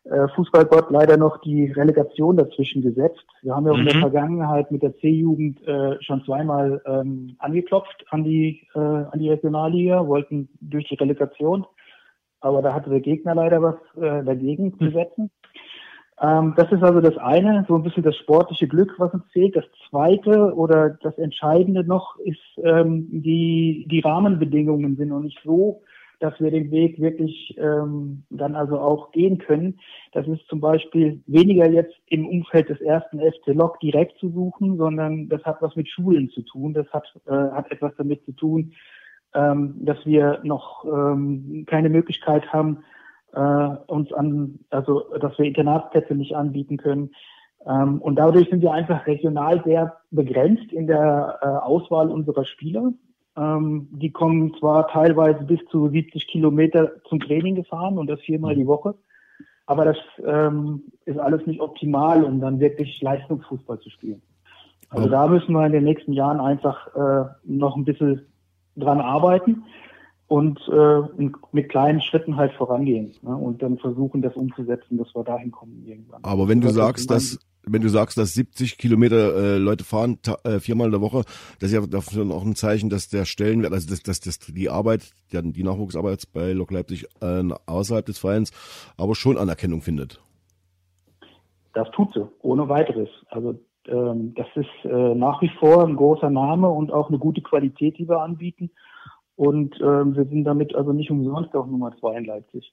äh, 0.03 0.27
Fußballgott 0.35 0.89
leider 0.89 1.17
noch 1.17 1.39
die 1.41 1.71
Relegation 1.71 2.35
dazwischen 2.35 2.81
gesetzt. 2.81 3.25
Wir 3.41 3.55
haben 3.55 3.67
ja 3.67 3.73
mhm. 3.73 3.79
in 3.79 3.85
der 3.85 3.95
mhm. 3.97 4.01
Vergangenheit 4.01 4.71
mit 4.71 4.81
der 4.81 4.95
C-Jugend 4.97 5.65
äh, 5.67 6.01
schon 6.01 6.23
zweimal 6.25 6.81
ähm, 6.85 7.35
angeklopft 7.39 8.05
an 8.09 8.23
die, 8.23 8.67
äh, 8.73 8.79
an 8.79 9.19
die 9.19 9.29
Regionalliga, 9.29 10.07
wollten 10.07 10.49
durch 10.59 10.87
die 10.87 10.95
Relegation. 10.95 11.65
Aber 12.39 12.63
da 12.63 12.73
hatte 12.73 12.89
der 12.89 13.01
Gegner 13.01 13.35
leider 13.35 13.61
was 13.61 13.75
äh, 13.95 14.23
dagegen 14.23 14.75
zu 14.77 14.85
mhm. 14.85 14.93
setzen. 14.93 15.31
Ähm, 16.21 16.53
das 16.55 16.71
ist 16.71 16.83
also 16.83 17.01
das 17.01 17.17
eine, 17.17 17.65
so 17.67 17.75
ein 17.75 17.83
bisschen 17.83 18.03
das 18.03 18.15
sportliche 18.15 18.67
Glück, 18.67 18.93
was 18.99 19.13
uns 19.13 19.27
zählt. 19.33 19.55
Das 19.55 19.65
zweite 19.89 20.53
oder 20.53 20.91
das 21.01 21.17
Entscheidende 21.17 21.83
noch 21.83 22.17
ist, 22.19 22.37
ähm, 22.63 23.07
die, 23.09 23.87
die 23.89 24.01
Rahmenbedingungen 24.01 24.97
sind 24.97 25.09
noch 25.09 25.21
nicht 25.21 25.39
so, 25.43 25.81
dass 26.19 26.39
wir 26.39 26.51
den 26.51 26.69
Weg 26.69 27.01
wirklich 27.01 27.55
ähm, 27.57 28.23
dann 28.29 28.55
also 28.55 28.79
auch 28.79 29.11
gehen 29.11 29.39
können. 29.39 29.79
Das 30.11 30.27
ist 30.27 30.45
zum 30.47 30.61
Beispiel 30.61 31.23
weniger 31.25 31.67
jetzt 31.67 31.95
im 32.05 32.27
Umfeld 32.27 32.69
des 32.69 32.79
ersten 32.81 33.19
FC 33.19 33.47
Lok 33.47 33.79
direkt 33.79 34.19
zu 34.19 34.29
suchen, 34.29 34.77
sondern 34.77 35.27
das 35.27 35.43
hat 35.43 35.57
was 35.61 35.75
mit 35.75 35.89
Schulen 35.89 36.29
zu 36.29 36.43
tun. 36.43 36.75
Das 36.75 36.87
hat, 36.93 37.11
äh, 37.25 37.31
hat 37.31 37.71
etwas 37.71 37.93
damit 37.97 38.23
zu 38.25 38.33
tun, 38.33 38.73
ähm, 39.33 39.73
dass 39.83 40.05
wir 40.05 40.39
noch 40.43 40.85
ähm, 40.85 41.65
keine 41.67 41.89
Möglichkeit 41.89 42.53
haben, 42.53 42.83
äh, 43.33 43.75
uns 43.87 44.11
an, 44.13 44.59
also 44.69 45.03
dass 45.19 45.37
wir 45.37 45.45
Internatsplätze 45.45 46.15
nicht 46.15 46.35
anbieten 46.35 46.77
können. 46.77 47.11
Ähm, 47.65 48.01
und 48.01 48.15
dadurch 48.15 48.49
sind 48.49 48.61
wir 48.61 48.71
einfach 48.71 49.05
regional 49.07 49.61
sehr 49.63 49.97
begrenzt 50.09 50.71
in 50.71 50.87
der 50.87 51.39
äh, 51.41 51.45
Auswahl 51.45 52.09
unserer 52.09 52.45
Spieler. 52.45 52.91
Ähm, 53.37 53.87
die 53.91 54.11
kommen 54.11 54.53
zwar 54.59 54.87
teilweise 54.87 55.43
bis 55.43 55.59
zu 55.69 55.89
70 55.89 56.27
Kilometer 56.27 56.91
zum 57.07 57.19
Training 57.19 57.55
gefahren 57.55 57.97
und 57.97 58.07
das 58.07 58.19
viermal 58.21 58.55
die 58.55 58.67
Woche, 58.67 58.95
aber 59.65 59.85
das 59.85 59.97
ähm, 60.25 60.83
ist 61.05 61.17
alles 61.17 61.45
nicht 61.45 61.61
optimal, 61.61 62.23
um 62.23 62.41
dann 62.41 62.59
wirklich 62.59 63.01
Leistungsfußball 63.01 63.79
zu 63.79 63.89
spielen. 63.89 64.21
Also 64.89 65.07
da 65.07 65.27
müssen 65.27 65.53
wir 65.53 65.65
in 65.65 65.71
den 65.71 65.85
nächsten 65.85 66.11
Jahren 66.11 66.41
einfach 66.41 66.93
äh, 66.93 67.29
noch 67.45 67.77
ein 67.77 67.85
bisschen 67.85 68.25
dran 68.75 68.99
arbeiten 68.99 69.63
und 70.31 70.61
äh, 70.69 71.27
mit 71.51 71.67
kleinen 71.67 71.99
Schritten 71.99 72.37
halt 72.37 72.53
vorangehen 72.53 73.11
ne? 73.21 73.35
und 73.35 73.61
dann 73.61 73.77
versuchen, 73.77 74.21
das 74.21 74.33
umzusetzen, 74.37 74.97
dass 74.97 75.13
wir 75.13 75.25
dahin 75.25 75.51
kommen 75.51 75.83
irgendwann. 75.85 76.23
Aber 76.23 76.47
wenn 76.47 76.61
du 76.61 76.67
das 76.67 76.77
sagst, 76.77 77.11
dass 77.11 77.37
wenn 77.63 77.81
du 77.81 77.89
sagst, 77.89 78.17
dass 78.17 78.33
70 78.33 78.77
Kilometer 78.77 79.35
äh, 79.35 79.57
Leute 79.57 79.83
fahren 79.83 80.19
äh, 80.45 80.59
viermal 80.59 80.85
in 80.85 80.93
der 80.93 81.01
Woche, 81.01 81.23
das 81.59 81.71
ist 81.71 81.73
ja 81.73 81.85
dafür 81.85 82.33
auch 82.33 82.45
ein 82.45 82.55
Zeichen, 82.55 82.89
dass 82.89 83.09
der 83.09 83.25
Stellenwert, 83.25 83.73
also 83.73 83.89
dass, 83.89 84.03
dass, 84.03 84.21
dass 84.21 84.39
die 84.39 84.69
Arbeit, 84.69 85.11
die, 85.33 85.51
die 85.51 85.63
Nachwuchsarbeit 85.63 86.23
bei 86.33 86.53
Lok 86.53 86.71
Leipzig 86.71 87.07
äh, 87.21 87.43
außerhalb 87.65 88.05
des 88.05 88.17
Vereins, 88.17 88.51
aber 88.95 89.15
schon 89.15 89.37
Anerkennung 89.37 89.81
findet. 89.81 90.21
Das 91.73 91.91
tut 91.91 92.13
sie, 92.13 92.25
ohne 92.39 92.69
weiteres. 92.69 93.09
Also 93.29 93.59
ähm, 93.85 94.33
das 94.35 94.47
ist 94.55 94.85
äh, 94.85 95.13
nach 95.13 95.41
wie 95.41 95.51
vor 95.59 95.85
ein 95.85 95.97
großer 95.97 96.29
Name 96.29 96.69
und 96.69 96.93
auch 96.93 97.09
eine 97.09 97.19
gute 97.19 97.41
Qualität, 97.41 97.97
die 97.97 98.07
wir 98.07 98.21
anbieten. 98.21 98.71
Und 99.41 99.73
ähm, 99.81 100.15
wir 100.15 100.25
sind 100.25 100.43
damit 100.43 100.75
also 100.75 100.93
nicht 100.93 101.09
umsonst 101.09 101.55
auf 101.55 101.65
Nummer 101.65 101.97
zwei 101.99 102.15
in 102.15 102.25
Leipzig. 102.25 102.71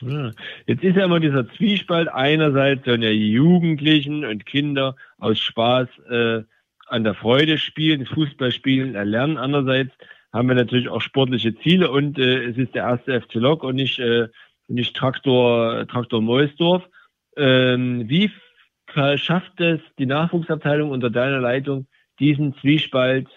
Ja. 0.00 0.30
Jetzt 0.66 0.82
ist 0.82 0.96
ja 0.96 1.04
immer 1.04 1.20
dieser 1.20 1.46
Zwiespalt. 1.50 2.08
Einerseits 2.08 2.86
sollen 2.86 3.02
ja 3.02 3.10
Jugendlichen 3.10 4.24
und 4.24 4.46
Kinder 4.46 4.96
aus 5.18 5.38
Spaß 5.38 5.86
äh, 6.08 6.42
an 6.86 7.04
der 7.04 7.12
Freude 7.12 7.58
spielen, 7.58 8.06
Fußball 8.06 8.52
spielen, 8.52 8.94
erlernen. 8.94 9.36
Andererseits 9.36 9.92
haben 10.32 10.48
wir 10.48 10.54
natürlich 10.54 10.88
auch 10.88 11.02
sportliche 11.02 11.54
Ziele 11.58 11.90
und 11.90 12.18
äh, 12.18 12.44
es 12.44 12.56
ist 12.56 12.74
der 12.74 12.84
erste 12.84 13.20
FC 13.20 13.34
Lok 13.34 13.62
und 13.62 13.74
nicht, 13.74 13.98
äh, 13.98 14.28
nicht 14.68 14.96
Traktor, 14.96 15.86
Traktor 15.88 16.22
Meusdorf. 16.22 16.84
Ähm, 17.36 18.08
wie 18.08 18.30
schafft 19.16 19.60
es 19.60 19.80
die 19.98 20.06
Nachwuchsabteilung 20.06 20.90
unter 20.90 21.10
deiner 21.10 21.40
Leitung, 21.40 21.86
diesen 22.18 22.54
Zwiespalt 22.62 23.28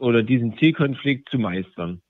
oder 0.00 0.22
diesen 0.22 0.56
Zielkonflikt 0.58 1.28
zu 1.28 1.38
meistern? 1.38 2.02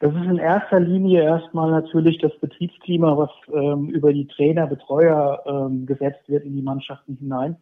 Das 0.00 0.14
ist 0.14 0.24
in 0.24 0.38
erster 0.38 0.80
Linie 0.80 1.22
erstmal 1.22 1.70
natürlich 1.70 2.18
das 2.18 2.36
Betriebsklima, 2.40 3.16
was 3.16 3.30
ähm, 3.52 3.90
über 3.90 4.12
die 4.12 4.26
Trainer, 4.26 4.66
Betreuer 4.66 5.42
ähm, 5.46 5.84
gesetzt 5.84 6.26
wird 6.28 6.44
in 6.44 6.56
die 6.56 6.62
Mannschaften 6.62 7.16
hinein. 7.16 7.56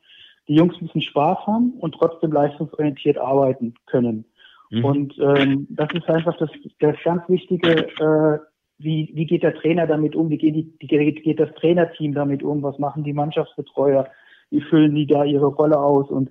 Die 0.47 0.55
Jungs 0.55 0.81
müssen 0.81 1.03
Spaß 1.03 1.39
haben 1.47 1.73
und 1.81 1.97
trotzdem 1.97 2.33
leistungsorientiert 2.33 3.19
arbeiten 3.19 3.75
können. 3.87 4.25
Mhm. 4.71 4.85
Und 4.85 5.19
ähm, 5.19 5.67
das 5.71 5.89
ist 5.93 6.09
einfach 6.09 6.37
das, 6.39 6.51
das 6.79 6.97
ganz 7.03 7.29
Wichtige, 7.29 7.89
äh, 7.99 8.39
wie, 8.79 9.11
wie 9.15 9.27
geht 9.27 9.43
der 9.43 9.55
Trainer 9.55 9.87
damit 9.87 10.15
um, 10.15 10.31
wie 10.31 10.39
geht, 10.39 10.55
die, 10.55 10.73
wie 10.81 11.13
geht 11.13 11.41
das 11.41 11.53
Trainerteam 11.57 12.15
damit 12.15 12.45
um, 12.45 12.63
was 12.63 12.79
machen 12.79 13.03
die 13.03 13.13
Mannschaftsbetreuer, 13.13 14.07
wie 14.51 14.61
füllen 14.61 14.95
die 14.95 15.07
da 15.07 15.25
ihre 15.25 15.47
Rolle 15.47 15.79
aus 15.79 16.09
und 16.09 16.31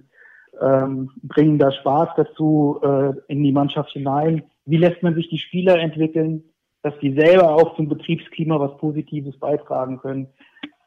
ähm, 0.62 1.12
bringen 1.24 1.60
da 1.60 1.72
Spaß 1.72 2.10
dazu 2.18 2.80
äh, 2.84 3.14
in 3.28 3.44
die 3.44 3.52
Mannschaft 3.52 3.92
hinein 3.92 4.44
wie 4.68 4.78
lässt 4.78 5.02
man 5.02 5.16
sich 5.16 5.30
die 5.30 5.40
Spieler 5.40 5.80
entwickeln, 5.80 6.44
dass 6.84 6.94
die 7.00 7.14
selber 7.14 7.56
auch 7.56 7.76
zum 7.76 7.88
Betriebsklima 7.90 8.60
was 8.60 8.78
Positives 8.78 9.40
beitragen 9.40 9.98
können. 9.98 10.28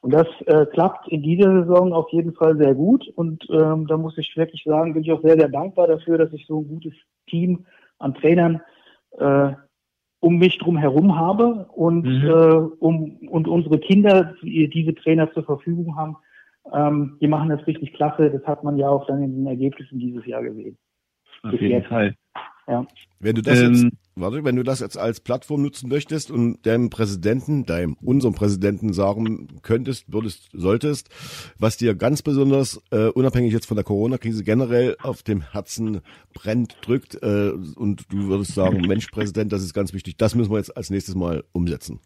Und 0.02 0.12
das 0.12 0.28
äh, 0.46 0.66
klappt 0.66 1.08
in 1.08 1.22
dieser 1.22 1.62
Saison 1.62 1.92
auf 1.92 2.10
jeden 2.10 2.34
Fall 2.34 2.56
sehr 2.56 2.74
gut. 2.74 3.08
Und 3.16 3.46
ähm, 3.50 3.86
da 3.86 3.96
muss 3.96 4.16
ich 4.18 4.36
wirklich 4.36 4.62
sagen, 4.64 4.94
bin 4.94 5.02
ich 5.02 5.12
auch 5.12 5.22
sehr, 5.22 5.38
sehr 5.38 5.48
dankbar 5.48 5.88
dafür, 5.88 6.18
dass 6.18 6.32
ich 6.32 6.46
so 6.46 6.60
ein 6.60 6.68
gutes 6.68 6.92
Team 7.28 7.66
an 7.98 8.14
Trainern 8.14 8.60
äh, 9.18 9.52
um 10.20 10.36
mich 10.36 10.58
drum 10.58 10.76
herum 10.76 11.16
habe 11.18 11.66
und, 11.74 12.02
mhm. 12.02 12.26
äh, 12.26 12.54
um, 12.80 13.16
und 13.28 13.48
unsere 13.48 13.78
Kinder, 13.78 14.34
die 14.42 14.68
diese 14.68 14.94
Trainer 14.94 15.32
zur 15.32 15.44
Verfügung 15.44 15.96
haben, 15.96 16.16
ähm, 16.72 17.18
die 17.20 17.28
machen 17.28 17.48
das 17.48 17.66
richtig 17.66 17.92
klasse. 17.94 18.30
Das 18.30 18.44
hat 18.44 18.64
man 18.64 18.76
ja 18.76 18.88
auch 18.88 19.06
dann 19.06 19.22
in 19.22 19.36
den 19.36 19.46
Ergebnissen 19.46 19.98
dieses 19.98 20.24
Jahr 20.26 20.42
gesehen. 20.42 20.78
Auf 21.42 21.52
jeden 21.52 21.70
jetzt. 21.70 21.88
Fall. 21.88 22.14
Ja. 22.66 22.86
Wenn 23.18 23.34
du 23.34 23.42
das 23.42 23.60
ähm, 23.60 23.74
jetzt, 23.74 23.86
warte, 24.14 24.44
wenn 24.44 24.56
du 24.56 24.62
das 24.62 24.80
jetzt 24.80 24.96
als 24.96 25.20
Plattform 25.20 25.62
nutzen 25.62 25.88
möchtest 25.88 26.30
und 26.30 26.64
deinem 26.64 26.88
Präsidenten, 26.88 27.66
deinem, 27.66 27.96
unserem 28.00 28.34
Präsidenten 28.34 28.92
sagen 28.92 29.48
könntest, 29.62 30.12
würdest, 30.12 30.50
solltest, 30.52 31.10
was 31.58 31.76
dir 31.76 31.94
ganz 31.94 32.22
besonders, 32.22 32.82
äh, 32.92 33.08
unabhängig 33.08 33.52
jetzt 33.52 33.66
von 33.66 33.76
der 33.76 33.84
Corona-Krise 33.84 34.44
generell 34.44 34.96
auf 35.02 35.22
dem 35.22 35.40
Herzen 35.52 36.00
brennt, 36.32 36.76
drückt, 36.82 37.20
äh, 37.22 37.50
und 37.76 38.12
du 38.12 38.28
würdest 38.28 38.54
sagen, 38.54 38.80
Mensch, 38.86 39.08
Präsident, 39.08 39.52
das 39.52 39.62
ist 39.62 39.74
ganz 39.74 39.92
wichtig, 39.92 40.16
das 40.16 40.34
müssen 40.34 40.52
wir 40.52 40.58
jetzt 40.58 40.76
als 40.76 40.90
nächstes 40.90 41.16
Mal 41.16 41.44
umsetzen. 41.52 42.00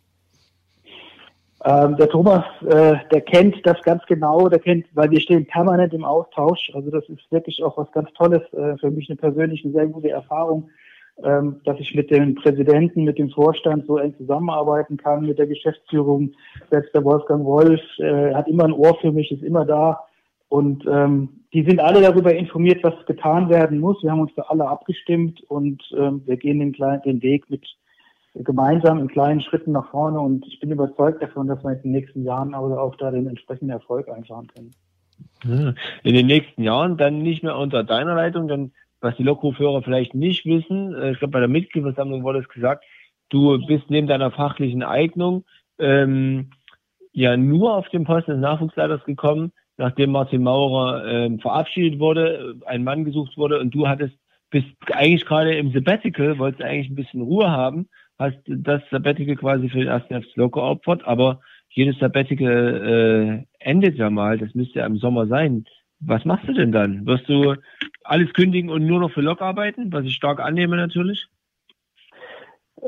Ähm, 1.67 1.97
der 1.97 2.11
Thomas, 2.11 2.45
äh, 2.67 2.97
der 3.11 3.21
kennt 3.23 3.57
das 3.67 3.81
ganz 3.83 4.05
genau, 4.07 4.49
der 4.51 4.59
kennt, 4.59 4.87
weil 4.93 5.11
wir 5.11 5.21
stehen 5.21 5.47
permanent 5.47 5.95
im 5.95 6.05
Austausch. 6.05 6.71
Also 6.75 6.91
das 6.91 7.09
ist 7.09 7.31
wirklich 7.31 7.62
auch 7.62 7.79
was 7.79 7.91
ganz 7.93 8.12
Tolles, 8.12 8.43
äh, 8.53 8.77
für 8.77 8.91
mich 8.91 9.09
eine 9.09 9.17
persönlich 9.17 9.65
eine 9.65 9.73
sehr 9.73 9.87
gute 9.87 10.11
Erfahrung, 10.11 10.69
ähm, 11.25 11.61
dass 11.65 11.81
ich 11.81 11.95
mit 11.95 12.11
dem 12.11 12.35
Präsidenten, 12.35 13.05
mit 13.05 13.19
dem 13.19 13.31
Vorstand 13.31 13.87
so 13.87 13.97
eng 13.97 14.15
zusammenarbeiten 14.19 14.99
kann, 14.99 15.25
mit 15.25 15.39
der 15.39 15.47
Geschäftsführung. 15.47 16.33
Selbst 16.71 16.95
der 16.95 17.03
Wolfgang 17.03 17.47
Wolf 17.47 17.81
äh, 17.99 18.35
hat 18.35 18.47
immer 18.47 18.65
ein 18.65 18.73
Ohr 18.73 18.99
für 19.01 19.12
mich, 19.12 19.33
ist 19.33 19.43
immer 19.43 19.65
da. 19.65 20.01
Und 20.49 20.85
ähm, 20.87 21.47
die 21.55 21.65
sind 21.65 21.81
alle 21.81 22.03
darüber 22.03 22.35
informiert, 22.35 22.85
was 22.85 22.95
getan 23.07 23.49
werden 23.49 23.81
muss. 23.81 24.03
Wir 24.03 24.11
haben 24.11 24.21
uns 24.21 24.35
da 24.37 24.43
alle 24.49 24.69
abgestimmt 24.69 25.41
und 25.49 25.83
ähm, 25.97 26.23
wir 26.27 26.37
gehen 26.37 26.59
den, 26.59 26.73
kleinen, 26.73 27.01
den 27.03 27.23
Weg 27.23 27.49
mit 27.49 27.65
gemeinsam 28.35 28.99
in 28.99 29.09
kleinen 29.09 29.41
Schritten 29.41 29.72
nach 29.72 29.91
vorne 29.91 30.18
und 30.18 30.45
ich 30.47 30.59
bin 30.59 30.70
überzeugt 30.70 31.22
davon, 31.22 31.47
dass 31.47 31.62
wir 31.62 31.72
in 31.72 31.82
den 31.82 31.93
nächsten 31.93 32.24
Jahren 32.24 32.55
aber 32.55 32.82
auch 32.82 32.97
da 32.97 33.11
den 33.11 33.28
entsprechenden 33.28 33.70
Erfolg 33.70 34.09
einfahren 34.09 34.49
können. 34.49 34.70
In 36.03 36.14
den 36.14 36.26
nächsten 36.26 36.62
Jahren 36.62 36.97
dann 36.97 37.18
nicht 37.18 37.45
mehr 37.45 37.57
unter 37.57 37.85
deiner 37.85 38.14
Leitung, 38.14 38.49
denn 38.49 38.72
was 39.01 39.14
die 39.16 39.22
Lockrufhörer 39.22 39.82
vielleicht 39.82 40.14
nicht 40.14 40.45
wissen, 40.47 40.95
äh, 40.95 41.12
ich 41.12 41.18
glaube 41.18 41.32
bei 41.32 41.41
der 41.41 41.49
Mitgliederversammlung 41.49 42.24
wurde 42.24 42.41
es 42.41 42.49
gesagt, 42.49 42.85
du 43.28 43.64
bist 43.66 43.85
neben 43.89 44.09
deiner 44.09 44.30
fachlichen 44.30 44.82
Eignung 44.82 45.45
ähm, 45.78 46.51
ja 47.12 47.37
nur 47.37 47.74
auf 47.74 47.89
den 47.91 48.05
Posten 48.05 48.32
des 48.32 48.41
Nachwuchsleiters 48.41 49.05
gekommen, 49.05 49.53
nachdem 49.76 50.11
Martin 50.11 50.43
Maurer 50.43 51.07
ähm, 51.07 51.39
verabschiedet 51.39 52.01
wurde, 52.01 52.57
ein 52.66 52.82
Mann 52.82 53.05
gesucht 53.05 53.37
wurde 53.37 53.61
und 53.61 53.72
du 53.72 53.87
hattest 53.87 54.16
bist 54.51 54.66
eigentlich 54.93 55.26
gerade 55.26 55.57
im 55.57 55.72
Sabbatical, 55.72 56.39
wolltest 56.39 56.62
eigentlich 56.62 56.89
ein 56.89 56.95
bisschen 56.95 57.22
Ruhe 57.22 57.51
haben 57.51 57.89
hast 58.19 58.39
das 58.47 58.83
Sabbatical 58.91 59.37
quasi 59.37 59.69
für 59.69 59.79
den 59.79 59.89
ersten 59.89 60.23
FC 60.23 60.37
Lok 60.37 60.55
geopfert, 60.55 61.03
aber 61.05 61.41
jedes 61.71 61.99
Sabbatical 61.99 63.45
äh, 63.61 63.65
endet 63.65 63.97
ja 63.97 64.11
mal, 64.11 64.39
das 64.39 64.55
müsste 64.55 64.79
ja 64.81 64.87
im 64.87 64.99
Sommer 64.99 65.27
sein. 65.27 65.65
Was 66.01 66.25
machst 66.25 66.49
du 66.49 66.53
denn 66.53 66.73
dann? 66.73 67.07
Wirst 67.07 67.29
du 67.29 67.55
alles 68.05 68.33
kündigen 68.33 68.71
und 68.71 68.87
nur 68.87 69.01
noch 69.01 69.11
für 69.11 69.23
Lok 69.23 69.41
arbeiten, 69.43 69.93
was 69.93 70.05
ich 70.05 70.15
stark 70.15 70.41
annehme 70.41 70.77
natürlich? 70.77 71.27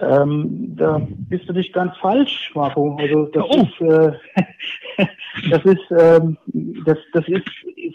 Ähm, 0.01 0.77
da 0.77 1.01
bist 1.11 1.49
du 1.49 1.55
nicht 1.55 1.73
ganz 1.73 1.97
falsch, 1.97 2.53
Marco. 2.55 2.97
Also 3.01 3.27
das 3.27 3.45
oh. 3.49 3.63
ist, 3.63 3.81
äh, 3.81 4.13
das 5.51 5.65
ist, 5.65 5.91
ähm, 5.91 6.37
das, 6.85 6.99
das 7.15 7.27
ist 7.29 7.49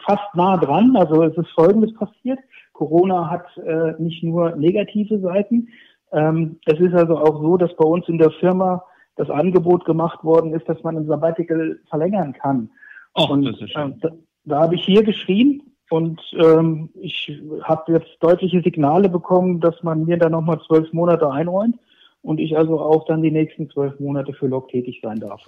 fast 0.03 0.23
nah 0.33 0.57
dran. 0.57 0.95
Also 0.95 1.23
es 1.23 1.37
ist 1.37 1.51
Folgendes 1.51 1.93
passiert: 1.93 2.39
Corona 2.73 3.29
hat 3.29 3.45
äh, 3.57 4.01
nicht 4.01 4.23
nur 4.23 4.55
negative 4.55 5.19
Seiten, 5.19 5.67
ähm, 6.11 6.59
es 6.65 6.79
ist 6.79 6.93
also 6.93 7.17
auch 7.17 7.41
so, 7.41 7.57
dass 7.57 7.75
bei 7.75 7.85
uns 7.85 8.07
in 8.07 8.17
der 8.17 8.31
Firma 8.31 8.83
das 9.15 9.29
Angebot 9.29 9.85
gemacht 9.85 10.23
worden 10.23 10.53
ist, 10.53 10.67
dass 10.67 10.81
man 10.83 10.97
ein 10.97 11.07
Sabbatical 11.07 11.79
verlängern 11.89 12.33
kann. 12.33 12.69
Och, 13.17 13.29
und 13.29 13.45
das 13.45 13.59
ist 13.61 13.71
schön. 13.71 13.93
Äh, 13.93 13.95
da, 14.01 14.09
da 14.45 14.61
habe 14.61 14.75
ich 14.75 14.85
hier 14.85 15.03
geschrien 15.03 15.61
und 15.89 16.21
ähm, 16.33 16.89
ich 16.95 17.31
habe 17.63 17.93
jetzt 17.93 18.09
deutliche 18.21 18.61
Signale 18.61 19.09
bekommen, 19.09 19.59
dass 19.59 19.83
man 19.83 20.05
mir 20.05 20.17
da 20.17 20.29
nochmal 20.29 20.59
zwölf 20.65 20.91
Monate 20.93 21.29
einräumt 21.29 21.77
und 22.21 22.39
ich 22.39 22.57
also 22.57 22.79
auch 22.79 23.05
dann 23.05 23.21
die 23.21 23.31
nächsten 23.31 23.69
zwölf 23.69 23.99
Monate 23.99 24.33
für 24.33 24.47
Lok 24.47 24.69
tätig 24.69 24.99
sein 25.03 25.19
darf. 25.19 25.41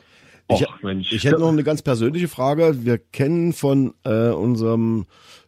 Ich, 0.50 0.62
Och, 0.62 0.84
ich 0.84 1.24
hätte 1.24 1.40
noch 1.40 1.54
eine 1.54 1.64
ganz 1.64 1.82
persönliche 1.82 2.28
Frage. 2.28 2.84
Wir 2.84 2.98
kennen 2.98 3.54
von 3.54 3.94
äh, 4.04 4.30
unserem 4.30 5.06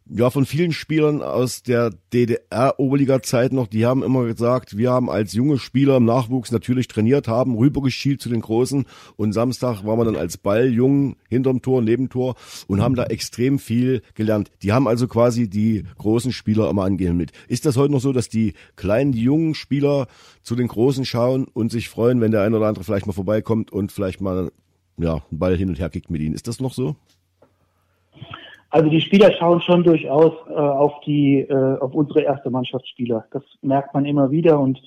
ja, 0.07 0.29
von 0.29 0.45
vielen 0.45 0.71
Spielern 0.71 1.23
aus 1.23 1.63
der 1.63 1.91
DDR-Oberliga-Zeit 2.13 3.53
noch, 3.53 3.67
die 3.67 3.85
haben 3.85 4.03
immer 4.03 4.25
gesagt, 4.25 4.77
wir 4.77 4.91
haben 4.91 5.09
als 5.09 5.33
junge 5.33 5.57
Spieler 5.57 5.97
im 5.97 6.05
Nachwuchs 6.05 6.51
natürlich 6.51 6.87
trainiert, 6.87 7.27
haben 7.27 7.55
rübergeschielt 7.55 8.21
zu 8.21 8.29
den 8.29 8.41
Großen 8.41 8.85
und 9.15 9.33
Samstag 9.33 9.83
waren 9.83 9.97
wir 9.97 10.05
dann 10.05 10.15
als 10.15 10.37
Ball 10.37 10.67
jung 10.67 11.15
hinterm 11.27 11.63
Tor, 11.63 11.81
Nebentor 11.81 12.35
und 12.67 12.81
haben 12.81 12.95
da 12.95 13.05
extrem 13.05 13.57
viel 13.57 14.03
gelernt. 14.13 14.51
Die 14.61 14.73
haben 14.73 14.87
also 14.87 15.07
quasi 15.07 15.49
die 15.49 15.83
großen 15.97 16.31
Spieler 16.31 16.69
immer 16.69 16.83
angehimmelt. 16.83 17.31
Ist 17.47 17.65
das 17.65 17.75
heute 17.75 17.91
noch 17.91 18.01
so, 18.01 18.13
dass 18.13 18.29
die 18.29 18.53
kleinen, 18.75 19.11
die 19.11 19.23
jungen 19.23 19.55
Spieler 19.55 20.07
zu 20.43 20.55
den 20.55 20.67
Großen 20.67 21.05
schauen 21.05 21.45
und 21.45 21.71
sich 21.71 21.89
freuen, 21.89 22.21
wenn 22.21 22.31
der 22.31 22.43
eine 22.43 22.57
oder 22.57 22.67
andere 22.67 22.83
vielleicht 22.83 23.07
mal 23.07 23.13
vorbeikommt 23.13 23.71
und 23.71 23.91
vielleicht 23.91 24.21
mal 24.21 24.51
ja, 24.97 25.15
einen 25.15 25.39
Ball 25.39 25.57
hin 25.57 25.69
und 25.69 25.79
her 25.79 25.89
kickt 25.89 26.11
mit 26.11 26.21
ihnen? 26.21 26.35
Ist 26.35 26.47
das 26.47 26.59
noch 26.59 26.73
so? 26.73 26.95
Also 28.75 28.89
die 28.89 28.99
Spieler 28.99 29.31
schauen 29.31 29.61
schon 29.61 29.85
durchaus 29.85 30.33
äh, 30.49 30.53
auf 30.53 30.99
die, 31.05 31.39
äh, 31.39 31.79
auf 31.79 31.93
unsere 31.93 32.23
erste 32.23 32.49
Mannschaftsspieler. 32.49 33.25
Das 33.31 33.41
merkt 33.61 33.93
man 33.93 34.03
immer 34.03 34.31
wieder 34.31 34.59
und 34.59 34.81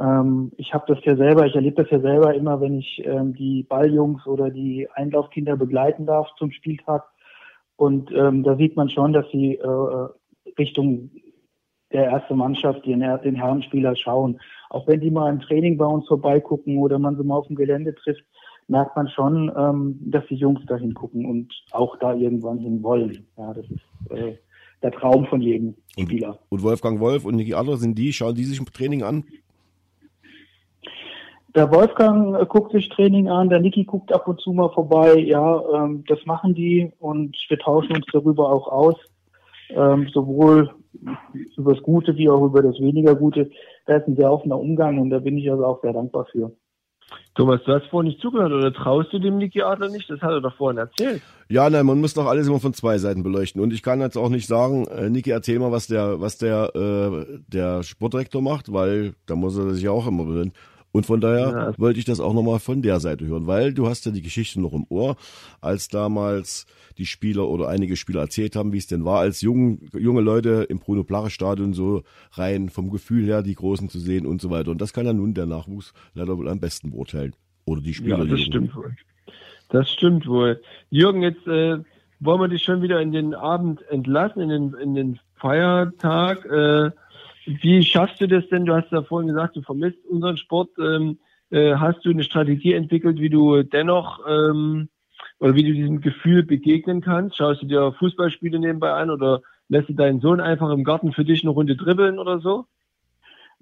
ähm, 0.00 0.50
ich 0.56 0.74
habe 0.74 0.92
das 0.92 1.04
ja 1.04 1.14
selber, 1.14 1.46
ich 1.46 1.54
erlebe 1.54 1.80
das 1.80 1.92
ja 1.92 2.00
selber 2.00 2.34
immer, 2.34 2.60
wenn 2.60 2.80
ich 2.80 3.00
ähm, 3.06 3.32
die 3.32 3.62
Balljungs 3.62 4.26
oder 4.26 4.50
die 4.50 4.88
Einlaufkinder 4.94 5.56
begleiten 5.56 6.06
darf 6.06 6.26
zum 6.38 6.50
Spieltag. 6.50 7.04
Und 7.76 8.10
ähm, 8.10 8.42
da 8.42 8.56
sieht 8.56 8.74
man 8.74 8.88
schon, 8.88 9.12
dass 9.12 9.30
sie 9.30 9.58
äh, 9.58 10.08
Richtung 10.58 11.12
der 11.92 12.06
erste 12.06 12.34
Mannschaft, 12.34 12.84
den, 12.84 12.98
den 12.98 13.36
Herrenspieler 13.36 13.94
schauen. 13.94 14.40
Auch 14.70 14.88
wenn 14.88 15.00
die 15.00 15.10
mal 15.12 15.30
im 15.30 15.38
Training 15.38 15.78
bei 15.78 15.86
uns 15.86 16.08
vorbeigucken 16.08 16.78
oder 16.78 16.98
man 16.98 17.16
sie 17.16 17.22
mal 17.22 17.36
auf 17.36 17.46
dem 17.46 17.54
Gelände 17.54 17.94
trifft, 17.94 18.24
merkt 18.70 18.96
man 18.96 19.08
schon, 19.08 19.50
ähm, 19.56 19.98
dass 20.00 20.24
die 20.28 20.36
Jungs 20.36 20.60
da 20.66 20.76
hingucken 20.76 21.26
und 21.26 21.52
auch 21.72 21.96
da 21.98 22.14
irgendwann 22.14 22.58
hin 22.58 22.82
wollen. 22.82 23.26
Ja, 23.36 23.52
das 23.52 23.66
ist 23.66 24.12
äh, 24.12 24.36
der 24.82 24.92
Traum 24.92 25.26
von 25.26 25.40
jedem 25.40 25.74
Spieler. 25.98 26.38
Und, 26.48 26.62
Wolfgang 26.62 27.00
Wolf 27.00 27.24
und 27.24 27.34
Niki 27.34 27.52
Adler 27.52 27.76
sind 27.76 27.98
die, 27.98 28.12
schauen 28.12 28.36
die 28.36 28.44
sich 28.44 28.60
im 28.60 28.66
Training 28.66 29.02
an? 29.02 29.24
Der 31.56 31.72
Wolfgang 31.72 32.40
äh, 32.40 32.46
guckt 32.46 32.70
sich 32.72 32.88
Training 32.88 33.28
an, 33.28 33.48
der 33.48 33.58
Niki 33.58 33.84
guckt 33.84 34.12
ab 34.12 34.28
und 34.28 34.40
zu 34.40 34.52
mal 34.52 34.70
vorbei. 34.70 35.18
Ja, 35.18 35.62
ähm, 35.74 36.04
das 36.06 36.24
machen 36.24 36.54
die 36.54 36.92
und 37.00 37.36
wir 37.48 37.58
tauschen 37.58 37.96
uns 37.96 38.06
darüber 38.12 38.52
auch 38.52 38.68
aus, 38.68 38.96
ähm, 39.70 40.08
sowohl 40.14 40.70
über 41.56 41.74
das 41.74 41.82
Gute 41.82 42.16
wie 42.16 42.28
auch 42.28 42.44
über 42.44 42.62
das 42.62 42.78
weniger 42.78 43.16
Gute. 43.16 43.50
Da 43.86 43.96
ist 43.96 44.06
ein 44.06 44.16
sehr 44.16 44.30
offener 44.30 44.60
Umgang 44.60 45.00
und 45.00 45.10
da 45.10 45.18
bin 45.18 45.38
ich 45.38 45.50
also 45.50 45.64
auch 45.64 45.82
sehr 45.82 45.92
dankbar 45.92 46.26
für. 46.30 46.52
Thomas, 47.34 47.60
du 47.64 47.72
hast 47.72 47.86
vorhin 47.86 48.08
nicht 48.10 48.20
zugehört 48.20 48.52
oder 48.52 48.72
traust 48.72 49.12
du 49.12 49.18
dem 49.18 49.38
Niki 49.38 49.62
Adler 49.62 49.88
nicht? 49.88 50.10
Das 50.10 50.20
hat 50.20 50.30
er 50.30 50.40
doch 50.40 50.54
vorhin 50.56 50.78
erzählt. 50.78 51.22
Ja, 51.48 51.70
nein, 51.70 51.86
man 51.86 52.00
muss 52.00 52.14
doch 52.14 52.26
alles 52.26 52.48
immer 52.48 52.60
von 52.60 52.74
zwei 52.74 52.98
Seiten 52.98 53.22
beleuchten. 53.22 53.62
Und 53.62 53.72
ich 53.72 53.82
kann 53.82 54.00
jetzt 54.00 54.16
auch 54.16 54.28
nicht 54.28 54.46
sagen, 54.46 54.86
äh, 54.86 55.08
Niki, 55.10 55.30
erzähl 55.30 55.58
mal, 55.58 55.72
was 55.72 55.86
der, 55.86 56.20
was 56.20 56.38
der, 56.38 56.74
äh, 56.74 57.38
der 57.48 57.82
Sportdirektor 57.82 58.42
macht, 58.42 58.72
weil 58.72 59.14
da 59.26 59.36
muss 59.36 59.56
er 59.56 59.70
sich 59.70 59.84
ja 59.84 59.90
auch 59.90 60.06
immer 60.06 60.24
befinden. 60.24 60.52
Und 60.92 61.06
von 61.06 61.20
daher 61.20 61.50
ja. 61.50 61.78
wollte 61.78 61.98
ich 61.98 62.04
das 62.04 62.20
auch 62.20 62.34
nochmal 62.34 62.58
von 62.58 62.82
der 62.82 62.98
Seite 63.00 63.26
hören, 63.26 63.46
weil 63.46 63.72
du 63.72 63.86
hast 63.86 64.06
ja 64.06 64.12
die 64.12 64.22
Geschichte 64.22 64.60
noch 64.60 64.72
im 64.72 64.86
Ohr, 64.88 65.16
als 65.60 65.88
damals 65.88 66.66
die 66.98 67.06
Spieler 67.06 67.48
oder 67.48 67.68
einige 67.68 67.96
Spieler 67.96 68.22
erzählt 68.22 68.56
haben, 68.56 68.72
wie 68.72 68.78
es 68.78 68.88
denn 68.88 69.04
war, 69.04 69.20
als 69.20 69.40
jung, 69.40 69.88
junge 69.96 70.20
Leute 70.20 70.66
im 70.68 70.80
Bruno 70.80 71.04
Plache 71.04 71.30
Stadion 71.30 71.72
so 71.74 72.02
rein 72.32 72.68
vom 72.68 72.90
Gefühl 72.90 73.24
her 73.24 73.42
die 73.42 73.54
Großen 73.54 73.88
zu 73.88 74.00
sehen 74.00 74.26
und 74.26 74.40
so 74.40 74.50
weiter. 74.50 74.72
Und 74.72 74.80
das 74.80 74.92
kann 74.92 75.06
ja 75.06 75.12
nun 75.12 75.34
der 75.34 75.46
Nachwuchs 75.46 75.92
leider 76.14 76.36
wohl 76.36 76.48
am 76.48 76.60
besten 76.60 76.90
beurteilen. 76.90 77.34
Oder 77.64 77.80
die 77.82 77.94
Spieler. 77.94 78.18
Ja, 78.18 78.24
das 78.24 78.40
stimmt 78.40 78.74
wohl. 78.74 78.96
Das 79.68 79.88
stimmt 79.90 80.26
wohl. 80.26 80.60
Jürgen, 80.90 81.22
jetzt 81.22 81.46
äh, 81.46 81.78
wollen 82.18 82.40
wir 82.40 82.48
dich 82.48 82.64
schon 82.64 82.82
wieder 82.82 83.00
in 83.00 83.12
den 83.12 83.34
Abend 83.34 83.82
entlassen, 83.88 84.42
in 84.42 84.48
den, 84.48 84.74
in 84.74 84.94
den 84.94 85.20
Feiertag. 85.36 86.44
Äh, 86.46 86.90
wie 87.60 87.82
schaffst 87.82 88.20
du 88.20 88.26
das 88.26 88.48
denn? 88.48 88.64
Du 88.64 88.74
hast 88.74 88.90
ja 88.92 89.02
vorhin 89.02 89.28
gesagt, 89.28 89.56
du 89.56 89.62
vermisst 89.62 90.04
unseren 90.06 90.36
Sport. 90.36 90.70
Ähm, 90.78 91.18
äh, 91.50 91.74
hast 91.74 92.04
du 92.04 92.10
eine 92.10 92.22
Strategie 92.22 92.74
entwickelt, 92.74 93.18
wie 93.18 93.30
du 93.30 93.62
dennoch 93.62 94.20
ähm, 94.28 94.88
oder 95.40 95.54
wie 95.54 95.64
du 95.64 95.72
diesem 95.72 96.00
Gefühl 96.00 96.44
begegnen 96.44 97.00
kannst? 97.00 97.36
Schaust 97.36 97.62
du 97.62 97.66
dir 97.66 97.92
Fußballspiele 97.98 98.58
nebenbei 98.58 98.92
an 98.92 99.10
oder 99.10 99.40
lässt 99.68 99.88
du 99.88 99.94
deinen 99.94 100.20
Sohn 100.20 100.40
einfach 100.40 100.70
im 100.70 100.84
Garten 100.84 101.12
für 101.12 101.24
dich 101.24 101.42
eine 101.42 101.50
Runde 101.50 101.76
dribbeln 101.76 102.18
oder 102.18 102.40
so? 102.40 102.66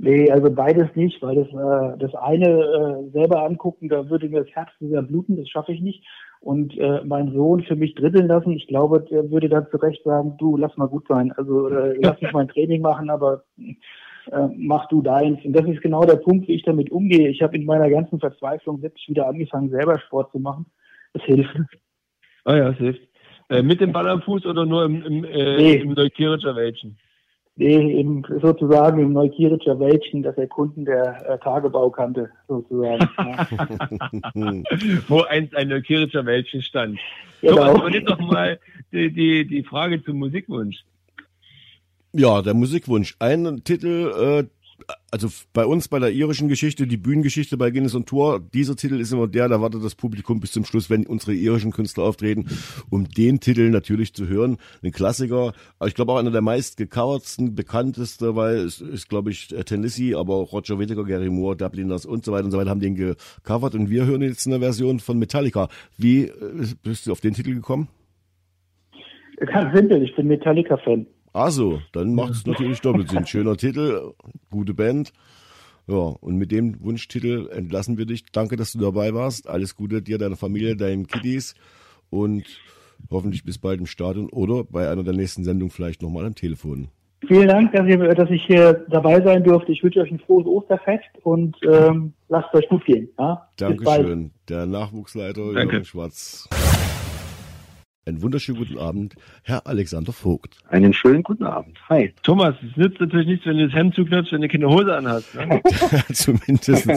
Nee, 0.00 0.30
also 0.30 0.50
beides 0.50 0.94
nicht, 0.94 1.20
weil 1.22 1.34
das, 1.34 1.48
äh, 1.48 1.98
das 1.98 2.14
eine 2.14 2.48
äh, 2.48 3.10
selber 3.10 3.44
angucken, 3.44 3.88
da 3.88 4.08
würde 4.08 4.28
mir 4.28 4.44
das 4.44 4.54
Herz 4.54 4.70
sehr 4.78 5.02
bluten, 5.02 5.36
das 5.36 5.48
schaffe 5.48 5.72
ich 5.72 5.80
nicht. 5.80 6.04
Und 6.40 6.76
äh, 6.78 7.02
meinen 7.04 7.34
Sohn 7.34 7.62
für 7.64 7.74
mich 7.74 7.94
dritteln 7.94 8.28
lassen, 8.28 8.52
ich 8.52 8.68
glaube, 8.68 9.00
der 9.10 9.30
würde 9.30 9.48
dann 9.48 9.66
zu 9.70 9.76
Recht 9.78 10.02
sagen, 10.04 10.36
du, 10.38 10.56
lass 10.56 10.76
mal 10.76 10.88
gut 10.88 11.06
sein. 11.08 11.32
Also 11.32 11.68
äh, 11.68 11.98
lass 12.00 12.20
mich 12.20 12.32
mein 12.32 12.48
Training 12.48 12.80
machen, 12.82 13.10
aber 13.10 13.44
äh, 13.56 14.48
mach 14.56 14.86
du 14.88 15.02
deins. 15.02 15.44
Und 15.44 15.52
das 15.52 15.66
ist 15.66 15.82
genau 15.82 16.04
der 16.04 16.16
Punkt, 16.16 16.48
wie 16.48 16.54
ich 16.54 16.62
damit 16.62 16.90
umgehe. 16.90 17.28
Ich 17.28 17.42
habe 17.42 17.56
in 17.56 17.64
meiner 17.64 17.90
ganzen 17.90 18.20
Verzweiflung 18.20 18.82
wirklich 18.82 19.08
wieder 19.08 19.26
angefangen, 19.26 19.70
selber 19.70 19.98
Sport 19.98 20.30
zu 20.32 20.38
machen. 20.38 20.66
Das 21.12 21.22
hilft. 21.24 21.56
Ah 22.44 22.56
ja, 22.56 22.68
das 22.70 22.78
hilft. 22.78 23.00
Äh, 23.50 23.62
mit 23.62 23.80
dem 23.80 23.92
Ball 23.92 24.08
am 24.08 24.22
Fuß 24.22 24.46
oder 24.46 24.66
nur 24.66 24.84
im, 24.84 25.02
im, 25.02 25.24
äh, 25.24 25.56
nee. 25.56 25.74
im 25.74 25.96
Wäldchen? 25.96 26.98
Nee, 27.60 27.98
eben 27.98 28.22
sozusagen 28.40 29.00
im 29.00 29.12
Neukircher 29.14 29.80
Wäldchen 29.80 30.22
das 30.22 30.38
Erkunden 30.38 30.84
der 30.84 31.28
äh, 31.28 31.38
Tagebaukante 31.40 32.30
sozusagen. 32.46 33.00
Wo 35.08 35.22
einst 35.22 35.56
ein 35.56 35.66
Neukircher 35.66 36.24
Wäldchen 36.24 36.62
stand. 36.62 37.00
Genau. 37.40 37.56
Thomas, 37.56 37.80
übernimm 37.80 38.04
doch 38.04 38.20
mal 38.20 38.60
die, 38.92 39.12
die, 39.12 39.44
die 39.44 39.64
Frage 39.64 40.00
zum 40.04 40.18
Musikwunsch. 40.18 40.84
Ja, 42.12 42.42
der 42.42 42.54
Musikwunsch. 42.54 43.16
Ein 43.18 43.62
Titel, 43.64 44.12
äh, 44.16 44.44
also 45.10 45.28
bei 45.52 45.64
uns 45.64 45.88
bei 45.88 45.98
der 45.98 46.12
irischen 46.12 46.48
Geschichte, 46.48 46.86
die 46.86 46.96
Bühnengeschichte 46.96 47.56
bei 47.56 47.70
Guinness 47.70 47.94
und 47.94 48.06
Tour, 48.06 48.40
dieser 48.52 48.76
Titel 48.76 49.00
ist 49.00 49.12
immer 49.12 49.26
der, 49.26 49.48
da 49.48 49.60
wartet 49.60 49.82
das 49.84 49.94
Publikum 49.94 50.40
bis 50.40 50.52
zum 50.52 50.64
Schluss, 50.64 50.90
wenn 50.90 51.06
unsere 51.06 51.34
irischen 51.34 51.72
Künstler 51.72 52.04
auftreten, 52.04 52.46
um 52.90 53.08
den 53.08 53.40
Titel 53.40 53.70
natürlich 53.70 54.14
zu 54.14 54.28
hören. 54.28 54.58
Ein 54.82 54.92
Klassiker, 54.92 55.52
aber 55.78 55.88
ich 55.88 55.94
glaube 55.94 56.12
auch 56.12 56.18
einer 56.18 56.30
der 56.30 56.42
meist 56.42 56.76
gecovertsten, 56.76 57.54
bekannteste, 57.54 58.36
weil 58.36 58.56
es 58.56 58.80
ist, 58.80 59.08
glaube 59.08 59.30
ich, 59.30 59.48
Tennessee, 59.48 60.14
aber 60.14 60.34
auch 60.34 60.52
Roger 60.52 60.78
Whittaker, 60.78 61.04
Gary 61.04 61.30
Moore, 61.30 61.56
Dubliners 61.56 62.06
und 62.06 62.24
so 62.24 62.32
weiter 62.32 62.44
und 62.44 62.50
so 62.50 62.58
weiter 62.58 62.70
haben 62.70 62.80
den 62.80 62.94
gecovert 62.94 63.74
und 63.74 63.90
wir 63.90 64.06
hören 64.06 64.22
jetzt 64.22 64.46
eine 64.46 64.60
Version 64.60 65.00
von 65.00 65.18
Metallica. 65.18 65.68
Wie 65.96 66.24
äh, 66.24 66.32
bist 66.82 67.06
du 67.06 67.12
auf 67.12 67.20
den 67.20 67.34
Titel 67.34 67.54
gekommen? 67.54 67.88
Ganz 69.38 69.74
simpel, 69.76 70.02
ich 70.02 70.14
bin 70.16 70.26
Metallica-Fan. 70.26 71.06
Also, 71.32 71.80
dann 71.92 72.14
macht 72.14 72.32
es 72.32 72.46
natürlich 72.46 72.80
doppelt 72.80 73.10
Sinn. 73.10 73.26
Schöner 73.26 73.56
Titel, 73.56 74.12
gute 74.50 74.74
Band. 74.74 75.12
Ja, 75.86 75.96
und 76.20 76.36
mit 76.36 76.52
dem 76.52 76.82
Wunschtitel 76.82 77.48
entlassen 77.50 77.96
wir 77.96 78.04
dich. 78.04 78.26
Danke, 78.30 78.56
dass 78.56 78.72
du 78.72 78.78
dabei 78.78 79.14
warst. 79.14 79.48
Alles 79.48 79.74
Gute 79.74 80.02
dir, 80.02 80.18
deiner 80.18 80.36
Familie, 80.36 80.76
deinen 80.76 81.06
Kiddies 81.06 81.54
und 82.10 82.44
hoffentlich 83.10 83.44
bis 83.44 83.58
bald 83.58 83.80
im 83.80 83.86
Stadion 83.86 84.28
oder 84.28 84.64
bei 84.64 84.90
einer 84.90 85.02
der 85.02 85.14
nächsten 85.14 85.44
Sendungen 85.44 85.70
vielleicht 85.70 86.02
nochmal 86.02 86.26
am 86.26 86.34
Telefon. 86.34 86.88
Vielen 87.26 87.48
Dank, 87.48 87.72
dass, 87.72 87.86
ihr, 87.86 87.98
dass, 88.14 88.30
ich 88.30 88.44
hier 88.46 88.84
dabei 88.90 89.20
sein 89.22 89.42
durfte. 89.42 89.72
Ich 89.72 89.82
wünsche 89.82 90.00
euch 90.00 90.10
ein 90.10 90.20
frohes 90.20 90.46
Osterfest 90.46 91.08
und 91.24 91.56
ähm, 91.68 92.12
lasst 92.28 92.54
euch 92.54 92.68
gut 92.68 92.84
gehen. 92.84 93.08
Ja? 93.18 93.48
Dankeschön. 93.56 94.30
Der 94.48 94.66
Nachwuchsleiter 94.66 95.52
Danke. 95.52 95.72
Jürgen 95.72 95.84
Schwarz. 95.84 96.48
Einen 98.08 98.22
wunderschönen 98.22 98.58
guten 98.58 98.78
Abend, 98.78 99.16
Herr 99.42 99.66
Alexander 99.66 100.14
Vogt. 100.14 100.56
Einen 100.70 100.94
schönen 100.94 101.22
guten 101.22 101.44
Abend. 101.44 101.78
Hi. 101.90 102.14
Thomas, 102.22 102.54
es 102.66 102.74
nützt 102.74 102.98
natürlich 103.00 103.26
nichts, 103.26 103.44
wenn 103.44 103.58
du 103.58 103.66
das 103.66 103.76
Hemd 103.76 103.94
zuknöpfst, 103.94 104.32
wenn 104.32 104.40
du 104.40 104.48
keine 104.48 104.66
Hose 104.66 104.96
anhast. 104.96 105.34
Ne? 105.34 105.60
Zumindest. 106.14 106.88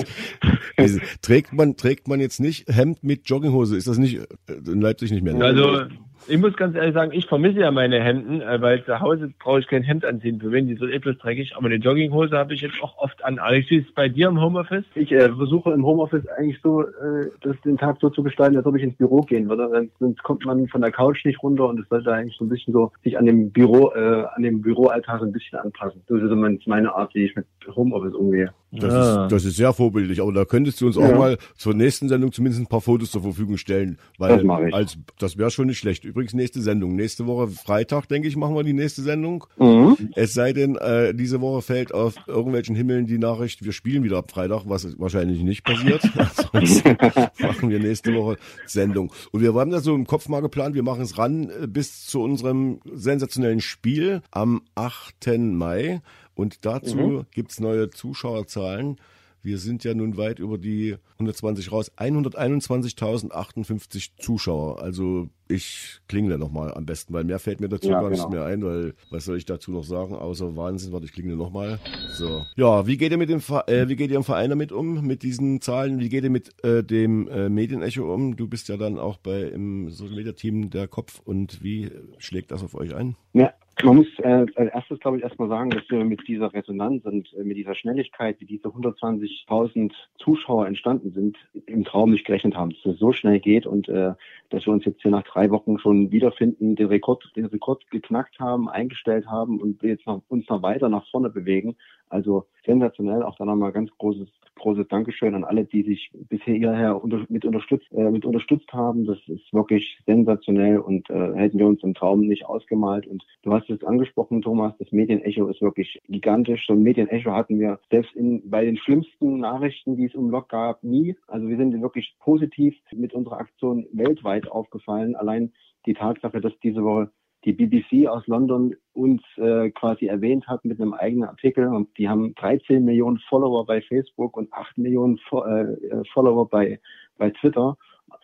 trägt 1.21 1.51
man, 1.51 1.75
trägt 1.75 2.07
man 2.07 2.21
jetzt 2.21 2.39
nicht 2.39 2.73
Hemd 2.73 3.03
mit 3.03 3.27
Jogginghose? 3.29 3.75
Ist 3.75 3.89
das 3.89 3.97
nicht 3.97 4.19
äh, 4.19 4.53
in 4.65 4.79
Leipzig 4.79 5.11
nicht 5.11 5.21
mehr? 5.21 5.33
Ne? 5.33 5.43
Also, 5.43 5.81
ich 6.27 6.37
muss 6.37 6.55
ganz 6.55 6.75
ehrlich 6.75 6.93
sagen, 6.93 7.11
ich 7.13 7.25
vermisse 7.25 7.59
ja 7.59 7.71
meine 7.71 8.01
Hemden, 8.01 8.41
äh, 8.41 8.61
weil 8.61 8.83
zu 8.83 8.99
Hause 8.99 9.31
brauche 9.39 9.59
ich 9.59 9.67
kein 9.67 9.83
Hemd 9.83 10.05
anziehen. 10.05 10.39
Für 10.39 10.51
wen 10.51 10.67
die 10.67 10.75
so 10.75 10.87
etwas 10.87 11.17
dreckig. 11.17 11.55
Aber 11.55 11.67
eine 11.67 11.75
Jogginghose 11.75 12.37
habe 12.37 12.53
ich 12.53 12.61
jetzt 12.61 12.81
auch 12.81 12.97
oft 12.97 13.23
an. 13.25 13.39
Alex, 13.39 13.69
wie 13.69 13.77
ist 13.77 13.89
es 13.89 13.93
bei 13.93 14.09
dir 14.09 14.27
im 14.27 14.39
Homeoffice? 14.39 14.85
Ich 14.95 15.11
äh, 15.11 15.29
versuche 15.29 15.71
im 15.71 15.85
Homeoffice 15.85 16.27
eigentlich 16.27 16.59
so, 16.61 16.81
äh, 16.83 17.29
das 17.41 17.59
den 17.61 17.77
Tag 17.77 17.97
so 17.99 18.09
zu 18.09 18.23
gestalten, 18.23 18.57
als 18.57 18.65
ob 18.65 18.75
ich 18.75 18.83
ins 18.83 18.95
Büro 18.95 19.21
gehen 19.21 19.49
würde. 19.49 19.89
Sonst 19.99 20.23
kommt 20.23 20.45
man 20.45 20.67
von 20.67 20.81
der 20.81 20.91
Couch 20.91 21.25
nicht 21.25 21.41
runter 21.41 21.67
und 21.67 21.79
es 21.79 21.89
sollte 21.89 22.13
eigentlich 22.13 22.37
so 22.37 22.45
ein 22.45 22.49
bisschen 22.49 22.73
so 22.73 22.91
sich 23.03 23.17
an 23.17 23.25
dem 23.25 23.51
Büro, 23.51 23.91
äh, 23.93 24.25
an 24.33 24.43
dem 24.43 24.61
Büroalltag 24.61 25.21
ein 25.21 25.31
bisschen 25.31 25.59
anpassen. 25.59 26.01
Das 26.07 26.21
ist 26.21 26.29
so 26.29 26.35
meine 26.35 26.93
Art, 26.93 27.13
wie 27.15 27.25
ich 27.25 27.35
mit 27.35 27.45
Homeoffice 27.75 28.13
umgehe. 28.13 28.53
Das, 28.71 28.93
ja. 28.93 29.23
ist, 29.23 29.31
das 29.31 29.45
ist 29.45 29.57
sehr 29.57 29.73
vorbildlich, 29.73 30.21
aber 30.21 30.31
da 30.31 30.45
könntest 30.45 30.79
du 30.79 30.87
uns 30.87 30.97
auch 30.97 31.13
mal 31.13 31.37
zur 31.57 31.73
nächsten 31.73 32.07
Sendung 32.07 32.31
zumindest 32.31 32.63
ein 32.63 32.67
paar 32.67 32.79
Fotos 32.79 33.11
zur 33.11 33.21
Verfügung 33.21 33.57
stellen. 33.57 33.97
Weil 34.17 34.37
das 34.37 34.43
mache 34.43 34.69
ich. 34.69 34.73
Als, 34.73 34.97
das 35.19 35.37
wäre 35.37 35.51
schon 35.51 35.67
nicht 35.67 35.79
schlecht. 35.79 36.05
Übrigens 36.05 36.33
nächste 36.33 36.61
Sendung. 36.61 36.95
Nächste 36.95 37.27
Woche 37.27 37.49
Freitag, 37.49 38.07
denke 38.07 38.29
ich, 38.29 38.37
machen 38.37 38.55
wir 38.55 38.63
die 38.63 38.73
nächste 38.73 39.01
Sendung. 39.01 39.45
Mhm. 39.57 39.97
Es 40.15 40.33
sei 40.33 40.53
denn, 40.53 40.77
äh, 40.77 41.13
diese 41.13 41.41
Woche 41.41 41.61
fällt 41.61 41.93
auf 41.93 42.15
irgendwelchen 42.27 42.75
Himmeln 42.75 43.07
die 43.07 43.17
Nachricht, 43.17 43.65
wir 43.65 43.73
spielen 43.73 44.03
wieder 44.03 44.17
ab 44.17 44.31
Freitag, 44.31 44.63
was 44.65 44.97
wahrscheinlich 44.97 45.41
nicht 45.41 45.65
passiert. 45.65 46.01
Ansonsten 46.53 46.97
machen 47.41 47.69
wir 47.69 47.79
nächste 47.79 48.13
Woche 48.15 48.37
Sendung. 48.65 49.11
Und 49.31 49.41
wir 49.41 49.53
haben 49.53 49.71
da 49.71 49.81
so 49.81 49.93
im 49.93 50.07
Kopf 50.07 50.29
mal 50.29 50.41
geplant, 50.41 50.75
wir 50.75 50.83
machen 50.83 51.01
es 51.01 51.17
ran 51.17 51.49
äh, 51.49 51.67
bis 51.67 52.05
zu 52.05 52.21
unserem 52.21 52.79
sensationellen 52.93 53.59
Spiel 53.59 54.21
am 54.31 54.61
8. 54.75 55.37
Mai. 55.37 56.01
Und 56.35 56.65
dazu 56.65 56.97
mhm. 56.97 57.25
gibt's 57.31 57.59
neue 57.59 57.89
Zuschauerzahlen. 57.89 58.97
Wir 59.43 59.57
sind 59.57 59.83
ja 59.83 59.95
nun 59.95 60.17
weit 60.17 60.37
über 60.39 60.57
die 60.57 60.95
120 61.13 61.71
raus. 61.71 61.91
121.058 61.97 64.09
Zuschauer. 64.19 64.81
Also 64.81 65.29
ich 65.47 66.01
klingle 66.07 66.37
nochmal 66.37 66.71
am 66.73 66.85
besten, 66.85 67.13
weil 67.13 67.23
mehr 67.23 67.39
fällt 67.39 67.59
mir 67.59 67.67
dazu 67.67 67.89
ja, 67.89 68.01
gar 68.01 68.11
genau. 68.11 68.23
nicht 68.23 68.31
mehr 68.31 68.45
ein, 68.45 68.63
weil 68.63 68.93
was 69.09 69.25
soll 69.25 69.37
ich 69.37 69.45
dazu 69.45 69.71
noch 69.71 69.83
sagen, 69.83 70.13
außer 70.15 70.55
Wahnsinn, 70.55 70.93
warte, 70.93 71.05
ich 71.05 71.13
klingle 71.13 71.35
nochmal. 71.35 71.79
So. 72.11 72.45
Ja, 72.55 72.85
wie 72.85 72.97
geht 72.97 73.11
ihr 73.11 73.17
mit 73.17 73.29
dem 73.29 73.41
äh, 73.67 73.89
wie 73.89 73.95
geht 73.95 74.11
ihr 74.11 74.17
im 74.17 74.23
Verein 74.23 74.51
damit 74.51 74.71
um, 74.71 75.03
mit 75.05 75.23
diesen 75.23 75.59
Zahlen? 75.59 75.99
Wie 75.99 76.09
geht 76.09 76.23
ihr 76.23 76.29
mit 76.29 76.63
äh, 76.63 76.83
dem 76.83 77.27
äh, 77.27 77.49
Medienecho 77.49 78.13
um? 78.13 78.35
Du 78.35 78.47
bist 78.47 78.69
ja 78.69 78.77
dann 78.77 78.99
auch 78.99 79.17
bei 79.17 79.41
im 79.41 79.89
Social 79.89 80.15
Media 80.15 80.33
Team 80.33 80.69
der 80.69 80.87
Kopf 80.87 81.19
und 81.23 81.63
wie 81.63 81.89
schlägt 82.19 82.51
das 82.51 82.61
auf 82.63 82.75
euch 82.75 82.93
ein? 82.93 83.15
Ja, 83.33 83.51
man 83.83 83.97
muss 83.97 84.07
äh, 84.19 84.45
als 84.55 84.71
erstes, 84.73 84.99
glaube 84.99 85.17
ich, 85.17 85.23
erstmal 85.23 85.49
sagen, 85.49 85.69
dass 85.69 85.83
wir 85.89 86.03
mit 86.03 86.27
dieser 86.27 86.53
Resonanz 86.53 87.05
und 87.05 87.33
äh, 87.33 87.43
mit 87.43 87.57
dieser 87.57 87.75
Schnelligkeit, 87.75 88.39
wie 88.39 88.45
diese 88.45 88.67
120.000 88.67 89.91
Zuschauer 90.17 90.67
entstanden 90.67 91.11
sind, 91.11 91.37
im 91.67 91.83
Traum 91.83 92.11
nicht 92.11 92.25
gerechnet 92.25 92.55
haben, 92.55 92.71
dass 92.71 92.93
es 92.93 92.99
so 92.99 93.11
schnell 93.11 93.39
geht 93.39 93.65
und 93.65 93.89
äh, 93.89 94.13
dass 94.51 94.65
wir 94.65 94.73
uns 94.73 94.85
jetzt 94.85 95.01
hier 95.01 95.11
nach 95.11 95.23
drei 95.23 95.49
Wochen 95.49 95.79
schon 95.79 96.11
wiederfinden, 96.11 96.75
den 96.75 96.87
Rekord, 96.87 97.23
den 97.35 97.45
Rekord 97.45 97.89
geknackt 97.89 98.39
haben, 98.39 98.69
eingestellt 98.69 99.27
haben 99.27 99.59
und 99.59 99.81
jetzt 99.83 100.05
noch, 100.05 100.21
uns 100.27 100.47
noch 100.49 100.61
weiter 100.61 100.89
nach 100.89 101.07
vorne 101.09 101.29
bewegen. 101.29 101.75
Also 102.11 102.45
sensationell. 102.65 103.23
Auch 103.23 103.37
da 103.37 103.45
nochmal 103.45 103.71
ganz 103.71 103.89
großes, 103.97 104.27
großes 104.55 104.87
Dankeschön 104.89 105.33
an 105.33 105.43
alle, 105.43 105.65
die 105.65 105.83
sich 105.83 106.11
bisher 106.29 106.55
hierher 106.55 107.01
unter, 107.01 107.25
mit 107.29 107.45
unterstützt, 107.45 107.87
äh, 107.93 108.11
mit 108.11 108.25
unterstützt 108.25 108.71
haben. 108.73 109.05
Das 109.05 109.17
ist 109.27 109.51
wirklich 109.53 109.97
sensationell 110.05 110.79
und 110.79 111.09
äh, 111.09 111.33
hätten 111.35 111.57
wir 111.57 111.67
uns 111.67 111.81
im 111.83 111.93
Traum 111.93 112.27
nicht 112.27 112.45
ausgemalt. 112.45 113.07
Und 113.07 113.23
du 113.43 113.53
hast 113.53 113.69
es 113.69 113.83
angesprochen, 113.83 114.41
Thomas, 114.41 114.73
das 114.77 114.91
Medienecho 114.91 115.47
ist 115.47 115.61
wirklich 115.61 116.01
gigantisch. 116.09 116.65
So 116.67 116.73
ein 116.73 116.83
Medienecho 116.83 117.31
hatten 117.31 117.59
wir 117.59 117.79
selbst 117.89 118.13
in, 118.15 118.49
bei 118.49 118.65
den 118.65 118.77
schlimmsten 118.77 119.39
Nachrichten, 119.39 119.95
die 119.95 120.05
es 120.05 120.15
um 120.15 120.29
Lok 120.29 120.49
gab, 120.49 120.83
nie. 120.83 121.15
Also 121.27 121.47
wir 121.47 121.57
sind 121.57 121.81
wirklich 121.81 122.13
positiv 122.19 122.75
mit 122.93 123.13
unserer 123.13 123.39
Aktion 123.39 123.87
weltweit 123.93 124.40
aufgefallen. 124.49 125.15
Allein 125.15 125.53
die 125.85 125.93
Tatsache, 125.93 126.41
dass 126.41 126.53
diese 126.63 126.83
Woche 126.83 127.11
die 127.43 127.53
BBC 127.53 128.07
aus 128.07 128.25
London 128.27 128.75
uns 128.93 129.21
äh, 129.37 129.71
quasi 129.71 130.05
erwähnt 130.05 130.47
hat 130.47 130.63
mit 130.63 130.79
einem 130.79 130.93
eigenen 130.93 131.27
Artikel. 131.27 131.67
Und 131.67 131.97
die 131.97 132.07
haben 132.07 132.35
13 132.35 132.85
Millionen 132.85 133.19
Follower 133.29 133.65
bei 133.65 133.81
Facebook 133.81 134.37
und 134.37 134.53
8 134.53 134.77
Millionen 134.77 135.17
Fo 135.17 135.43
äh, 135.43 136.03
Follower 136.13 136.47
bei, 136.47 136.79
bei 137.17 137.31
Twitter. 137.31 137.77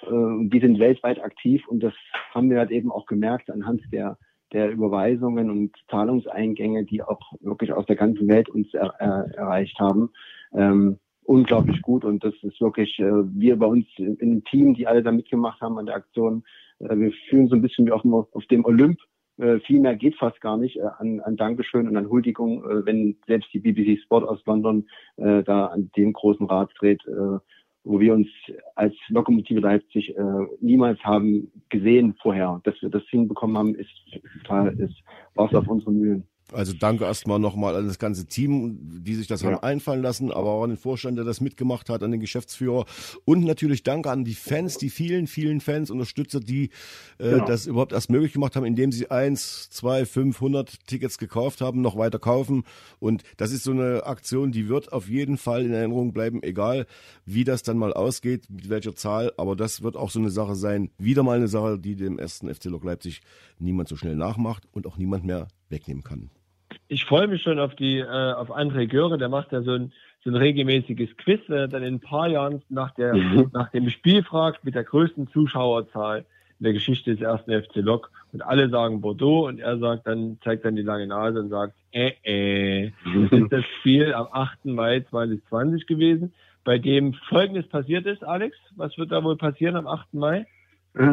Äh, 0.03 0.47
die 0.49 0.59
sind 0.59 0.79
weltweit 0.79 1.19
aktiv 1.23 1.67
und 1.67 1.81
das 1.81 1.93
haben 2.33 2.49
wir 2.49 2.59
halt 2.59 2.71
eben 2.71 2.91
auch 2.91 3.07
gemerkt 3.07 3.49
anhand 3.49 3.81
der 3.91 4.17
der 4.53 4.71
Überweisungen 4.71 5.49
und 5.49 5.75
Zahlungseingänge, 5.89 6.85
die 6.85 7.03
auch 7.03 7.19
wirklich 7.41 7.73
aus 7.73 7.85
der 7.85 7.95
ganzen 7.95 8.27
Welt 8.27 8.49
uns 8.49 8.73
er, 8.73 8.93
er, 8.99 9.25
erreicht 9.35 9.77
haben. 9.79 10.09
Ähm, 10.53 10.99
unglaublich 11.27 11.81
gut 11.81 12.05
und 12.05 12.23
das 12.23 12.33
ist 12.41 12.59
wirklich, 12.61 12.97
äh, 12.99 13.11
wir 13.11 13.57
bei 13.57 13.65
uns 13.65 13.85
im 13.97 14.43
Team, 14.45 14.73
die 14.73 14.87
alle 14.87 15.03
da 15.03 15.11
mitgemacht 15.11 15.59
haben 15.61 15.77
an 15.77 15.85
der 15.85 15.95
Aktion, 15.95 16.43
äh, 16.79 16.95
wir 16.95 17.11
fühlen 17.29 17.49
so 17.49 17.55
ein 17.55 17.61
bisschen 17.61 17.85
wie 17.85 17.91
auf 17.91 18.01
dem, 18.01 18.13
auf 18.13 18.45
dem 18.49 18.65
Olymp. 18.65 18.97
Äh, 19.37 19.59
viel 19.59 19.81
mehr 19.81 19.95
geht 19.95 20.15
fast 20.15 20.39
gar 20.41 20.57
nicht 20.57 20.81
an, 20.81 21.19
an 21.19 21.35
Dankeschön 21.35 21.87
und 21.87 21.97
an 21.97 22.09
Huldigung, 22.09 22.63
wenn 22.63 23.17
selbst 23.27 23.53
die 23.53 23.59
BBC 23.59 24.01
Sport 24.01 24.27
aus 24.27 24.43
London 24.45 24.87
da 25.17 25.67
an 25.67 25.91
dem 25.95 26.13
großen 26.13 26.47
Rad 26.47 26.71
dreht, 26.79 27.03
wo 27.83 27.99
wir 27.99 28.13
uns 28.15 28.27
als 28.73 28.95
Lokomotive 29.09 29.59
Leipzig 29.59 30.15
niemals 30.59 30.99
haben 31.03 31.51
gesehen 31.69 32.15
vorher. 32.19 32.61
Dass 32.63 32.81
wir 32.81 32.89
das 32.89 33.03
hinbekommen 33.09 33.57
haben, 33.57 33.75
ist 33.75 33.91
total, 34.41 34.73
ist 34.79 34.95
Wasser 35.35 35.59
auf 35.59 35.67
unsere 35.67 35.91
Mühlen. 35.91 36.27
Also 36.53 36.71
danke 36.71 37.03
erstmal 37.03 37.39
nochmal 37.39 37.75
an 37.75 37.87
das 37.87 37.99
ganze 37.99 38.25
Team, 38.25 38.77
die 39.03 39.15
sich 39.15 39.27
das 39.27 39.41
ja. 39.41 39.51
haben 39.51 39.63
einfallen 39.63 40.01
lassen, 40.01 40.31
aber 40.31 40.51
auch 40.51 40.63
an 40.63 40.69
den 40.69 40.77
Vorstand, 40.77 41.17
der 41.17 41.25
das 41.25 41.41
mitgemacht 41.41 41.89
hat, 41.89 42.03
an 42.03 42.11
den 42.11 42.21
Geschäftsführer 42.21 42.85
und 43.25 43.43
natürlich 43.43 43.83
danke 43.83 44.09
an 44.09 44.23
die 44.23 44.33
Fans, 44.33 44.77
die 44.77 44.89
vielen, 44.89 45.27
vielen 45.27 45.59
Fans, 45.59 45.91
Unterstützer, 45.91 46.39
die 46.39 46.69
äh, 47.17 47.31
genau. 47.31 47.45
das 47.45 47.67
überhaupt 47.67 47.91
erst 47.91 48.09
möglich 48.09 48.31
gemacht 48.31 48.55
haben, 48.55 48.65
indem 48.65 48.93
sie 48.93 49.11
eins, 49.11 49.69
zwei, 49.69 50.05
500 50.05 50.87
Tickets 50.87 51.17
gekauft 51.17 51.59
haben, 51.59 51.81
noch 51.81 51.97
weiter 51.97 52.17
kaufen 52.17 52.63
und 52.99 53.23
das 53.35 53.51
ist 53.51 53.63
so 53.63 53.71
eine 53.71 54.05
Aktion, 54.05 54.53
die 54.53 54.69
wird 54.69 54.93
auf 54.93 55.09
jeden 55.09 55.37
Fall 55.37 55.65
in 55.65 55.73
Erinnerung 55.73 56.13
bleiben, 56.13 56.41
egal 56.43 56.87
wie 57.25 57.43
das 57.43 57.61
dann 57.61 57.77
mal 57.77 57.91
ausgeht, 57.91 58.49
mit 58.49 58.69
welcher 58.69 58.95
Zahl, 58.95 59.33
aber 59.35 59.57
das 59.57 59.81
wird 59.81 59.97
auch 59.97 60.11
so 60.11 60.19
eine 60.19 60.29
Sache 60.29 60.55
sein, 60.55 60.91
wieder 60.97 61.23
mal 61.23 61.35
eine 61.35 61.49
Sache, 61.49 61.77
die 61.77 61.97
dem 61.97 62.17
ersten 62.19 62.53
FC 62.53 62.65
Lok 62.65 62.85
Leipzig 62.85 63.19
niemand 63.59 63.89
so 63.89 63.97
schnell 63.97 64.15
nachmacht 64.15 64.63
und 64.71 64.87
auch 64.87 64.97
niemand 64.97 65.25
mehr 65.25 65.49
wegnehmen 65.69 66.03
kann 66.05 66.29
ich 66.87 67.05
freue 67.05 67.27
mich 67.27 67.41
schon 67.41 67.59
auf 67.59 67.75
die, 67.75 67.99
äh, 67.99 68.33
auf 68.33 68.49
André 68.55 68.87
Göre, 68.87 69.17
der 69.17 69.29
macht 69.29 69.51
ja 69.51 69.61
so 69.61 69.73
ein, 69.73 69.93
so 70.23 70.29
ein 70.29 70.35
regelmäßiges 70.35 71.15
Quiz, 71.17 71.41
wenn 71.47 71.57
er 71.57 71.67
dann 71.67 71.83
in 71.83 71.95
ein 71.95 71.99
paar 71.99 72.27
Jahren 72.27 72.61
nach 72.69 72.91
der, 72.91 73.15
mhm. 73.15 73.49
nach 73.53 73.69
dem 73.71 73.89
Spiel 73.89 74.23
fragt 74.23 74.63
mit 74.63 74.75
der 74.75 74.83
größten 74.83 75.27
Zuschauerzahl 75.29 76.25
in 76.59 76.63
der 76.63 76.73
Geschichte 76.73 77.11
des 77.11 77.21
ersten 77.21 77.51
FC 77.51 77.75
Lok 77.77 78.11
und 78.33 78.41
alle 78.41 78.69
sagen 78.69 79.01
Bordeaux 79.01 79.47
und 79.47 79.59
er 79.59 79.77
sagt 79.77 80.07
dann, 80.07 80.39
zeigt 80.43 80.65
dann 80.65 80.75
die 80.75 80.81
lange 80.81 81.07
Nase 81.07 81.39
und 81.39 81.49
sagt, 81.49 81.75
äh, 81.91 82.13
äh, 82.23 82.91
das 83.05 83.39
ist 83.39 83.51
das 83.51 83.65
Spiel 83.79 84.13
am 84.13 84.27
8. 84.31 84.65
Mai 84.65 85.01
2020 85.01 85.85
gewesen, 85.85 86.33
bei 86.63 86.79
dem 86.79 87.13
Folgendes 87.13 87.67
passiert 87.67 88.05
ist, 88.05 88.23
Alex. 88.23 88.57
Was 88.75 88.97
wird 88.97 89.11
da 89.11 89.23
wohl 89.23 89.37
passieren 89.37 89.75
am 89.75 89.87
8. 89.87 90.13
Mai? 90.13 90.45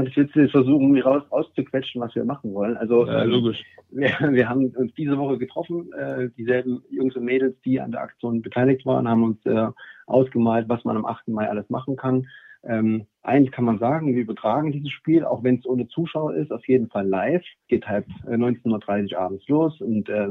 Ich 0.06 0.16
jetzt 0.16 0.32
versuchen, 0.32 1.00
raus, 1.00 1.22
rauszuquetschen, 1.30 2.00
was 2.00 2.14
wir 2.14 2.24
machen 2.24 2.54
wollen. 2.54 2.76
Also 2.76 3.06
ja, 3.06 3.24
logisch. 3.24 3.62
Wir, 3.90 4.10
wir 4.30 4.48
haben 4.48 4.66
uns 4.76 4.94
diese 4.94 5.18
Woche 5.18 5.38
getroffen, 5.38 5.92
äh, 5.92 6.28
dieselben 6.36 6.82
Jungs 6.90 7.14
und 7.16 7.24
Mädels, 7.24 7.54
die 7.64 7.80
an 7.80 7.92
der 7.92 8.02
Aktion 8.02 8.42
beteiligt 8.42 8.86
waren, 8.86 9.08
haben 9.08 9.22
uns 9.22 9.46
äh, 9.46 9.68
ausgemalt, 10.06 10.68
was 10.68 10.84
man 10.84 10.96
am 10.96 11.06
8. 11.06 11.28
Mai 11.28 11.48
alles 11.48 11.68
machen 11.70 11.96
kann. 11.96 12.26
Ähm, 12.66 13.06
eins 13.22 13.50
kann 13.50 13.64
man 13.64 13.78
sagen, 13.78 14.14
wir 14.14 14.22
übertragen 14.22 14.72
dieses 14.72 14.90
Spiel, 14.90 15.24
auch 15.24 15.42
wenn 15.42 15.58
es 15.58 15.66
ohne 15.66 15.88
Zuschauer 15.88 16.34
ist, 16.34 16.52
auf 16.52 16.66
jeden 16.66 16.88
Fall 16.88 17.06
live. 17.06 17.44
Geht 17.68 17.84
äh, 17.84 18.02
19.30 18.26 19.12
Uhr 19.12 19.18
abends 19.18 19.48
los 19.48 19.80
und 19.80 20.08
äh, 20.08 20.28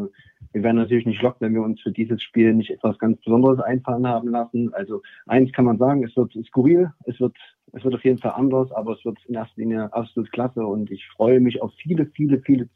wir 0.51 0.63
werden 0.63 0.77
natürlich 0.77 1.05
nicht 1.05 1.21
locken, 1.21 1.45
wenn 1.45 1.53
wir 1.53 1.61
uns 1.63 1.81
für 1.81 1.91
dieses 1.91 2.21
Spiel 2.21 2.53
nicht 2.53 2.71
etwas 2.71 2.97
ganz 2.99 3.19
Besonderes 3.21 3.59
einfallen 3.59 4.07
haben 4.07 4.29
lassen. 4.29 4.73
Also 4.73 5.01
eins 5.25 5.51
kann 5.51 5.65
man 5.65 5.77
sagen, 5.77 6.03
es 6.03 6.15
wird 6.15 6.33
skurril, 6.45 6.91
es 7.05 7.19
wird 7.19 7.35
es 7.75 7.83
wird 7.83 7.95
auf 7.95 8.03
jeden 8.03 8.19
Fall 8.19 8.33
anders, 8.35 8.71
aber 8.71 8.93
es 8.93 9.03
wird 9.03 9.17
in 9.25 9.33
erster 9.33 9.59
Linie 9.59 9.91
absolut 9.93 10.31
klasse 10.31 10.63
und 10.63 10.91
ich 10.91 11.07
freue 11.07 11.39
mich 11.39 11.61
auf 11.61 11.73
viele, 11.73 12.05
viele, 12.05 12.39
viele 12.39 12.71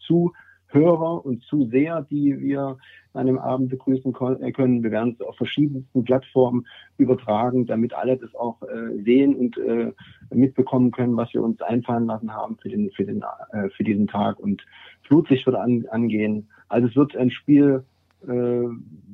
Zuhörer 0.72 1.26
und 1.26 1.44
Zuseher, 1.44 2.06
die 2.10 2.39
wir 2.39 2.77
an 3.14 3.26
dem 3.26 3.39
Abend 3.39 3.69
begrüßen 3.69 4.14
äh, 4.41 4.52
können. 4.52 4.84
Wir 4.84 4.91
werden 4.91 5.15
es 5.19 5.26
auf 5.26 5.35
verschiedensten 5.38 6.03
Plattformen 6.03 6.65
übertragen, 6.98 7.65
damit 7.65 7.94
alle 7.94 8.18
das 8.18 8.34
auch 8.35 8.61
äh, 8.64 9.02
sehen 9.03 9.35
und 9.35 9.57
äh, 9.57 9.91
mitbekommen 10.34 10.91
können, 10.91 11.18
was 11.18 11.34
wir 11.34 11.41
uns 11.41 11.61
einfallen 11.61 12.06
lassen 12.06 12.34
haben 12.34 12.57
für 12.61 12.69
den 12.69 12.91
für 12.91 13.06
den 13.06 13.23
äh, 13.52 13.69
für 13.69 13.84
diesen 13.84 14.07
Tag 14.07 14.39
und 14.39 14.64
Flutlicht 15.03 15.45
wird 15.45 15.56
an, 15.56 15.85
angehen. 15.89 16.49
Also 16.69 16.88
es 16.88 16.95
wird 16.95 17.15
ein 17.15 17.31
Spiel 17.31 17.84
äh, 18.27 18.67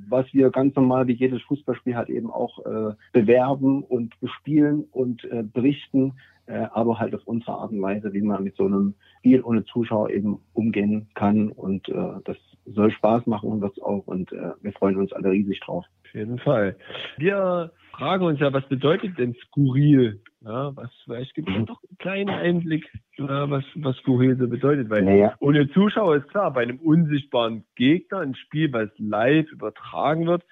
was 0.10 0.26
wir 0.34 0.49
ganz 0.49 0.76
normal 0.76 1.07
wie 1.07 1.14
jedes 1.14 1.41
Fußballspiel 1.44 1.95
halt 1.95 2.10
eben 2.10 2.31
auch 2.31 2.60
äh, 2.65 2.95
bewerben 3.11 3.84
und 3.84 4.19
bespielen 4.19 4.85
und 4.91 5.23
äh, 5.26 5.44
berichten, 5.44 6.14
äh, 6.45 6.68
aber 6.72 6.99
halt 6.99 7.15
auf 7.15 7.22
unsere 7.26 7.53
Art 7.53 7.72
und 7.72 7.81
Weise, 7.81 8.14
wie 8.14 8.22
man 8.22 8.44
mit 8.44 8.56
so 8.56 8.65
einem 8.65 8.95
Spiel 9.19 9.41
ohne 9.41 9.64
Zuschauer 9.65 10.10
eben 10.10 10.40
umgehen 10.53 11.07
kann. 11.14 11.49
Und 11.49 11.88
äh, 11.90 12.19
das 12.26 12.38
soll 12.65 12.91
Spaß 12.91 13.26
machen 13.27 13.49
und 13.49 13.61
wird 13.61 13.81
auch. 13.81 14.06
Und 14.06 14.31
äh, 14.34 14.52
wir 14.61 14.73
freuen 14.73 14.98
uns 14.98 15.14
alle 15.14 15.31
riesig 15.31 15.60
drauf. 15.61 15.85
Auf 16.03 16.14
jeden 16.14 16.40
Fall. 16.40 16.76
Wir 17.18 17.72
fragen 17.94 18.26
uns 18.26 18.40
ja, 18.40 18.52
was 18.52 18.68
bedeutet 18.68 19.18
denn 19.18 19.36
skurril? 19.45 20.22
Ja, 20.41 20.76
was, 20.76 20.90
vielleicht 21.06 21.36
gibt 21.36 21.49
es 21.49 21.56
mhm. 21.56 21.65
doch 21.68 21.82
einen 21.84 21.98
kleinen 21.99 22.30
Einblick, 22.30 22.91
ja, 23.18 23.49
was, 23.49 23.64
was 23.76 23.95
skurril 23.98 24.36
so 24.38 24.48
bedeutet. 24.48 24.90
Weil 24.90 25.03
naja. 25.03 25.36
ohne 25.40 25.70
Zuschauer 25.72 26.18
ist 26.18 26.28
klar, 26.28 26.52
bei 26.52 26.64
einem 26.64 26.80
unsichtbaren 26.80 27.64
Gegner, 27.76 28.20
ein 28.20 28.36
Spiel, 28.36 28.74
was 28.74 28.90
live 28.98 29.49
übertragen 29.52 30.28
wird, 30.28 30.44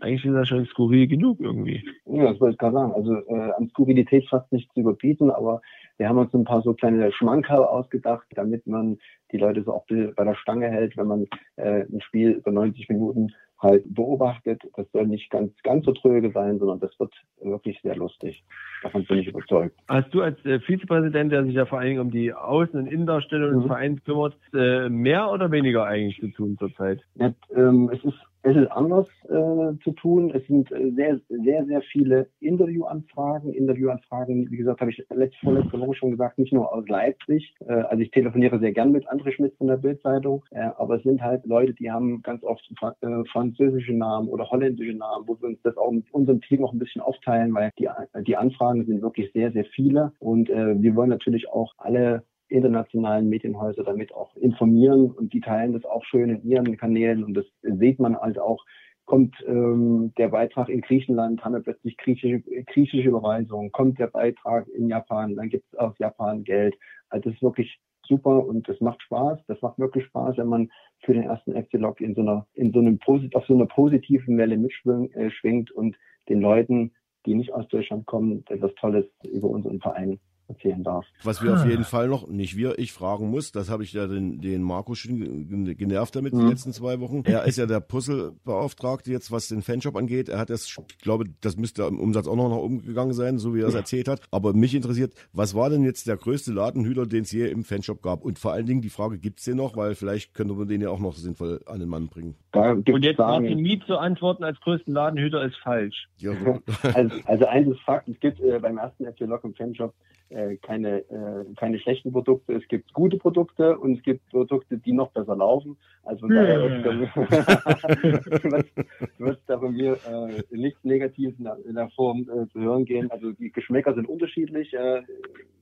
eigentlich 0.00 0.24
ist 0.24 0.34
das 0.34 0.48
schon 0.48 0.66
skurril 0.66 1.06
genug 1.08 1.40
irgendwie. 1.40 1.84
Ja, 2.06 2.30
das 2.30 2.40
wollte 2.40 2.52
ich 2.52 2.58
gerade 2.58 2.74
sagen. 2.74 2.92
Also 2.92 3.14
äh, 3.14 3.52
an 3.52 3.68
Skurrilität 3.68 4.28
fast 4.28 4.50
nicht 4.50 4.72
zu 4.72 4.80
überbieten, 4.80 5.30
aber 5.30 5.60
wir 5.98 6.08
haben 6.08 6.18
uns 6.18 6.32
ein 6.32 6.44
paar 6.44 6.62
so 6.62 6.72
kleine 6.72 7.12
Schmankerl 7.12 7.64
ausgedacht, 7.64 8.26
damit 8.34 8.66
man 8.66 8.98
die 9.32 9.36
Leute 9.36 9.62
so 9.62 9.74
auch 9.74 9.84
bei 9.86 10.24
der 10.24 10.34
Stange 10.36 10.68
hält, 10.68 10.96
wenn 10.96 11.06
man 11.06 11.26
äh, 11.56 11.82
ein 11.82 12.00
Spiel 12.00 12.30
über 12.30 12.50
90 12.50 12.88
Minuten 12.88 13.34
halt 13.60 13.84
beobachtet. 13.94 14.62
Das 14.76 14.90
soll 14.92 15.06
nicht 15.06 15.30
ganz, 15.30 15.52
ganz 15.62 15.84
so 15.84 15.92
tröge 15.92 16.30
sein, 16.32 16.58
sondern 16.58 16.80
das 16.80 16.98
wird 16.98 17.12
wirklich 17.42 17.80
sehr 17.82 17.96
lustig. 17.96 18.42
Davon 18.82 19.04
bin 19.04 19.18
ich 19.18 19.28
überzeugt. 19.28 19.76
Hast 19.88 20.12
du 20.14 20.22
als 20.22 20.42
äh, 20.44 20.60
Vizepräsident, 20.60 21.32
der 21.32 21.44
sich 21.44 21.54
ja 21.54 21.66
vor 21.66 21.78
allen 21.78 21.88
Dingen 21.88 22.00
um 22.00 22.10
die 22.10 22.34
Außen- 22.34 22.78
und 22.78 22.86
Innendarstellung 22.86 23.52
mhm. 23.52 23.58
des 23.58 23.66
Vereins 23.66 24.04
kümmert, 24.04 24.36
äh, 24.54 24.88
mehr 24.88 25.30
oder 25.30 25.50
weniger 25.50 25.84
eigentlich 25.84 26.20
zu 26.20 26.28
tun 26.28 26.56
zurzeit? 26.58 27.00
Ja, 27.16 27.32
ähm, 27.54 27.90
es 27.92 28.02
ist 28.04 28.18
es 28.42 28.56
ist 28.56 28.70
anders 28.72 29.06
äh, 29.24 29.78
zu 29.84 29.92
tun. 29.96 30.30
Es 30.34 30.46
sind 30.46 30.70
äh, 30.72 30.90
sehr, 30.92 31.20
sehr, 31.28 31.64
sehr 31.66 31.82
viele 31.82 32.28
Interviewanfragen. 32.40 33.52
Interviewanfragen, 33.52 34.50
wie 34.50 34.56
gesagt, 34.56 34.80
habe 34.80 34.90
ich 34.90 35.04
letzte, 35.10 35.38
vorletzte 35.42 35.78
Woche 35.78 35.94
schon 35.94 36.12
gesagt, 36.12 36.38
nicht 36.38 36.52
nur 36.52 36.72
aus 36.72 36.88
Leipzig. 36.88 37.54
Äh, 37.66 37.72
also 37.72 38.02
ich 38.02 38.10
telefoniere 38.10 38.58
sehr 38.58 38.72
gern 38.72 38.92
mit 38.92 39.08
André 39.10 39.32
Schmidt 39.32 39.54
von 39.56 39.66
der 39.66 39.76
Bildzeitung, 39.76 40.44
äh, 40.50 40.70
aber 40.78 40.96
es 40.96 41.02
sind 41.02 41.20
halt 41.20 41.44
Leute, 41.44 41.74
die 41.74 41.90
haben 41.90 42.22
ganz 42.22 42.42
oft 42.42 42.62
äh, 43.02 43.24
französische 43.30 43.92
Namen 43.92 44.28
oder 44.28 44.48
holländische 44.48 44.96
Namen, 44.96 45.26
wo 45.26 45.38
wir 45.40 45.48
uns 45.48 45.60
das 45.62 45.76
auch 45.76 45.90
mit 45.90 46.12
unserem 46.12 46.40
Team 46.40 46.64
auch 46.64 46.72
ein 46.72 46.78
bisschen 46.78 47.02
aufteilen, 47.02 47.52
weil 47.54 47.70
die, 47.78 47.88
die 48.26 48.36
Anfragen 48.36 48.86
sind 48.86 49.02
wirklich 49.02 49.30
sehr, 49.32 49.52
sehr 49.52 49.64
viele. 49.64 50.12
Und 50.18 50.48
äh, 50.48 50.80
wir 50.80 50.94
wollen 50.96 51.10
natürlich 51.10 51.48
auch 51.48 51.74
alle 51.76 52.22
internationalen 52.50 53.28
Medienhäuser 53.28 53.84
damit 53.84 54.12
auch 54.14 54.36
informieren 54.36 55.10
und 55.10 55.32
die 55.32 55.40
teilen 55.40 55.72
das 55.72 55.84
auch 55.84 56.04
schön 56.04 56.30
in 56.30 56.42
ihren 56.44 56.76
Kanälen 56.76 57.24
und 57.24 57.34
das 57.34 57.46
sieht 57.62 57.98
man 57.98 58.16
halt 58.16 58.38
auch. 58.38 58.64
Kommt 59.06 59.34
ähm, 59.48 60.12
der 60.18 60.28
Beitrag 60.28 60.68
in 60.68 60.82
Griechenland, 60.82 61.44
haben 61.44 61.54
wir 61.54 61.62
plötzlich 61.62 61.96
griechische, 61.96 62.40
griechische 62.40 63.08
Überweisungen. 63.08 63.72
Kommt 63.72 63.98
der 63.98 64.06
Beitrag 64.06 64.68
in 64.68 64.88
Japan, 64.88 65.34
dann 65.34 65.48
gibt 65.48 65.64
es 65.72 65.78
aus 65.78 65.98
Japan 65.98 66.44
Geld. 66.44 66.76
Also 67.08 67.30
das 67.30 67.34
ist 67.34 67.42
wirklich 67.42 67.80
super 68.02 68.46
und 68.46 68.68
das 68.68 68.80
macht 68.80 69.02
Spaß. 69.02 69.40
Das 69.48 69.60
macht 69.62 69.78
wirklich 69.78 70.04
Spaß, 70.04 70.36
wenn 70.36 70.46
man 70.46 70.70
für 71.00 71.14
den 71.14 71.24
ersten 71.24 71.54
FC 71.54 71.72
Lok 71.74 72.00
in 72.00 72.14
so 72.14 72.20
einer, 72.20 72.46
in 72.54 72.72
so 72.72 72.78
einem 72.78 73.00
auf 73.34 73.46
so 73.46 73.54
einer 73.54 73.66
positiven 73.66 74.38
Welle 74.38 74.56
mitschwingt 74.56 75.70
äh, 75.70 75.74
und 75.74 75.96
den 76.28 76.40
Leuten, 76.40 76.92
die 77.26 77.34
nicht 77.34 77.52
aus 77.52 77.66
Deutschland 77.68 78.06
kommen, 78.06 78.44
etwas 78.48 78.74
Tolles 78.76 79.06
über 79.24 79.48
unseren 79.48 79.80
Verein 79.80 80.20
erzählen 80.50 80.82
darf. 80.82 81.06
Was 81.24 81.42
wir 81.42 81.52
ah. 81.52 81.60
auf 81.60 81.66
jeden 81.66 81.84
Fall 81.84 82.08
noch, 82.08 82.28
nicht 82.28 82.56
wir, 82.56 82.78
ich 82.78 82.92
fragen 82.92 83.30
muss, 83.30 83.52
das 83.52 83.70
habe 83.70 83.82
ich 83.82 83.92
ja 83.92 84.06
den, 84.06 84.40
den 84.40 84.62
Markus 84.62 84.98
schon 84.98 85.48
genervt 85.76 86.14
damit 86.14 86.34
mhm. 86.34 86.40
die 86.40 86.46
letzten 86.46 86.72
zwei 86.72 87.00
Wochen. 87.00 87.22
Er 87.24 87.44
ist 87.44 87.56
ja 87.56 87.66
der 87.66 87.80
Puzzlebeauftragte 87.80 89.10
jetzt, 89.10 89.32
was 89.32 89.48
den 89.48 89.62
Fanshop 89.62 89.96
angeht. 89.96 90.28
Er 90.28 90.38
hat 90.38 90.50
das, 90.50 90.66
ich 90.66 90.98
glaube, 90.98 91.24
das 91.40 91.56
müsste 91.56 91.82
im 91.84 91.98
Umsatz 91.98 92.26
auch 92.26 92.36
noch 92.36 92.50
nach 92.50 92.56
oben 92.56 92.82
gegangen 92.82 93.12
sein, 93.12 93.38
so 93.38 93.54
wie 93.54 93.60
er 93.60 93.68
es 93.68 93.74
ja. 93.74 93.80
erzählt 93.80 94.08
hat. 94.08 94.20
Aber 94.30 94.52
mich 94.52 94.74
interessiert, 94.74 95.14
was 95.32 95.54
war 95.54 95.70
denn 95.70 95.82
jetzt 95.82 96.06
der 96.06 96.16
größte 96.16 96.52
Ladenhüter, 96.52 97.06
den 97.06 97.22
es 97.22 97.32
je 97.32 97.48
im 97.48 97.64
Fanshop 97.64 98.02
gab? 98.02 98.22
Und 98.22 98.38
vor 98.38 98.52
allen 98.52 98.66
Dingen 98.66 98.82
die 98.82 98.90
Frage, 98.90 99.18
gibt 99.18 99.38
es 99.38 99.46
den 99.46 99.56
noch? 99.56 99.76
Weil 99.76 99.94
vielleicht 99.94 100.34
könnte 100.34 100.54
man 100.54 100.68
den 100.68 100.80
ja 100.80 100.90
auch 100.90 101.00
noch 101.00 101.14
sinnvoll 101.14 101.60
an 101.66 101.80
den 101.80 101.88
Mann 101.88 102.08
bringen. 102.08 102.34
Und 102.52 103.04
jetzt 103.04 103.18
Martin 103.18 103.60
Miet 103.60 103.84
zu 103.84 103.96
antworten 103.96 104.44
als 104.44 104.60
größten 104.60 104.92
Ladenhüter 104.92 105.44
ist 105.44 105.56
falsch. 105.62 106.08
Ja, 106.18 106.32
so. 106.44 106.60
also, 106.94 107.16
also 107.24 107.46
eines 107.46 107.70
ist 107.70 107.80
Fakt, 107.82 108.08
es 108.08 108.18
gibt 108.20 108.40
äh, 108.40 108.58
beim 108.58 108.78
ersten 108.78 109.04
FC 109.06 109.20
Lok 109.20 109.44
im 109.44 109.54
Fanshop 109.54 109.94
äh, 110.30 110.39
keine, 110.62 110.98
äh, 110.98 111.44
keine 111.56 111.78
schlechten 111.78 112.12
Produkte. 112.12 112.54
Es 112.54 112.66
gibt 112.68 112.92
gute 112.92 113.16
Produkte 113.16 113.78
und 113.78 113.98
es 113.98 114.02
gibt 114.02 114.28
Produkte, 114.30 114.78
die 114.78 114.92
noch 114.92 115.10
besser 115.12 115.36
laufen. 115.36 115.76
Also 116.04 116.26
von 116.26 116.34
daher 116.34 116.60
wird 119.18 119.38
es 119.38 119.46
da 119.46 119.58
von 119.58 119.74
mir 119.74 119.92
äh, 119.92 120.56
nichts 120.56 120.82
Negatives 120.84 121.38
in 121.38 121.44
der, 121.44 121.58
in 121.66 121.74
der 121.74 121.90
Form 121.90 122.22
äh, 122.22 122.48
zu 122.52 122.60
hören 122.60 122.84
gehen. 122.84 123.10
Also 123.10 123.32
die 123.32 123.50
Geschmäcker 123.50 123.94
sind 123.94 124.08
unterschiedlich. 124.08 124.72
Äh, 124.74 125.02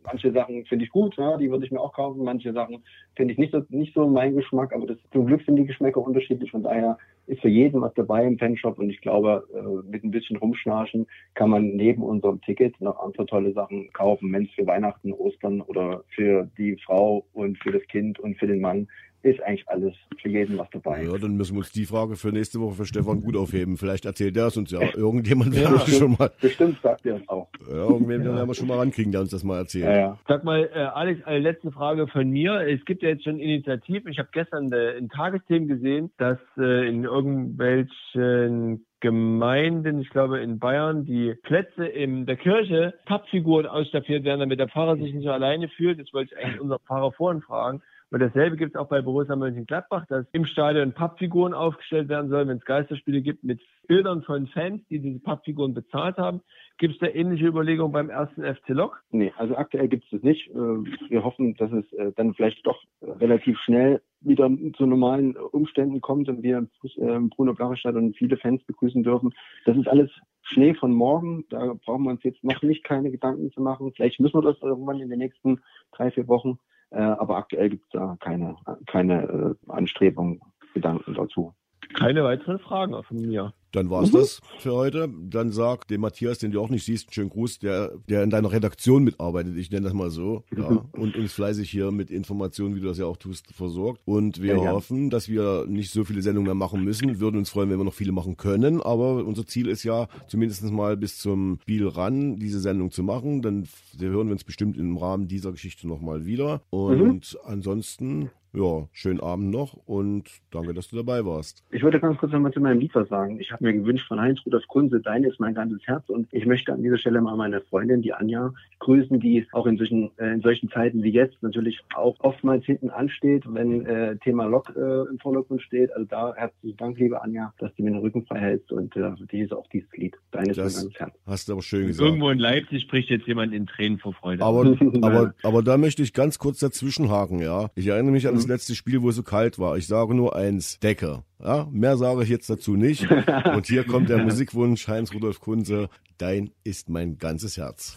manche 0.05 0.33
Sachen 0.33 0.65
finde 0.67 0.85
ich 0.85 0.91
gut, 0.91 1.17
ja, 1.17 1.37
die 1.37 1.51
würde 1.51 1.65
ich 1.65 1.71
mir 1.71 1.81
auch 1.81 1.93
kaufen. 1.93 2.25
Manche 2.25 2.53
Sachen 2.53 2.83
finde 3.17 3.33
ich 3.33 3.39
nicht 3.39 3.53
so, 3.53 3.63
nicht 3.69 3.95
so 3.95 4.07
mein 4.07 4.35
Geschmack, 4.35 4.75
aber 4.75 4.87
das, 4.87 4.99
zum 5.13 5.27
Glück 5.27 5.43
sind 5.43 5.57
die 5.57 5.67
Geschmäcker 5.67 6.01
unterschiedlich. 6.01 6.51
Von 6.51 6.63
daher 6.63 6.99
ist 7.27 7.43
für 7.43 7.49
jeden 7.49 7.81
was 7.81 7.93
dabei 7.95 8.27
im 8.27 8.39
Fanshop 8.39 8.79
und 8.79 8.91
ich 8.91 9.01
glaube, 9.01 9.45
äh, 9.55 9.91
mit 9.91 10.03
ein 10.03 10.11
bisschen 10.11 10.37
rumschnarchen 10.37 11.07
kann 11.35 11.51
man 11.51 11.77
neben 11.77 12.03
unserem 12.03 12.41
Ticket 12.41 12.81
noch 12.81 12.99
andere 12.99 13.27
tolle 13.27 13.53
Sachen 13.53 13.93
kaufen, 13.93 14.33
wenn 14.33 14.45
es 14.45 14.51
für 14.53 14.67
Weihnachten, 14.69 15.13
Ostern 15.13 15.61
oder 15.61 16.05
für 16.15 16.49
die 16.57 16.77
Frau 16.85 17.27
und 17.33 17.59
für 17.59 17.73
das 17.73 17.83
Kind 17.89 18.21
und 18.21 18.39
für 18.39 18.47
den 18.47 18.61
Mann 18.61 18.87
ist 19.23 19.43
eigentlich 19.43 19.69
alles 19.69 19.95
für 20.21 20.29
jeden 20.29 20.59
was 20.59 20.69
dabei. 20.71 21.03
Ja, 21.03 21.19
dann 21.19 21.37
müssen 21.37 21.55
wir 21.55 21.59
uns 21.59 21.73
die 21.73 21.87
Frage 21.87 22.15
für 22.15 22.29
nächste 22.29 22.61
Woche 22.61 22.75
für 22.75 22.85
Stefan 22.85 23.21
gut 23.21 23.37
aufheben. 23.37 23.77
Vielleicht 23.77 24.05
erzählt 24.05 24.37
er 24.37 24.47
es 24.47 24.57
uns 24.57 24.71
ja. 24.71 24.81
Irgendjemand 24.95 25.55
ja, 25.55 25.71
wird 25.73 25.89
schon 25.89 26.17
mal. 26.19 26.31
Bestimmt 26.41 26.81
sagt 26.83 27.05
er 27.05 27.17
es 27.17 27.29
auch. 27.29 27.49
Ja, 27.69 27.75
irgendwen 27.75 28.23
ja. 28.23 28.35
werden 28.35 28.49
wir 28.49 28.55
schon 28.55 28.69
mal 28.69 28.79
rankriegen, 28.79 29.11
der 29.11 29.23
uns 29.23 29.31
das 29.31 29.43
mal 29.43 29.59
erzählt. 29.59 29.87
Ja, 29.87 29.99
ja. 29.99 30.19
Sag 30.29 30.45
mal, 30.45 30.71
äh, 30.73 30.79
Alex, 30.79 31.25
eine 31.25 31.41
letzte 31.41 31.73
Frage 31.73 32.07
von 32.07 32.31
mir. 32.31 32.61
Es 32.61 32.85
gibt 32.85 33.03
ja 33.03 33.09
jetzt 33.09 33.25
schon 33.25 33.41
Initiativen. 33.41 34.11
Ich 34.13 34.19
habe 34.19 34.29
gestern 34.33 34.71
äh, 34.73 34.93
in 34.93 35.09
Tagesthemen 35.09 35.67
gesehen, 35.67 36.13
dass 36.19 36.39
äh, 36.57 36.89
in 36.89 37.05
irgendwelchen 37.05 38.87
Gemeinden, 39.01 40.01
ich 40.01 40.11
glaube 40.11 40.41
in 40.41 40.59
Bayern, 40.59 41.05
die 41.05 41.35
Plätze 41.43 41.87
in 41.87 42.27
der 42.27 42.37
Kirche 42.37 42.95
Pappfiguren 43.07 43.67
ausstaffiert 43.67 44.25
werden, 44.25 44.41
damit 44.41 44.59
der 44.59 44.69
Pfarrer 44.69 44.97
sich 44.97 45.15
nicht 45.15 45.25
so 45.25 45.31
alleine 45.31 45.69
fühlt. 45.69 46.01
Das 46.01 46.13
wollte 46.13 46.35
ich 46.35 46.45
eigentlich 46.45 46.61
unser 46.61 46.79
Pfarrer 46.81 47.13
vorhin 47.13 47.43
fragen. 47.43 47.83
Und 48.11 48.21
dasselbe 48.21 48.57
gibt 48.57 48.75
es 48.75 48.81
auch 48.81 48.89
bei 48.89 49.03
Borussia 49.03 49.37
Mönchengladbach, 49.37 50.07
dass 50.07 50.27
im 50.33 50.47
Stadion 50.47 50.93
Pappfiguren 50.93 51.53
aufgestellt 51.53 52.09
werden 52.09 52.31
sollen, 52.31 52.49
wenn 52.49 52.57
es 52.57 52.65
Geisterspiele 52.65 53.21
gibt, 53.21 53.45
mit 53.45 53.61
Bildern 53.87 54.23
von 54.23 54.47
Fans, 54.47 54.81
die 54.89 54.99
diese 54.99 55.19
Pappfiguren 55.19 55.75
bezahlt 55.75 56.17
haben. 56.17 56.41
Gibt 56.79 56.95
es 56.95 57.01
da 57.01 57.07
ähnliche 57.07 57.47
Überlegungen 57.47 57.93
beim 57.93 58.09
ersten 58.09 58.43
FC 58.43 58.69
Lok? 58.69 59.03
Nee, 59.11 59.33
also 59.37 59.57
aktuell 59.57 59.89
gibt 59.89 60.05
es 60.05 60.11
das 60.11 60.23
nicht. 60.23 60.49
Äh, 60.49 60.55
wir 60.55 61.23
hoffen, 61.23 61.55
dass 61.57 61.71
es 61.73 61.93
äh, 61.95 62.13
dann 62.17 62.33
vielleicht 62.35 62.67
doch 62.67 62.83
relativ 63.03 63.59
schnell 63.61 64.01
wieder 64.21 64.51
zu 64.77 64.87
normalen 64.87 65.37
Umständen 65.37 66.01
kommt 66.01 66.29
und 66.29 66.43
wir 66.43 66.67
im 66.97 67.31
Bruno 67.31 67.55
Stadion 67.77 68.15
viele 68.15 68.37
Fans 68.37 68.63
begrüßen 68.65 69.03
dürfen. 69.03 69.33
Das 69.65 69.77
ist 69.77 69.87
alles 69.87 70.11
Schnee 70.43 70.75
von 70.75 70.93
morgen. 70.93 71.45
Da 71.51 71.75
brauchen 71.85 72.05
wir 72.05 72.11
uns 72.11 72.23
jetzt 72.25 72.43
noch 72.43 72.63
nicht 72.63 72.85
keine 72.85 73.11
Gedanken 73.11 73.53
zu 73.53 73.61
machen. 73.61 73.93
Vielleicht 73.95 74.19
müssen 74.19 74.39
wir 74.39 74.43
das 74.43 74.61
irgendwann 74.63 75.01
in 75.01 75.11
den 75.11 75.19
nächsten 75.19 75.61
drei, 75.93 76.11
vier 76.11 76.27
Wochen. 76.27 76.59
Äh, 76.91 77.01
aber 77.01 77.37
aktuell 77.37 77.71
gibt 77.71 77.85
es 77.85 77.91
da 77.91 78.17
keine, 78.21 78.57
keine 78.87 79.57
äh, 79.69 79.71
Anstrebungen, 79.71 80.41
Gedanken 80.75 81.15
dazu. 81.15 81.55
Keine 81.95 82.25
weiteren 82.25 82.59
Fragen 82.59 83.03
von 83.03 83.17
mir. 83.21 83.53
Dann 83.73 83.91
war's 83.91 84.13
mhm. 84.13 84.19
das 84.19 84.41
für 84.61 84.73
heute. 84.73 85.09
Dann 85.29 85.53
sag 85.53 85.87
dem 85.89 86.01
Matthias, 86.01 86.39
den 86.39 86.53
du 86.53 86.61
auch 86.61 86.71
nicht 86.71 86.85
siehst, 86.85 87.09
einen 87.09 87.13
schönen 87.13 87.31
Gruß, 87.31 87.59
der, 87.59 87.93
der 88.09 88.23
in 88.23 88.31
deiner 88.31 88.51
Redaktion 88.51 89.05
mitarbeitet. 89.05 89.57
Ich 89.57 89.71
nenne 89.71 89.85
das 89.85 89.93
mal 89.93 90.11
so. 90.11 90.45
Ja, 90.57 90.71
mhm. 90.71 90.81
und 90.93 91.17
uns 91.17 91.33
fleißig 91.33 91.71
hier 91.71 91.91
mit 91.91 92.11
Informationen, 92.11 92.75
wie 92.75 92.81
du 92.81 92.87
das 92.87 92.99
ja 92.99 93.07
auch 93.07 93.17
tust, 93.17 93.53
versorgt. 93.53 94.01
Und 94.05 94.43
wir 94.43 94.57
ja, 94.57 94.73
hoffen, 94.73 95.05
ja. 95.05 95.11
dass 95.11 95.29
wir 95.29 95.67
nicht 95.69 95.91
so 95.91 96.05
viele 96.05 96.23
Sendungen 96.23 96.47
mehr 96.47 96.55
machen 96.55 96.83
müssen. 96.83 97.21
Würden 97.21 97.37
uns 97.37 97.51
freuen, 97.51 97.71
wenn 97.71 97.79
wir 97.79 97.85
noch 97.85 97.95
viele 97.95 98.13
machen 98.13 98.37
können. 98.37 98.81
Aber 98.81 99.25
unser 99.25 99.47
Ziel 99.47 99.69
ist 99.69 99.85
ja, 99.85 100.09
zumindest 100.29 100.63
mal 100.65 100.97
bis 100.97 101.19
zum 101.19 101.59
Spiel 101.63 101.87
ran, 101.87 102.37
diese 102.37 102.61
Sendung 102.61 102.91
zu 102.91 103.03
machen. 103.03 103.43
Dann 103.43 103.69
hören 103.99 104.29
wir 104.29 104.33
uns 104.33 104.45
bestimmt 104.45 104.77
im 104.77 104.97
Rahmen 104.97 105.29
dieser 105.29 105.53
Geschichte 105.53 105.87
nochmal 105.87 106.27
wieder. 106.27 106.63
Und 106.71 107.35
mhm. 107.35 107.41
ansonsten 107.45 108.31
ja, 108.53 108.89
schönen 108.93 109.21
Abend 109.21 109.51
noch 109.51 109.75
und 109.87 110.31
danke, 110.51 110.73
dass 110.75 110.89
du 110.89 110.97
dabei 110.97 111.25
warst. 111.25 111.63
Ich 111.71 111.83
würde 111.83 112.01
ganz 112.01 112.19
kurz 112.19 112.33
nochmal 112.33 112.53
zu 112.53 112.61
meinem 112.61 112.81
Lied 112.81 112.95
was 112.95 113.09
sagen. 113.09 113.39
Ich 113.41 113.53
habe 113.53 113.65
mir 113.65 113.75
gewünscht 113.75 114.09
von 114.09 114.21
Heinz 114.21 114.41
Rudolf 114.47 114.67
Kunze, 114.69 115.01
dein 115.01 115.25
ist 115.25 115.39
mein 115.39 115.55
ganzes 115.55 115.87
Herz 115.87 116.09
und 116.09 116.29
ich 116.33 116.47
möchte 116.47 116.73
an 116.73 116.83
dieser 116.83 116.99
Stelle 116.99 117.21
mal 117.21 117.37
meine 117.37 117.61
Freundin, 117.61 118.01
die 118.03 118.15
Anja, 118.15 118.53
grüßen, 118.79 119.21
die 119.21 119.47
auch 119.53 119.67
in 119.67 119.77
solchen, 119.77 120.11
äh, 120.19 120.33
in 120.33 120.41
solchen 120.41 120.71
Zeiten 120.71 121.03
wie 121.03 121.11
jetzt 121.11 121.43
natürlich 121.43 121.81
auch 121.95 122.17
oftmals 122.21 122.65
hinten 122.65 122.91
ansteht, 122.91 123.45
wenn 123.47 123.85
äh, 123.85 124.17
Thema 124.19 124.47
Lok 124.47 124.73
äh, 124.75 125.11
im 125.11 125.19
Vordergrund 125.19 125.63
steht. 125.63 125.93
Also 125.93 126.07
da 126.07 126.35
herzlichen 126.35 126.77
Dank, 126.77 126.99
liebe 126.99 127.21
Anja, 127.21 127.53
dass 127.59 127.75
du 127.75 127.83
mir 127.83 127.91
den 127.91 128.01
Rücken 128.01 128.25
frei 128.25 128.41
hältst 128.41 128.73
und 128.73 128.97
äh, 128.97 129.11
die 129.31 129.41
ist 129.41 129.53
auch 129.53 129.67
dieses 129.69 129.91
Lied. 129.93 130.17
Dein 130.31 130.47
ist 130.47 130.59
das 130.59 130.75
mein 130.75 130.85
ganzes 130.85 131.01
Herz. 131.01 131.15
Hast 131.27 131.49
du 131.49 131.53
aber 131.53 131.63
schön 131.63 131.87
gesagt. 131.87 132.07
Irgendwo 132.07 132.31
in 132.31 132.39
Leipzig 132.39 132.83
spricht 132.83 133.11
jetzt 133.11 133.27
jemand 133.27 133.53
in 133.53 133.67
Tränen 133.67 133.99
vor 133.99 134.15
Freude. 134.15 134.43
Aber, 134.43 134.77
aber, 135.03 135.35
aber 135.43 135.63
da 135.63 135.77
möchte 135.77 136.03
ich 136.03 136.15
ganz 136.15 136.39
kurz 136.39 136.61
dazwischenhaken, 136.61 137.41
ja. 137.41 137.71
Ich 137.75 137.87
erinnere 137.87 138.13
mich 138.13 138.27
an 138.27 138.38
das 138.39 138.47
mhm. 138.47 138.53
letzte 138.53 138.75
Spiel, 138.75 139.03
wo 139.03 139.11
es 139.11 139.17
so 139.17 139.23
kalt 139.23 139.59
war. 139.59 139.77
Ich 139.77 139.87
sage 139.87 140.15
nur 140.15 140.35
eins, 140.37 140.79
Decke. 140.81 141.23
Ja, 141.43 141.69
mehr 141.71 141.97
sage 141.97 142.23
ich 142.23 142.29
jetzt 142.29 142.49
dazu 142.49 142.77
nicht. 142.77 143.11
Und 143.55 143.67
hier 143.67 143.85
kommt 143.85 144.09
der 144.09 144.19
Musikwunsch 144.19 144.89
Heinz 144.89 145.13
Rudolf 145.13 145.41
Kunze. 145.41 145.89
Dein 146.19 146.51
ist 146.65 146.89
mein 146.89 147.19
ganzes 147.19 147.57
Herz. 147.57 147.97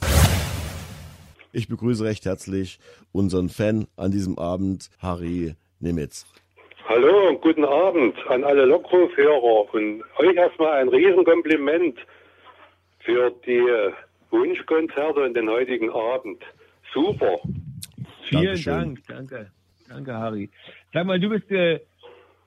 Ich 1.53 1.67
begrüße 1.67 2.03
recht 2.03 2.25
herzlich 2.25 2.79
unseren 3.11 3.49
Fan 3.49 3.87
an 3.97 4.11
diesem 4.11 4.37
Abend, 4.37 4.89
Harry 4.99 5.55
Nemitz. 5.79 6.25
Hallo 6.87 7.29
und 7.29 7.41
guten 7.41 7.65
Abend 7.65 8.15
an 8.27 8.43
alle 8.43 8.65
Lockruf-Hörer 8.65 9.73
und 9.73 10.03
euch 10.17 10.35
erstmal 10.35 10.81
ein 10.81 10.89
Riesenkompliment 10.89 11.99
für 12.99 13.31
die 13.45 13.63
Wunschkonzerte 14.29 15.21
und 15.21 15.35
den 15.35 15.49
heutigen 15.49 15.89
Abend. 15.91 16.43
Super. 16.93 17.39
Vielen 18.29 18.45
Dankeschön. 18.45 18.73
Dank, 18.73 18.99
danke. 19.07 19.51
Danke, 19.93 20.13
Harry. 20.13 20.49
Sag 20.93 21.05
mal, 21.05 21.19
du 21.19 21.29
bist 21.29 21.49
äh, 21.51 21.79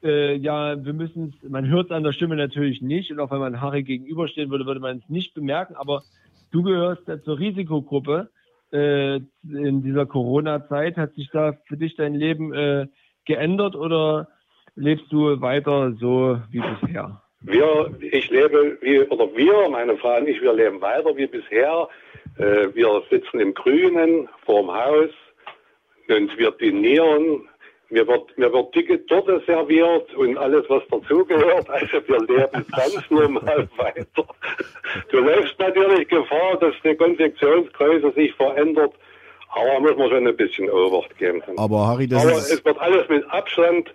äh, 0.02 0.36
ja, 0.36 0.84
wir 0.84 0.92
müssen 0.92 1.34
man 1.48 1.68
hört 1.68 1.86
es 1.86 1.92
an 1.92 2.04
der 2.04 2.12
Stimme 2.12 2.36
natürlich 2.36 2.82
nicht 2.82 3.10
und 3.10 3.20
auch 3.20 3.30
wenn 3.30 3.38
man 3.38 3.60
Harry 3.60 3.82
gegenüberstehen 3.82 4.50
würde, 4.50 4.66
würde 4.66 4.80
man 4.80 4.98
es 4.98 5.08
nicht 5.08 5.34
bemerken, 5.34 5.74
aber 5.76 6.02
du 6.52 6.62
gehörst 6.62 7.08
ja 7.08 7.20
zur 7.22 7.38
Risikogruppe 7.38 8.28
äh, 8.72 9.16
in 9.42 9.82
dieser 9.82 10.06
Corona-Zeit. 10.06 10.96
Hat 10.96 11.14
sich 11.14 11.30
da 11.32 11.54
für 11.66 11.76
dich 11.76 11.96
dein 11.96 12.14
Leben 12.14 12.52
äh, 12.52 12.86
geändert 13.24 13.76
oder 13.76 14.28
lebst 14.74 15.06
du 15.10 15.40
weiter 15.40 15.92
so 15.98 16.38
wie 16.50 16.60
bisher? 16.60 17.22
Wir, 17.40 17.94
ich 18.00 18.30
lebe 18.30 18.78
wie, 18.80 19.00
oder 19.00 19.26
wir, 19.36 19.68
meine 19.68 19.96
Frau 19.98 20.16
und 20.16 20.28
ich, 20.28 20.40
wir 20.40 20.54
leben 20.54 20.80
weiter 20.80 21.16
wie 21.16 21.26
bisher. 21.26 21.88
Äh, 22.38 22.74
wir 22.74 23.02
sitzen 23.10 23.40
im 23.40 23.54
Grünen 23.54 24.28
vorm 24.44 24.70
Haus 24.70 25.10
und 26.08 26.38
wir 26.38 26.50
dinieren. 26.52 27.48
Mir 27.90 28.06
wird, 28.08 28.36
mir 28.38 28.52
wird 28.52 28.74
dicke 28.74 29.04
Torte 29.06 29.42
serviert 29.46 30.12
und 30.14 30.36
alles, 30.38 30.64
was 30.68 30.82
dazugehört. 30.90 31.68
Also 31.68 31.98
wir 32.06 32.18
leben 32.20 32.66
ganz 32.74 33.10
normal 33.10 33.68
weiter. 33.76 34.26
Du 35.10 35.18
läufst 35.18 35.58
natürlich 35.58 36.08
Gefahr, 36.08 36.56
dass 36.60 36.74
die 36.82 36.94
Konfektionsgröße 36.96 38.12
sich 38.12 38.32
verändert. 38.34 38.94
Aber 39.50 39.80
muss 39.80 39.96
man 39.96 40.10
schon 40.10 40.26
ein 40.26 40.36
bisschen 40.36 40.68
Obacht 40.70 41.16
geben. 41.18 41.42
Aber 41.56 41.86
Harry, 41.86 42.08
das 42.08 42.26
Aber 42.26 42.36
es 42.36 42.64
wird 42.64 42.78
alles 42.80 43.08
mit 43.08 43.24
Abstand 43.30 43.94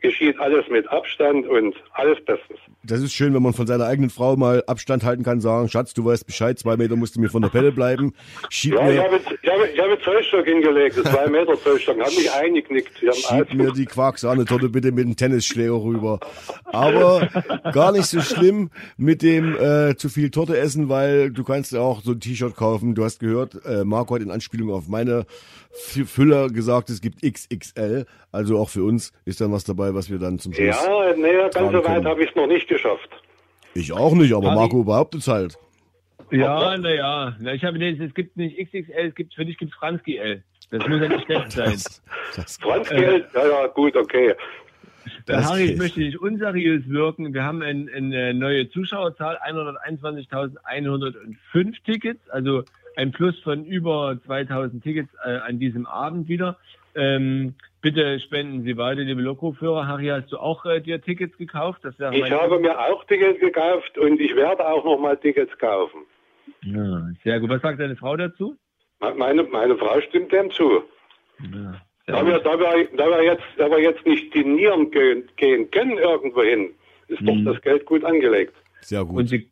geschieht 0.00 0.38
alles 0.38 0.68
mit 0.68 0.88
Abstand 0.88 1.46
und 1.46 1.74
alles 1.92 2.18
Bestes. 2.24 2.56
Das 2.84 3.00
ist 3.00 3.12
schön, 3.12 3.34
wenn 3.34 3.42
man 3.42 3.52
von 3.52 3.66
seiner 3.66 3.86
eigenen 3.86 4.10
Frau 4.10 4.36
mal 4.36 4.62
Abstand 4.66 5.04
halten 5.04 5.22
kann, 5.22 5.40
sagen, 5.40 5.68
Schatz, 5.68 5.94
du 5.94 6.04
weißt 6.04 6.26
Bescheid, 6.26 6.58
zwei 6.58 6.76
Meter 6.76 6.96
musst 6.96 7.16
du 7.16 7.20
mir 7.20 7.28
von 7.28 7.42
der 7.42 7.48
Pelle 7.48 7.72
bleiben. 7.72 8.14
Schieb 8.48 8.74
ja, 8.74 8.82
mir, 8.82 8.94
ich 8.94 9.00
habe, 9.00 9.20
ich, 9.42 9.50
habe, 9.50 9.68
ich 9.68 9.80
habe 9.80 9.98
Zollstock 10.02 10.44
hingelegt, 10.44 10.94
zwei 10.96 11.28
Meter 11.28 11.58
Zollstock, 11.60 11.98
haben 11.98 12.14
mich 12.14 12.32
eingeknickt. 12.32 12.92
Schieb 12.98 13.54
mir 13.54 13.72
die 13.72 13.86
Quarksahne-Torte 13.86 14.68
bitte 14.68 14.92
mit 14.92 15.04
dem 15.04 15.16
Tennisschläger 15.16 15.82
rüber. 15.82 16.20
Aber 16.64 17.28
gar 17.72 17.92
nicht 17.92 18.06
so 18.06 18.20
schlimm 18.20 18.70
mit 18.96 19.22
dem 19.22 19.56
äh, 19.56 19.96
zu 19.96 20.08
viel 20.08 20.30
Torte 20.30 20.56
essen, 20.56 20.88
weil 20.88 21.30
du 21.30 21.44
kannst 21.44 21.72
ja 21.72 21.80
auch 21.80 22.02
so 22.02 22.12
ein 22.12 22.20
T-Shirt 22.20 22.56
kaufen. 22.56 22.94
Du 22.94 23.04
hast 23.04 23.20
gehört, 23.20 23.64
äh, 23.64 23.84
Marco 23.84 24.14
hat 24.14 24.22
in 24.22 24.30
Anspielung 24.30 24.70
auf 24.70 24.88
meine 24.88 25.26
Füller 25.70 26.48
gesagt, 26.48 26.90
es 26.90 27.00
gibt 27.00 27.22
XXL. 27.22 28.06
Also 28.32 28.58
auch 28.58 28.68
für 28.68 28.84
uns 28.84 29.12
ist 29.24 29.40
dann 29.40 29.52
was 29.52 29.64
dabei, 29.64 29.77
was 29.78 30.10
wir 30.10 30.18
dann 30.18 30.38
zum 30.38 30.52
Schluss. 30.52 30.66
Ja, 30.66 31.14
nee, 31.16 31.32
ganz 31.52 31.72
so 31.72 31.84
weit 31.84 32.04
habe 32.04 32.22
ich 32.22 32.30
es 32.30 32.36
noch 32.36 32.46
nicht 32.46 32.68
geschafft. 32.68 33.08
Ich 33.74 33.92
auch 33.92 34.14
nicht, 34.14 34.34
aber 34.34 34.54
Marco 34.54 34.82
behauptet 34.82 35.20
es 35.20 35.28
halt. 35.28 35.58
Ja, 36.30 36.76
naja. 36.76 37.36
Na, 37.40 37.54
ich 37.54 37.64
habe 37.64 37.82
es 37.82 38.14
gibt 38.14 38.36
nicht 38.36 38.58
XXL, 38.58 39.08
es 39.08 39.14
gibt 39.14 39.34
für 39.34 39.44
dich 39.44 39.56
gibt 39.56 39.72
es 39.72 39.78
Franski 39.78 40.16
L. 40.16 40.42
Das 40.70 40.86
muss 40.86 41.00
ja 41.00 41.08
nicht 41.08 41.24
schlecht 41.24 41.52
sein. 41.58 41.72
Das, 41.72 42.02
das 42.36 42.56
Franski 42.58 42.96
L, 42.96 43.26
ja, 43.34 43.46
ja, 43.46 43.66
gut, 43.68 43.96
okay. 43.96 44.34
Das 45.26 45.48
Harry, 45.48 45.72
ich 45.72 45.78
möchte 45.78 46.00
nicht 46.00 46.18
unseriös 46.18 46.88
wirken. 46.88 47.32
Wir 47.32 47.44
haben 47.44 47.62
ein, 47.62 47.88
eine 47.88 48.34
neue 48.34 48.68
Zuschauerzahl, 48.70 49.38
121.105 49.46 51.74
Tickets, 51.84 52.28
also 52.30 52.64
ein 52.96 53.12
Plus 53.12 53.38
von 53.40 53.64
über 53.64 54.18
2000 54.26 54.82
Tickets 54.82 55.08
äh, 55.24 55.36
an 55.36 55.58
diesem 55.58 55.86
Abend 55.86 56.28
wieder. 56.28 56.58
Ähm, 56.98 57.54
bitte 57.80 58.18
spenden 58.18 58.64
Sie 58.64 58.76
weiter, 58.76 59.02
liebe 59.02 59.22
Lokführer. 59.22 59.86
Harry, 59.86 60.06
hast 60.06 60.32
du 60.32 60.38
auch 60.38 60.64
äh, 60.66 60.80
dir 60.80 61.00
Tickets 61.00 61.36
gekauft? 61.38 61.82
ich 61.84 62.30
habe 62.30 62.58
mir 62.58 62.78
auch 62.78 63.04
Tickets 63.04 63.38
gekauft 63.38 63.96
und 63.96 64.20
ich 64.20 64.34
werde 64.34 64.66
auch 64.66 64.84
nochmal 64.84 65.16
Tickets 65.16 65.56
kaufen. 65.58 66.00
Ja, 66.62 67.08
sehr 67.22 67.38
gut. 67.38 67.50
Was 67.50 67.62
sagt 67.62 67.78
deine 67.78 67.94
Frau 67.94 68.16
dazu? 68.16 68.56
Meine, 69.16 69.44
meine 69.44 69.76
Frau 69.76 70.00
stimmt 70.00 70.32
dem 70.32 70.50
zu. 70.50 70.82
Ja. 71.40 71.80
Da, 72.06 72.26
wir, 72.26 72.38
da, 72.40 72.58
wir, 72.58 72.88
da, 72.96 73.06
wir 73.06 73.22
jetzt, 73.22 73.44
da 73.58 73.70
wir 73.70 73.80
jetzt 73.80 74.04
nicht 74.06 74.34
dinieren 74.34 74.90
gehen, 74.90 75.28
gehen 75.36 75.70
können 75.70 75.98
irgendwo 75.98 76.42
hin, 76.42 76.70
ist 77.06 77.20
mhm. 77.20 77.44
doch 77.44 77.52
das 77.52 77.62
Geld 77.62 77.84
gut 77.84 78.02
angelegt. 78.02 78.54
Sehr 78.80 79.04
gut. 79.04 79.18
Und 79.18 79.26
Sie, 79.28 79.48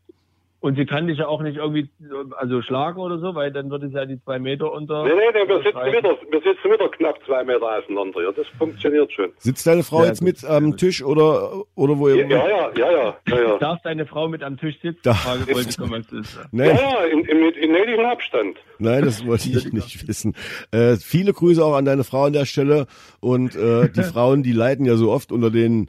und 0.67 0.77
sie 0.77 0.85
kann 0.85 1.07
dich 1.07 1.19
ja 1.19 1.29
auch 1.29 1.43
nicht 1.43 1.59
irgendwie 1.59 1.89
also 2.37 2.61
schlagen 2.61 2.99
oder 3.01 3.19
so, 3.19 3.37
weil 3.37 3.53
dann 3.53 3.71
würde 3.71 3.89
sie 3.89 3.95
ja 3.95 4.05
die 4.05 4.21
zwei 4.25 4.41
Meter 4.41 4.73
unter. 4.73 5.05
Nee, 5.05 5.11
nee, 5.15 5.21
nee, 5.33 5.49
wir 5.49 5.63
sitzen 5.63 5.79
wieder, 5.79 6.17
wir 6.29 6.41
sitzen 6.41 6.73
wieder 6.73 6.89
knapp 6.89 7.19
zwei 7.25 7.45
Meter 7.45 7.63
auseinander. 7.63 8.21
Ja, 8.21 8.33
das 8.33 8.47
funktioniert 8.59 9.13
schon. 9.13 9.31
Sitzt 9.39 9.65
deine 9.65 9.85
Frau 9.85 10.01
ja, 10.03 10.09
jetzt 10.09 10.23
mit 10.23 10.45
am 10.45 10.77
Tisch 10.77 11.05
oder, 11.05 11.63
oder 11.77 11.99
wo 11.99 12.09
ihr. 12.09 12.27
Ja, 12.27 12.49
ja, 12.49 12.71
ja, 12.77 12.91
ja. 12.91 13.17
ja, 13.29 13.41
ja. 13.43 13.59
Darf 13.61 13.81
deine 13.83 14.07
Frau 14.07 14.27
mit 14.27 14.43
am 14.43 14.57
Tisch 14.57 14.75
sitzen? 14.83 14.99
Da. 15.05 15.15
Frage 15.15 15.55
wollte 15.55 15.71
ich 15.71 15.79
kommen, 15.79 16.05
ist. 16.11 16.41
Nee. 16.51 16.67
Ja, 16.67 16.75
ja, 16.75 17.05
in, 17.05 17.21
in, 17.21 17.39
in 17.55 17.71
nötigem 17.71 18.05
Abstand. 18.05 18.59
Nein, 18.79 19.05
das 19.05 19.25
wollte 19.25 19.49
ich 19.49 19.73
nicht 19.73 20.09
wissen. 20.09 20.35
Äh, 20.73 20.97
viele 20.97 21.33
Grüße 21.33 21.65
auch 21.65 21.77
an 21.77 21.85
deine 21.85 22.03
Frau 22.03 22.25
an 22.25 22.33
der 22.33 22.45
Stelle. 22.45 22.87
Und 23.21 23.55
äh, 23.55 23.89
die 23.89 24.03
Frauen, 24.13 24.43
die 24.43 24.53
leiden 24.53 24.85
ja 24.85 24.97
so 24.97 25.13
oft 25.13 25.31
unter 25.31 25.53
den 25.53 25.89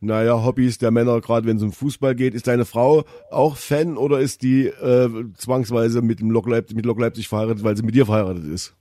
naja, 0.00 0.44
Hobbys 0.44 0.78
der 0.78 0.90
Männer, 0.90 1.20
gerade 1.20 1.46
wenn 1.46 1.56
es 1.56 1.62
um 1.62 1.72
Fußball 1.72 2.14
geht. 2.14 2.34
Ist 2.34 2.46
deine 2.46 2.64
Frau 2.64 3.04
auch 3.30 3.56
Fan 3.56 3.96
oder 3.96 4.20
ist 4.20 4.42
die 4.42 4.66
äh, 4.66 5.08
zwangsweise 5.36 6.02
mit 6.02 6.20
dem 6.20 6.30
Lok 6.30 6.48
Leipzig, 6.48 6.76
mit 6.76 6.86
Lok 6.86 7.00
Leipzig 7.00 7.28
verheiratet, 7.28 7.64
weil 7.64 7.76
sie 7.76 7.82
mit 7.82 7.94
dir 7.94 8.06
verheiratet 8.06 8.44
ist? 8.44 8.76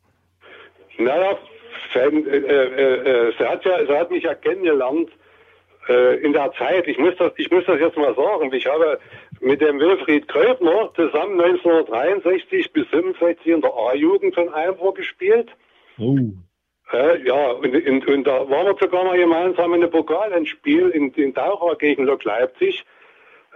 Naja, 0.99 1.38
Fan, 1.91 2.27
äh, 2.27 2.38
äh, 2.38 3.30
äh, 3.30 3.34
sie, 3.38 3.45
hat 3.45 3.65
ja, 3.65 3.85
sie 3.85 3.98
hat 3.98 4.11
mich 4.11 4.23
ja 4.23 4.35
kennengelernt 4.35 5.10
äh, 5.89 6.18
in 6.18 6.34
der 6.34 6.52
Zeit. 6.53 6.88
Ich 6.88 6.99
muss, 6.99 7.15
das, 7.18 7.31
ich 7.38 7.49
muss 7.49 7.65
das 7.65 7.80
jetzt 7.80 7.98
mal 7.98 8.14
sagen. 8.15 8.53
Ich 8.53 8.68
habe 8.68 8.99
mit 9.39 9.61
dem 9.61 9.80
Wilfried 9.80 10.27
Kröbner 10.27 10.91
zusammen 10.95 11.39
1963 11.41 12.72
bis 12.73 12.88
65 12.88 13.48
in 13.48 13.61
der 13.61 13.72
A-Jugend 13.73 14.35
von 14.35 14.53
Einbruch 14.53 14.94
gespielt. 14.94 15.49
Oh. 15.98 16.18
Äh, 16.93 17.22
ja, 17.27 17.51
und, 17.51 17.88
und, 17.88 18.07
und, 18.07 18.23
da 18.23 18.49
waren 18.49 18.68
wir 18.68 18.76
sogar 18.80 19.03
mal 19.03 19.18
gemeinsam 19.18 19.73
in 19.73 19.84
einem 19.84 19.91
Pokalendspiel 19.91 20.89
in, 20.89 21.11
in 21.11 21.34
Taucher 21.34 21.76
gegen 21.76 22.05
Lok 22.05 22.23
Leipzig. 22.23 22.85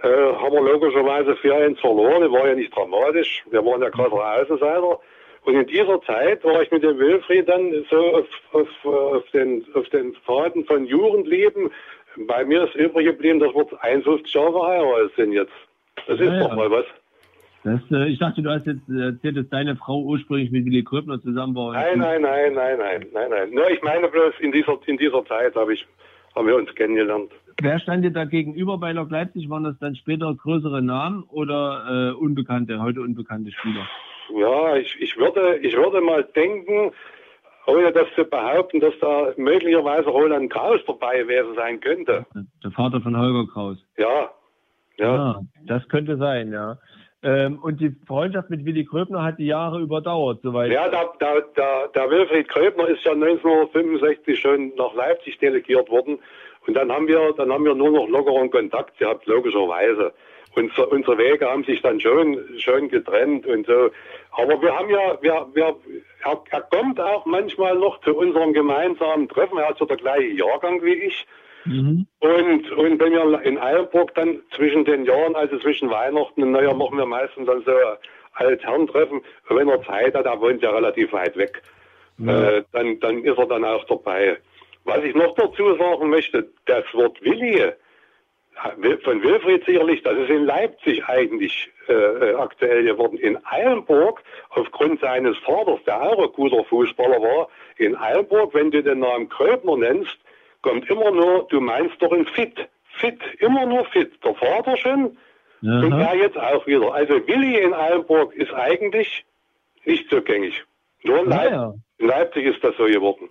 Äh, 0.02 0.08
haben 0.08 0.52
wir 0.52 0.62
logischerweise 0.62 1.32
4-1 1.32 1.80
verloren. 1.80 2.22
Das 2.22 2.32
war 2.32 2.48
ja 2.48 2.54
nicht 2.54 2.76
dramatisch. 2.76 3.42
Wir 3.50 3.64
waren 3.64 3.80
ja 3.80 3.88
gerade 3.88 4.12
Außenseiter. 4.12 5.00
Und 5.44 5.54
in 5.54 5.66
dieser 5.66 6.00
Zeit 6.02 6.44
war 6.44 6.62
ich 6.62 6.70
mit 6.70 6.82
dem 6.82 6.98
Wilfried 6.98 7.48
dann 7.48 7.84
so 7.90 7.96
auf, 7.96 8.26
auf, 8.52 8.84
auf, 8.84 9.30
den, 9.30 9.64
auf 9.74 9.88
den 9.88 10.14
Faden 10.26 10.64
von 10.66 10.86
Jugendleben. 10.86 11.70
Bei 12.16 12.44
mir 12.44 12.64
ist 12.64 12.74
übrig 12.74 13.06
geblieben, 13.06 13.40
dass 13.40 13.54
wir 13.54 13.66
51 13.80 14.32
Jahre 14.34 14.52
verheiratet 14.52 15.12
sind 15.16 15.32
jetzt. 15.32 15.52
Das 16.06 16.20
ist 16.20 16.26
ja, 16.26 16.40
doch 16.40 16.54
mal 16.54 16.70
was. 16.70 16.84
Das, 17.64 17.80
äh, 17.92 18.08
ich 18.08 18.18
dachte, 18.18 18.42
du 18.42 18.50
hast 18.50 18.66
jetzt 18.66 18.88
erzählt, 18.88 19.36
dass 19.36 19.48
deine 19.48 19.76
Frau 19.76 20.02
ursprünglich 20.02 20.50
mit 20.50 20.64
Willy 20.64 20.82
Kröpner 20.82 21.20
zusammen 21.20 21.54
war. 21.54 21.72
Nein, 21.72 21.98
nein, 21.98 22.22
nein, 22.22 22.54
nein, 22.54 22.78
nein, 22.78 23.06
nein, 23.12 23.30
nein. 23.30 23.50
Nur 23.50 23.70
ich 23.70 23.80
meine 23.82 24.08
bloß, 24.08 24.34
in 24.40 24.50
dieser, 24.50 24.78
in 24.86 24.96
dieser 24.96 25.24
Zeit 25.26 25.54
habe 25.54 25.74
ich, 25.74 25.86
haben 26.34 26.48
wir 26.48 26.56
uns 26.56 26.74
kennengelernt. 26.74 27.30
Wer 27.60 27.78
stand 27.78 28.04
dir 28.04 28.10
da 28.10 28.24
gegenüber 28.24 28.78
bei 28.78 28.92
Lok 28.92 29.10
Leipzig? 29.10 29.48
Waren 29.48 29.64
das 29.64 29.78
dann 29.78 29.94
später 29.94 30.34
größere 30.34 30.82
Namen 30.82 31.22
oder 31.28 32.14
äh, 32.16 32.18
unbekannte, 32.18 32.80
heute 32.82 33.00
unbekannte 33.00 33.52
Spieler? 33.52 33.86
Ja, 34.34 34.76
ich, 34.76 34.96
ich, 35.00 35.16
würde, 35.16 35.58
ich 35.58 35.76
würde 35.76 36.00
mal 36.00 36.24
denken, 36.24 36.92
ohne 37.66 37.92
das 37.92 38.06
zu 38.16 38.24
behaupten, 38.24 38.80
dass 38.80 38.94
da 39.00 39.32
möglicherweise 39.36 40.08
Roland 40.08 40.50
Kraus 40.52 40.80
dabei 40.86 41.18
gewesen 41.18 41.54
sein 41.54 41.80
könnte. 41.80 42.26
Der 42.64 42.70
Vater 42.72 43.00
von 43.00 43.16
Holger 43.16 43.46
Kraus. 43.52 43.78
Ja. 43.96 44.30
Ja. 44.98 45.14
Ah, 45.14 45.40
das 45.66 45.86
könnte 45.88 46.16
sein, 46.16 46.52
ja. 46.52 46.78
Ähm, 47.24 47.60
und 47.62 47.80
die 47.80 47.94
Freundschaft 48.06 48.50
mit 48.50 48.64
Willy 48.64 48.84
Kröbner 48.84 49.22
hat 49.22 49.38
die 49.38 49.46
Jahre 49.46 49.80
überdauert, 49.80 50.40
soweit. 50.42 50.72
Ja, 50.72 50.88
der, 50.88 51.12
der, 51.20 51.42
der, 51.56 51.88
der 51.94 52.10
Wilfried 52.10 52.48
Kröbner 52.48 52.88
ist 52.88 53.04
ja 53.04 53.12
1965 53.12 54.40
schon 54.40 54.72
nach 54.76 54.92
Leipzig 54.94 55.38
delegiert 55.38 55.88
worden. 55.88 56.18
Und 56.66 56.74
dann 56.74 56.90
haben 56.90 57.06
wir, 57.06 57.32
dann 57.36 57.52
haben 57.52 57.64
wir 57.64 57.74
nur 57.74 57.90
noch 57.90 58.08
lockeren 58.08 58.50
Kontakt 58.50 58.98
gehabt, 58.98 59.26
logischerweise. 59.26 60.12
So, 60.76 60.86
unsere 60.88 61.16
Wege 61.16 61.48
haben 61.48 61.64
sich 61.64 61.80
dann 61.80 61.98
schon, 61.98 62.38
schon 62.58 62.88
getrennt 62.88 63.46
und 63.46 63.66
so. 63.66 63.90
Aber 64.32 64.60
wir 64.60 64.76
haben 64.76 64.90
ja, 64.90 65.16
wir, 65.22 65.46
wir, 65.54 65.76
er, 66.24 66.42
er 66.50 66.60
kommt 66.62 67.00
auch 67.00 67.24
manchmal 67.24 67.76
noch 67.76 68.00
zu 68.00 68.14
unserem 68.16 68.52
gemeinsamen 68.52 69.28
Treffen. 69.28 69.58
Er 69.58 69.70
hat 69.70 69.78
so 69.78 69.86
der 69.86 69.96
gleiche 69.96 70.28
Jahrgang 70.28 70.82
wie 70.82 70.94
ich. 70.94 71.26
Mhm. 71.64 72.06
Und, 72.20 72.70
und 72.72 73.00
wenn 73.00 73.12
wir 73.12 73.42
in 73.42 73.58
Eilenburg 73.58 74.14
dann 74.14 74.40
zwischen 74.54 74.84
den 74.84 75.04
Jahren, 75.04 75.34
also 75.34 75.58
zwischen 75.58 75.90
Weihnachten 75.90 76.42
und 76.42 76.52
Neujahr, 76.52 76.74
machen 76.74 76.98
wir 76.98 77.06
meistens 77.06 77.46
dann 77.46 77.62
so 77.64 77.72
Altherrentreffen. 78.34 79.22
Wenn 79.48 79.68
er 79.68 79.82
Zeit 79.82 80.14
hat, 80.14 80.26
er 80.26 80.40
wohnt 80.40 80.62
ja 80.62 80.70
relativ 80.70 81.12
weit 81.12 81.36
weg, 81.36 81.62
mhm. 82.16 82.28
äh, 82.28 82.62
dann, 82.72 82.98
dann 83.00 83.24
ist 83.24 83.38
er 83.38 83.46
dann 83.46 83.64
auch 83.64 83.84
dabei. 83.84 84.38
Was 84.84 85.04
ich 85.04 85.14
noch 85.14 85.34
dazu 85.36 85.76
sagen 85.76 86.10
möchte, 86.10 86.48
das 86.66 86.84
Wort 86.92 87.22
Willi, 87.22 87.72
von 89.02 89.22
Wilfried 89.22 89.64
sicherlich, 89.64 90.02
das 90.02 90.18
ist 90.18 90.30
in 90.30 90.44
Leipzig 90.44 91.04
eigentlich 91.08 91.70
äh, 91.88 91.92
äh, 91.92 92.34
aktuell 92.34 92.84
geworden. 92.84 93.18
In 93.18 93.38
Eilenburg, 93.44 94.22
aufgrund 94.50 95.00
seines 95.00 95.36
Vaters, 95.38 95.80
der 95.86 96.02
auch 96.02 96.22
ein 96.22 96.32
guter 96.32 96.64
Fußballer 96.64 97.20
war, 97.20 97.48
in 97.76 97.96
Eilenburg, 97.96 98.54
wenn 98.54 98.70
du 98.70 98.82
den 98.82 99.00
Namen 99.00 99.28
Kröbner 99.28 99.76
nennst, 99.76 100.18
kommt 100.62 100.88
immer 100.88 101.10
nur, 101.10 101.46
du 101.48 101.60
meinst 101.60 102.00
doch 102.00 102.12
ein 102.12 102.26
Fit. 102.26 102.54
Fit, 102.98 103.18
immer 103.40 103.66
nur 103.66 103.84
Fit. 103.86 104.12
Der 104.24 104.34
Vater 104.34 104.76
schon 104.76 105.16
Aha. 105.64 105.84
und 105.84 105.92
er 105.92 106.16
jetzt 106.16 106.38
auch 106.38 106.66
wieder. 106.66 106.92
Also 106.94 107.14
Willi 107.26 107.58
in 107.58 107.74
Eilenburg 107.74 108.34
ist 108.34 108.52
eigentlich 108.52 109.24
nicht 109.84 110.08
so 110.10 110.22
gängig. 110.22 110.54
Nur 111.04 111.20
in, 111.20 111.28
Leip 111.28 111.50
ja. 111.50 111.74
in 111.98 112.06
Leipzig 112.06 112.46
ist 112.46 112.62
das 112.62 112.76
so 112.76 112.84
geworden. 112.84 113.28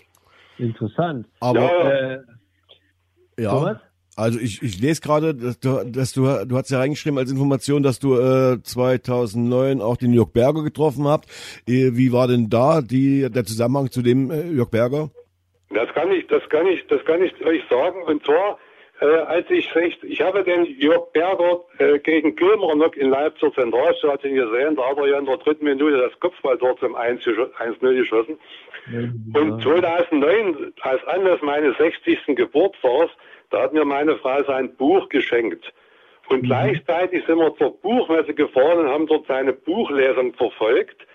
Interessant. 0.58 1.28
Aber 1.40 1.60
ja, 1.60 1.90
äh, 1.92 2.20
ja. 3.38 3.82
Also 4.18 4.40
ich, 4.40 4.62
ich 4.62 4.80
lese 4.80 5.00
gerade, 5.02 5.34
dass 5.34 5.60
du, 5.60 5.84
dass 5.86 6.12
du, 6.12 6.24
du 6.46 6.58
hast 6.58 6.70
ja 6.70 6.80
reingeschrieben 6.80 7.18
als 7.18 7.32
Information, 7.32 7.82
dass 7.82 8.00
du 8.00 8.18
äh, 8.18 8.62
2009 8.62 9.82
auch 9.82 9.96
den 9.96 10.12
Jörg 10.14 10.32
Berger 10.32 10.64
getroffen 10.64 11.08
habt. 11.08 11.30
Äh, 11.66 11.96
wie 11.96 12.12
war 12.12 12.28
denn 12.28 12.50
da 12.50 12.82
die, 12.82 13.30
der 13.30 13.46
Zusammenhang 13.46 13.90
zu 13.90 14.02
dem 14.02 14.30
äh, 14.30 14.52
Jörg 14.52 14.70
Berger? 14.70 15.12
Das 15.74 15.94
kann 15.94 16.12
ich, 16.12 16.28
das 16.28 16.48
kann 16.50 16.68
ich, 16.68 16.86
das 16.88 17.04
kann 17.06 17.24
ich 17.24 17.46
euch 17.46 17.64
sagen. 17.70 18.04
Und 18.04 18.26
zwar, 18.26 18.60
äh, 19.02 19.06
als 19.06 19.50
ich 19.50 19.74
recht, 19.76 20.04
ich 20.04 20.22
habe 20.22 20.44
den 20.44 20.66
Jörg 20.66 21.12
Berger 21.14 21.62
äh, 21.80 22.00
gegen 22.00 22.36
Kilmer 22.36 22.74
in 22.96 23.10
Leipzig 23.10 23.54
Zentralstadion 23.56 24.36
gesehen, 24.36 24.76
da 24.76 24.90
hat 24.90 24.98
er 24.98 25.08
ja 25.08 25.18
in 25.18 25.26
der 25.26 25.38
dritten 25.38 25.66
Minute 25.66 25.98
das 25.98 26.20
Kopfballtor 26.20 26.78
zum 26.78 26.96
1-0 26.96 27.96
geschossen. 27.96 28.38
Ja. 28.92 29.00
Und 29.40 29.62
2009, 29.62 30.74
als 30.82 31.06
Anlass 31.08 31.42
meines 31.42 31.78
60. 31.78 32.36
Geburtstags, 32.36 33.12
da 33.50 33.64
hat 33.64 33.74
mir 33.74 33.86
meine 33.86 34.18
Frau 34.18 34.44
sein 34.44 34.76
Buch 34.76 35.10
geschenkt. 35.10 35.74
Und 36.30 36.44
mhm. 36.44 36.48
gleichzeitig 36.48 37.26
sind 37.26 37.40
wir 37.40 37.56
zur 37.58 37.78
Buchmesse 37.82 38.34
gefahren 38.34 38.80
und 38.80 38.90
haben 38.90 39.08
dort 39.08 39.28
seine 39.28 39.54
Buchlesung 39.54 40.34
verfolgt. 40.34 41.06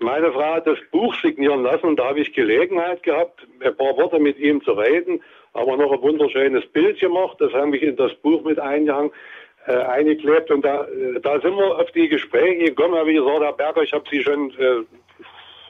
Meine 0.00 0.30
Frau 0.32 0.54
hat 0.56 0.66
das 0.66 0.78
Buch 0.90 1.14
signieren 1.22 1.62
lassen 1.62 1.86
und 1.86 1.98
da 1.98 2.08
habe 2.08 2.20
ich 2.20 2.34
Gelegenheit 2.34 3.02
gehabt, 3.02 3.46
ein 3.60 3.76
paar 3.76 3.96
Worte 3.96 4.18
mit 4.18 4.38
ihm 4.38 4.62
zu 4.62 4.72
reden, 4.72 5.22
aber 5.54 5.76
noch 5.76 5.90
ein 5.90 6.02
wunderschönes 6.02 6.66
Bild 6.66 7.00
gemacht, 7.00 7.36
das 7.40 7.52
habe 7.52 7.76
ich 7.76 7.82
in 7.82 7.96
das 7.96 8.14
Buch 8.16 8.44
mit 8.44 8.58
eingehangen, 8.58 9.10
äh, 9.66 9.72
eingeklebt 9.72 10.50
und 10.50 10.64
da, 10.64 10.84
äh, 10.84 11.20
da 11.20 11.40
sind 11.40 11.56
wir 11.56 11.78
auf 11.78 11.90
die 11.92 12.08
Gespräche 12.08 12.66
gekommen, 12.66 13.06
wie 13.06 13.14
gesagt, 13.14 13.40
Herr 13.40 13.52
Berger, 13.52 13.82
ich 13.82 13.92
habe 13.92 14.04
Sie 14.10 14.22
schon 14.22 14.50
äh, 14.58 14.84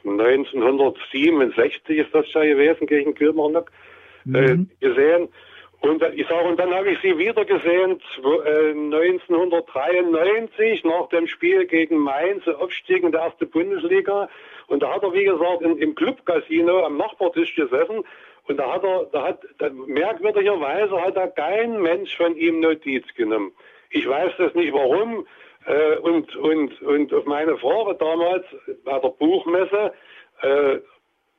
1967 0.03 1.97
ist 1.97 2.13
das 2.13 2.31
ja 2.33 2.43
gewesen, 2.43 2.85
gegen 2.87 3.15
Kilmarnock, 3.15 3.71
äh, 4.25 4.53
mhm. 4.53 4.69
gesehen 4.79 5.29
und 5.81 6.01
ich 6.15 6.27
sage, 6.27 6.47
und 6.47 6.59
dann 6.59 6.73
habe 6.73 6.89
ich 6.89 6.97
sie 7.01 7.15
wieder 7.17 7.45
gesehen, 7.45 8.01
1993, 8.17 10.83
äh, 10.83 10.87
nach 10.87 11.07
dem 11.09 11.27
Spiel 11.27 11.65
gegen 11.65 11.97
Mainz, 11.97 12.47
Aufstieg 12.47 13.03
in 13.03 13.11
der 13.11 13.21
erste 13.21 13.45
Bundesliga. 13.45 14.27
Und 14.67 14.81
da 14.81 14.95
hat 14.95 15.03
er, 15.03 15.13
wie 15.13 15.25
gesagt, 15.25 15.61
im, 15.61 15.77
im 15.77 15.93
Clubcasino 15.93 16.83
am 16.83 16.97
Nachbartisch 16.97 17.55
gesessen. 17.55 18.03
Und 18.47 18.57
da 18.57 18.73
hat 18.73 18.83
er, 18.83 19.05
da 19.11 19.23
hat, 19.23 19.41
da, 19.59 19.69
merkwürdigerweise 19.69 20.99
hat 20.99 21.15
er 21.15 21.27
kein 21.27 21.79
Mensch 21.81 22.17
von 22.17 22.35
ihm 22.35 22.59
Notiz 22.59 23.05
genommen. 23.15 23.51
Ich 23.91 24.07
weiß 24.07 24.31
das 24.39 24.55
nicht 24.55 24.73
warum. 24.73 25.27
Äh, 25.67 25.97
und, 25.97 26.35
und, 26.37 26.81
und 26.81 27.13
auf 27.13 27.25
meine 27.25 27.55
Frage 27.57 27.95
damals 27.99 28.45
bei 28.83 28.99
der 28.99 29.09
Buchmesse, 29.09 29.93
äh, 30.41 30.77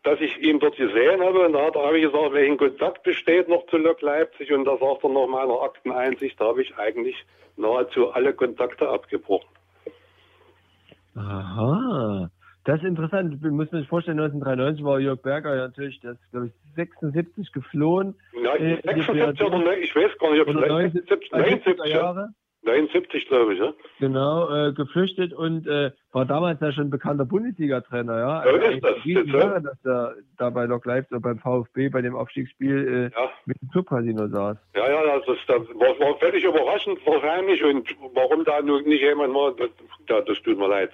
dass 0.08 0.20
ich 0.20 0.38
ihn 0.38 0.58
dort 0.58 0.76
gesehen 0.76 1.20
habe. 1.20 1.40
Und 1.46 1.52
da 1.52 1.70
habe 1.74 1.98
ich 1.98 2.04
gesagt, 2.04 2.32
welchen 2.32 2.56
Kontakt 2.56 3.02
besteht 3.02 3.48
noch 3.48 3.66
zu 3.66 3.76
Lok 3.76 4.00
Leipzig. 4.00 4.50
Und 4.52 4.64
da 4.64 4.78
sagt 4.78 5.04
er 5.04 5.10
nach 5.10 5.26
meiner 5.26 5.60
Akteneinsicht, 5.62 6.40
da 6.40 6.46
habe 6.46 6.62
ich 6.62 6.76
eigentlich 6.78 7.16
nahezu 7.56 8.10
alle 8.12 8.32
Kontakte 8.32 8.88
abgebrochen. 8.88 9.50
Aha. 11.14 12.30
Das 12.64 12.78
ist 12.80 12.86
interessant. 12.86 13.34
Ich 13.34 13.50
muss 13.50 13.70
mir 13.70 13.84
vorstellen, 13.84 14.20
1993 14.20 14.84
war 14.84 14.98
Jörg 14.98 15.20
Berger 15.20 15.56
ja 15.56 15.66
natürlich, 15.68 16.00
das 16.00 16.16
glaube 16.30 16.46
ich 16.46 16.52
76 16.76 17.52
geflohen. 17.52 18.14
Ja, 18.42 18.52
76 18.58 19.40
äh, 19.40 19.44
oder 19.44 19.58
ne, 19.58 19.76
ich 19.76 19.94
weiß 19.94 20.16
gar 20.18 20.30
nicht, 20.32 20.40
ob 20.40 20.48
oder 20.48 20.68
79, 20.68 21.32
79, 21.32 21.32
79 21.32 21.94
Jahre. 21.94 22.28
79, 22.62 23.28
glaube 23.28 23.54
ich, 23.54 23.60
ja. 23.60 23.72
Genau, 24.00 24.50
äh, 24.50 24.72
geflüchtet 24.72 25.32
und 25.32 25.66
äh, 25.66 25.92
war 26.12 26.24
damals 26.24 26.60
ja 26.60 26.72
schon 26.72 26.90
bekannter 26.90 27.24
Bundesliga-Trainer, 27.24 28.18
ja. 28.18 28.38
Also 28.40 28.56
ist 28.56 28.84
das. 28.84 29.04
Jahre, 29.04 29.62
dass 29.62 29.84
er 29.84 30.14
da 30.36 30.50
bei 30.50 30.64
Lok 30.64 30.84
Leipzig 30.84 31.20
beim 31.22 31.38
VfB 31.38 31.88
bei 31.88 32.02
dem 32.02 32.16
Aufstiegsspiel 32.16 33.10
äh, 33.14 33.18
ja. 33.18 33.30
mit 33.46 33.60
dem 33.62 33.70
Clubcasino 33.70 34.26
saß. 34.28 34.58
Ja, 34.74 34.90
ja, 34.90 35.18
das, 35.18 35.36
das 35.46 35.60
war, 35.74 35.98
war 36.00 36.18
völlig 36.18 36.44
überraschend 36.44 36.98
wahrscheinlich 37.06 37.62
und 37.64 37.88
warum 38.14 38.44
da 38.44 38.60
nur 38.60 38.82
nicht 38.82 39.02
jemand 39.02 39.34
war, 39.34 39.54
das, 39.54 40.24
das 40.26 40.42
tut 40.42 40.58
mir 40.58 40.68
leid. 40.68 40.90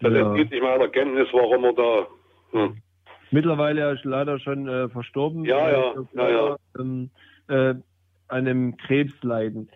Das 0.00 0.12
ja. 0.12 0.30
entzieht 0.30 0.50
sich 0.50 0.62
meiner 0.62 0.88
Kenntnis, 0.88 1.28
warum 1.32 1.64
er 1.64 1.72
da. 1.74 2.06
Hm. 2.52 2.76
Mittlerweile 3.30 3.92
ist 3.92 4.04
leider 4.04 4.38
schon 4.38 4.68
äh, 4.68 4.88
verstorben. 4.88 5.44
Ja, 5.44 5.70
ja, 5.70 5.94
ja, 6.14 6.28
ja. 6.28 6.56
Ähm, 6.78 7.10
äh, 7.48 7.74
an 8.28 8.46
einem 8.46 8.76
Krebsleiden. 8.76 9.68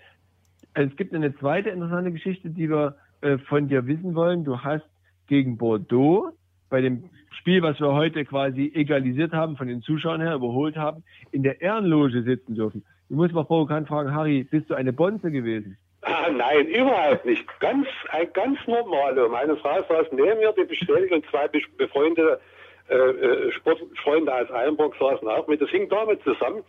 Es 0.87 0.95
gibt 0.95 1.13
eine 1.13 1.37
zweite 1.39 1.71
interessante 1.71 2.13
Geschichte, 2.13 2.51
die 2.51 2.71
wir 2.71 2.95
äh, 3.21 3.39
von 3.39 3.67
dir 3.67 3.89
wissen 3.89 4.15
wollen. 4.15 4.45
Du 4.45 4.61
hast 4.61 4.89
gegen 5.27 5.59
Bordeaux 5.59 6.31
bei 6.71 6.81
dem 6.81 7.11
Spiel, 7.33 7.63
was 7.63 7.81
wir 7.81 7.93
heute 7.95 8.25
quasi 8.25 8.71
egalisiert 8.73 9.33
haben, 9.33 9.57
von 9.57 9.67
den 9.67 9.83
Zuschauern 9.83 10.21
her 10.21 10.37
überholt 10.37 10.77
haben, 10.77 11.03
in 11.33 11.43
der 11.43 11.61
Ehrenloge 11.61 12.23
sitzen 12.23 12.55
dürfen. 12.55 12.85
Ich 13.09 13.17
muss 13.17 13.33
mal 13.33 13.45
provokant 13.45 13.89
fragen, 13.89 14.15
Harry, 14.15 14.45
bist 14.45 14.71
du 14.71 14.75
eine 14.75 14.93
Bonze 14.93 15.33
gewesen? 15.33 15.77
Ah, 16.03 16.31
nein, 16.31 16.69
überhaupt 16.69 17.27
nicht. 17.27 17.45
Ganz, 17.59 17.89
ein 18.11 18.33
ganz 18.33 18.59
normaler. 18.69 19.29
Meine 19.31 19.57
Frau 19.57 19.83
saß 19.83 20.13
neben 20.13 20.39
mir, 20.39 20.55
die 20.57 20.65
bestätigt, 20.65 21.13
und 21.13 21.27
zwei 21.27 21.49
befreundete 21.77 22.41
äh, 22.89 22.95
äh, 22.95 23.53
Sportfreunde 23.53 24.33
aus 24.33 24.51
Eilenburg 24.53 24.95
saßen 25.01 25.27
auch 25.27 25.49
mit. 25.49 25.61
Das 25.61 25.71
hing 25.71 25.89
damit 25.89 26.23
zusammen. 26.23 26.63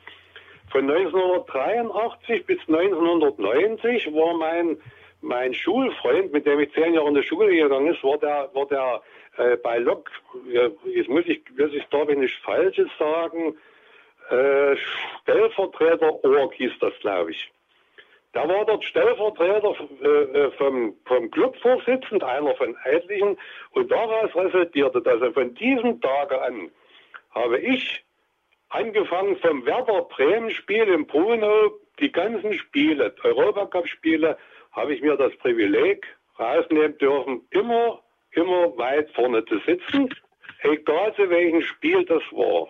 Von 0.71 0.89
1983 0.89 2.45
bis 2.45 2.59
1990 2.67 4.13
war 4.13 4.35
mein, 4.35 4.77
mein 5.21 5.53
Schulfreund, 5.53 6.31
mit 6.31 6.45
dem 6.45 6.59
ich 6.59 6.71
zehn 6.73 6.93
Jahre 6.93 7.07
in 7.07 7.15
der 7.15 7.23
Schule 7.23 7.55
gegangen 7.55 7.93
ist, 7.93 8.03
war 8.03 8.17
der, 8.17 8.49
war 8.53 8.67
der 8.67 9.01
äh, 9.37 9.57
bei 9.57 9.79
Lok, 9.79 10.11
jetzt 10.85 11.09
muss 11.09 11.25
ich, 11.25 11.41
muss 11.57 11.73
ich 11.73 11.85
darf 11.89 12.09
ich 12.09 12.37
Falsches 12.39 12.89
sagen, 12.99 13.57
äh, 14.29 14.75
Stellvertreter 15.21 16.23
Org 16.23 16.53
hieß 16.53 16.73
das, 16.79 16.93
glaube 16.99 17.31
ich. 17.31 17.51
Da 18.33 18.47
war 18.47 18.63
dort 18.65 18.83
Stellvertreter 18.83 19.73
äh, 20.03 20.07
äh, 20.07 20.51
vom, 20.51 20.95
vom 21.05 21.31
Clubvorsitzenden, 21.31 22.21
einer 22.21 22.53
von 22.55 22.77
etlichen, 22.83 23.37
und 23.71 23.91
daraus 23.91 24.35
resultierte, 24.35 25.01
dass 25.01 25.19
er 25.19 25.33
von 25.33 25.55
diesem 25.55 25.99
Tage 25.99 26.39
an 26.41 26.69
habe 27.31 27.59
ich 27.59 28.03
angefangen 28.69 29.37
vom 29.37 29.65
Werder 29.65 30.03
Bremen 30.03 30.51
Spiel 30.51 30.83
in 30.83 31.05
Bruno, 31.05 31.71
die 31.99 32.11
ganzen 32.11 32.53
Spiele, 32.53 33.13
Europacup-Spiele, 33.23 34.37
habe 34.71 34.93
ich 34.93 35.01
mir 35.01 35.15
das 35.17 35.35
Privileg 35.37 36.05
rausnehmen 36.39 36.97
dürfen, 36.97 37.41
immer, 37.49 38.01
immer 38.31 38.77
weit 38.77 39.09
vorne 39.11 39.43
zu 39.45 39.59
sitzen, 39.59 40.09
egal 40.61 41.13
zu 41.15 41.29
welchem 41.29 41.61
Spiel 41.61 42.05
das 42.05 42.23
war. 42.31 42.69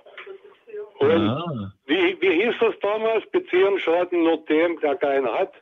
Und 1.00 1.26
ja. 1.26 1.72
wie, 1.86 2.20
wie 2.22 2.44
hieß 2.44 2.56
das 2.60 2.80
damals? 2.80 3.26
Beziehung 3.32 3.78
schaden 3.78 4.24
nur 4.24 4.38
dem, 4.46 4.80
der 4.80 4.96
keinen 4.96 5.32
hat. 5.32 5.54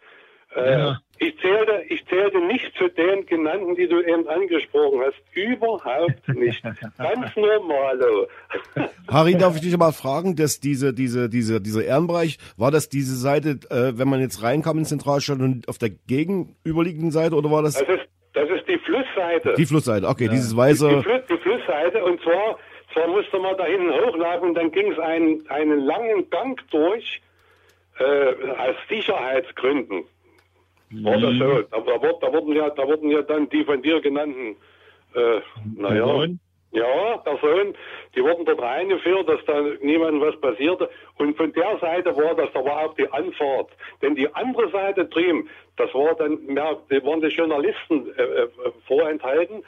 Äh, 0.56 0.72
ja. 0.72 0.99
Ich 1.19 1.38
zählte, 1.40 1.84
ich 1.90 2.06
zählte 2.06 2.40
nicht 2.45 2.74
zu 2.78 2.88
den 2.90 3.26
genannten, 3.26 3.76
die 3.76 3.88
du 3.88 4.02
eben 4.02 4.28
angesprochen 4.28 5.02
hast. 5.02 5.18
Überhaupt 5.34 6.28
nicht. 6.30 6.64
Ganz 6.98 7.36
normalo. 7.36 8.28
Harry, 9.11 9.36
darf 9.36 9.56
ich 9.56 9.61
dich 9.61 9.78
mal 9.78 9.91
fragen, 9.91 10.36
dass 10.36 10.60
diese, 10.60 10.94
diese, 10.94 11.28
diese, 11.30 11.60
dieser 11.60 11.84
Ehrenbereich, 11.84 12.38
war 12.56 12.72
das 12.72 12.90
diese 12.90 13.15
Seite, 13.15 13.60
äh, 13.69 13.98
wenn 13.98 14.07
man 14.07 14.19
jetzt 14.19 14.44
reinkam 14.44 14.78
in 14.78 14.84
den 14.84 14.88
Zentralstadion 14.88 15.64
auf 15.68 15.80
der 15.80 15.90
gegenüberliegenden 15.90 17.11
Seite 17.11 17.36
oder 17.36 17.52
war 17.52 17.64
das? 17.64 17.74
Das 17.74 17.90
ist, 17.90 18.07
das 18.34 18.49
ist 18.49 18.68
die 18.68 18.78
Flussseite. 18.78 19.56
Die 19.57 19.65
Flussseite, 19.65 20.07
okay, 20.07 20.26
ja. 20.26 20.32
dieses 20.32 20.56
weiße. 20.56 20.88
Die, 20.88 21.03
Fluss, 21.03 21.22
die 21.30 21.38
Flussseite 21.38 22.03
und 22.03 22.22
zwar, 22.22 22.60
zwar 22.94 23.07
musste 23.07 23.40
man 23.40 23.57
da 23.57 23.65
hinten 23.65 23.91
hochlaufen 23.91 24.49
und 24.49 24.56
dann 24.56 24.72
ging 24.72 24.91
es 24.91 24.99
einen, 24.99 25.48
einen 25.49 25.80
langen 25.80 26.30
Gang 26.30 26.61
durch, 26.69 27.22
äh, 27.99 28.03
aus 28.57 28.76
Sicherheitsgründen. 28.90 30.03
War 30.91 31.18
das 31.18 31.38
so? 31.38 31.61
Da, 31.64 31.80
da, 31.80 32.14
da, 32.22 32.34
wurden 32.34 32.53
ja, 32.53 32.69
da 32.69 32.88
wurden 32.88 33.11
ja 33.11 33.22
dann 33.22 33.49
die 33.49 33.64
von 33.64 33.81
dir 33.81 33.99
genannten, 34.01 34.55
äh, 35.14 35.41
naja, 35.76 36.27
ja, 36.72 37.18
Personen, 37.18 37.73
die 38.15 38.22
wurden 38.22 38.45
dort 38.45 38.61
reingeführt, 38.61 39.27
dass 39.27 39.39
da 39.45 39.61
niemandem 39.81 40.22
was 40.22 40.39
passierte. 40.39 40.89
Und 41.15 41.38
von 41.38 41.51
der 41.53 41.77
Seite 41.80 42.15
war 42.15 42.35
das, 42.35 42.49
da 42.53 42.64
war 42.64 42.85
auch 42.85 42.95
die 42.95 43.09
Anfahrt. 43.09 43.72
Denn 44.01 44.15
die 44.15 44.34
andere 44.35 44.69
Seite 44.72 45.05
drüben, 45.05 45.49
das 45.77 45.93
war 45.93 46.15
dann 46.15 46.45
mehr, 46.45 46.77
die 46.91 47.03
waren 47.03 47.22
die 47.22 47.27
Journalisten 47.27 48.09
äh, 48.18 48.22
äh, 48.22 48.49
vorenthalten, 48.85 49.64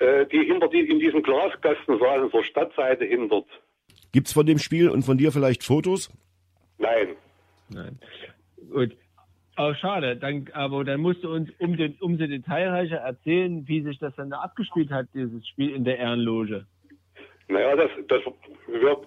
äh, 0.00 0.26
die 0.26 0.44
hinter 0.44 0.68
die, 0.68 0.80
in 0.80 0.98
diesem 0.98 1.22
Glaskasten 1.22 1.98
saßen, 1.98 2.30
zur 2.30 2.44
Stadtseite 2.44 3.06
hindert. 3.06 3.46
Gibt's 4.12 4.32
von 4.32 4.44
dem 4.44 4.58
Spiel 4.58 4.90
und 4.90 5.02
von 5.02 5.16
dir 5.16 5.32
vielleicht 5.32 5.64
Fotos? 5.64 6.10
Nein. 6.78 7.16
Nein. 7.70 7.98
Gut. 8.70 8.96
Oh, 9.58 9.74
schade. 9.74 10.16
Dann, 10.16 10.48
aber 10.54 10.84
dann 10.84 11.00
musst 11.00 11.24
du 11.24 11.32
uns 11.32 11.50
um 11.58 11.76
den, 11.76 11.96
umso 12.00 12.26
detailreicher 12.26 12.96
erzählen, 12.96 13.66
wie 13.68 13.82
sich 13.82 13.98
das 13.98 14.14
dann 14.16 14.30
da 14.30 14.38
abgespielt 14.38 14.90
hat, 14.90 15.06
dieses 15.14 15.46
Spiel 15.46 15.74
in 15.74 15.84
der 15.84 15.98
Ehrenloge. 15.98 16.66
Naja, 17.48 17.76
das, 17.76 17.90
das, 18.08 18.22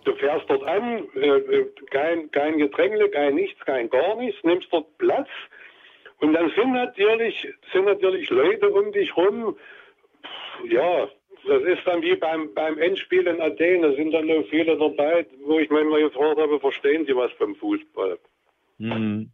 du 0.03 0.15
fährst 0.15 0.47
dort 0.47 0.63
an, 0.65 1.03
äh, 1.15 1.65
kein, 1.89 2.29
kein 2.29 2.57
Getränke, 2.59 3.09
kein 3.09 3.33
nichts, 3.33 3.59
kein 3.65 3.89
gar 3.89 4.15
nichts, 4.17 4.43
nimmst 4.43 4.67
dort 4.71 4.97
Platz 4.99 5.29
und 6.19 6.33
dann 6.33 6.51
sind 6.51 6.73
natürlich, 6.73 7.47
sind 7.73 7.85
natürlich 7.85 8.29
Leute 8.29 8.69
um 8.69 8.91
dich 8.91 9.15
rum, 9.17 9.57
ja, 10.69 11.07
das 11.47 11.63
ist 11.63 11.85
dann 11.85 12.01
wie 12.01 12.15
beim, 12.15 12.53
beim 12.53 12.77
Endspiel 12.77 13.27
in 13.27 13.41
Athen, 13.41 13.81
da 13.81 13.91
sind 13.93 14.11
dann 14.11 14.27
noch 14.27 14.45
viele 14.49 14.77
dabei, 14.77 15.25
wo 15.45 15.59
ich 15.59 15.69
manchmal 15.69 16.01
gefragt 16.01 16.39
habe, 16.39 16.59
verstehen 16.59 17.05
Sie 17.05 17.15
was 17.15 17.31
beim 17.37 17.55
Fußball? 17.55 18.17
Mhm. 18.77 19.31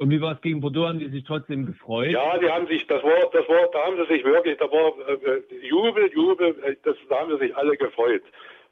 Und 0.00 0.08
wie 0.08 0.20
war 0.22 0.32
es 0.32 0.40
gegen 0.40 0.62
Bordeaux? 0.62 0.88
Haben 0.88 0.98
die 0.98 1.10
sich 1.10 1.24
trotzdem 1.24 1.66
gefreut? 1.66 2.10
Ja, 2.10 2.38
die 2.38 2.48
haben 2.48 2.66
sich, 2.66 2.86
das 2.86 3.02
war, 3.02 3.20
das 3.34 3.46
war, 3.46 3.68
da 3.70 3.84
haben 3.84 3.98
sie 3.98 4.14
sich 4.14 4.24
wirklich, 4.24 4.56
da 4.56 4.64
war 4.64 4.94
äh, 5.06 5.42
Jubel, 5.66 6.10
Jubel, 6.14 6.56
äh, 6.64 6.74
das, 6.82 6.96
da 7.10 7.18
haben 7.18 7.30
sie 7.32 7.38
sich 7.46 7.54
alle 7.54 7.76
gefreut. 7.76 8.22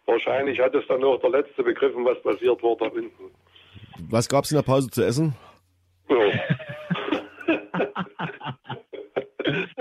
Wahrscheinlich 0.06 0.58
hat 0.58 0.74
es 0.74 0.86
dann 0.86 1.02
noch 1.02 1.20
der 1.20 1.28
Letzte 1.28 1.62
begriffen, 1.62 2.02
was 2.06 2.18
passiert 2.22 2.62
war 2.62 2.76
da 2.76 2.86
hinten. 2.86 3.30
Was 4.08 4.26
gab 4.26 4.44
es 4.44 4.52
in 4.52 4.56
der 4.56 4.62
Pause 4.62 4.88
zu 4.88 5.04
essen? 5.04 5.34
Ja. 6.08 6.16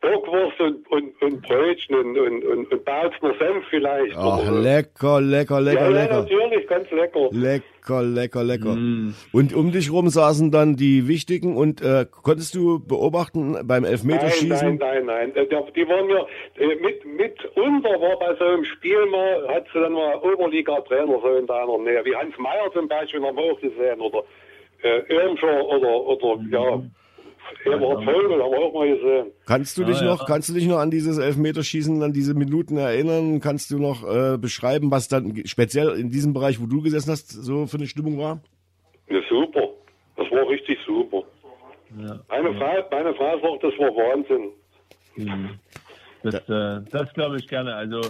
Bockwurst 0.00 0.60
und, 0.60 0.86
und, 0.90 1.22
und 1.22 1.42
Brötchen 1.42 1.96
und, 1.96 2.16
und, 2.16 2.44
und, 2.44 2.72
und 2.72 2.84
Bautzner 2.84 3.34
Senf 3.36 3.64
vielleicht. 3.68 4.14
Ach, 4.16 4.48
lecker, 4.48 5.20
lecker, 5.20 5.60
lecker, 5.60 5.80
ja, 5.80 5.88
lecker. 5.88 6.14
Ja, 6.14 6.22
natürlich, 6.22 6.68
ganz 6.68 6.88
lecker. 6.92 7.28
Lecker, 7.32 8.02
lecker, 8.04 8.44
lecker. 8.44 8.74
Mm. 8.76 9.14
Und 9.32 9.52
um 9.54 9.72
dich 9.72 9.90
rum 9.90 10.08
saßen 10.08 10.52
dann 10.52 10.76
die 10.76 11.08
Wichtigen 11.08 11.56
und 11.56 11.82
äh, 11.82 12.06
konntest 12.22 12.54
du 12.54 12.78
beobachten 12.78 13.56
beim 13.64 13.84
Elfmeterschießen? 13.84 14.76
Nein, 14.76 15.06
nein, 15.06 15.32
nein. 15.34 15.46
Die 15.74 15.88
waren 15.88 16.08
ja 16.08 16.26
äh, 16.62 16.76
mit, 16.76 17.04
mit 17.04 17.44
unter 17.56 17.90
war 18.00 18.18
bei 18.20 18.36
so 18.38 18.44
einem 18.44 18.64
Spiel 18.64 19.04
mal, 19.06 19.48
hat 19.48 19.66
sie 19.72 19.80
dann 19.80 19.94
mal 19.94 20.14
Oberliga-Trainer 20.16 21.18
so 21.20 21.34
in 21.34 21.46
deiner 21.48 21.78
Nähe, 21.78 22.04
wie 22.04 22.14
Hans 22.14 22.38
Meyer 22.38 22.70
zum 22.72 22.86
Beispiel, 22.86 23.20
haben 23.20 23.36
wir 23.36 23.52
auch 23.52 23.60
gesehen, 23.60 24.00
oder 24.00 24.22
äh, 24.82 25.00
Irmscher 25.12 25.66
oder, 25.66 26.06
oder 26.06 26.36
mm. 26.40 26.52
ja, 26.52 26.82
Eberhard 27.64 28.04
Vogel 28.04 28.42
haben 28.42 28.52
wir 28.52 28.58
auch 28.58 28.74
mal 28.74 28.88
gesehen. 28.88 29.32
Kannst 29.46 29.78
du 29.78 29.84
dich 29.84 30.00
ja, 30.00 30.06
noch, 30.06 30.20
ja. 30.20 30.26
kannst 30.26 30.48
du 30.48 30.54
dich 30.54 30.66
noch 30.66 30.78
an 30.78 30.90
dieses 30.90 31.18
Elfmeterschießen, 31.18 32.02
an 32.02 32.12
diese 32.12 32.34
Minuten 32.34 32.76
erinnern? 32.76 33.40
Kannst 33.40 33.70
du 33.70 33.78
noch 33.78 34.04
äh, 34.04 34.38
beschreiben, 34.38 34.90
was 34.90 35.08
dann 35.08 35.34
speziell 35.46 35.90
in 35.98 36.10
diesem 36.10 36.32
Bereich, 36.32 36.60
wo 36.60 36.66
du 36.66 36.82
gesessen 36.82 37.10
hast, 37.10 37.30
so 37.30 37.66
für 37.66 37.76
eine 37.76 37.86
Stimmung 37.86 38.18
war? 38.18 38.40
Ja, 39.08 39.20
super. 39.28 39.68
Das 40.16 40.30
war 40.30 40.48
richtig 40.48 40.78
super. 40.86 41.22
Ja. 41.98 42.20
Meine, 42.28 42.54
Frau, 42.54 42.88
meine 42.90 43.14
Frau 43.14 43.38
sagt, 43.40 43.64
das 43.64 43.78
war 43.78 43.90
Wahnsinn. 43.94 44.50
Mhm. 45.16 45.58
Das, 46.22 46.34
äh, 46.34 46.90
das 46.90 47.12
glaube 47.14 47.36
ich 47.36 47.48
gerne. 47.48 47.74
Also 47.74 48.00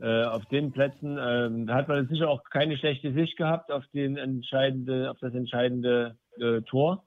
äh, 0.00 0.24
auf 0.24 0.44
den 0.46 0.72
Plätzen 0.72 1.18
äh, 1.18 1.72
hat 1.72 1.88
man 1.88 2.06
sicher 2.06 2.28
auch 2.28 2.42
keine 2.50 2.76
schlechte 2.78 3.12
Sicht 3.12 3.36
gehabt 3.36 3.70
auf 3.70 3.84
den 3.92 4.16
entscheidende, 4.16 5.10
auf 5.10 5.18
das 5.20 5.34
entscheidende 5.34 6.16
äh, 6.40 6.62
Tor. 6.62 7.02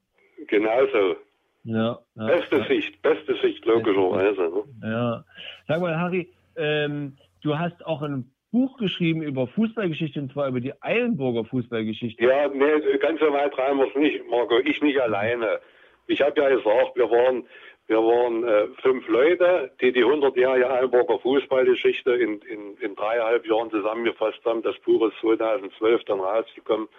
Genauso. 0.48 1.16
Ja, 1.64 2.00
ja, 2.16 2.26
beste 2.26 2.58
ja. 2.58 2.66
Sicht, 2.66 3.02
beste 3.02 3.36
Sicht, 3.36 3.66
logischerweise. 3.66 4.42
Ne? 4.42 4.64
Ja. 4.84 5.24
Sag 5.68 5.82
mal, 5.82 5.98
Harry, 5.98 6.30
ähm, 6.56 7.18
du 7.44 7.58
hast 7.58 7.86
auch 7.86 8.02
ein 8.02 8.32
Buch 8.52 8.78
geschrieben 8.78 9.22
über 9.22 9.48
Fußballgeschichte 9.48 10.20
und 10.20 10.34
zwar 10.34 10.48
über 10.48 10.60
die 10.60 10.74
Eilenburger 10.82 11.46
Fußballgeschichte. 11.46 12.24
Ja, 12.24 12.48
nee, 12.50 12.98
ganz 12.98 13.20
so 13.20 13.32
weit 13.32 13.58
rein 13.58 13.78
wir 13.78 13.88
es 13.88 13.96
nicht, 13.96 14.28
Marco. 14.30 14.60
Ich 14.60 14.82
nicht 14.82 15.00
alleine. 15.00 15.60
Ich 16.08 16.22
habe 16.22 16.42
ja 16.42 16.50
gesagt, 16.50 16.96
wir 16.96 17.10
waren, 17.10 17.46
wir 17.88 17.98
waren 17.98 18.44
äh, 18.44 18.68
fünf 18.82 19.08
Leute, 19.08 19.72
die 19.80 19.94
die 19.94 20.04
100-jährige 20.04 20.70
Eilenburger 20.70 21.20
Fußballgeschichte 21.20 22.12
in, 22.12 22.42
in, 22.42 22.76
in 22.78 22.96
dreieinhalb 22.96 23.46
Jahren 23.46 23.70
zusammengefasst 23.70 24.44
haben. 24.44 24.64
Das 24.64 24.78
Buch 24.80 25.08
ist 25.08 25.18
2012 25.22 26.04
dann 26.06 26.20
rausgekommen. 26.20 26.90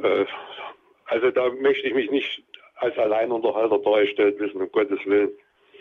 Äh, 0.00 0.26
also 1.06 1.30
da 1.30 1.50
möchte 1.50 1.88
ich 1.88 1.94
mich 1.94 2.10
nicht 2.10 2.44
als 2.76 2.96
Alleinunterhalter 2.98 3.78
dargestellt 3.78 4.38
wissen, 4.38 4.60
um 4.60 4.70
Gottes 4.72 4.98
Willen. 5.06 5.30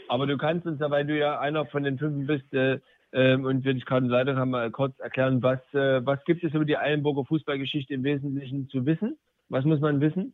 Aber 0.07 0.27
du 0.27 0.37
kannst 0.37 0.65
uns 0.65 0.79
ja, 0.79 0.91
weil 0.91 1.05
du 1.05 1.17
ja 1.17 1.39
einer 1.39 1.65
von 1.65 1.83
den 1.83 1.97
fünf 1.97 2.27
bist, 2.27 2.53
äh, 2.53 2.79
ähm, 3.13 3.45
und 3.45 3.63
wenn 3.63 3.77
ich 3.77 3.85
gerade 3.85 4.07
leider 4.07 4.33
kann, 4.33 4.49
mal 4.49 4.71
kurz 4.71 4.99
erklären, 4.99 5.43
was, 5.43 5.59
äh, 5.73 6.05
was 6.05 6.23
gibt 6.25 6.43
es 6.43 6.53
über 6.53 6.65
die 6.65 6.77
Eilenburger 6.77 7.25
Fußballgeschichte 7.25 7.93
im 7.93 8.03
Wesentlichen 8.03 8.67
zu 8.69 8.85
wissen? 8.85 9.17
Was 9.49 9.65
muss 9.65 9.79
man 9.79 10.01
wissen? 10.01 10.33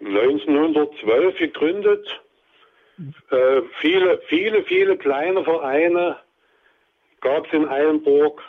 1912 0.00 1.38
gegründet. 1.38 2.20
Äh, 3.30 3.62
viele, 3.80 4.20
viele, 4.26 4.64
viele 4.64 4.96
kleine 4.96 5.44
Vereine 5.44 6.16
gab 7.20 7.46
es 7.46 7.52
in 7.52 7.68
Eilenburg. 7.68 8.42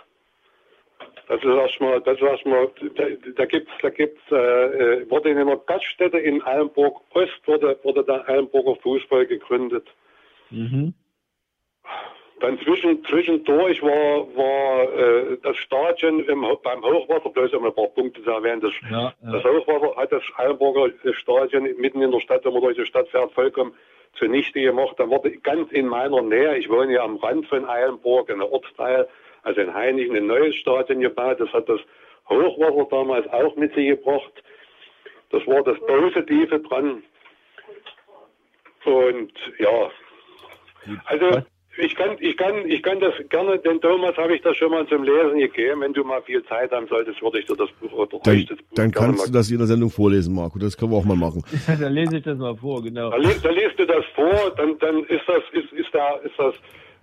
Das 1.27 1.39
ist 1.41 1.45
erstmal, 1.45 2.01
das 2.01 2.15
ist 2.15 2.23
erstmal, 2.23 2.69
da, 2.95 3.05
da 3.35 3.45
gibt's, 3.45 3.71
da 3.81 3.89
gibt's, 3.89 4.21
äh, 4.31 4.35
äh 4.35 5.09
wurde 5.09 5.29
in 5.29 5.37
einer 5.37 5.57
Gaststätte 5.57 6.17
in 6.17 6.43
Eilenburg 6.43 7.01
Ost 7.13 7.41
wurde, 7.45 7.79
wurde 7.83 8.03
der 8.03 8.27
Eilenburger 8.27 8.75
Fußball 8.81 9.25
gegründet. 9.25 9.87
Mhm. 10.49 10.93
Dann 12.41 12.59
zwischen, 12.59 13.05
zwischendurch 13.05 13.81
war, 13.81 14.27
war 14.35 14.93
äh, 14.99 15.37
das 15.43 15.55
Stadion 15.55 16.25
im, 16.25 16.45
beim 16.61 16.83
Hochwasser, 16.83 17.29
bloß 17.29 17.53
um 17.53 17.65
ein 17.65 17.73
paar 17.73 17.87
Punkte 17.87 18.21
zu 18.21 18.29
erwähnen, 18.29 18.59
das, 18.59 18.73
ja, 18.91 19.13
ja. 19.23 19.31
das 19.31 19.43
Hochwasser 19.45 19.95
hat 19.95 20.11
das 20.11 20.23
Eilenburger 20.35 20.89
Stadion 21.13 21.63
mitten 21.77 22.01
in 22.01 22.11
der 22.11 22.19
Stadt, 22.19 22.43
wenn 22.43 22.51
man 22.51 22.61
durch 22.63 22.75
die 22.75 22.85
Stadt 22.85 23.07
fährt, 23.07 23.31
vollkommen 23.31 23.73
zunichte 24.15 24.59
gemacht. 24.59 24.99
Dann 24.99 25.09
wurde 25.09 25.31
ganz 25.37 25.71
in 25.71 25.87
meiner 25.87 26.21
Nähe, 26.21 26.57
ich 26.57 26.69
wohne 26.69 26.93
ja 26.93 27.03
am 27.03 27.15
Rand 27.15 27.47
von 27.47 27.65
Eilenburg, 27.65 28.29
in 28.29 28.39
der 28.39 28.51
Ortsteil, 28.51 29.07
also 29.43 29.61
in 29.61 29.73
Heinichen, 29.73 30.15
ein 30.15 30.27
neues 30.27 30.55
Stadion 30.55 31.01
gebaut. 31.01 31.39
Das 31.39 31.51
hat 31.53 31.69
das 31.69 31.79
Hochwasser 32.29 32.87
damals 32.89 33.27
auch 33.27 33.55
mit 33.55 33.73
sich 33.75 33.87
gebracht. 33.89 34.43
Das 35.29 35.45
war 35.47 35.63
das 35.63 35.77
Positive 35.79 36.59
dran. 36.59 37.03
Und 38.85 39.31
ja, 39.59 39.91
also 41.05 41.41
ich 41.77 41.95
kann, 41.95 42.17
ich 42.19 42.37
kann, 42.37 42.69
ich 42.69 42.83
kann 42.83 42.99
das 42.99 43.13
gerne, 43.29 43.57
den 43.57 43.81
Thomas 43.81 44.15
habe 44.17 44.35
ich 44.35 44.41
das 44.43 44.55
schon 44.57 44.69
mal 44.69 44.87
zum 44.87 45.03
Lesen 45.03 45.39
gegeben. 45.39 45.81
Wenn 45.81 45.93
du 45.93 46.03
mal 46.03 46.21
viel 46.21 46.43
Zeit 46.45 46.71
haben 46.71 46.87
solltest, 46.87 47.21
würde 47.21 47.39
ich 47.39 47.45
dir 47.45 47.55
das 47.55 47.69
Buch 47.79 47.91
oder 47.93 48.19
dann, 48.23 48.45
das 48.45 48.57
Buch 48.57 48.75
Dann 48.75 48.91
kannst 48.91 49.27
du 49.27 49.31
das 49.31 49.49
in 49.49 49.57
der 49.57 49.67
Sendung 49.67 49.89
vorlesen, 49.89 50.35
Marco. 50.35 50.59
Das 50.59 50.77
können 50.77 50.91
wir 50.91 50.97
auch 50.97 51.05
mal 51.05 51.17
machen. 51.17 51.43
dann 51.67 51.93
lese 51.93 52.17
ich 52.17 52.23
das 52.23 52.37
mal 52.37 52.55
vor, 52.55 52.83
genau. 52.83 53.09
Dann, 53.09 53.23
dann 53.41 53.55
liest 53.55 53.79
du 53.79 53.85
das 53.85 54.05
vor, 54.13 54.53
dann, 54.55 54.77
dann 54.79 55.03
ist 55.05 55.23
das, 55.25 55.43
ist, 55.53 55.71
ist 55.73 55.89
da, 55.93 56.17
ist 56.17 56.37
das 56.37 56.53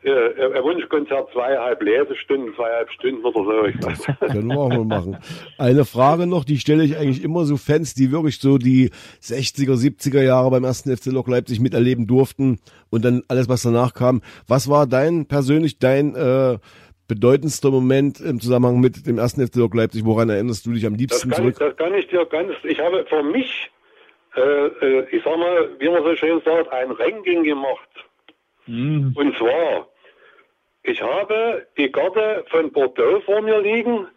äh, 0.02 0.62
Wunschkonzert 0.62 1.30
zweieinhalb 1.32 1.82
Lesestunden, 1.82 2.54
zweieinhalb 2.54 2.90
Stunden 2.90 3.24
oder 3.24 3.44
so. 3.44 3.64
Ich 3.66 3.82
weiß. 3.82 4.06
Können 4.32 4.48
wir 4.48 4.58
auch 4.58 4.68
mal 4.68 4.84
machen. 4.84 5.18
Eine 5.58 5.84
Frage 5.84 6.26
noch, 6.26 6.44
die 6.44 6.58
stelle 6.58 6.84
ich 6.84 6.96
eigentlich 6.96 7.22
immer 7.22 7.44
so 7.44 7.56
Fans, 7.56 7.94
die 7.94 8.10
wirklich 8.10 8.38
so 8.40 8.56
die 8.56 8.90
60er, 9.22 9.74
70er 9.74 10.22
Jahre 10.22 10.50
beim 10.50 10.64
ersten 10.64 10.96
FC 10.96 11.06
Lok 11.06 11.28
Leipzig 11.28 11.60
miterleben 11.60 12.06
durften 12.06 12.60
und 12.90 13.04
dann 13.04 13.22
alles, 13.28 13.48
was 13.48 13.62
danach 13.62 13.92
kam. 13.92 14.22
Was 14.48 14.70
war 14.70 14.86
dein 14.86 15.26
persönlich 15.26 15.78
dein 15.78 16.14
äh, 16.14 16.58
bedeutendster 17.06 17.70
Moment 17.70 18.20
im 18.20 18.40
Zusammenhang 18.40 18.80
mit 18.80 19.06
dem 19.06 19.18
ersten 19.18 19.46
FC 19.46 19.56
Lok 19.56 19.74
Leipzig? 19.74 20.04
Woran 20.06 20.30
erinnerst 20.30 20.64
du 20.64 20.72
dich 20.72 20.86
am 20.86 20.94
liebsten 20.94 21.28
das 21.28 21.38
zurück? 21.38 21.52
Ich, 21.52 21.58
das 21.58 21.76
kann 21.76 21.94
ich 21.94 22.06
dir 22.08 22.24
ganz. 22.24 22.52
Ich 22.64 22.80
habe 22.80 23.04
für 23.06 23.22
mich, 23.22 23.70
äh, 24.34 24.40
äh, 24.40 25.06
ich 25.10 25.22
sag 25.24 25.36
mal, 25.36 25.68
wie 25.78 25.90
man 25.90 26.02
so 26.04 26.16
schön 26.16 26.40
sagt, 26.42 26.72
ein 26.72 26.90
Ranking 26.90 27.44
gemacht. 27.44 27.88
Mhm. 28.66 29.12
Und 29.16 29.36
zwar 29.36 29.89
ich 30.90 31.02
habe 31.02 31.66
die 31.78 31.90
Karte 31.90 32.44
von 32.48 32.72
Bordeaux 32.72 33.20
vor 33.24 33.40
mir 33.42 33.60
liegen. 33.60 34.08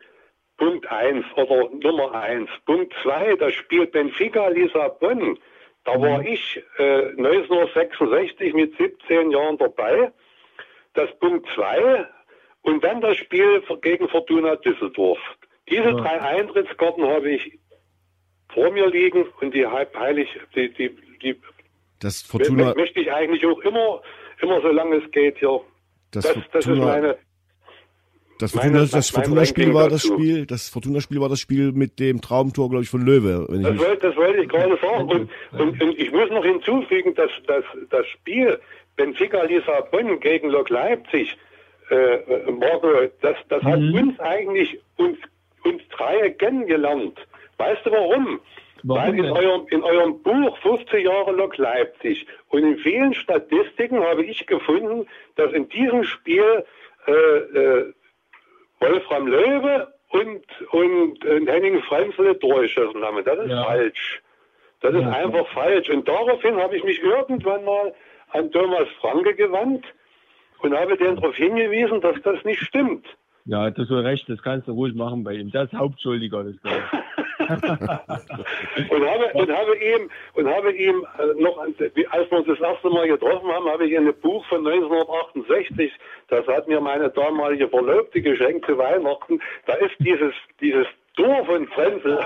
Punkt 0.58 0.90
1 0.90 1.26
oder 1.36 1.70
Nummer 1.70 2.14
1. 2.14 2.50
Punkt 2.66 2.94
2, 3.04 3.36
da 3.36 3.52
spielt 3.52 3.92
Benfica 3.92 4.48
Lissabon. 4.48 5.38
Da 5.84 6.00
war 6.02 6.20
mhm. 6.20 6.28
ich 6.28 6.64
äh, 6.78 7.10
1966 7.18 8.54
mit 8.54 8.76
17 8.78 9.32
Jahren 9.32 9.58
dabei. 9.58 10.12
Das 10.94 11.10
Punkt 11.20 11.48
2 11.54 12.08
und 12.64 12.84
dann 12.84 13.02
das 13.02 13.18
Spiel 13.18 13.62
gegen 13.82 14.08
Fortuna 14.10 14.56
Düsseldorf. 14.56 15.20
Diese 15.70 15.84
ja. 15.84 15.94
drei 15.94 16.22
Eintrittskarten 16.22 17.06
habe 17.06 17.32
ich 17.32 17.60
vor 18.54 18.72
mir 18.72 18.88
liegen 18.88 19.26
und 19.42 19.54
die 19.54 19.66
heilig, 19.68 20.30
die, 20.56 20.72
die, 20.74 20.96
die 21.22 21.42
das 22.00 22.22
Fortuna 22.22 22.74
möchte 22.76 23.00
ich 23.00 23.12
eigentlich 23.12 23.46
auch 23.46 23.60
immer, 23.62 24.02
immer 24.42 24.62
solange 24.62 24.98
es 24.98 25.12
geht 25.12 25.40
hier 25.40 25.62
das, 26.14 26.26
das, 26.26 26.36
das 26.52 26.68
ist 26.68 26.78
meine. 26.78 27.18
Das 28.40 28.52
Fortuna, 28.52 28.86
Fortuna-Spiel 28.86 29.74
war 29.74 29.90
das 29.90 30.04
Spiel, 30.04 30.46
das 30.46 30.68
Fortuna-Spiel 30.68 31.22
war 31.22 31.30
das 31.30 31.40
Spiel 31.40 31.72
mit 31.72 32.00
dem 32.00 32.20
Traumtor, 32.20 32.70
glaube 32.70 32.84
ich, 32.84 32.90
von 32.90 33.02
Löwe. 33.02 33.46
das, 33.48 33.78
wollte, 33.78 34.08
das 34.08 34.16
wollte 34.16 34.42
ich 34.42 34.50
gerade 34.50 34.78
sagen. 34.82 35.10
Und, 35.10 35.30
und, 35.52 35.82
und, 35.82 36.00
ich 36.00 36.12
muss 36.12 36.30
noch 36.30 36.44
hinzufügen, 36.44 37.14
dass, 37.16 37.30
dass 37.48 37.64
das 37.90 38.06
Spiel 38.08 38.60
Benfica 38.96 39.44
Lissabon 39.44 40.20
gegen 40.20 40.50
Lok 40.50 40.70
Leipzig, 40.70 41.38
äh, 41.90 42.52
Marco, 42.52 42.88
das, 43.22 43.38
das 43.50 43.64
mhm. 43.64 43.68
hat 43.68 43.80
uns 43.80 44.20
eigentlich 44.20 44.80
uns, 44.98 45.18
uns 45.64 45.82
drei 45.96 46.30
kennengelernt. 46.32 47.18
Weißt 47.58 47.86
du 47.86 47.92
warum? 47.92 48.40
Warum 48.84 49.18
Weil 49.18 49.26
in 49.26 49.32
eurem, 49.32 49.68
in 49.70 49.84
eurem 49.84 50.22
Buch 50.22 50.58
50 50.58 51.06
Jahre 51.06 51.32
Lok 51.32 51.58
Leipzig 51.58 52.28
und 52.50 52.64
in 52.64 52.78
vielen 52.80 53.14
Statistiken 53.14 54.04
habe 54.04 54.26
ich 54.26 54.46
gefunden, 54.46 55.08
dass 55.36 55.54
in 55.54 55.70
diesem 55.70 56.04
Spiel 56.04 56.66
äh, 57.08 57.12
äh, 57.12 57.94
Wolfram 58.82 59.28
Löwe 59.28 59.94
und, 60.10 60.44
und, 60.72 61.26
und 61.26 61.48
Henning 61.48 61.82
Frenzle 61.84 62.36
durchgeschossen 62.36 63.04
haben. 63.04 63.24
Das 63.24 63.40
ist 63.40 63.50
ja. 63.50 63.64
falsch. 63.64 64.22
Das 64.82 64.94
ist 64.94 65.02
ja. 65.02 65.12
einfach 65.12 65.48
falsch. 65.54 65.90
Und 65.90 66.08
daraufhin 66.08 66.58
habe 66.58 66.76
ich 66.76 66.84
mich 66.84 67.02
irgendwann 67.02 67.64
mal 67.64 67.94
an 68.32 68.52
Thomas 68.52 68.88
Franke 69.00 69.34
gewandt 69.34 69.86
und 70.60 70.74
habe 70.74 70.98
den 70.98 71.16
darauf 71.16 71.36
hingewiesen, 71.36 72.02
dass 72.02 72.22
das 72.24 72.44
nicht 72.44 72.62
stimmt. 72.62 73.06
Ja, 73.46 73.70
du 73.70 73.82
hast 73.82 73.92
recht, 73.92 74.30
das 74.30 74.42
kannst 74.42 74.68
du 74.68 74.74
ruhig 74.74 74.94
machen 74.94 75.24
bei 75.24 75.34
ihm. 75.34 75.52
Das 75.52 75.72
ist 75.72 75.78
Hauptschuldiger, 75.78 76.44
das 76.44 76.56
und 78.90 79.10
habe 79.10 79.32
und 79.34 79.52
habe 79.52 79.78
ihm 79.78 80.10
und 80.34 80.48
habe 80.48 80.72
ihm 80.74 81.06
äh, 81.20 81.42
noch 81.42 81.58
als 81.58 81.78
wir 81.80 82.38
uns 82.38 82.48
das 82.48 82.60
erste 82.60 82.90
Mal 82.90 83.08
getroffen 83.08 83.52
haben, 83.52 83.70
habe 83.70 83.86
ich 83.86 83.98
ein 83.98 84.14
Buch 84.22 84.46
von 84.48 84.66
1968, 84.66 85.92
das 86.30 86.48
hat 86.48 86.68
mir 86.68 86.80
meine 86.82 87.10
damalige 87.10 87.68
Verlobte 87.70 88.22
geschenkt 88.22 88.66
zu 88.66 88.78
Weihnachten. 88.78 89.42
Da 89.66 89.74
ist 89.76 89.96
dieses 90.00 90.34
dieses 90.62 90.88
Tor 91.16 91.46
von 91.46 91.68
Frenzel. 91.68 92.20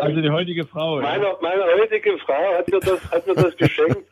Also 0.00 0.20
die 0.20 0.30
heutige 0.30 0.66
Frau. 0.66 1.00
Meine, 1.00 1.36
meine 1.40 1.64
heutige 1.80 2.18
Frau 2.18 2.54
hat 2.56 2.68
mir 2.68 2.80
das, 2.80 3.10
hat 3.10 3.26
mir 3.26 3.34
das 3.34 3.56
geschenkt 3.56 4.04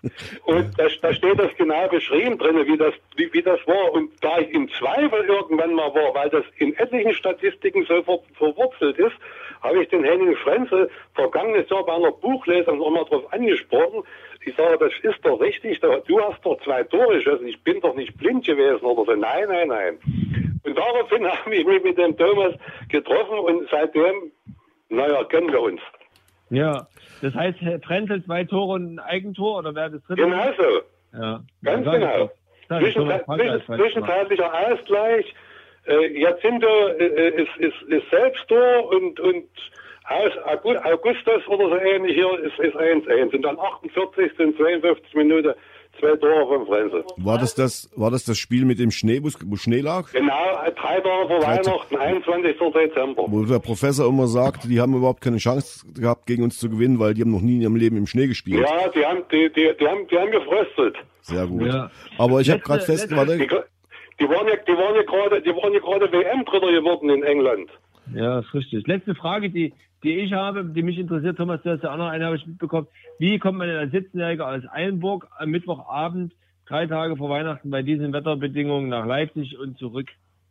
und 0.44 0.78
da, 0.78 0.86
da 1.03 1.12
steht 1.12 1.39
das 1.39 1.55
genau 1.57 1.89
beschrieben 1.89 2.39
drin, 2.39 2.66
wie 2.66 2.77
das, 2.77 2.94
wie, 3.16 3.32
wie 3.32 3.43
das 3.43 3.59
war. 3.66 3.93
Und 3.93 4.11
da 4.23 4.39
ich 4.39 4.51
im 4.51 4.69
Zweifel 4.70 5.24
irgendwann 5.24 5.74
mal 5.74 5.93
war, 5.94 6.15
weil 6.15 6.31
das 6.31 6.44
in 6.59 6.74
etlichen 6.77 7.15
Statistiken 7.15 7.85
so 7.85 8.03
ver, 8.03 8.19
verwurzelt 8.35 8.98
ist, 8.98 9.16
habe 9.62 9.82
ich 9.82 9.89
den 9.89 10.05
Henning 10.05 10.36
Frenzel 10.36 10.90
vergangenes 11.15 11.69
Jahr 11.69 11.85
bei 11.85 11.94
einer 11.94 12.12
Buchlesung 12.12 12.78
nochmal 12.78 13.05
drauf 13.05 13.32
angesprochen. 13.32 14.03
Ich 14.44 14.55
sage, 14.55 14.78
das 14.78 14.93
ist 15.03 15.24
doch 15.24 15.40
richtig, 15.40 15.81
du 15.81 16.20
hast 16.20 16.44
doch 16.44 16.61
zwei 16.62 16.85
Tore 16.85 17.16
geschossen, 17.16 17.48
ich 17.48 17.61
bin 17.62 17.81
doch 17.81 17.97
nicht 17.97 18.16
blind 18.16 18.47
gewesen 18.47 18.85
oder 18.85 19.05
so. 19.05 19.19
Nein, 19.19 19.48
nein, 19.48 19.69
nein. 19.69 19.98
Und 20.66 20.76
daraufhin 20.76 21.26
habe 21.26 21.55
ich 21.55 21.64
mich 21.64 21.82
mit 21.82 21.97
dem 21.97 22.16
Thomas 22.16 22.55
getroffen 22.88 23.38
und 23.38 23.68
seitdem, 23.70 24.32
naja, 24.88 25.22
kennen 25.24 25.52
wir 25.52 25.62
uns. 25.62 25.80
Ja, 26.51 26.86
das 27.22 27.34
heißt, 27.34 27.60
Herr 27.60 27.80
Frenzel 27.80 28.24
zwei 28.24 28.44
Tore 28.44 28.74
und 28.74 28.97
ein 28.97 28.98
Eigentor 28.98 29.59
oder 29.59 29.74
wer 29.74 29.90
das 29.90 30.02
dritte? 30.02 30.22
Genau 30.22 30.52
so. 30.56 31.18
Ja. 31.18 31.40
Ganz 31.62 31.86
ja, 31.86 31.93
genau. 31.93 32.30
Zwischenzeitlicher 33.66 34.52
Ausgleich, 34.52 35.34
äh, 35.86 36.20
Jacinto 36.20 36.88
äh, 36.98 37.43
ist, 37.43 37.56
ist, 37.59 37.82
ist 37.88 38.10
selbst 38.10 38.44
da 38.48 38.78
und, 38.80 39.20
und 39.20 39.48
Augustus 40.84 41.47
oder 41.48 41.68
so 41.68 41.76
ähnlich 41.76 42.14
hier 42.14 42.38
ist, 42.40 42.59
ist 42.59 42.76
1-1. 42.76 43.34
Und 43.34 43.43
dann 43.43 43.59
48. 43.59 44.38
und 44.38 44.56
52 44.56 45.14
Minuten 45.14 45.55
zwei 45.98 46.16
Tore 46.16 46.47
von 46.47 46.66
Frenzel. 46.66 47.05
War 47.16 47.39
das 47.39 47.55
das, 47.55 47.90
war 47.97 48.10
das 48.10 48.24
das 48.24 48.39
Spiel 48.39 48.64
mit 48.64 48.78
dem 48.78 48.90
Schnee, 48.90 49.23
wo 49.23 49.56
Schnee 49.56 49.81
lag? 49.81 50.12
Genau, 50.12 50.32
drei 50.77 51.01
Tage 51.01 51.28
vor 51.28 51.43
Weihnachten, 51.43 51.97
21. 51.97 52.56
Dezember. 52.74 53.24
Wo 53.28 53.44
der 53.44 53.59
Professor 53.59 54.09
immer 54.09 54.27
sagt, 54.27 54.64
die 54.64 54.81
haben 54.81 54.94
überhaupt 54.94 55.20
keine 55.20 55.39
Chance 55.39 55.86
gehabt, 55.94 56.27
gegen 56.27 56.43
uns 56.43 56.59
zu 56.59 56.68
gewinnen, 56.68 56.98
weil 56.98 57.14
die 57.14 57.23
haben 57.23 57.31
noch 57.31 57.40
nie 57.40 57.56
in 57.56 57.62
ihrem 57.62 57.77
Leben 57.77 57.97
im 57.97 58.06
Schnee 58.06 58.27
gespielt. 58.27 58.66
Ja, 58.68 58.89
die 58.89 59.05
haben, 59.05 59.23
die, 59.31 59.51
die, 59.52 59.73
die 59.78 59.86
haben, 59.86 60.06
die 60.09 60.18
haben 60.18 60.31
gefröstet. 60.31 60.97
Sehr 61.23 61.47
gut. 61.47 61.66
Ja. 61.66 61.90
Aber 62.18 62.40
ich 62.40 62.51
habe 62.51 62.60
gerade 62.60 62.82
festgestellt, 62.82 63.51
die 64.18 64.28
waren 64.28 64.48
ja, 64.48 64.56
die 64.56 64.73
waren 64.73 64.94
ja 64.94 65.02
gerade, 65.02 65.43
die 65.43 65.51
waren 65.51 65.73
ja 65.73 65.81
gerade 65.81 66.10
WM-Dritter 66.10 66.73
geworden 66.73 67.10
in 67.10 67.23
England. 67.23 67.70
Ja, 68.14 68.39
ist 68.39 68.55
richtig. 68.55 68.86
Letzte 68.86 69.14
Frage, 69.14 69.51
die, 69.51 69.74
die 70.07 70.20
ich 70.20 70.33
habe, 70.33 70.65
die 70.65 70.83
mich 70.83 70.99
interessiert, 70.99 71.37
Thomas, 71.37 71.61
du 71.62 71.70
hast 71.70 71.83
ja 71.83 71.93
auch 71.93 71.97
noch 71.99 72.09
eine, 72.09 72.24
habe 72.24 72.37
ich 72.37 72.47
mitbekommen. 72.47 72.87
Wie 73.19 73.39
kommt 73.39 73.59
man 73.59 73.66
denn 73.69 73.77
als 73.77 73.93
17-Jähriger 73.93 74.57
aus 74.57 74.62
Eilenburg 74.73 75.27
am 75.39 75.51
Mittwochabend, 75.51 76.33
drei 76.69 76.87
Tage 76.87 77.16
vor 77.16 77.28
Weihnachten, 77.28 77.70
bei 77.70 77.83
diesen 77.83 78.12
Wetterbedingungen 78.12 78.89
nach 78.89 79.05
Leipzig 79.05 79.59
und 79.59 79.77
zurück? 79.78 80.09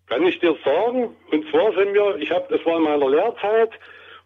Kann 0.07 0.23
ich 0.23 0.37
dir 0.39 0.55
sagen. 0.63 1.09
Und 1.31 1.49
zwar 1.49 1.71
sind 1.73 1.93
wir, 1.93 2.17
ich 2.17 2.29
habe, 2.31 2.45
das 2.49 2.65
war 2.65 2.77
in 2.77 2.83
meiner 2.83 3.09
Lehrzeit, 3.09 3.71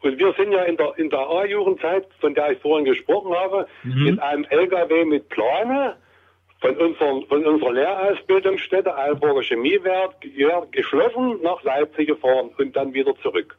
Und 0.02 0.18
wir 0.18 0.34
sind 0.38 0.52
ja 0.54 0.64
in 0.64 0.78
der, 0.78 0.98
in 0.98 1.10
der 1.10 1.20
A-Jugendzeit, 1.20 2.08
von 2.22 2.34
der 2.34 2.54
ich 2.54 2.60
vorhin 2.60 2.86
gesprochen 2.86 3.34
habe, 3.36 3.68
Mhm. 3.84 4.04
mit 4.06 4.20
einem 4.20 4.46
LKW 4.46 5.04
mit 5.06 5.28
Plane 5.28 5.98
von, 6.62 6.76
unseren, 6.78 7.26
von 7.28 7.46
unserer 7.46 7.74
Lehrausbildungsstätte 7.74 8.96
Alburger 8.96 9.42
Chemiewerk 9.44 10.16
geschlossen 10.72 11.42
nach 11.44 11.62
Leipzig 11.64 12.08
gefahren 12.08 12.50
und 12.58 12.76
dann 12.76 12.94
wieder 12.94 13.14
zurück. 13.22 13.58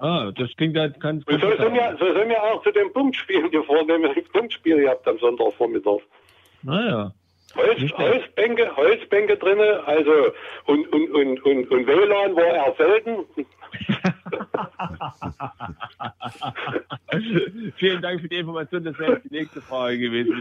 Ah, 0.00 0.30
das 0.36 0.48
klingt 0.56 0.76
halt 0.76 1.00
ganz 1.00 1.24
Und 1.26 1.40
so 1.40 1.48
sind 1.48 1.74
wir, 1.74 1.96
so 1.98 2.06
sind 2.06 2.28
wir 2.28 2.42
auch 2.42 2.62
zu 2.62 2.70
den 2.70 2.92
Punktspielen 2.92 3.50
gefahren, 3.50 3.88
wenn 3.88 4.02
wir 4.02 4.10
ein 4.10 4.24
Punktspiel 4.32 4.82
gehabt 4.82 5.06
am 5.06 5.18
Sonntagvormittag. 5.18 6.00
Naja. 6.62 7.12
Holz, 7.56 7.80
Holzbänke, 7.96 8.76
Holzbänke 8.76 9.36
drinne, 9.36 9.82
also 9.84 10.12
und, 10.66 10.92
und, 10.92 11.10
und, 11.10 11.44
und, 11.44 11.70
und 11.70 11.86
WLAN 11.86 12.36
war 12.36 12.44
eher 12.44 12.74
selten. 12.78 13.24
Vielen 17.76 18.02
Dank 18.02 18.20
für 18.20 18.28
die 18.28 18.36
Information. 18.36 18.84
Das 18.84 18.98
wäre 18.98 19.20
die 19.20 19.34
nächste 19.34 19.60
Frage 19.60 19.98
gewesen. 19.98 20.34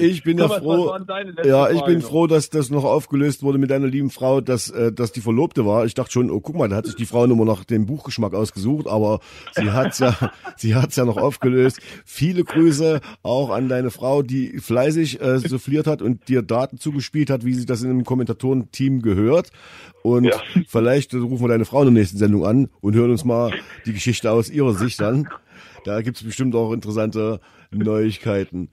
Ich 0.00 0.22
bin 0.22 0.38
ja 0.38 0.44
Thomas, 0.48 0.64
was 0.64 0.64
froh, 0.64 0.96
ja, 1.44 1.70
ich 1.70 1.78
Frage 1.78 1.92
bin 1.92 2.00
noch? 2.00 2.08
froh, 2.08 2.26
dass 2.26 2.50
das 2.50 2.70
noch 2.70 2.84
aufgelöst 2.84 3.42
wurde 3.42 3.58
mit 3.58 3.70
deiner 3.70 3.86
lieben 3.86 4.10
Frau, 4.10 4.40
dass, 4.40 4.70
äh, 4.70 4.92
dass 4.92 5.12
die 5.12 5.20
Verlobte 5.20 5.66
war. 5.66 5.84
Ich 5.84 5.94
dachte 5.94 6.12
schon, 6.12 6.30
oh, 6.30 6.40
guck 6.40 6.56
mal, 6.56 6.68
da 6.68 6.76
hat 6.76 6.86
sich 6.86 6.96
die 6.96 7.06
Frau 7.06 7.26
nur 7.26 7.44
nach 7.44 7.64
dem 7.64 7.86
Buchgeschmack 7.86 8.34
ausgesucht, 8.34 8.86
aber 8.86 9.20
sie 9.54 9.70
hat's 9.70 9.98
ja, 9.98 10.14
sie 10.56 10.74
hat's 10.74 10.96
ja 10.96 11.04
noch 11.04 11.16
aufgelöst. 11.18 11.80
Viele 12.04 12.44
Grüße 12.44 13.00
auch 13.22 13.50
an 13.50 13.68
deine 13.68 13.90
Frau, 13.90 14.22
die 14.22 14.58
fleißig 14.58 15.20
äh, 15.20 15.38
souffliert 15.38 15.86
hat 15.86 16.02
und 16.02 16.28
dir 16.28 16.42
Daten 16.42 16.78
zugespielt 16.78 17.30
hat, 17.30 17.44
wie 17.44 17.54
sie 17.54 17.66
das 17.66 17.82
in 17.82 17.90
einem 17.90 18.04
Kommentatorenteam 18.04 19.02
gehört. 19.02 19.50
Und 20.02 20.24
Ja. 20.24 20.40
vielleicht 20.68 21.12
rufen 21.14 21.40
wir 21.40 21.48
deine 21.48 21.64
Frau 21.64 21.80
in 21.82 21.92
der 21.92 22.00
nächsten 22.00 22.18
Sendung 22.18 22.46
an 22.46 22.68
und 22.86 22.94
hören 22.94 23.10
uns 23.10 23.24
mal 23.24 23.52
die 23.84 23.92
Geschichte 23.92 24.30
aus 24.30 24.48
ihrer 24.48 24.72
Sicht 24.72 25.02
an. 25.02 25.28
Da 25.84 26.02
gibt's 26.02 26.22
bestimmt 26.22 26.54
auch 26.54 26.70
interessante 26.70 27.40
Neuigkeiten. 27.72 28.68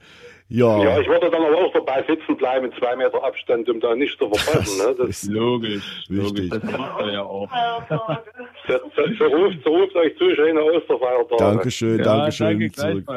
Ja, 0.50 0.84
Ja, 0.84 1.00
ich 1.00 1.08
würde 1.08 1.30
dann 1.32 1.44
aber 1.44 1.58
auch 1.58 1.74
dabei 1.74 2.04
sitzen 2.08 2.38
bleiben, 2.38 2.66
in 2.66 2.74
zwei 2.78 2.96
Meter 2.96 3.24
Abstand, 3.24 3.70
um 3.70 3.80
da 3.80 3.96
nicht 3.96 4.18
zu 4.20 4.30
verpassen. 4.30 4.78
Ne? 4.78 4.96
Das, 4.98 5.24
Logisch, 5.30 6.04
Wichtig. 6.10 6.50
logisch. 6.50 6.50
Das 6.50 6.78
macht 6.78 7.02
er 7.02 7.14
ja 7.14 7.24
auch. 7.24 7.50
so, 7.90 8.74
so, 8.96 9.14
so, 9.18 9.26
ruft, 9.26 9.58
so 9.64 9.70
ruft 9.72 9.96
euch 9.96 10.18
zu, 10.18 10.36
schöne 10.36 10.62
Osterfeiertage. 10.64 11.38
Dankeschön, 11.38 11.98
Ja, 12.00 12.04
Dankeschön 12.04 12.60
danke 12.60 12.72
zurück. 12.72 13.10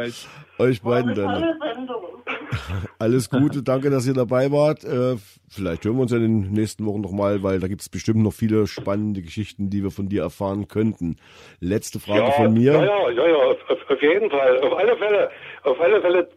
Euch 0.59 0.81
beiden 0.83 1.15
dann. 1.15 1.45
Alles 2.99 3.29
Gute, 3.29 3.63
danke, 3.63 3.91
dass 3.91 4.07
ihr 4.07 4.15
dabei 4.15 4.51
wart. 4.51 4.85
Äh, 4.85 5.17
vielleicht 5.49 5.85
hören 5.85 5.97
wir 5.97 6.03
uns 6.03 6.13
ja 6.13 6.19
in 6.19 6.43
den 6.45 6.53
nächsten 6.53 6.87
Wochen 6.87 7.03
nochmal, 7.03 7.43
weil 7.43 7.61
da 7.61 7.69
gibt 7.69 7.83
es 7.83 7.89
bestimmt 7.89 8.23
noch 8.23 8.33
viele 8.33 8.67
spannende 8.67 9.21
Geschichten, 9.21 9.69
die 9.69 9.83
wir 9.83 9.91
von 9.91 10.09
dir 10.09 10.23
erfahren 10.23 10.69
könnten. 10.69 11.19
Letzte 11.61 12.01
Frage 12.01 12.21
ja, 12.21 12.31
von 12.31 12.55
mir. 12.55 12.73
Ja, 12.73 12.85
ja, 12.85 13.11
ja, 13.11 13.29
ja 13.29 13.35
auf, 13.37 13.59
auf, 13.69 13.91
auf 13.91 14.03
jeden 14.03 14.31
Fall. 14.31 14.61
Auf 14.61 14.79
alle 14.79 14.97
Fälle, 14.97 15.31
auf 15.65 15.81
alle 15.81 16.01
Fälle 16.01 16.29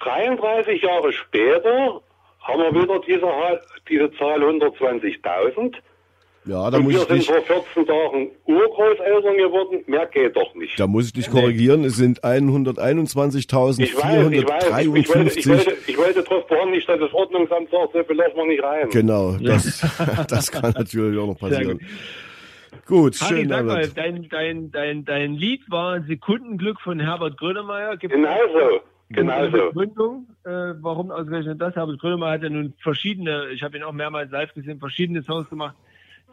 33 0.00 0.82
Jahre 0.82 1.12
später 1.12 2.00
haben 2.40 2.60
wir 2.62 2.82
wieder 2.82 3.00
diese, 3.06 3.26
diese 3.88 4.10
Zahl 4.18 4.42
120.000. 4.42 5.74
Ja, 6.44 6.70
da 6.70 6.78
Und 6.78 6.84
muss 6.84 6.94
wir 6.94 7.02
ich 7.02 7.08
sind 7.08 7.18
dich, 7.18 7.26
vor 7.26 7.42
14 7.42 7.86
Tagen 7.86 8.30
Urgroßeltern 8.46 9.36
geworden. 9.36 9.84
Mehr 9.86 10.06
geht 10.06 10.34
doch 10.34 10.54
nicht. 10.54 10.80
da 10.80 10.86
muss 10.86 11.06
ich 11.06 11.12
dich 11.12 11.30
korrigieren. 11.30 11.84
Es 11.84 11.96
sind 11.96 12.24
Ich 12.24 13.94
weiß, 13.94 14.30
ich 14.32 14.48
weiß. 14.48 14.86
Ich, 14.86 14.96
ich, 14.96 15.08
wollte, 15.14 15.38
ich, 15.38 15.46
121.453. 15.46 15.48
wollte, 15.48 15.76
ich 15.86 15.98
wollte 15.98 16.22
darauf 16.22 16.46
beharren, 16.46 16.70
nicht, 16.70 16.88
dass 16.88 17.00
das 17.00 17.12
Ordnungsamt 17.12 17.70
sagt, 17.70 17.92
so 17.92 18.02
viel 18.02 18.16
lassen 18.16 18.36
wir 18.36 18.46
nicht 18.46 18.62
rein. 18.62 18.88
Genau, 18.90 19.32
das, 19.32 19.86
das 20.28 20.50
kann 20.50 20.72
natürlich 20.72 21.18
auch 21.18 21.26
noch 21.26 21.38
passieren. 21.38 21.80
Gut, 22.86 23.20
Harry, 23.20 23.40
schön, 23.40 23.48
sag 23.50 23.66
mal, 23.66 23.86
dein, 23.88 24.28
dein, 24.30 24.70
dein, 24.70 25.04
dein 25.04 25.34
Lied 25.34 25.70
war 25.70 26.00
Sekundenglück 26.00 26.80
von 26.80 26.98
Herbert 26.98 27.36
Grönemeyer. 27.36 27.98
Genau 27.98 28.38
so. 28.54 28.80
Genau 29.10 29.44
so. 29.46 29.70
Begründung, 29.70 30.26
äh, 30.44 30.74
warum 30.80 31.10
ausgerechnet 31.10 31.60
das? 31.60 31.74
Herbert 31.74 31.98
Grönemeyer 31.98 32.32
hat 32.32 32.42
ja 32.42 32.50
nun 32.50 32.74
verschiedene, 32.82 33.48
ich 33.52 33.62
habe 33.62 33.76
ihn 33.76 33.82
auch 33.82 33.92
mehrmals 33.92 34.30
live 34.30 34.52
gesehen, 34.52 34.78
verschiedene 34.78 35.22
Songs 35.22 35.48
gemacht. 35.48 35.76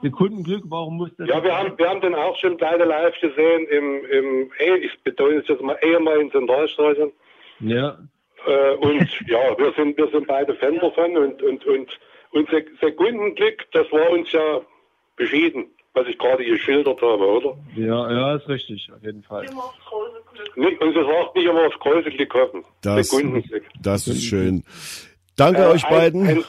Sekundenglück, 0.01 0.63
warum 0.65 0.97
muss 0.97 1.09
das? 1.17 1.29
Ja, 1.29 1.41
wir 1.41 1.57
haben, 1.57 1.77
wir 1.77 1.89
haben 1.89 2.01
den 2.01 2.15
auch 2.15 2.37
schon 2.37 2.57
beide 2.57 2.83
live 2.83 3.17
gesehen 3.21 3.65
im, 3.67 4.05
im 4.11 4.51
eh, 4.59 4.75
ich 4.79 4.99
betone 5.03 5.35
es 5.35 5.47
jetzt 5.47 5.61
mal, 5.61 5.77
ehemaligen 5.81 6.31
Zentralstadion. 6.31 7.11
Ja, 7.59 7.97
Äh, 8.45 8.75
und 8.75 9.09
ja, 9.27 9.57
wir 9.57 9.73
sind, 9.75 9.97
wir 9.97 10.07
sind 10.09 10.27
beide 10.27 10.53
Fan 10.55 10.77
davon 10.79 11.17
und, 11.17 11.41
und, 11.41 11.65
und, 11.65 11.99
und 12.31 12.49
Sek 12.49 12.69
Sekundenglück, 12.81 13.65
das 13.71 13.91
war 13.91 14.09
uns 14.11 14.31
ja 14.31 14.61
beschieden, 15.15 15.67
was 15.95 16.07
ich 16.07 16.17
gerade 16.17 16.43
geschildert 16.45 17.01
habe, 17.01 17.25
oder? 17.25 17.57
ja, 17.75 18.11
ja, 18.11 18.35
ist 18.35 18.47
richtig, 18.47 18.89
auf 18.95 19.01
jeden 19.03 19.23
Fall. 19.23 19.45
Immer 19.45 19.73
das 19.77 19.85
große 19.85 20.21
Glück. 20.33 20.57
Nicht, 20.57 20.81
und 20.81 20.95
es 20.95 21.07
sagt 21.07 21.35
nicht 21.35 21.45
immer 21.45 21.65
aufs 21.67 21.79
große 21.79 22.11
Glück 22.11 22.33
hoffen. 22.33 22.63
Das, 22.81 23.07
Sekundenglück. 23.09 23.63
das 23.81 24.07
ist 24.07 24.23
schön. 24.23 24.63
Danke 25.37 25.63
Äh, 25.63 25.67
euch 25.67 25.83
ein- 25.85 25.91
beiden. 25.93 26.27
Ein 26.27 26.43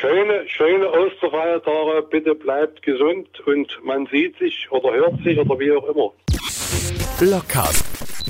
schöne, 0.00 0.44
schöne 0.48 0.90
Osterfeiertage, 0.90 2.02
bitte 2.10 2.34
bleibt 2.34 2.82
gesund 2.82 3.28
und 3.46 3.78
man 3.84 4.06
sieht 4.06 4.38
sich 4.38 4.66
oder 4.70 4.92
hört 4.94 5.22
sich 5.22 5.38
oder 5.38 5.58
wie 5.58 5.72
auch 5.72 5.84
immer. 5.88 6.12
Blockcast, 7.18 7.84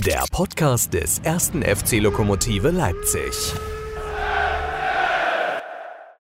der 0.07 0.25
Podcast 0.33 0.95
des 0.95 1.21
ersten 1.21 1.63
FC 1.63 2.01
Lokomotive 2.01 2.71
Leipzig. 2.71 3.55